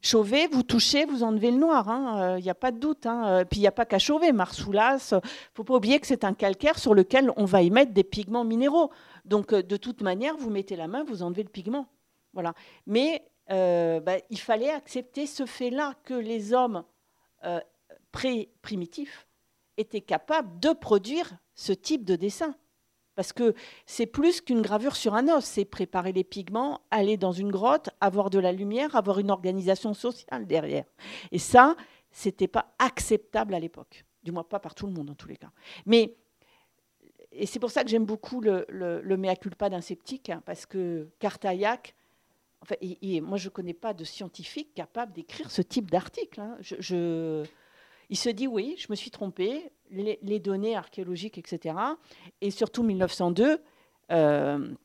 Chauvet, 0.01 0.47
vous 0.47 0.63
touchez, 0.63 1.03
vous 1.03 1.23
enlevez 1.23 1.51
le 1.51 1.57
noir, 1.57 1.85
il 1.87 1.91
hein, 1.91 2.39
n'y 2.39 2.47
euh, 2.47 2.51
a 2.51 2.55
pas 2.55 2.71
de 2.71 2.79
doute. 2.79 3.05
Hein. 3.05 3.27
Euh, 3.27 3.45
puis 3.45 3.59
il 3.59 3.61
n'y 3.61 3.67
a 3.67 3.71
pas 3.71 3.85
qu'à 3.85 3.99
Chauvet, 3.99 4.31
Marsoulas, 4.31 5.09
il 5.11 5.29
faut 5.53 5.65
pas 5.65 5.75
oublier 5.75 5.99
que 5.99 6.07
c'est 6.07 6.23
un 6.23 6.33
calcaire 6.33 6.79
sur 6.79 6.93
lequel 6.93 7.31
on 7.35 7.43
va 7.43 7.61
y 7.61 7.69
mettre 7.69 7.91
des 7.91 8.05
pigments 8.05 8.45
minéraux. 8.45 8.91
Donc 9.25 9.51
euh, 9.51 9.61
de 9.61 9.75
toute 9.75 10.01
manière, 10.01 10.37
vous 10.37 10.49
mettez 10.49 10.77
la 10.77 10.87
main, 10.87 11.03
vous 11.03 11.21
enlevez 11.21 11.43
le 11.43 11.49
pigment. 11.49 11.87
Voilà. 12.33 12.53
Mais 12.85 13.23
bah, 13.49 14.17
il 14.29 14.39
fallait 14.39 14.69
accepter 14.69 15.25
ce 15.25 15.47
fait-là 15.47 15.95
que 16.03 16.13
les 16.13 16.53
hommes 16.53 16.83
pré-primitifs 18.11 19.25
étaient 19.75 20.01
capables 20.01 20.59
de 20.59 20.69
produire 20.69 21.31
ce 21.55 21.73
type 21.73 22.05
de 22.05 22.15
dessin. 22.15 22.53
Parce 23.19 23.33
que 23.33 23.53
c'est 23.85 24.05
plus 24.05 24.39
qu'une 24.39 24.61
gravure 24.61 24.95
sur 24.95 25.13
un 25.13 25.27
os, 25.27 25.43
c'est 25.43 25.65
préparer 25.65 26.13
les 26.13 26.23
pigments, 26.23 26.79
aller 26.89 27.17
dans 27.17 27.33
une 27.33 27.51
grotte, 27.51 27.89
avoir 27.99 28.29
de 28.29 28.39
la 28.39 28.53
lumière, 28.53 28.95
avoir 28.95 29.19
une 29.19 29.29
organisation 29.29 29.93
sociale 29.93 30.47
derrière. 30.47 30.85
Et 31.33 31.37
ça, 31.37 31.75
c'était 32.11 32.47
pas 32.47 32.73
acceptable 32.79 33.55
à 33.55 33.59
l'époque. 33.59 34.05
Du 34.23 34.31
moins 34.31 34.45
pas 34.45 34.59
par 34.59 34.73
tout 34.73 34.87
le 34.87 34.93
monde 34.93 35.09
en 35.09 35.15
tous 35.15 35.27
les 35.27 35.35
cas. 35.35 35.51
Mais 35.85 36.15
et 37.33 37.45
c'est 37.45 37.59
pour 37.59 37.71
ça 37.71 37.83
que 37.83 37.89
j'aime 37.89 38.05
beaucoup 38.05 38.39
le, 38.39 38.65
le, 38.69 39.17
mea 39.17 39.35
culpa 39.35 39.69
d'un 39.69 39.81
sceptique, 39.81 40.29
hein, 40.29 40.41
parce 40.45 40.65
que 40.65 41.09
Cartaillac, 41.19 41.95
enfin, 42.61 42.75
moi 43.21 43.37
je 43.37 43.49
ne 43.49 43.51
connais 43.51 43.73
pas 43.73 43.93
de 43.93 44.05
scientifique 44.05 44.73
capable 44.73 45.11
d'écrire 45.11 45.51
ce 45.51 45.61
type 45.61 45.91
d'article. 45.91 46.39
Hein. 46.39 46.55
je, 46.61 47.43
il 48.09 48.17
se 48.17 48.29
dit 48.29 48.47
oui, 48.47 48.75
je 48.77 48.87
me 48.89 48.95
suis 48.95 49.11
trompé, 49.11 49.71
les, 49.91 50.39
données 50.39 50.75
archéologiques, 50.75 51.37
etc. 51.37 51.75
Et 52.41 52.51
surtout 52.51 52.83
1902, 52.83 53.61
euh, 54.11 54.75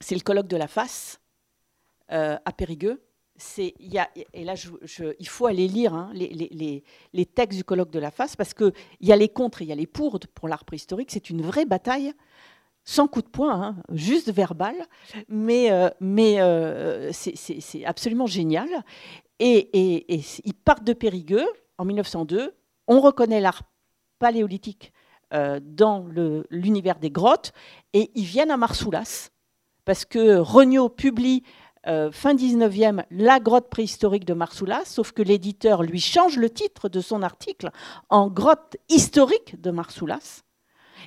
c'est 0.00 0.14
le 0.14 0.20
colloque 0.20 0.48
de 0.48 0.56
la 0.56 0.68
face 0.68 1.20
euh, 2.12 2.36
à 2.44 2.52
Périgueux. 2.52 3.02
y 3.56 3.98
a, 3.98 4.08
et 4.32 4.44
là, 4.44 4.54
il 5.18 5.28
faut 5.28 5.46
aller 5.46 5.68
lire 5.68 5.94
hein, 5.94 6.10
les, 6.14 7.26
textes 7.34 7.58
du 7.58 7.64
colloque 7.64 7.90
de 7.90 7.98
la 7.98 8.10
face 8.10 8.36
parce 8.36 8.54
qu'il 8.54 8.72
y 9.00 9.12
a 9.12 9.16
les 9.16 9.28
contre 9.28 9.62
et 9.62 9.64
il 9.64 9.68
y 9.68 9.72
a 9.72 9.76
les 9.76 9.86
pour 9.86 10.18
pour 10.34 10.48
l'art 10.48 10.64
préhistorique. 10.64 11.10
C'est 11.10 11.30
une 11.30 11.42
vraie 11.42 11.66
bataille, 11.66 12.12
sans 12.84 13.08
coup 13.08 13.22
de 13.22 13.28
poing, 13.28 13.62
hein, 13.62 13.76
juste 13.92 14.30
verbal, 14.30 14.74
mais, 15.28 15.70
euh, 15.72 15.88
mais 16.00 16.38
c'est 17.12 17.84
absolument 17.84 18.26
génial. 18.26 18.68
Et, 19.38 20.14
et, 20.14 20.22
ils 20.44 20.54
partent 20.54 20.84
de 20.84 20.94
Périgueux 20.94 21.46
en 21.76 21.84
1902 21.84 22.54
on 22.86 23.00
reconnaît 23.00 23.40
l'art 23.40 23.62
paléolithique 24.18 24.92
euh, 25.34 25.60
dans 25.62 26.06
l'univers 26.50 26.98
des 26.98 27.10
grottes 27.10 27.52
et 27.92 28.10
ils 28.14 28.24
viennent 28.24 28.50
à 28.50 28.56
Marsoulas 28.56 29.30
parce 29.84 30.04
que 30.04 30.38
Regnault 30.38 30.88
publie 30.88 31.42
euh, 31.86 32.10
fin 32.10 32.34
19e 32.34 33.04
la 33.10 33.38
grotte 33.38 33.70
préhistorique 33.70 34.24
de 34.24 34.34
Marsoulas, 34.34 34.84
sauf 34.84 35.12
que 35.12 35.22
l'éditeur 35.22 35.84
lui 35.84 36.00
change 36.00 36.36
le 36.36 36.50
titre 36.50 36.88
de 36.88 37.00
son 37.00 37.22
article 37.22 37.70
en 38.10 38.26
grotte 38.28 38.76
historique 38.88 39.60
de 39.60 39.70
Marsoulas. 39.70 40.42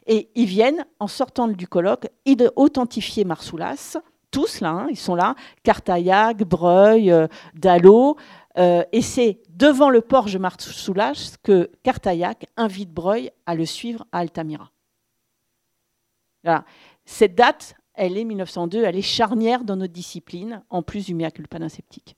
Et 0.07 0.29
ils 0.35 0.45
viennent, 0.45 0.85
en 0.99 1.07
sortant 1.07 1.49
du 1.49 1.67
colloque, 1.67 2.07
authentifier 2.55 3.25
Marsoulas. 3.25 3.97
Tous 4.31 4.61
là, 4.61 4.69
hein, 4.69 4.87
ils 4.89 4.97
sont 4.97 5.15
là, 5.15 5.35
Cartaillac, 5.63 6.43
Breuil, 6.43 7.11
euh, 7.11 7.27
Dallot, 7.55 8.17
euh, 8.57 8.83
et 8.91 9.01
c'est 9.01 9.41
devant 9.49 9.89
le 9.89 10.01
Porge 10.01 10.37
Marsoulas 10.37 11.37
que 11.43 11.71
Cartaillac 11.83 12.45
invite 12.57 12.91
Breuil 12.91 13.31
à 13.45 13.55
le 13.55 13.65
suivre 13.65 14.05
à 14.11 14.19
Altamira. 14.19 14.71
Cette 17.05 17.35
date, 17.35 17.75
elle 17.93 18.17
est 18.17 18.23
1902, 18.23 18.83
elle 18.83 18.95
est 18.95 19.01
charnière 19.01 19.63
dans 19.63 19.75
notre 19.75 19.93
discipline, 19.93 20.63
en 20.69 20.83
plus 20.83 21.05
du 21.05 21.13
mea 21.13 21.31
culpa 21.31 21.57
sceptique. 21.69 22.15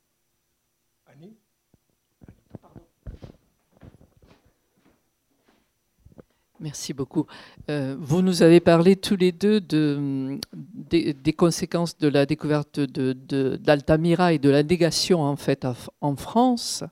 Merci 6.61 6.93
beaucoup. 6.93 7.25
Euh, 7.69 7.95
vous 7.99 8.21
nous 8.21 8.43
avez 8.43 8.59
parlé 8.59 8.95
tous 8.95 9.15
les 9.15 9.31
deux 9.31 9.59
de, 9.59 10.37
des, 10.53 11.33
conséquences 11.33 11.97
de 11.97 12.07
la 12.07 12.27
découverte 12.27 12.79
d'Altamira 12.79 14.29
de, 14.29 14.35
et 14.35 14.37
de 14.37 14.49
la 14.51 14.61
négation 14.61 15.21
en 15.21 15.35
fait 15.35 15.65
en 16.01 16.15
France. 16.15 16.83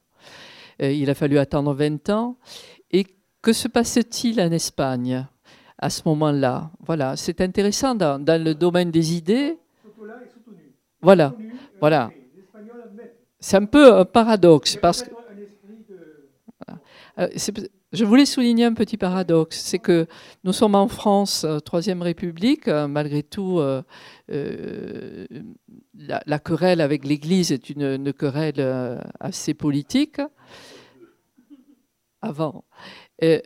Euh, 0.82 0.92
il 0.92 1.08
a 1.10 1.14
fallu 1.14 1.38
attendre 1.38 1.74
20 1.76 2.10
ans. 2.10 2.38
Et 2.92 3.06
que 3.42 3.54
se 3.54 3.68
passe-t-il 3.68 4.42
en 4.42 4.52
Espagne 4.52 5.28
à 5.78 5.90
ce 5.92 6.02
moment-là? 6.06 6.72
Voilà, 6.80 7.16
c'est 7.16 7.40
intéressant 7.42 7.94
dans, 7.94 8.44
le 8.44 8.54
domaine 8.54 8.90
des 8.90 9.14
idées. 9.14 9.58
Voilà, 11.02 11.36
voilà. 11.80 12.12
C'est 13.40 13.58
un 13.58 13.66
peu 13.66 14.00
un 14.00 14.06
paradoxe 14.06 14.76
parce 14.78 15.04
que. 15.04 15.12
Je 17.92 18.06
voulais 18.06 18.28
souligner 18.28 18.66
un 18.66 18.76
petit 18.76 18.98
paradoxe, 18.98 19.58
c'est 19.58 19.80
que 19.80 20.06
nous 20.44 20.54
sommes 20.54 20.76
en 20.76 20.88
France, 20.88 21.44
euh, 21.44 21.58
Troisième 21.58 22.04
République, 22.04 22.68
euh, 22.68 22.88
malgré 22.88 23.24
tout, 23.24 23.60
euh, 23.60 23.82
la, 25.98 26.40
querelle 26.40 26.82
avec 26.82 27.04
l'Église 27.04 27.52
est 27.52 27.72
une, 27.72 28.14
querelle 28.14 29.02
assez 29.20 29.56
politique, 29.56 30.22
avant. 32.22 32.64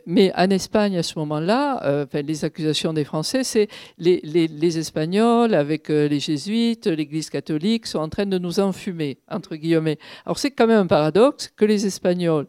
mais 0.06 0.30
en 0.36 0.50
Espagne, 0.50 0.98
à 0.98 1.02
ce 1.02 1.18
moment-là, 1.20 2.06
les 2.12 2.44
accusations 2.44 2.92
des 2.92 3.04
Français, 3.04 3.44
c'est 3.44 3.68
les, 3.96 4.20
les, 4.22 4.78
Espagnols, 4.78 5.54
avec 5.54 5.88
les 5.88 6.20
Jésuites, 6.20 6.86
l'Église 6.86 7.30
catholique, 7.30 7.86
sont 7.86 8.00
en 8.00 8.10
train 8.10 8.26
de 8.26 8.36
nous 8.36 8.60
enfumer, 8.60 9.18
entre 9.30 9.56
guillemets. 9.56 9.98
Alors 10.26 10.38
c'est 10.38 10.50
quand 10.50 10.66
même 10.66 10.80
un 10.80 10.86
paradoxe 10.86 11.48
que 11.56 11.64
les 11.64 11.86
Espagnols 11.86 12.46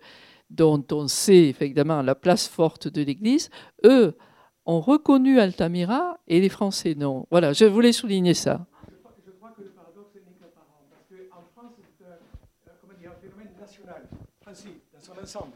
dont 0.50 0.84
on 0.92 1.08
sait 1.08 1.48
effectivement 1.48 2.02
la 2.02 2.16
place 2.16 2.48
forte 2.48 2.88
de 2.88 3.02
l'Église, 3.02 3.50
eux 3.84 4.16
ont 4.66 4.80
reconnu 4.80 5.40
Altamira 5.40 6.20
et 6.28 6.42
les 6.42 6.50
Français 6.50 6.96
non. 6.96 7.28
Voilà, 7.32 7.54
je 7.54 7.66
voulais 7.66 7.92
souligner 7.92 8.34
ça. 8.34 8.66
Je 8.90 9.32
crois 9.32 9.52
que 9.52 9.62
le 9.64 9.70
paradoxe 9.70 10.16
n'est 10.16 10.34
qu'apparent, 10.40 10.86
parce 10.90 11.04
qu'en 11.10 11.44
France, 11.54 11.74
c'est 11.98 12.06
un, 12.06 13.12
un 13.12 13.16
phénomène 13.22 13.54
national, 13.60 14.08
français, 14.42 14.82
dans 14.94 15.02
son 15.02 15.22
ensemble. 15.22 15.52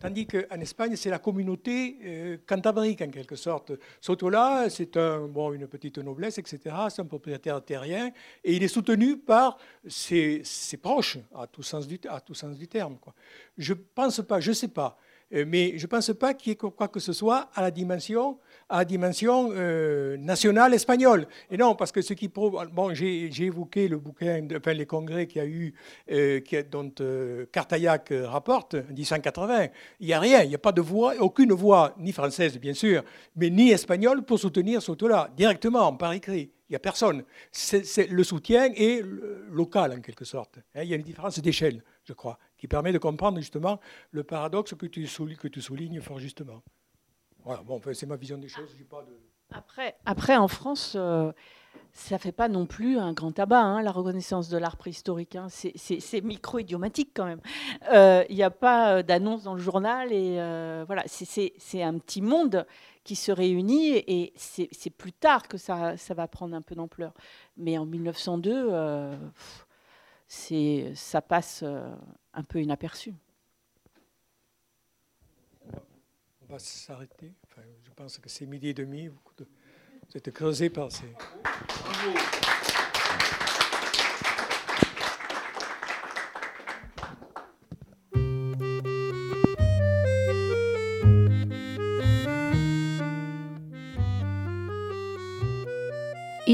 Tandis 0.00 0.26
qu'en 0.26 0.60
Espagne, 0.60 0.96
c'est 0.96 1.10
la 1.10 1.18
communauté 1.18 1.96
euh, 2.04 2.36
cantabrique, 2.46 3.02
en 3.02 3.08
quelque 3.08 3.36
sorte. 3.36 3.72
Sotola, 4.00 4.68
c'est 4.70 4.96
un, 4.96 5.26
bon, 5.26 5.52
une 5.52 5.66
petite 5.66 5.98
noblesse, 5.98 6.38
etc. 6.38 6.74
C'est 6.90 7.02
un 7.02 7.06
propriétaire 7.06 7.62
terrien. 7.64 8.10
Et 8.42 8.54
il 8.54 8.62
est 8.62 8.68
soutenu 8.68 9.16
par 9.18 9.58
ses, 9.86 10.42
proches, 10.80 11.18
à 11.34 11.46
tout 11.46 11.62
sens 11.62 11.86
du, 11.86 11.98
à 12.08 12.20
tout 12.20 12.34
sens 12.34 12.56
du 12.56 12.68
terme. 12.68 12.96
Je 13.56 13.74
pense 13.74 14.20
pas, 14.22 14.40
je 14.40 14.52
sais 14.52 14.68
pas. 14.68 14.98
mais 15.30 15.78
je 15.78 15.84
ne 15.84 15.88
pense 15.88 16.12
pas 16.12 16.34
qu'il 16.34 16.50
y 16.50 16.52
ait 16.52 16.56
quoi 16.56 16.88
que 16.88 17.00
ce 17.00 17.12
soit 17.12 17.50
à 17.54 17.62
la 17.62 17.70
dimension 17.70 18.38
à 18.68 18.84
dimension 18.84 19.50
euh, 19.52 20.16
nationale 20.16 20.74
espagnole. 20.74 21.26
Et 21.50 21.56
non, 21.56 21.74
parce 21.74 21.92
que 21.92 22.02
ce 22.02 22.14
qui 22.14 22.28
prouve. 22.28 22.66
Bon, 22.72 22.94
j'ai 22.94 23.30
évoqué 23.42 23.88
le 23.88 23.98
bouquin, 23.98 24.46
enfin, 24.56 24.72
les 24.72 24.86
congrès 24.86 25.26
qu'il 25.26 25.42
y 25.42 25.44
a 25.44 25.48
eu, 25.48 25.74
euh, 26.10 26.40
dont 26.70 26.92
euh, 27.00 27.46
Cartaillac 27.52 28.12
rapporte 28.24 28.74
en 28.74 28.92
1880. 28.92 29.68
Il 30.00 30.06
n'y 30.06 30.12
a 30.12 30.20
rien, 30.20 30.42
il 30.42 30.48
n'y 30.48 30.54
a 30.54 30.58
pas 30.58 30.72
de 30.72 30.80
voix, 30.80 31.14
aucune 31.20 31.52
voix, 31.52 31.94
ni 31.98 32.12
française 32.12 32.58
bien 32.58 32.74
sûr, 32.74 33.02
mais 33.36 33.50
ni 33.50 33.70
espagnole 33.70 34.22
pour 34.22 34.38
soutenir 34.38 34.82
ce 34.82 34.92
là 35.06 35.28
directement, 35.36 35.92
par 35.94 36.12
écrit. 36.12 36.50
Il 36.68 36.72
n'y 36.72 36.76
a 36.76 36.80
personne. 36.80 37.24
C'est 37.52 38.06
le 38.08 38.24
soutien 38.24 38.72
est 38.74 39.02
local 39.50 39.92
en 39.92 40.00
quelque 40.00 40.24
sorte. 40.24 40.58
Hein, 40.74 40.82
il 40.82 40.88
y 40.88 40.92
a 40.94 40.96
une 40.96 41.02
différence 41.02 41.38
d'échelle, 41.38 41.82
je 42.04 42.14
crois, 42.14 42.38
qui 42.56 42.68
permet 42.68 42.92
de 42.92 42.98
comprendre 42.98 43.38
justement 43.38 43.80
le 44.12 44.24
paradoxe 44.24 44.74
que 44.74 44.86
tu, 44.86 45.06
que 45.38 45.48
tu 45.48 45.60
soulignes 45.60 46.00
fort 46.00 46.18
justement. 46.18 46.62
C'est 47.92 48.06
ma 48.06 48.16
vision 48.16 48.38
des 48.38 48.48
choses. 48.48 48.74
Après, 49.50 49.96
après, 50.06 50.36
en 50.36 50.48
France, 50.48 50.94
euh, 50.96 51.32
ça 51.92 52.16
ne 52.16 52.20
fait 52.20 52.32
pas 52.32 52.48
non 52.48 52.66
plus 52.66 52.98
un 52.98 53.12
grand 53.12 53.32
tabac, 53.32 53.60
hein, 53.60 53.82
la 53.82 53.92
reconnaissance 53.92 54.48
de 54.48 54.58
l'art 54.58 54.76
préhistorique. 54.76 55.36
Hein. 55.36 55.48
C'est 55.48 56.20
micro-idiomatique 56.22 57.10
quand 57.14 57.26
même. 57.26 57.40
Euh, 57.92 58.24
il 58.28 58.36
n'y 58.36 58.42
a 58.42 58.50
pas 58.50 58.96
euh, 58.96 59.02
d'annonce 59.02 59.44
dans 59.44 59.54
le 59.54 59.60
journal. 59.60 60.08
Voilà, 60.86 61.04
c'est 61.06 61.82
un 61.82 61.98
petit 61.98 62.22
monde 62.22 62.66
qui 63.04 63.16
se 63.16 63.30
réunit 63.30 63.96
et 63.96 64.32
c'est 64.36 64.90
plus 64.90 65.12
tard 65.12 65.46
que 65.46 65.58
ça, 65.58 65.94
va 66.10 66.26
prendre 66.26 66.56
un 66.56 66.62
peu 66.62 66.74
d'ampleur. 66.74 67.12
Mais 67.56 67.76
en 67.78 67.84
1902, 67.84 68.70
ça 70.26 71.22
passe 71.22 71.62
un 71.62 72.42
peu 72.42 72.62
inaperçu. 72.62 73.14
On 76.48 76.52
va 76.52 76.58
s'arrêter. 76.58 77.32
je 77.84 77.90
pense 77.96 78.18
que 78.18 78.28
c'est 78.28 78.46
midi 78.46 78.68
et 78.68 78.74
demi. 78.74 79.10
C'était 80.08 80.32
creusé 80.32 80.70
par 80.70 80.90
ces. 80.92 81.12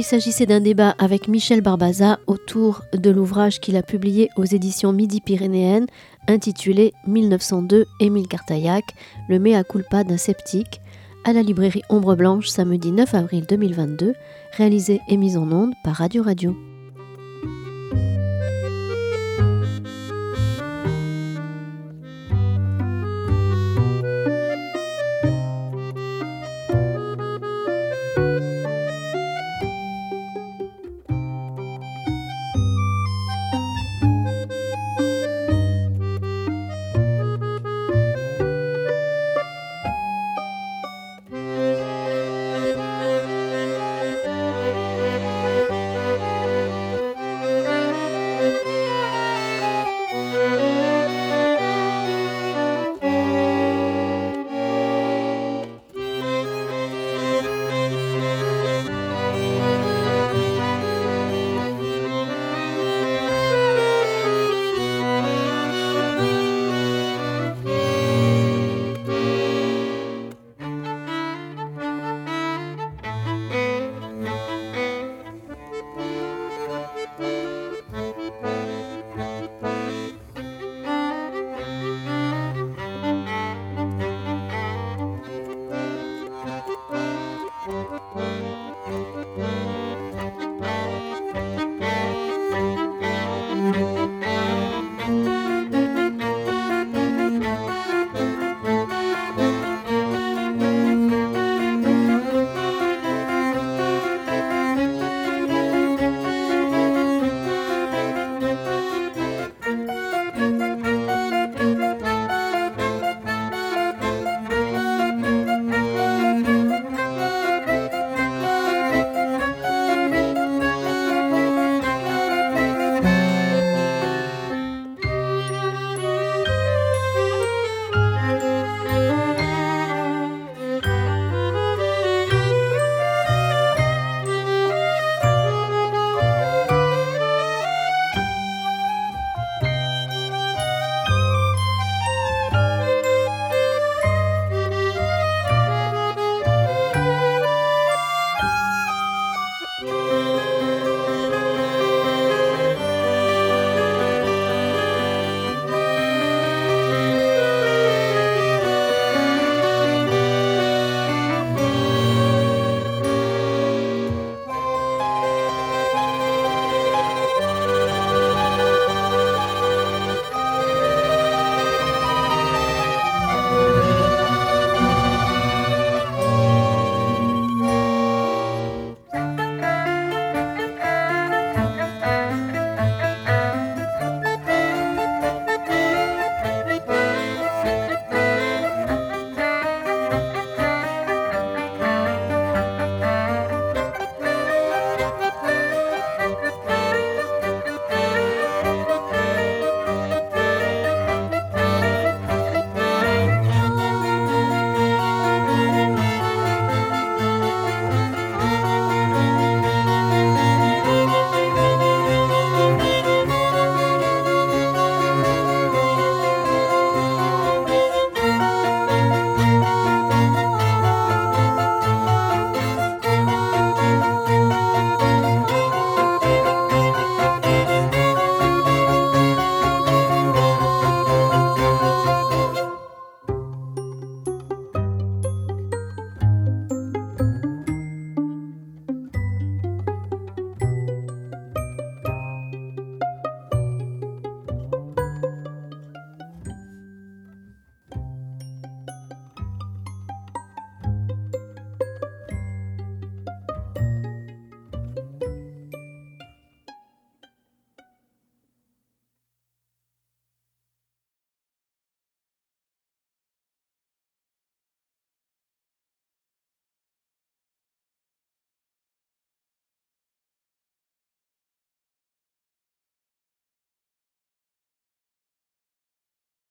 Il 0.00 0.04
s'agissait 0.04 0.46
d'un 0.46 0.60
débat 0.60 0.94
avec 0.98 1.28
Michel 1.28 1.60
Barbaza 1.60 2.20
autour 2.26 2.80
de 2.94 3.10
l'ouvrage 3.10 3.60
qu'il 3.60 3.76
a 3.76 3.82
publié 3.82 4.30
aux 4.38 4.46
éditions 4.46 4.94
Midi-Pyrénéennes 4.94 5.88
intitulé 6.26 6.94
1902 7.06 7.84
Émile 8.00 8.26
Cartaillac, 8.26 8.94
le 9.28 9.38
mea 9.38 9.62
culpa 9.62 10.02
d'un 10.02 10.16
sceptique, 10.16 10.80
à 11.24 11.34
la 11.34 11.42
librairie 11.42 11.82
Ombre 11.90 12.14
Blanche 12.14 12.48
samedi 12.48 12.92
9 12.92 13.14
avril 13.14 13.44
2022, 13.46 14.14
réalisé 14.56 15.02
et 15.06 15.18
mis 15.18 15.36
en 15.36 15.52
onde 15.52 15.74
par 15.84 15.96
Radio 15.96 16.22
Radio. 16.22 16.56